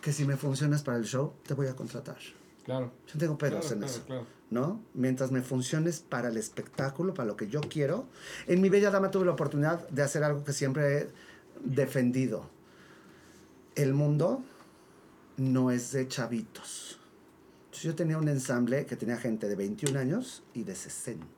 [0.00, 2.18] que si me funcionas para el show, te voy a contratar.
[2.64, 2.92] Claro.
[3.12, 4.04] Yo tengo pedos Claro, en claro, eso.
[4.06, 4.26] claro.
[4.50, 4.80] ¿no?
[4.94, 8.06] Mientras me funciones para el espectáculo, para lo que yo quiero.
[8.46, 11.08] En mi Bella Dama tuve la oportunidad de hacer algo que siempre he
[11.64, 12.48] defendido.
[13.74, 14.42] El mundo
[15.36, 16.98] no es de chavitos.
[17.82, 21.37] Yo tenía un ensamble que tenía gente de 21 años y de 60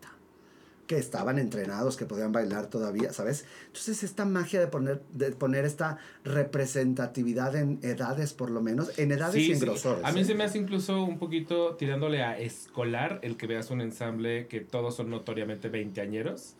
[0.91, 3.45] que estaban entrenados, que podían bailar todavía, ¿sabes?
[3.69, 9.13] Entonces esta magia de poner, de poner esta representatividad en edades por lo menos, en
[9.13, 9.65] edades y Sí, en sí.
[9.67, 10.05] grosores.
[10.05, 10.25] A mí ¿eh?
[10.25, 14.59] se me hace incluso un poquito tirándole a escolar el que veas un ensamble que
[14.63, 16.57] todos son notoriamente veinteañeros.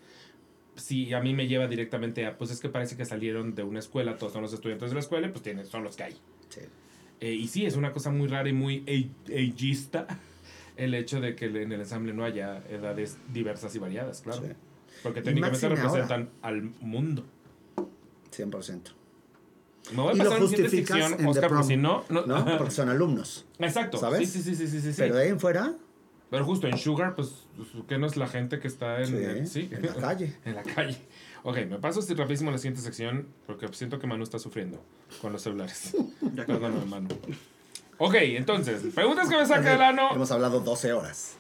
[0.77, 3.81] Sí, a mí me lleva directamente a, pues es que parece que salieron de una
[3.81, 6.13] escuela, todos son los estudiantes de la escuela, y pues tienen, son los que hay.
[6.51, 6.61] Sí.
[7.19, 10.07] Eh, y sí, es una cosa muy rara y muy ageista
[10.81, 14.43] el hecho de que en el ensamble no haya edades diversas y variadas, claro.
[14.43, 14.53] Sí.
[15.03, 15.83] Porque Y técnicamente ahora.
[15.83, 17.25] representan al mundo.
[18.37, 18.81] 100%.
[19.93, 21.61] Me voy a Y lo pasar a mi siguiente justificas sección, en The Oscar, Prom,
[21.63, 22.59] porque si no, no, ¿no?
[22.59, 23.47] Porque son alumnos.
[23.59, 23.99] Exacto.
[23.99, 24.31] ¿Sabes?
[24.31, 24.95] Sí, sí, sí, sí, sí, sí.
[24.99, 25.75] Pero de ahí en fuera,
[26.31, 27.47] Pero justo en Sugar, pues,
[27.89, 29.69] ¿qué no es la gente que está en, sí, en- sí?
[29.73, 30.37] en la calle.
[30.45, 30.97] en la calle.
[31.43, 34.81] Ok, me paso así rapidísimo a la siguiente sección porque siento que Manu está sufriendo
[35.23, 35.97] con los celulares.
[36.47, 37.09] Perdóname, Manu.
[38.03, 40.09] Ok, entonces, preguntas que me saca el ano.
[40.15, 41.35] Hemos hablado 12 horas.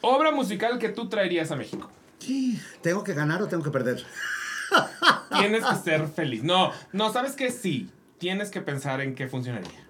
[0.00, 1.90] Obra musical que tú traerías a México.
[2.20, 2.60] Sí.
[2.82, 4.04] ¿Tengo que ganar o tengo que perder?
[5.38, 6.44] Tienes que ser feliz.
[6.44, 7.50] No, no, ¿sabes qué?
[7.50, 7.90] Sí.
[8.18, 9.86] Tienes que pensar en qué funcionaría.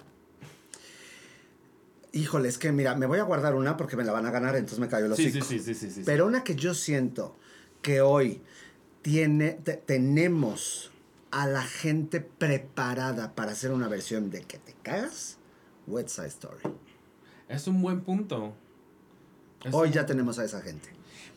[2.12, 4.56] Híjole, es que mira, me voy a guardar una porque me la van a ganar,
[4.56, 6.02] entonces me cayó los Sí, sí, sí, sí, sí, sí.
[6.06, 7.36] Pero una que yo siento
[7.82, 8.40] que hoy
[9.02, 10.90] tiene, te- tenemos
[11.30, 15.37] a la gente preparada para hacer una versión de que te cagas,
[15.88, 16.62] West Side Story.
[17.48, 18.52] Es un buen punto.
[19.64, 20.88] Es Hoy un- ya tenemos a esa gente.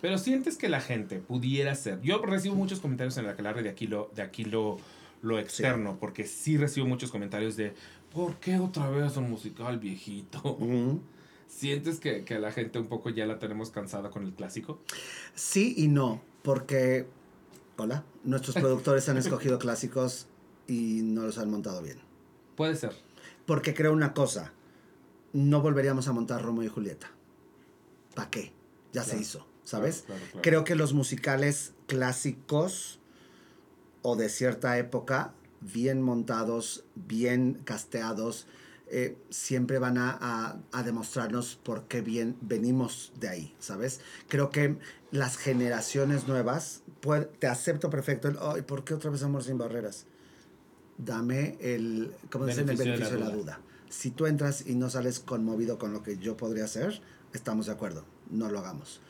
[0.01, 2.01] Pero sientes que la gente pudiera ser.
[2.01, 4.77] Yo recibo muchos comentarios en la que de aquí lo, de aquí lo,
[5.21, 7.73] lo externo, porque sí recibo muchos comentarios de
[8.13, 10.57] ¿por qué otra vez un musical viejito?
[11.47, 14.80] ¿Sientes que, que la gente un poco ya la tenemos cansada con el clásico?
[15.35, 17.05] Sí y no, porque,
[17.77, 20.27] hola, nuestros productores han escogido clásicos
[20.67, 21.99] y no los han montado bien.
[22.55, 22.93] Puede ser.
[23.45, 24.51] Porque creo una cosa,
[25.33, 27.11] no volveríamos a montar Romeo y Julieta.
[28.15, 28.53] ¿Para qué?
[28.93, 30.03] Ya se hizo, ¿sabes?
[30.05, 30.41] Claro, claro, claro.
[30.43, 32.99] Creo que los musicales clásicos
[34.01, 38.47] o de cierta época, bien montados, bien casteados,
[38.87, 44.01] eh, siempre van a, a- a demostrarnos por qué bien venimos de ahí, ¿sabes?
[44.27, 44.77] Creo que
[45.11, 49.57] las generaciones nuevas, puede- te acepto perfecto el, ay, ¿por qué otra vez Amor sin
[49.57, 50.05] Barreras?
[51.03, 53.55] Dame el, como dicen, el Beneficio de la de la duda.
[53.55, 53.59] duda.
[53.89, 57.01] Si tú entras y no sales conmovido con lo que yo podría hacer,
[57.33, 59.01] estamos de acuerdo, no lo hagamos.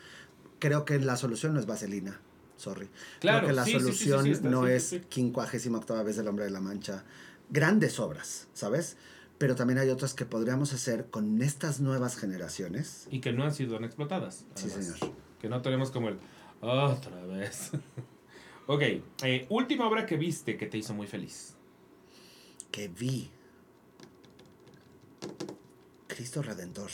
[0.60, 2.20] Creo que la solución no es vaselina,
[2.58, 2.88] sorry.
[3.20, 5.02] Claro, Creo que la sí, sí, sí, sí, solución sí, no sí, sí, es sí.
[5.10, 7.04] quincuagésima octava vez del Hombre de la Mancha.
[7.50, 8.96] Grandes obras, ¿sabes?
[9.38, 13.08] Pero también hay otras que podríamos hacer con estas nuevas generaciones.
[13.12, 14.46] Y que no han sido explotadas.
[14.56, 14.98] Sí, además.
[15.00, 15.16] señor.
[15.42, 16.20] Que no tenemos como el
[16.62, 17.72] otra vez.
[18.68, 18.82] ok,
[19.24, 21.56] eh, última obra que viste que te hizo muy feliz.
[22.72, 23.30] Que vi.
[26.08, 26.90] Cristo Redentor.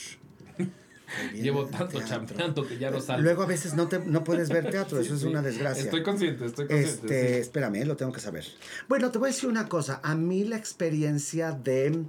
[1.34, 2.08] Llevo tanto teatro.
[2.08, 3.24] chambeando que ya no salgo.
[3.24, 5.84] Luego a veces no, te, no puedes ver teatro, eso es Sí, una desgracia.
[5.84, 7.06] Estoy consciente, estoy consciente.
[7.06, 7.40] Este, sí.
[7.42, 8.46] espérame, lo tengo que saber.
[8.90, 10.02] Bueno, te voy a decir una cosa.
[10.04, 12.04] A mí la experiencia de.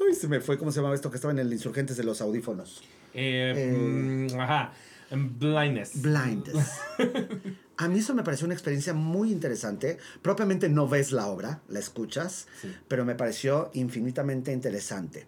[0.00, 1.10] Uy, se me fue, ¿cómo se llamaba esto?
[1.10, 2.82] Que estaba en el Insurgentes de los audífonos.
[3.12, 4.72] Eh, eh, mm, ajá.
[5.10, 6.00] Blindness.
[6.00, 6.70] Blindness.
[7.78, 9.98] A mí eso me pareció una experiencia muy interesante.
[10.20, 12.74] Propiamente no ves la obra, la escuchas, Sí.
[12.88, 15.26] pero me pareció infinitamente interesante.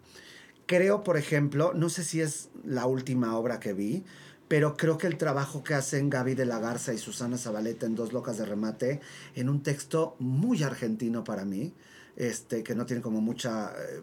[0.67, 4.03] Creo, por ejemplo, no sé si es la última obra que vi,
[4.47, 7.95] pero creo que el trabajo que hacen Gaby de la Garza y Susana Zabaleta en
[7.95, 9.01] Dos Locas de Remate,
[9.35, 11.73] en un texto muy argentino para mí,
[12.15, 14.01] este, que no tiene como mucha eh,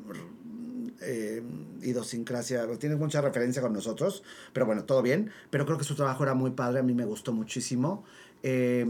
[1.00, 1.42] eh,
[1.82, 4.22] idiosincrasia, tiene mucha referencia con nosotros,
[4.52, 7.04] pero bueno, todo bien, pero creo que su trabajo era muy padre, a mí me
[7.04, 8.04] gustó muchísimo.
[8.42, 8.84] Eh,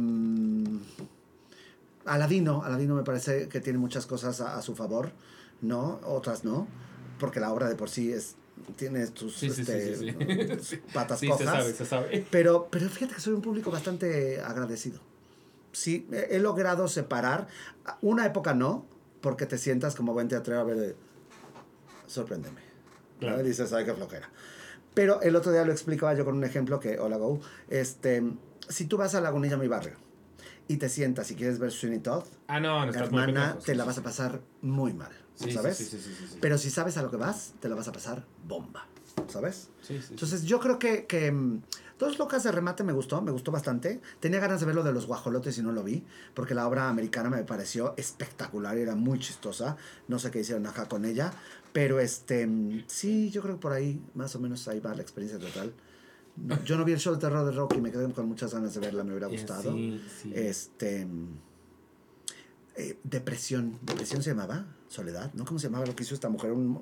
[2.04, 5.12] Aladino, Aladino me parece que tiene muchas cosas a, a su favor,
[5.60, 6.00] ¿no?
[6.04, 6.66] Otras no,
[7.20, 8.34] porque la obra de por sí es
[8.76, 10.12] tiene sus Sí, este, sí.
[10.12, 10.18] ¿no?
[10.92, 11.46] Patas Sí, se cojas.
[11.46, 12.26] sabe, se sabe.
[12.30, 15.00] Pero, pero fíjate que soy un público bastante agradecido.
[15.72, 17.48] Sí, he he logrado separar.
[18.02, 18.84] Una época no,
[19.20, 20.96] porque te sientas como buen teatrero a ver de...
[22.06, 22.60] Sorpréndeme.
[22.60, 23.18] ¿no?
[23.20, 23.40] Claro.
[23.40, 24.28] Y dices, ay, qué flojera.
[24.94, 27.40] Pero el otro día lo explicaba yo con un ejemplo que, hola, go.
[27.70, 28.22] Este,
[28.68, 29.94] si tú vas a Lagunilla, mi barrio,
[30.68, 34.02] y te sientas y quieres ver Sweeney Todd, Ah, no, hermana, te la vas a
[34.02, 35.76] pasar muy mal, Sí, ¿sabes?
[35.76, 36.38] Sí, sí.
[36.40, 38.86] Pero si sabes a lo que vas, te la vas a pasar bomba,
[39.28, 39.70] ¿sabes?
[39.82, 40.06] Sí, sí, sí.
[40.10, 41.62] Entonces yo creo que, que mm,
[41.98, 44.00] Dos Locas de Remate me gustó, me gustó bastante.
[44.18, 46.88] Tenía ganas de ver lo de los guajolotes y no lo vi, porque la obra
[46.88, 49.76] americana me pareció espectacular era muy chistosa.
[50.08, 51.32] No sé qué hicieron acá con ella,
[51.72, 55.02] pero este mm, sí, yo creo que por ahí más o menos ahí va la
[55.02, 55.72] experiencia total.
[56.36, 58.72] No, yo no vi el show de terror de Rocky, me quedé con muchas ganas
[58.74, 59.72] de verla, me hubiera Eh, gustado.
[59.74, 60.32] Sí, sí.
[60.34, 61.06] Este.
[62.76, 63.78] eh, depresión.
[63.82, 64.64] ¿Depresión se llamaba?
[64.88, 65.30] Soledad.
[65.34, 65.44] ¿No?
[65.44, 66.52] ¿Cómo se llamaba lo que hizo esta mujer?
[66.52, 66.80] Un,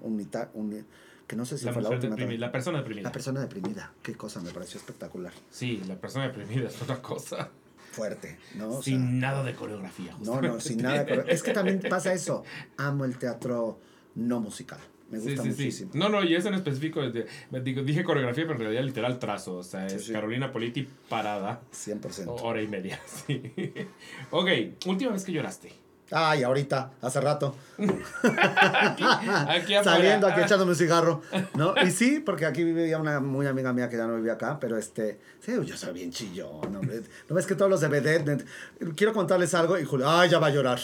[1.26, 2.16] que no sé si la, fue la última.
[2.16, 3.08] la persona deprimida.
[3.08, 3.92] La persona deprimida.
[4.02, 5.32] Qué cosa, me pareció espectacular.
[5.50, 7.50] Sí, la persona deprimida es una cosa.
[7.92, 8.68] Fuerte, ¿no?
[8.78, 10.16] O sin sea, nada de coreografía.
[10.24, 11.04] no, no, sin nada.
[11.04, 12.44] de coro- Es que también pasa eso.
[12.76, 13.78] Amo el teatro
[14.16, 14.78] no musical.
[15.10, 15.56] Me Sí, gusta sí, sí.
[15.64, 15.90] muchísimo.
[15.94, 17.02] No, no, y es en específico.
[17.02, 17.26] de-
[17.62, 19.56] digo, dije coreografía, pero en realidad literal trazo.
[19.56, 20.12] O sea, Sí, es sí.
[20.12, 21.62] Carolina Politi parada.
[21.72, 22.28] 100%.
[22.32, 23.00] o- Hora y media.
[23.26, 23.42] Sí.
[24.30, 24.48] ok,
[24.86, 25.72] última vez que lloraste.
[26.12, 27.54] Ay, ahorita, hace rato.
[27.78, 29.74] Aquí, aquí.
[29.82, 31.22] Saliendo aquí echándome un cigarro,
[31.54, 31.74] ¿no?
[31.86, 34.76] Y sí, porque aquí vivía una muy amiga mía que ya no vivía acá, pero
[34.76, 36.80] este, sí, yo soy bien chillón, ¿no?
[37.28, 38.44] ¿No ves que todos los de vedette,
[38.96, 40.80] quiero contarles algo y Julio, ay, ya va a llorar,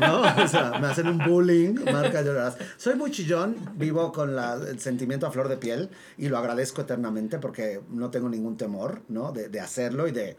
[0.00, 0.22] ¿no?
[0.42, 2.56] O sea, me hacen un bullying, marca llorar.
[2.76, 6.80] Soy muy chillón, vivo con la- el sentimiento a flor de piel y lo agradezco
[6.82, 9.32] eternamente porque no tengo ningún temor, ¿no?
[9.32, 10.36] De, de hacerlo y de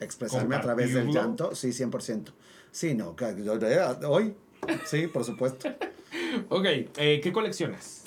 [0.00, 2.32] expresarme a través del llanto, sí, 100%.
[2.74, 3.14] Sí, no,
[4.08, 4.34] hoy,
[4.84, 5.68] sí, por supuesto.
[6.48, 6.64] Ok,
[6.96, 8.02] eh, ¿qué coleccionas?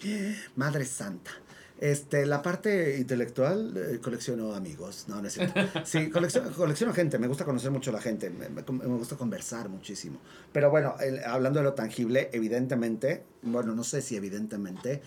[0.58, 1.32] Madre santa.
[1.80, 5.06] Este, la parte intelectual, eh, colecciono amigos.
[5.08, 5.54] No, no es cierto.
[5.86, 7.18] Sí, colecciono, colecciono gente.
[7.18, 8.30] Me gusta conocer mucho a la gente.
[8.30, 10.20] Me, me- me gusta conversar muchísimo.
[10.52, 15.02] Pero bueno, el- hablando de lo tangible, evidentemente, bueno, no sé si evidentemente,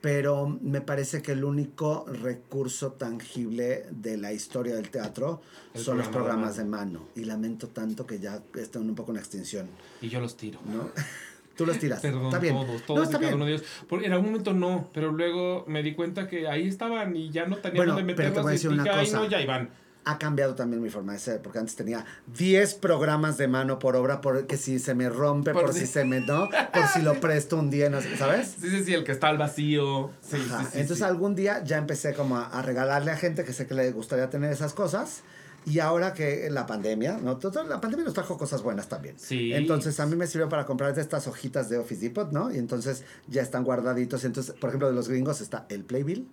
[0.00, 5.40] pero me parece que el único recurso tangible de la historia del teatro
[5.74, 7.08] El son los de programas de mano.
[7.16, 9.68] Y lamento tanto que ya están un poco en extinción,
[10.00, 10.60] Y yo los tiro.
[10.66, 10.90] ¿no?
[11.56, 12.00] Tú los tiras.
[12.00, 12.54] Perdón, está bien.
[12.54, 13.34] todos, todos no, está bien.
[13.34, 13.66] uno de ellos.
[13.88, 17.46] Porque en algún momento no, pero luego me di cuenta que ahí estaban y ya
[17.46, 18.42] no tenía Bueno, dónde pero te meterlos.
[18.44, 19.18] voy a y decir una dije, "Ay, cosa.
[19.18, 19.70] no, ya iban.
[20.10, 22.04] Ha cambiado también mi forma de ser, porque antes tenía
[22.36, 25.86] 10 programas de mano por obra, porque si se me rompe, por, Por si si-
[25.86, 26.48] se me, ¿no?
[26.72, 28.56] Por si lo presto un día, no sé, ¿sabes?
[28.60, 30.10] Sí, sí, sí, el que está al vacío.
[30.22, 30.60] Sí, Ajá.
[30.60, 31.04] sí, sí, Entonces sí.
[31.04, 34.30] algún día ya empecé como a, a regalarle a gente que sé que le gustaría
[34.30, 35.22] tener esas cosas.
[35.66, 37.38] Y ahora que la pandemia, ¿no?
[37.68, 39.16] La pandemia nos trajo cosas buenas también.
[39.18, 39.52] Sí.
[39.52, 42.50] Entonces a mí me sirvió para comprar estas hojitas de Office Depot, ¿no?
[42.50, 44.24] Y entonces ya están guardaditos.
[44.24, 46.26] Entonces, por ejemplo, de los gringos está el playbill,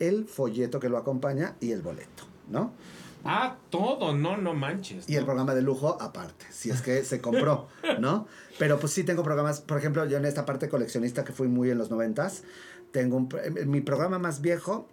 [0.00, 2.72] el folleto que lo acompaña y el boleto, ¿no?
[3.24, 5.08] Ah, todo, no, no manches.
[5.08, 8.26] Y el programa de lujo aparte, si es que se compró, ¿no?
[8.58, 11.70] Pero pues sí tengo programas, por ejemplo, yo en esta parte coleccionista que fui muy
[11.70, 12.44] en los noventas,
[12.92, 14.88] tengo un, eh, mi programa más viejo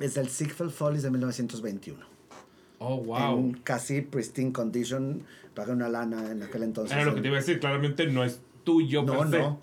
[0.00, 2.04] es el Ziegfeld Follies de 1921.
[2.80, 3.38] Oh, wow.
[3.38, 5.24] En casi pristine condition,
[5.54, 6.96] pagué una lana en aquel entonces.
[6.96, 9.02] Era lo que te iba a decir, claramente no es tuyo.
[9.02, 9.58] No, no.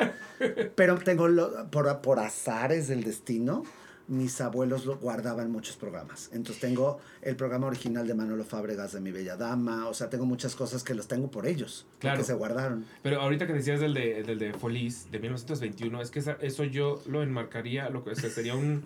[0.75, 3.64] Pero tengo, lo- por, por azares del destino,
[4.08, 6.30] mis abuelos lo guardaban muchos programas.
[6.32, 9.88] Entonces tengo el programa original de Manolo Fábregas de Mi Bella Dama.
[9.88, 11.85] O sea, tengo muchas cosas que los tengo por ellos.
[12.00, 12.17] Claro.
[12.19, 12.85] Que se guardaron.
[13.01, 16.64] Pero ahorita que decías del de, del de Folies de 1921, es que esa- eso
[16.64, 18.84] yo lo enmarcaría, lo que o sea, sería un...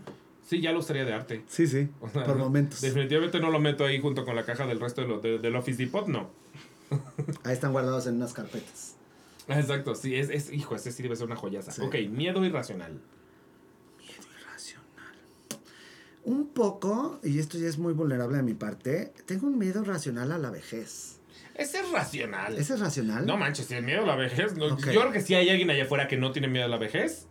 [0.48, 1.44] Sí, ya lo usaría de arte.
[1.48, 1.90] Sí, sí.
[2.02, 2.82] O sea, Por momentos.
[2.82, 5.56] Definitivamente no lo meto ahí junto con la caja del resto de lo, de- del
[5.56, 6.30] Office Depot, no.
[7.44, 8.96] Ahí están guardados en unas carpetas.
[9.48, 11.72] Exacto, sí, es, es hijo, ese sí debe ser una joyaza.
[11.72, 11.82] Sí.
[11.84, 13.00] Ok, miedo irracional.
[14.00, 14.86] Miedo irracional.
[16.30, 20.32] Un poco, y esto ya es muy vulnerable de mi parte, tengo un miedo racional
[20.32, 21.18] a la vejez.
[21.56, 22.56] Ese es racional.
[22.56, 23.26] ¿Ese es racional?
[23.26, 24.56] No manches, si el miedo a la vejez.
[24.56, 24.92] no- Ok.
[24.92, 27.26] Yo creo que si hay alguien allá afuera que no tiene miedo a la vejez,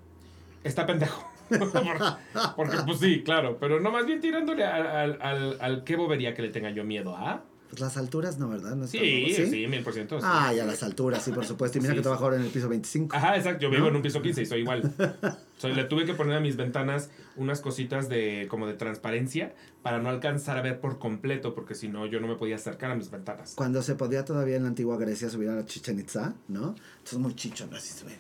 [0.65, 1.31] está pendejo.
[2.57, 3.57] porque, pues sí, claro.
[3.61, 6.85] Pero no, más bien tirándole al, al, al, al qué bobería que le tenga yo
[6.85, 7.45] miedo a.
[7.71, 8.75] Pues las alturas no, ¿verdad?
[8.77, 10.19] No está- Sí, sí, mil por ciento.
[10.21, 10.27] sí.
[10.29, 11.79] Ay, a las alturas, sí, por supuesto.
[11.79, 12.03] Y mira Sí, que sí.
[12.03, 13.15] trabajo ahora en el piso 25.
[13.15, 13.63] Ajá, exacto.
[13.63, 13.89] Yo vivo ¿No?
[13.91, 14.91] en un piso 15 y soy igual.
[15.59, 19.99] Soy, le tuve que poner a mis ventanas unas cositas de como de transparencia para
[20.01, 22.95] no alcanzar a ver por completo, porque si no, yo no me podía acercar a
[22.95, 23.55] mis ventanas.
[23.55, 26.75] Cuando se podía todavía en la antigua Grecia subir a la Chichen Itza, ¿no?
[26.99, 28.17] Entonces muy chichón, así se ve.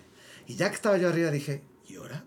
[0.47, 2.25] Y ya que estaba yo arriba dije, ¿y ahora?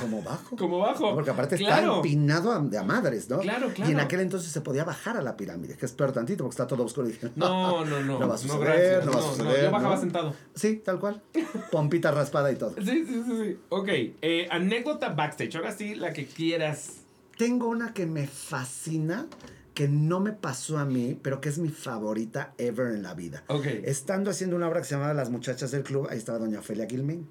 [0.00, 0.56] ¿Cómo bajo?
[0.56, 1.14] Como bajo.
[1.14, 1.96] Porque aparte está claro.
[1.96, 3.40] empinado a, de a madres, ¿no?
[3.40, 4.00] Claro, Y en claro.
[4.02, 6.84] aquel entonces se podía bajar a la pirámide, que es peor tantito porque está todo
[6.84, 7.08] oscuro.
[7.08, 8.18] Y dije, No, no, no.
[8.18, 9.06] No va a suceder, gracias.
[9.06, 10.00] no va a suceder, yo bajaba ¿no?
[10.00, 10.34] sentado.
[10.54, 11.22] Sí, tal cual.
[11.70, 12.74] Pompita raspada y todo.
[12.84, 13.58] Sí, sí, sí, sí.
[13.70, 15.56] Ok, eh, anécdota backstage.
[15.56, 16.98] Ahora sí, la que quieras.
[17.38, 19.26] Tengo una que me fascina,
[19.74, 23.42] que no me pasó a mí, pero que es mi favorita ever en la vida.
[23.48, 23.66] Ok.
[23.84, 26.86] Estando haciendo una obra que se llamaba Las Muchachas del Club, ahí estaba doña Ofelia
[26.86, 27.28] Gilmin.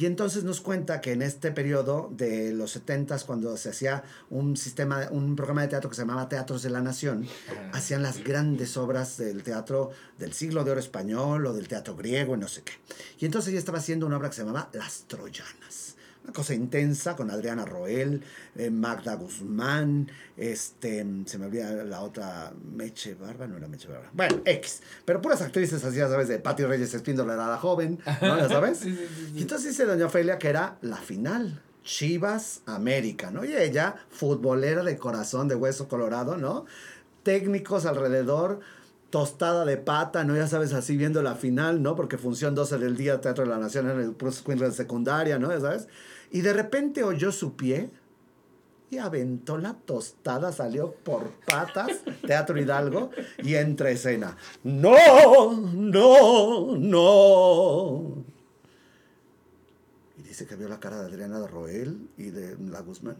[0.00, 4.56] Y entonces nos cuenta que en este periodo de los 70 cuando se hacía un
[4.56, 7.26] sistema, un programa de teatro que se llamaba Teatros de la Nación,
[7.72, 12.36] hacían las grandes obras del teatro del siglo de oro español o del teatro griego
[12.36, 12.74] y no sé qué.
[13.18, 15.96] Y entonces ella estaba haciendo una obra que se llamaba Las Troyanas.
[16.28, 18.22] Una cosa intensa con Adriana Roel,
[18.54, 24.10] eh, Magda Guzmán, este, se me olvida la otra, Meche Barba, no era Meche Barba.
[24.12, 24.82] Bueno, X.
[25.06, 28.36] Pero puras actrices así, ya sabes, de Patti Reyes Espíndola era la joven, ¿no?
[28.36, 28.78] ¿Ya sabes?
[28.82, 29.38] Sí, sí, sí, sí.
[29.38, 31.62] Y entonces dice Doña Ofelia que era la final.
[31.82, 33.46] Chivas América, ¿no?
[33.46, 36.66] Y ella, futbolera de corazón, de hueso colorado, ¿no?
[37.22, 38.60] Técnicos alrededor,
[39.08, 40.36] tostada de pata, ¿no?
[40.36, 41.96] Ya sabes, así viendo la final, ¿no?
[41.96, 45.50] Porque función 12 del día, Teatro de la Nación en el Bruce Queensland secundaria, ¿no?
[45.50, 45.88] Ya sabes.
[46.30, 47.90] Y de repente oyó su pie
[48.90, 51.90] y aventó la tostada, salió por patas,
[52.26, 53.10] Teatro Hidalgo,
[53.42, 54.36] y entre escena.
[54.64, 58.24] No, no, no.
[60.18, 63.16] Y dice que vio la cara de Adriana de Roel y de la Guzmán.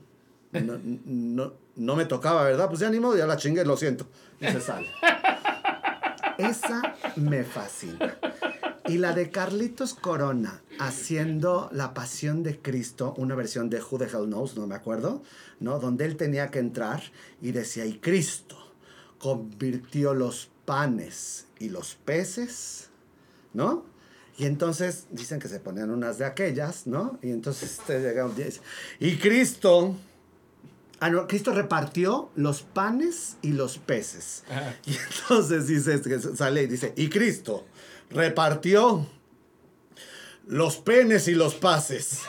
[0.52, 2.68] No, no, no me tocaba, ¿verdad?
[2.68, 4.06] Pues ya ni modo, ya la chingué, lo siento.
[4.40, 4.88] Y se sale.
[6.38, 8.16] Esa me fascina.
[8.88, 14.04] Y la de Carlitos Corona haciendo La Pasión de Cristo, una versión de Who the
[14.04, 15.22] Hell Knows, no me acuerdo,
[15.60, 15.78] ¿no?
[15.78, 17.02] Donde él tenía que entrar
[17.42, 18.56] y decía, y Cristo
[19.18, 22.88] convirtió los panes y los peces,
[23.52, 23.84] ¿no?
[24.38, 27.18] Y entonces dicen que se ponían unas de aquellas, ¿no?
[27.22, 28.60] Y entonces este llega un día y dice,
[29.00, 29.96] y Cristo,
[31.00, 34.44] ah, no, Cristo repartió los panes y los peces.
[34.48, 34.76] Ajá.
[34.86, 37.66] Y entonces dice, este sale y dice, y Cristo
[38.10, 39.06] repartió
[40.46, 42.22] los penes y los pases.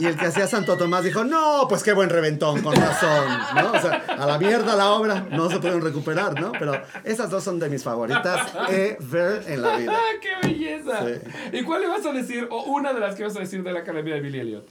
[0.00, 3.72] Y el que hacía Santo Tomás dijo, no, pues qué buen reventón, con razón, ¿no?
[3.72, 6.52] O sea, a la mierda la obra, no se pueden recuperar, ¿no?
[6.52, 9.92] Pero esas dos son de mis favoritas ever en la vida.
[9.96, 11.04] ¡Ah, qué belleza!
[11.04, 11.14] Sí.
[11.52, 13.72] ¿Y cuál le vas a decir, o una de las que vas a decir de
[13.72, 14.68] la Academia de Billy Elliot?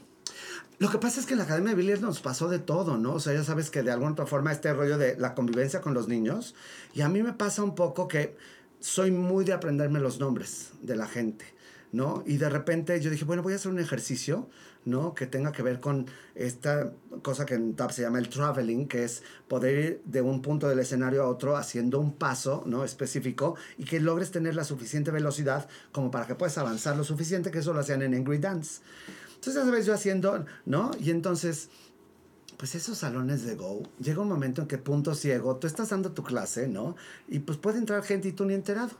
[0.79, 3.13] Lo que pasa es que en la Academia de Villiers nos pasó de todo, ¿no?
[3.13, 5.93] O sea, ya sabes que de alguna otra forma este rollo de la convivencia con
[5.93, 6.55] los niños,
[6.93, 8.37] y a mí me pasa un poco que
[8.79, 11.45] soy muy de aprenderme los nombres de la gente,
[11.91, 12.23] ¿no?
[12.25, 14.49] Y de repente yo dije, bueno, voy a hacer un ejercicio,
[14.85, 15.13] ¿no?
[15.13, 19.03] Que tenga que ver con esta cosa que en TAP se llama el traveling, que
[19.03, 22.83] es poder ir de un punto del escenario a otro haciendo un paso, ¿no?
[22.85, 27.51] Específico y que logres tener la suficiente velocidad como para que puedas avanzar lo suficiente,
[27.51, 28.81] que eso lo hacían en Angry Dance.
[29.35, 30.91] Entonces, ya sabes, yo haciendo, ¿no?
[30.99, 31.69] Y entonces,
[32.57, 36.11] pues esos salones de Go, llega un momento en que punto ciego, tú estás dando
[36.11, 36.95] tu clase, ¿no?
[37.27, 38.91] Y pues puede entrar gente y tú ni enterado.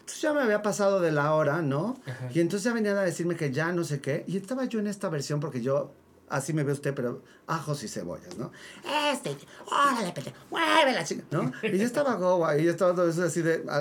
[0.00, 1.98] Entonces ya me había pasado de la hora, ¿no?
[2.34, 4.24] Y entonces ya venían a decirme que ya no sé qué.
[4.26, 5.92] Y estaba yo en esta versión porque yo,
[6.34, 8.50] así me ve usted, pero ajos y cebollas, ¿no?
[9.12, 11.52] Este, órale, pete, mueve la chica, ¿no?
[11.62, 13.76] Y yo estaba Go, y yo estaba todo eso así de, a-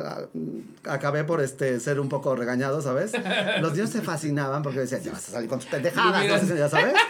[0.88, 3.12] a- acabé por este, ser un poco regañado, ¿sabes?
[3.62, 6.56] Los niños se fascinaban porque decían, ya vas a salir con tus pendejadas, ¿no?
[6.56, 6.94] ya sabes.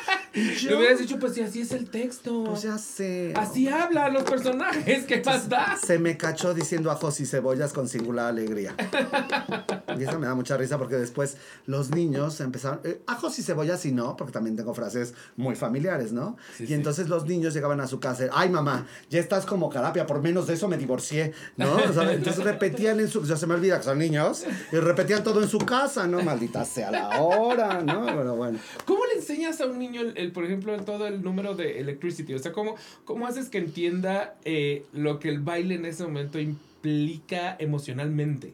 [0.61, 2.43] Yo, hubieras dicho, pues si así es el texto.
[2.45, 3.33] pues ya sé.
[3.37, 5.77] Así hablan los personajes, ¿qué más da?
[5.77, 8.73] Se me cachó diciendo ajos y cebollas con singular alegría.
[9.95, 13.85] Y eso me da mucha risa porque después los niños empezaron, eh, ajos y cebollas
[13.85, 16.37] y no, porque también tengo frases muy familiares, ¿no?
[16.57, 16.73] Sí, y sí.
[16.73, 20.47] entonces los niños llegaban a su casa, ay mamá, ya estás como carapia, por menos
[20.47, 21.75] de eso me divorcié, ¿no?
[21.75, 25.23] O sea, entonces repetían en su, ya se me olvida que son niños, y repetían
[25.23, 26.21] todo en su casa, ¿no?
[26.21, 28.05] Maldita sea la hora, ¿no?
[28.05, 28.59] Pero bueno.
[28.85, 32.33] ¿Cómo le enseñas a un niño, el, el, por ejemplo, todo el número de electricity?
[32.33, 36.39] O sea, ¿cómo, cómo haces que entienda eh, lo que el baile en ese momento
[36.39, 38.53] implica emocionalmente?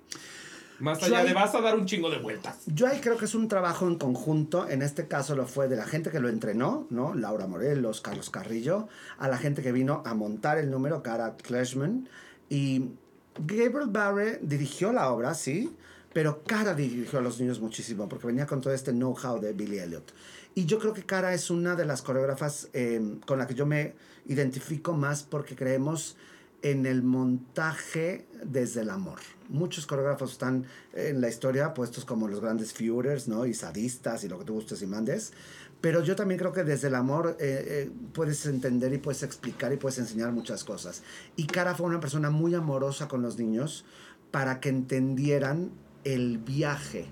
[0.80, 2.58] Más allá ahí- de vas a dar un chingo de vueltas.
[2.68, 5.76] Yo ahí creo que es un trabajo en conjunto, en este caso lo fue de
[5.76, 7.14] la gente que lo entrenó, ¿no?
[7.14, 12.08] Laura Morelos, Carlos Carrillo, a la gente que vino a montar el número, Cara Kleshman,
[12.50, 12.92] y
[13.38, 15.74] Gabriel Barre dirigió la obra, sí,
[16.14, 19.80] pero Cara dirigió a los niños muchísimo, porque venía con todo este know-how de Billy
[19.80, 20.12] Elliot.
[20.56, 23.66] Y yo creo que Cara es una de las coreógrafas eh, con la que yo
[23.66, 23.94] me
[24.28, 26.18] identifico más porque creemos
[26.62, 29.20] en el montaje desde el amor.
[29.48, 33.46] Muchos coreógrafos están en la historia puestos como los grandes Führers, ¿no?
[33.46, 35.34] Y sadistas y lo que tú gustes y mandes.
[35.82, 39.72] Pero yo también creo que desde el amor eh, eh, puedes entender y puedes explicar
[39.72, 41.04] y puedes enseñar muchas cosas.
[41.36, 43.86] Y Cara fue una persona muy amorosa con los niños
[44.32, 45.72] para que entendieran
[46.04, 47.06] el viaje,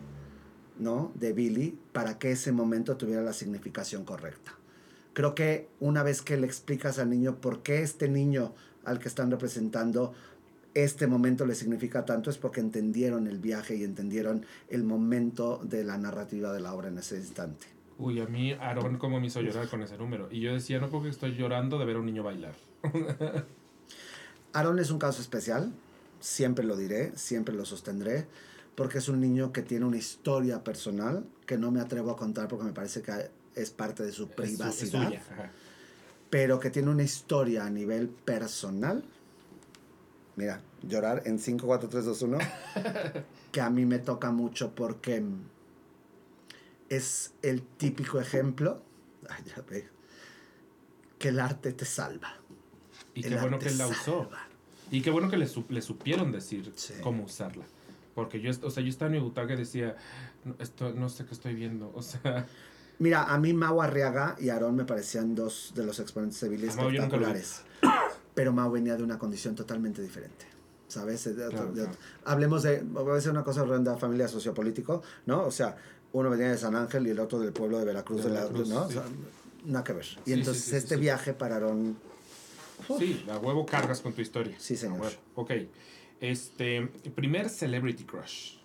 [0.77, 1.11] ¿no?
[1.15, 4.53] De Billy para que ese momento tuviera la significación correcta.
[5.13, 8.53] Creo que una vez que le explicas al niño por qué este niño
[8.87, 10.13] al que están representando
[10.73, 15.83] este momento le significa tanto es porque entendieron el viaje y entendieron el momento de
[15.83, 17.65] la narrativa de la obra en ese instante.
[17.97, 20.27] Uy, a mí Aaron como me hizo llorar con ese número.
[20.31, 22.53] Y yo decía, no porque estoy llorando de ver a un niño bailar.
[24.53, 25.71] Aaron es un caso especial,
[26.19, 28.25] siempre lo diré, siempre lo sostendré,
[28.75, 32.47] porque es un niño que tiene una historia personal que no me atrevo a contar
[32.47, 33.11] porque me parece que
[33.55, 35.13] es parte de su Es su- es privacidad.
[36.29, 39.03] Pero que tiene una historia a nivel personal.
[40.35, 42.37] Mira, llorar en 5, 4, 3, 2, 1,
[43.51, 45.23] que a mí me toca mucho porque
[46.89, 48.81] es el típico ejemplo,
[49.29, 49.87] ay, ya ve,
[51.19, 52.35] que el arte te salva.
[53.13, 54.23] Y El qué bueno que él la usó.
[54.23, 54.47] salva.
[54.91, 56.93] Y qué bueno que le, su- le supieron decir Sí.
[57.01, 57.65] cómo usarla.
[58.15, 59.95] Porque yo, o sea, yo estaba en mi butaca y decía,
[60.45, 61.91] no, esto, no sé qué estoy viendo.
[61.95, 62.47] O sea,
[62.99, 66.65] Mira, a mí Mau Arriaga y Aarón me parecían dos de los exponentes vi.
[66.65, 67.61] espectaculares.
[68.33, 70.45] Pero Mau venía de una condición totalmente diferente.
[70.87, 71.23] ¿Sabes?
[71.25, 71.89] De Claro, de claro.
[71.89, 75.43] otro- Hablemos de, voy a decir una cosa horrenda, familia sociopolítico, ¿no?
[75.45, 75.75] O sea,
[76.13, 78.41] uno venía de San Ángel y el otro del pueblo de Veracruz, De de la-
[78.41, 78.81] Veracruz, ¿no?
[78.83, 78.93] O sí.
[78.93, 79.03] sea,
[79.65, 80.05] nada que ver.
[80.05, 81.97] Y Sí, entonces sí, este viaje para Aarón,
[82.97, 84.55] sí, a huevo cargas con tu historia.
[84.59, 85.11] Sí, señor.
[85.35, 85.51] Ok.
[86.21, 88.56] Este, primer celebrity crush.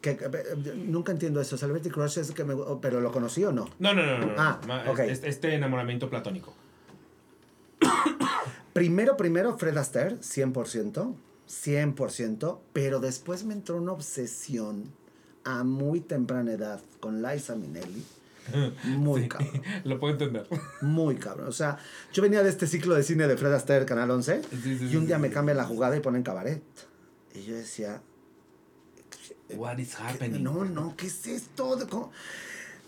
[0.00, 1.56] Que, que- eh, nunca entiendo eso.
[1.56, 3.68] Celebrity Crush es que me, pero lo conocí o no.
[3.78, 4.26] No, no, no, no.
[4.26, 4.32] no.
[4.36, 5.00] Ah, Ma- ok.
[5.00, 6.54] este, este enamoramiento platónico.
[8.72, 11.14] Primero, primero Fred Astaire, 100%,
[11.48, 14.84] 100%, pero después me entró una obsesión
[15.44, 18.04] a muy temprana edad con Liza Minnelli.
[18.84, 20.46] Muy Sí, cabrón, Lo puedo entender.
[20.80, 21.48] muy cabrón.
[21.48, 21.76] O sea,
[22.14, 24.96] yo venía de este ciclo de cine de Fred Astaire, Canal 11, Sí, sí, y
[24.96, 25.34] un día me sí.
[25.34, 26.62] cambian la jugada y ponen cabaret.
[27.34, 28.00] Y yo decía,
[29.54, 30.42] What is happening?
[30.42, 31.76] no, no, ¿qué es esto?
[31.76, 32.10] De cómo-?"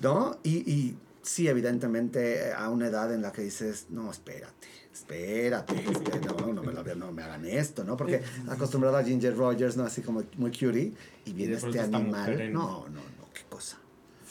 [0.01, 0.39] ¿No?
[0.43, 6.21] Y, y sí, evidentemente, a una edad en la que dices, no, espérate, espérate, este,
[6.21, 7.97] no, no me, lo, no me hagan esto, ¿no?
[7.97, 9.85] Porque acostumbrado a Ginger Rogers, ¿no?
[9.85, 10.93] Así como muy cutie,
[11.25, 12.31] y viene este animal.
[12.31, 13.79] mujer No, no, no, qué cosa.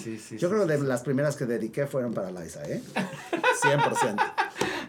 [0.01, 0.37] Sí, sí.
[0.37, 0.81] Yo sí, creo sí, que sí.
[0.81, 2.81] de las primeras que dediqué fueron para Liza, ¿eh?
[3.63, 4.33] 100%.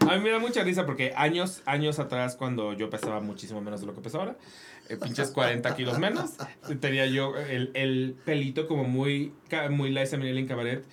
[0.09, 3.81] A mí me da mucha risa porque años, años atrás, cuando yo pesaba muchísimo menos
[3.81, 4.37] de lo que peso ahora,
[4.89, 6.31] eh, pinches 40 kilos menos,
[6.79, 9.33] tenía yo el, el pelito como muy,
[9.69, 10.85] muy Liza Minnelli en cabaret.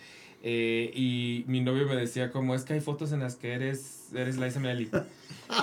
[0.43, 4.09] Eh, y mi novio me decía como, es que hay fotos en las que eres,
[4.15, 4.91] eres Liza Minnelli.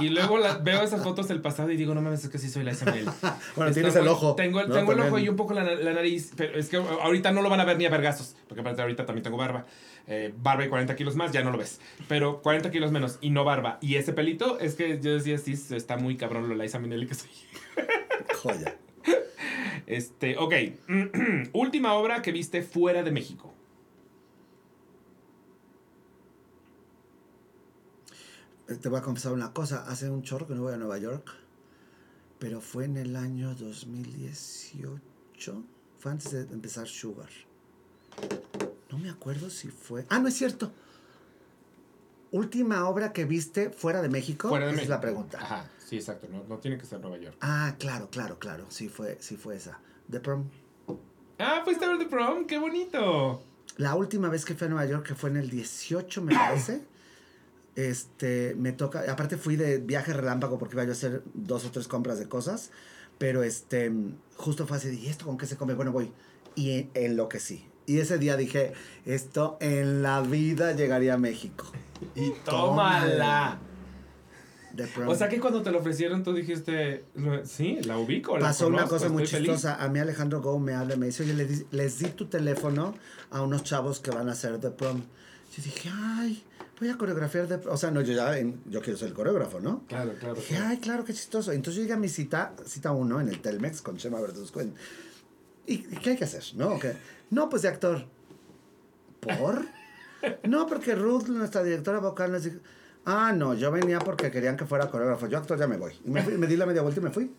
[0.02, 2.50] Y luego la- veo esas fotos del pasado y digo, no mames, es que sí
[2.50, 3.06] soy Liza Minnelli.
[3.56, 4.36] Bueno, Está tienes el ojo.
[4.36, 4.76] Tengo, el- ¿no?
[4.76, 7.50] tengo el ojo y un poco la, la nariz, pero es que ahorita no lo
[7.50, 9.66] van a ver ni a vergazos, porque aparte ahorita también tengo barba.
[10.08, 11.80] Eh, barba y 40 kilos más, ya no lo ves.
[12.08, 13.78] Pero 40 kilos menos y no barba.
[13.82, 17.16] Y ese pelito, es que yo decía, sí, está muy cabrón lo Liza Minnelli que
[17.16, 17.30] soy.
[18.44, 18.76] Joya.
[19.88, 20.54] Este, ok.
[21.54, 23.54] Última obra que viste fuera de México.
[28.68, 29.86] Te voy a confesar una cosa.
[29.88, 31.30] Hace un chorro que no voy a Nueva York.
[32.40, 35.64] Pero fue en el año 2018.
[36.00, 37.30] Fue antes de empezar Sugar.
[38.92, 40.06] No me acuerdo si fue.
[40.10, 40.72] Ah, no es cierto.
[42.32, 44.50] Última obra que viste fuera de México.
[44.50, 44.94] Fuera de Esa México.
[44.94, 45.40] es la pregunta.
[45.42, 46.28] Ajá, sí, exacto.
[46.30, 47.38] No, no tiene que ser Nueva York.
[47.42, 48.66] Ah, claro, claro, claro.
[48.70, 49.80] Sí fue, sí fue esa.
[50.12, 50.46] The Prom.
[51.40, 53.42] Ah, fuiste a ver The Prom, qué bonito.
[53.78, 56.82] La última vez que fui a Nueva York, que fue en el 18, me parece.
[57.76, 59.04] Este, me toca.
[59.12, 62.28] Aparte, fui de viaje relámpago porque iba yo a hacer dos o tres compras de
[62.30, 62.72] cosas.
[63.18, 63.92] Pero este,
[64.38, 65.74] justo fue así: ¿y esto con qué se come?
[65.74, 66.12] Bueno, voy.
[66.56, 67.68] Y enloquecí.
[67.86, 68.74] Y ese día dije:
[69.06, 71.66] Esto en la vida llegaría a México.
[72.16, 73.60] Y tómala.
[74.76, 75.08] The Prom.
[75.08, 78.38] O sea que cuando te lo ofrecieron tú dijiste, "No, sí, la ubico.
[78.38, 79.52] la Pasó una cosa muy estoy feliz".
[79.54, 79.82] chistosa.
[79.82, 82.26] A mí Alejandro Go me habla y me dice, oye, les di, les di tu
[82.26, 82.94] teléfono
[83.32, 84.98] a unos chavos que van a hacer The Prom.
[85.56, 86.44] Yo dije, ay,
[86.80, 87.56] voy a coreografiar de...
[87.70, 89.84] O sea, no, yo ya, en- yo quiero ser el coreógrafo, ¿no?
[89.88, 90.36] Claro, claro.
[90.36, 91.52] Dije, ay, claro, qué chistoso.
[91.52, 94.62] Entonces yo llegué a mi cita, cita uno, en el Telmex con Chema Verduzco.
[94.62, 94.74] en-
[95.68, 96.44] ¿Y, qué hay que hacer?
[96.56, 96.74] ¿No?
[96.76, 96.94] ¿O qué?
[97.32, 98.06] No, pues de actor.
[99.20, 99.66] ¿Por?
[100.44, 102.58] No, porque Ruth, nuestra directora vocal, nos dijo,
[103.06, 105.28] ah, no, yo venía porque querían que fuera coreógrafo.
[105.28, 105.94] Yo actor ya me voy.
[106.04, 107.36] Y me, fui- me di la media vuelta y me fui.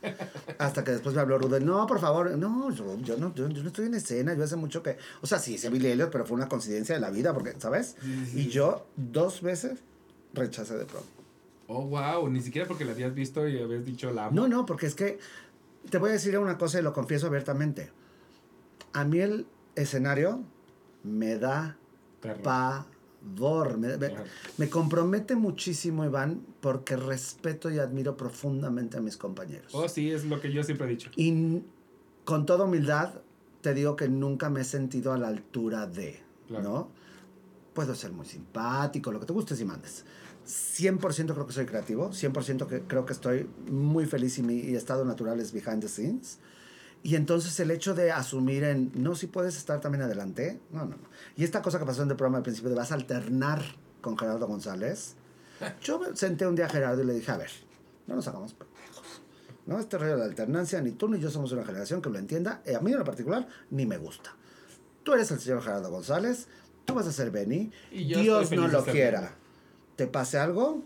[0.58, 3.62] Hasta que después me habló de, no, por favor, no, yo, yo no, yo, yo
[3.62, 4.96] no estoy en escena, yo hace mucho que...
[5.20, 7.96] O sea, sí, hice Billy Elliot, pero fue una coincidencia de la vida, porque, ¿sabes?
[8.34, 9.80] Y yo dos veces
[10.34, 11.08] rechacé de pronto.
[11.68, 12.28] Oh, wow.
[12.28, 14.36] Ni siquiera porque la habías visto y habías dicho la amo.
[14.40, 15.18] No, no, porque es que
[15.90, 17.90] te voy a decir una cosa y lo confieso abiertamente.
[18.92, 20.40] A mí el escenario
[21.02, 21.76] me da
[22.20, 22.42] Terror.
[23.34, 23.78] Pavor.
[23.78, 24.12] Me, me-
[24.58, 29.72] me compromete muchísimo, Iván, porque respeto y admiro profundamente a mis compañeros.
[29.74, 31.10] Oh, sí, es lo que yo siempre he dicho.
[31.16, 31.62] Y
[32.24, 33.14] con toda humildad,
[33.60, 36.64] te digo que nunca me he sentido a la altura de, Claro.
[36.64, 36.90] ¿no?
[37.74, 40.04] Puedo ser muy simpático, lo que te gustes y mandes.
[40.44, 44.76] 100% creo que soy creativo, 100% que creo que estoy muy feliz y mi y
[44.76, 46.38] estado natural es behind the scenes.
[47.02, 50.96] Y entonces el hecho de asumir en, no, si puedes estar también adelante, no, no,
[50.96, 51.08] no.
[51.36, 53.62] Y esta cosa que pasó en el programa al principio de vas a alternar
[54.00, 55.14] con Gerardo González,
[55.82, 57.50] yo me senté un día a Gerardo y le dije, a ver,
[58.06, 58.76] no nos hagamos pendejos.
[59.66, 59.78] ¿no?
[59.78, 62.62] Este rollo de la alternancia, ni tú ni yo somos una generación que lo entienda.
[62.64, 64.34] Eh, a mí en lo particular, ni me gusta.
[65.02, 66.48] Tú eres el señor Gerardo González,
[66.84, 67.70] tú vas a ser Benny.
[67.90, 69.34] Y yo Dios no lo quiera.
[69.96, 70.84] Te pase algo,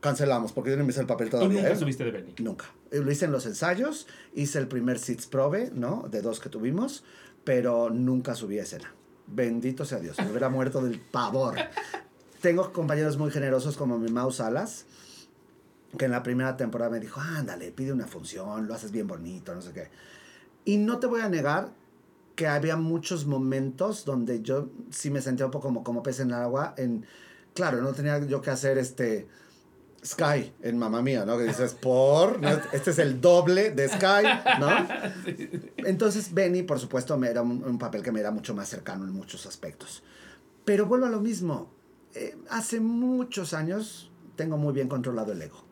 [0.00, 1.60] cancelamos, porque yo no me hice el papel Tú todavía.
[1.62, 1.76] nunca ¿eh?
[1.76, 2.34] subiste de Benny.
[2.38, 2.66] Nunca.
[2.90, 6.06] Eh, Lo hice en los ensayos, hice el primer Sits Probe, ¿no?
[6.10, 7.04] De dos que tuvimos,
[7.42, 8.92] pero nunca subí a escena.
[9.34, 11.56] Bendito sea Dios, me hubiera muerto del pavor.
[12.40, 14.86] Tengo compañeros muy generosos como mi Mau Salas,
[15.98, 19.52] que en la primera temporada me dijo, ándale, pide una función, lo haces bien bonito,
[19.52, 19.88] no sé qué.
[20.64, 21.72] Y no te voy a negar
[22.36, 26.28] que había muchos momentos donde yo sí me sentía un poco como, como pez en
[26.28, 26.74] el agua.
[26.76, 27.04] En,
[27.54, 29.26] claro, no tenía yo que hacer este
[30.04, 31.38] Sky en Mamá Mía, ¿no?
[31.38, 32.50] Que dices, por, ¿no?
[32.72, 34.68] este es el doble de Sky, ¿no?
[35.78, 39.04] Entonces Benny, por supuesto, me era un, un papel que me era mucho más cercano
[39.04, 40.02] en muchos aspectos.
[40.64, 41.70] Pero vuelvo a lo mismo.
[42.14, 45.64] Eh, hace muchos años tengo muy bien controlado el ego,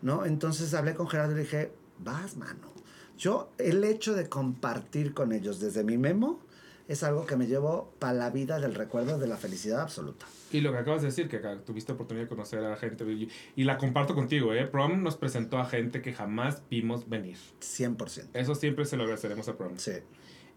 [0.00, 0.24] ¿no?
[0.24, 2.72] Entonces hablé con Gerardo y le dije, vas, mano.
[3.18, 6.40] Yo, el hecho de compartir con ellos desde mi memo
[6.92, 10.26] es algo que me llevo para la vida del recuerdo de la felicidad absoluta.
[10.50, 13.04] Y lo que acabas de decir, que tuviste oportunidad de conocer a gente,
[13.56, 14.66] y, la comparto contigo, ¿eh?
[14.66, 17.38] Prom nos presentó a gente que jamás vimos venir.
[17.60, 18.28] 100%.
[18.34, 19.78] Eso siempre se lo agradeceremos a Prom.
[19.78, 19.92] Sí.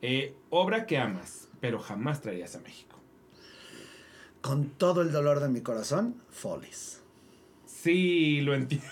[0.01, 2.99] Eh, obra que amas, pero jamás traerías a México.
[4.41, 7.01] Con todo el dolor de mi corazón, Follies.
[7.65, 8.87] Sí, lo entiendo.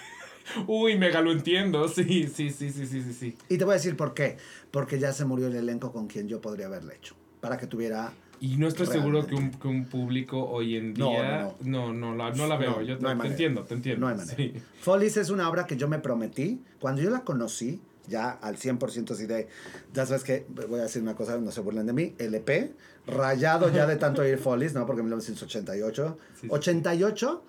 [0.68, 1.88] Uy, mega lo entiendo.
[1.90, 3.38] Sí, sí, sí, sí, sí, sí, sí.
[3.50, 4.38] Y te voy a decir por qué.
[4.72, 7.16] Porque ya se murió el elenco con quien yo podría haberle hecho.
[7.44, 8.14] Para que tuviera...
[8.40, 11.54] Y no estoy seguro que un, que un público hoy en No, día...
[11.60, 12.78] No, no, la, no la veo.
[12.78, 14.00] No, Yo te, no entiendo, te entiendo.
[14.00, 14.38] No hay manera.
[14.38, 14.54] Sí.
[14.80, 16.62] Follies es una obra que yo me prometí.
[16.80, 19.50] Cuando yo la conocí, ya al 100% así de...
[19.94, 22.16] Ya sabes que, voy a decir una cosa, no se burlen de mí.
[22.18, 22.72] LP,
[23.08, 24.86] rayado ya de tanto ir Follies, ¿no?
[24.86, 26.18] Porque en 1988...
[26.36, 26.48] Sí, sí.
[26.50, 27.44] 88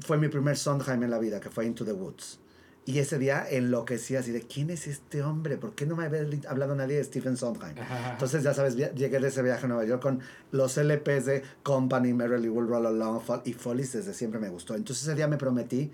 [0.00, 2.38] fue mi primer Sondheim en la vida, que fue Into the Woods.
[2.84, 5.56] Y ese día enloquecí así de, ¿quién es este hombre?
[5.56, 7.78] ¿Por qué no me había hablado nadie de Stephen Sondheim?
[7.78, 8.12] Ajá.
[8.14, 10.18] Entonces, ya sabes, llegué de ese viaje a Nueva York con
[10.50, 14.74] los LPs de Company, Merrily Will Roll Along, Fall- y Follies desde siempre me gustó.
[14.74, 15.92] Entonces, ese día me prometí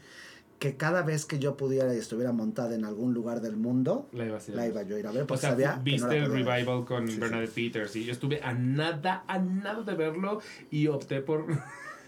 [0.59, 4.25] que cada vez que yo pudiera y estuviera montada en algún lugar del mundo, La
[4.27, 6.17] iba a, la iba yo a ir a ver, O sea, sabía no viste la
[6.17, 7.21] el revival con Sí, sí.
[7.21, 11.47] Bernadette Peters y yo estuve a nada, a nada de verlo y opté por...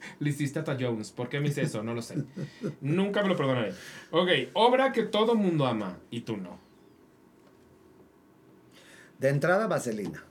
[0.18, 1.12] Le hiciste a Jones.
[1.12, 1.82] ¿Por qué me hice eso?
[1.82, 2.22] No lo sé.
[2.80, 3.72] Nunca me lo perdonaré.
[4.10, 6.58] Ok, obra que todo mundo ama y tú no.
[9.18, 10.24] De entrada, Vaselina.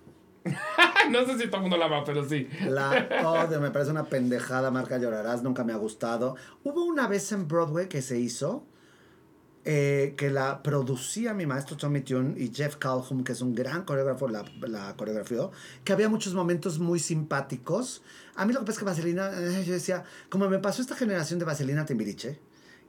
[1.12, 2.48] no sé si todo el mundo la ama, pero sí.
[2.68, 6.36] La odio, me parece una pendejada, marca llorarás, nunca me ha gustado.
[6.64, 8.66] Hubo una vez en Broadway que se hizo,
[9.66, 13.84] eh, que la producía mi maestro Tommy Tune y Jeff Calhoun, que es un gran
[13.84, 15.52] coreógrafo, la, la coreografió,
[15.84, 18.02] que había muchos momentos muy simpáticos.
[18.36, 20.96] A mí lo que pasa es que Vaselina, eh, yo decía, como me pasó esta
[20.96, 22.40] generación de Vaselina Timbiriche,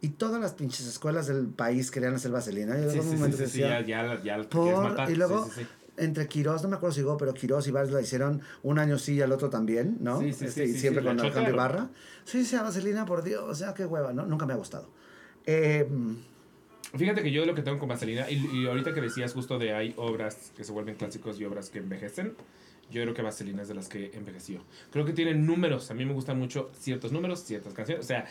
[0.02, 3.24] y todas las pinches escuelas del país querían hacer Vaselina, yo Sí, en sí, sí,
[3.24, 5.10] sí, sí, decía, ya, ya, ya por- matar.
[5.10, 5.50] y luego
[5.98, 8.96] entre Quirós, no me acuerdo si digo, pero Quirós y varios la hicieron un año
[8.98, 10.20] sí y el otro también, ¿no?
[10.20, 11.52] Sí, sí, Este, sí, y siempre con Alejandro.
[11.52, 11.90] Ibarra.
[12.24, 14.24] Sí, sí, Vaselina, por Dios, o sea, qué hueva, ¿no?
[14.24, 14.88] Nunca me ha gustado.
[15.44, 15.86] Eh,
[16.96, 19.72] Fíjate que yo lo que tengo con Vaselina, y, y ahorita que decías justo de
[19.74, 22.34] hay obras que se vuelven clásicos y obras que envejecen,
[22.90, 24.64] yo creo que Vaselina es de las que envejeció.
[24.90, 28.26] Creo que tienen números, a mí me gustan mucho ciertos números, ciertas canciones, o sea,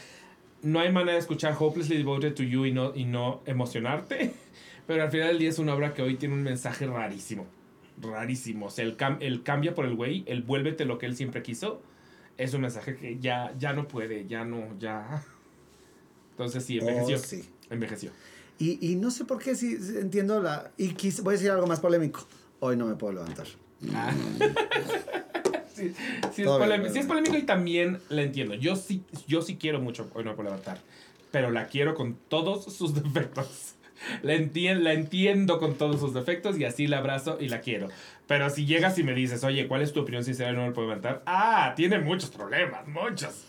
[0.61, 4.33] no hay manera de escuchar Hopelessly Devoted to You y no, y no emocionarte,
[4.88, 7.47] pero al final del día es una obra que hoy tiene un mensaje rarísimo,
[8.01, 11.15] rarísimo, o sea, el, cam- el cambia por el güey, el vuélvete lo que él
[11.15, 11.81] siempre quiso,
[12.38, 15.23] es un mensaje que ya, ya no puede, ya no, ya.
[16.31, 17.15] Entonces sí, envejeció.
[17.15, 17.49] Oh, sí.
[17.69, 18.11] Envejeció.
[18.59, 20.71] Y, y no sé por qué, sí, entiendo la...
[20.77, 22.27] Y quis- voy a decir algo más polémico.
[22.59, 23.47] Hoy no me puedo levantar.
[23.95, 24.11] Ah.
[25.73, 25.93] sí,
[26.33, 27.07] sí es Todo bien, polémico, todo sí es bien.
[27.07, 28.53] polémico y también la entiendo.
[28.55, 30.79] Yo sí, yo sí quiero mucho Hoy no me puedo levantar.
[31.31, 33.75] Pero la quiero con todos sus defectos.
[34.23, 37.88] La, entien- la entiendo con todos sus defectos y así la abrazo y la quiero.
[38.27, 40.51] Pero si llegas y me dices, oye, ¿cuál es tu opinión sincera?
[40.53, 41.23] No me puedo levantar.
[41.25, 43.45] Ah, tiene muchos problemas, muchos.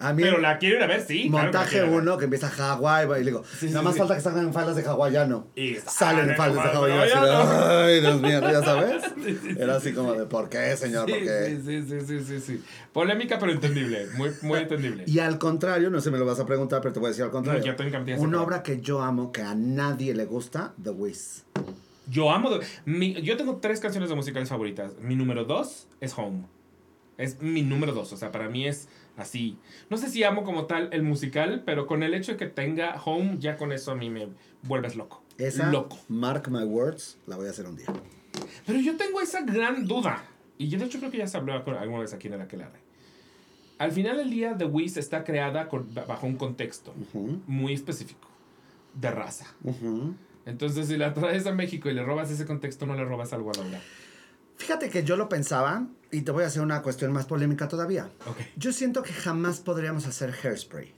[0.00, 1.28] A mí, Pero la quiero ir a ver, sí.
[1.28, 2.02] claro montaje quiero ir a ver.
[2.02, 3.98] uno que empieza Hawái, y le digo, Sí, sí, nada más sí.
[3.98, 5.48] falta que salgan en faldas de hawaiano.
[5.56, 7.82] Y Salen en faldas de hawaiano.
[7.84, 9.02] Ay, Dios mío, ya sabes.
[9.58, 11.06] Era así como de, ¿por qué, señor?
[11.06, 11.60] Sí, ¿Por qué?
[11.64, 12.62] sí, sí, sí, sí, sí.
[12.92, 14.06] Polémica, pero entendible.
[14.16, 15.02] Muy, muy entendible.
[15.06, 17.24] Y al contrario, no sé, me lo vas a preguntar, pero te voy a decir
[17.24, 17.74] al contrario.
[18.16, 18.20] No.
[18.22, 21.44] Una obra que yo amo, que a nadie le gusta, The Wiz.
[22.08, 22.50] Yo amo.
[22.84, 24.92] mi- yo tengo tres canciones de musicales favoritas.
[25.00, 26.44] Mi número dos es Home.
[27.18, 28.12] Es mi número dos.
[28.12, 28.88] O sea, para mí es
[29.18, 29.58] así.
[29.90, 33.00] No sé si amo como tal el musical, pero con el hecho de que tenga
[33.04, 34.28] Home, ya con eso a mí me
[34.62, 35.22] vuelves loco.
[35.36, 35.98] Esa, Loco.
[36.08, 37.86] mark my words, la voy a hacer un día.
[38.66, 40.24] Pero yo tengo esa gran duda.
[40.56, 42.80] Y yo de hecho creo que ya se habló alguna vez aquí en el Aquelarre.
[43.78, 46.92] Al final del día, The Wiz está creada con- bajo un contexto
[47.46, 48.28] muy específico
[48.94, 49.46] de raza.
[50.46, 53.50] Entonces, si la traes a México y le robas ese contexto, no le robas algo
[53.52, 53.80] a Laura.
[54.58, 58.10] Fíjate que yo lo pensaba, y te voy a hacer una cuestión más polémica todavía.
[58.26, 58.38] Ok.
[58.56, 60.92] Yo siento que jamás podríamos hacer hairspray,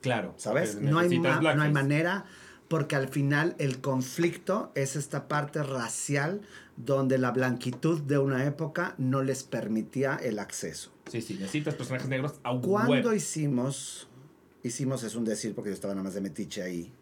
[0.00, 0.34] Claro.
[0.36, 0.80] ¿sabes?
[0.80, 2.26] No hay, no manera,
[2.68, 6.42] porque al final el conflicto es esta parte racial
[6.76, 10.92] donde la blanquitud de una época no les permitía el acceso.
[11.10, 14.08] Sí, sí, necesitas personajes negros a Cuando hicimos,
[14.62, 16.92] hicimos es un decir porque yo estaba nada más de metiche ahí,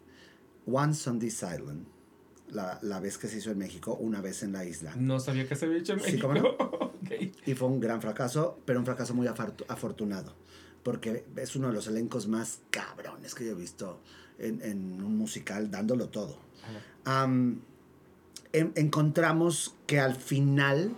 [0.67, 1.85] Once on this Island,
[2.51, 4.93] la, la vez que se hizo en México, una vez en la isla.
[4.95, 6.27] No sabía que se había hecho en Sí, México.
[6.27, 6.85] ¿cómo no?
[7.45, 10.33] Y fue un gran fracaso, pero un fracaso muy afortunado,
[10.81, 13.99] porque es uno de los elencos más cabrones que yo he visto
[14.39, 16.39] en, en un musical, dándolo todo.
[17.05, 20.95] En- encontramos que al final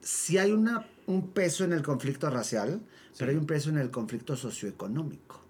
[0.00, 2.80] sí hay una, un peso en el conflicto racial,
[3.18, 5.40] pero hay un peso en el conflicto socioeconómico,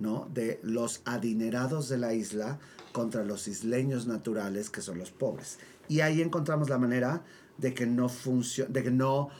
[0.00, 0.28] ¿no?
[0.34, 2.58] De los adinerados de la isla
[2.92, 5.58] contra los isleños naturales, que son los pobres.
[5.88, 7.22] Y ahí encontramos la manera
[7.58, 8.10] de que no
[8.68, 9.30] de que no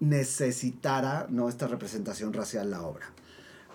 [0.00, 1.48] necesitara ¿no?
[1.48, 3.06] esta representación racial la obra.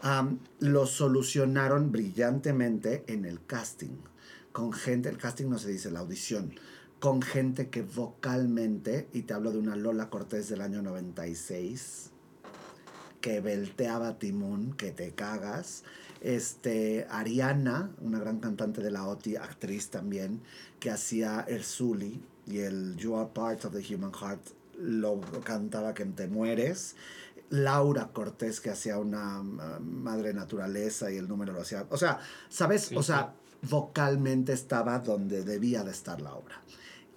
[0.02, 3.98] Am, lo solucionaron brillantemente en el casting.
[4.52, 6.54] Con gente, el casting no se dice, la audición.
[7.00, 12.10] Con gente que vocalmente, y te hablo de una Lola Cortés del año 96,
[13.22, 15.84] que belteaba Timón, que te cagas.
[16.22, 20.42] Este, Ariana, una gran cantante de la OTI, actriz también,
[20.80, 24.42] que hacía el Zully y el You Are Part of the Human Heart,
[24.78, 26.96] lo cantaba que te mueres.
[27.50, 31.86] Laura Cortés, que hacía una uh, madre naturaleza y el número lo hacía.
[31.90, 32.20] O sea,
[32.50, 32.84] ¿sabes?
[32.84, 33.34] Sí, o sea,
[33.64, 36.62] vocalmente estaba donde debía de estar la obra.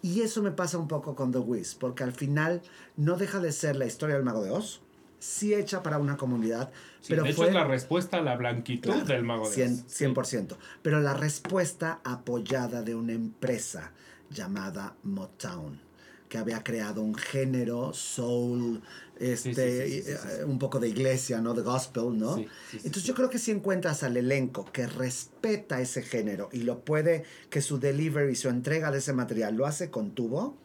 [0.03, 2.63] Y eso me pasa un poco con The Wiz, porque al final
[2.97, 4.83] no deja de ser la historia del Mago de Oz,
[5.25, 6.71] sí hecha para una comunidad,
[7.01, 9.57] Sí, pero de hecho, fue es la respuesta a la blanquitud Claro, del mago de
[9.57, 9.85] 100%, Oz.
[9.89, 10.05] Sí.
[10.05, 10.57] 100%.
[10.83, 13.93] Pero la respuesta apoyada de una empresa
[14.31, 15.81] llamada Motown,
[16.29, 18.83] que había creado un género soul,
[19.19, 21.55] este, sí, sí, sí, un poco de iglesia, ¿no?
[21.55, 22.37] De gospel, ¿no?
[22.73, 27.25] Entonces yo creo que si encuentras al elenco que respeta ese género y lo puede,
[27.51, 30.57] que su delivery, su entrega de ese material lo hace con tubo,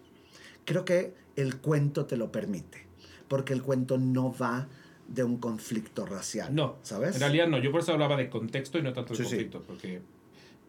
[0.66, 2.89] creo que el cuento te lo permite.
[3.30, 4.68] Porque el cuento no va
[5.08, 6.54] de un conflicto racial.
[6.54, 7.16] No, ¿Sabes?
[7.16, 9.30] En realidad no, yo por eso hablaba de contexto y no tanto de Sí, sí.
[9.30, 10.02] conflicto, porque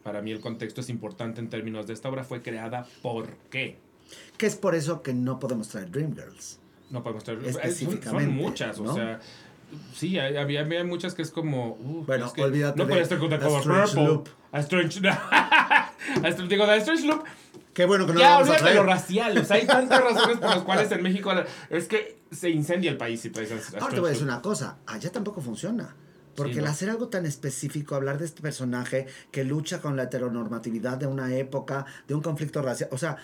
[0.05, 2.23] para mí el contexto es importante en términos de esta obra.
[2.25, 3.77] Fue creada por qué.
[4.39, 6.59] Que es por eso que no podemos traer Dreamgirls.
[6.91, 7.45] No podemos traer.
[7.45, 8.93] Específicamente, Son, son muchas, ¿no?
[8.93, 9.21] o sea.
[9.95, 11.75] Sí, había, había muchas que es como.
[11.81, 13.95] uh, Bueno, es que olvídate No de podía estar con Strange.
[14.05, 14.29] Loop.
[14.53, 15.01] A Strange.
[15.09, 15.93] a
[16.25, 17.25] Strange- digo, The Strange Loop.
[17.73, 18.77] Qué bueno que no ya, lo vamos a traer.
[18.77, 19.39] lo racial.
[19.39, 21.33] O sea, hay tantas razones por las cuales en México.
[21.69, 23.31] Es que se incendia el país si
[23.81, 25.95] Ahora te voy a decir una cosa, allá tampoco funciona.
[26.35, 26.71] Porque Sí, el no.
[26.71, 31.35] hacer algo tan específico, hablar de este personaje que lucha con la heteronormatividad de una
[31.35, 33.17] época, de un conflicto racial, o sea,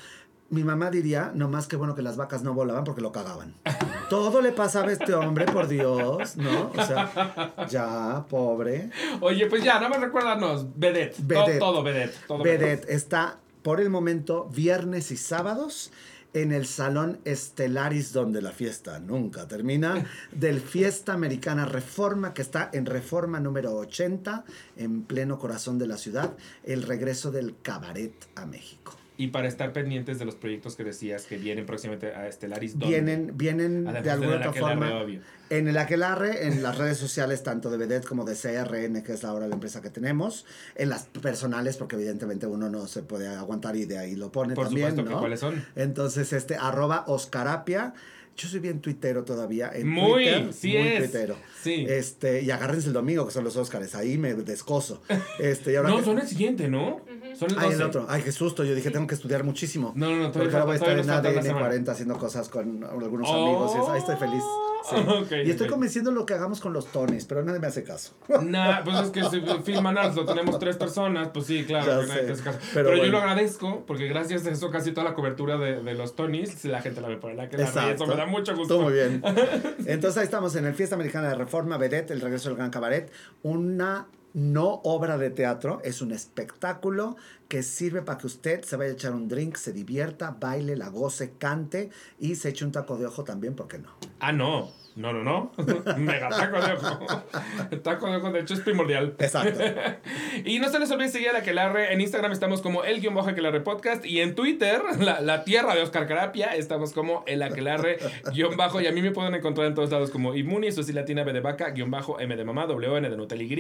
[0.50, 3.54] mi mamá diría, no más que bueno que las vacas no volaban porque lo cagaban.
[4.10, 6.70] Todo le pasaba a este hombre, por Dios, ¿no?
[6.76, 8.90] O sea, ya, pobre.
[9.20, 10.66] Oye, pues ya, nada más recuérdanos.
[10.76, 11.16] Vedette.
[11.18, 11.58] Vedette.
[11.58, 12.16] Todo, todo Vedette.
[12.28, 15.90] Todo Vedette está por el momento viernes y sábados
[16.34, 22.70] en el Salón Estelaris, donde la fiesta nunca termina, del Fiesta Americana Reforma, que está
[22.72, 24.44] en Reforma número 80,
[24.76, 28.92] en pleno corazón de la ciudad, el regreso del cabaret a México.
[29.18, 32.78] Y para estar pendientes de los proyectos que decías que vienen próximamente a Estelaris.
[32.78, 32.86] ¿dónde?
[33.00, 35.00] Vienen, vienen Además de alguna otra forma.
[35.02, 35.20] obvio.
[35.48, 39.24] En el Aquelarre, en las redes sociales, tanto de Vedette como de CRN, que es
[39.24, 40.44] ahora la empresa que tenemos.
[40.74, 44.54] En las personales, porque evidentemente uno no se puede aguantar y de ahí lo pone
[44.54, 45.20] Por también, supuesto que ¿no?
[45.20, 45.64] cuáles son.
[45.76, 47.94] Entonces, este, arroba Oscarapia.
[48.36, 49.70] Yo soy bien tuitero todavía.
[49.72, 50.98] En Muy, Twitter, sí muy es.
[51.04, 51.36] tuitero.
[51.62, 51.86] Sí.
[51.88, 53.94] Este, y agárrense el domingo, que son los Óscares.
[53.94, 55.00] Ahí me descoso.
[55.38, 57.00] Este, y ahora no, que- son el siguiente, ¿no?
[57.38, 57.66] Son el 12.
[57.66, 58.06] Ay, el otro.
[58.08, 58.64] Ay, qué susto.
[58.64, 59.92] Yo dije, tengo que estudiar muchísimo.
[59.94, 61.60] No, no, no, Porque ahora voy a estar en ADN semana.
[61.66, 63.34] 40 haciendo cosas con algunos Oh.
[63.34, 63.72] amigos.
[63.74, 63.90] Y.
[63.92, 64.42] Ahí estoy feliz.
[64.88, 64.96] Sí.
[65.46, 68.14] Y estoy convenciendo lo que hagamos con los Tonys, pero nadie me hace caso.
[68.42, 71.86] Nah, pues es que si filman lo tenemos tres personas, pues sí, claro.
[71.86, 72.58] Ya que nadie sé, te hace caso.
[72.72, 75.94] pero Pero, yo lo agradezco porque gracias a eso casi toda la cobertura de, de
[75.94, 78.74] los Tonys, la gente la ve por la que la eso me da mucho gusto.
[78.74, 79.22] Todo muy bien.
[79.86, 83.10] Entonces ahí estamos en el Fiesta Americana de Reforma, Vedette, el regreso del Gran Cabaret.
[83.42, 84.06] Una
[84.36, 87.16] no obra de teatro, es un espectáculo
[87.48, 90.90] que sirve para que usted se vaya a echar un drink, se divierta, baile, la
[90.90, 93.88] goce, cante y se eche un taco de ojo también, ¿por qué no?
[94.20, 94.70] Ah, no.
[94.96, 95.52] No, no, no.
[95.98, 97.22] Mega taco de ojo.
[97.70, 99.14] El taco de ojo, de hecho, es primordial.
[99.18, 99.62] Exacto.
[100.44, 101.92] Y no se les olvide seguir a la Aquelarre.
[101.92, 104.04] En Instagram estamos como el guion bajo Aquelarre Podcast.
[104.04, 107.98] Y en Twitter, la, la tierra de Oscar Carapia, estamos como el Aquelarre
[108.32, 108.80] guion bajo.
[108.80, 111.40] Y a mí me pueden encontrar en todos lados como Inmuni, Susi Latina B de
[111.40, 113.56] Vaca, guion bajo M de Mamá, WN de Nutel Y.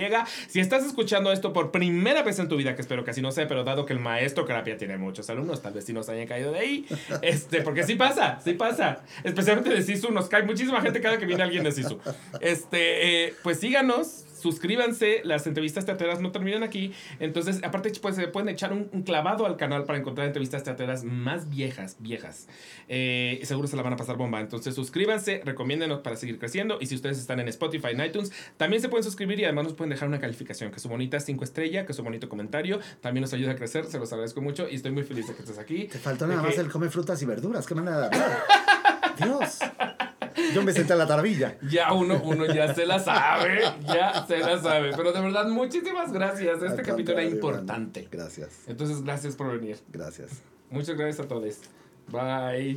[0.48, 3.32] Si estás escuchando esto por primera vez en tu vida, que espero que así no
[3.32, 6.26] sea, pero dado que el maestro Carapia tiene muchos alumnos, tal vez sí nos hayan
[6.26, 6.86] caído de ahí.
[7.22, 9.02] Este, porque sí pasa, sí pasa.
[9.24, 11.98] Especialmente de Sisu, nos cae muchísima gente cada que viene alguien de Sisu.
[12.40, 14.22] Este, eh, pues síganos.
[14.36, 16.92] Suscríbanse, las entrevistas teateras no terminan aquí.
[17.18, 21.02] Entonces, aparte, pues se pueden echar un, un clavado al canal para encontrar entrevistas teateras
[21.04, 22.46] más viejas, viejas.
[22.86, 24.38] Eh, seguro se la van a pasar bomba.
[24.40, 26.76] Entonces, suscríbanse, recomiéndenos para seguir creciendo.
[26.80, 29.72] Y si ustedes están en Spotify, en iTunes, también se pueden suscribir y además nos
[29.72, 32.78] pueden dejar una calificación, que su bonita 5 estrella, que su bonito comentario.
[33.00, 35.40] También nos ayuda a crecer, se los agradezco mucho y estoy muy feliz de que
[35.42, 35.84] estés aquí.
[35.90, 37.66] Te faltó De nada más que- el come frutas y verduras.
[37.66, 38.38] ¿Qué manera de hablar?
[39.18, 39.58] Dios.
[40.54, 41.56] Yo me senté a la tarbilla.
[41.70, 44.92] Ya uno, uno ya se la sabe, ya se la sabe.
[44.96, 46.62] Pero de verdad, muchísimas gracias.
[46.62, 48.08] Este Al capítulo era importante.
[48.10, 48.62] Gracias.
[48.66, 49.78] Entonces, gracias por venir.
[49.92, 50.42] Gracias.
[50.70, 51.60] Muchas gracias a todos.
[52.08, 52.76] Bye.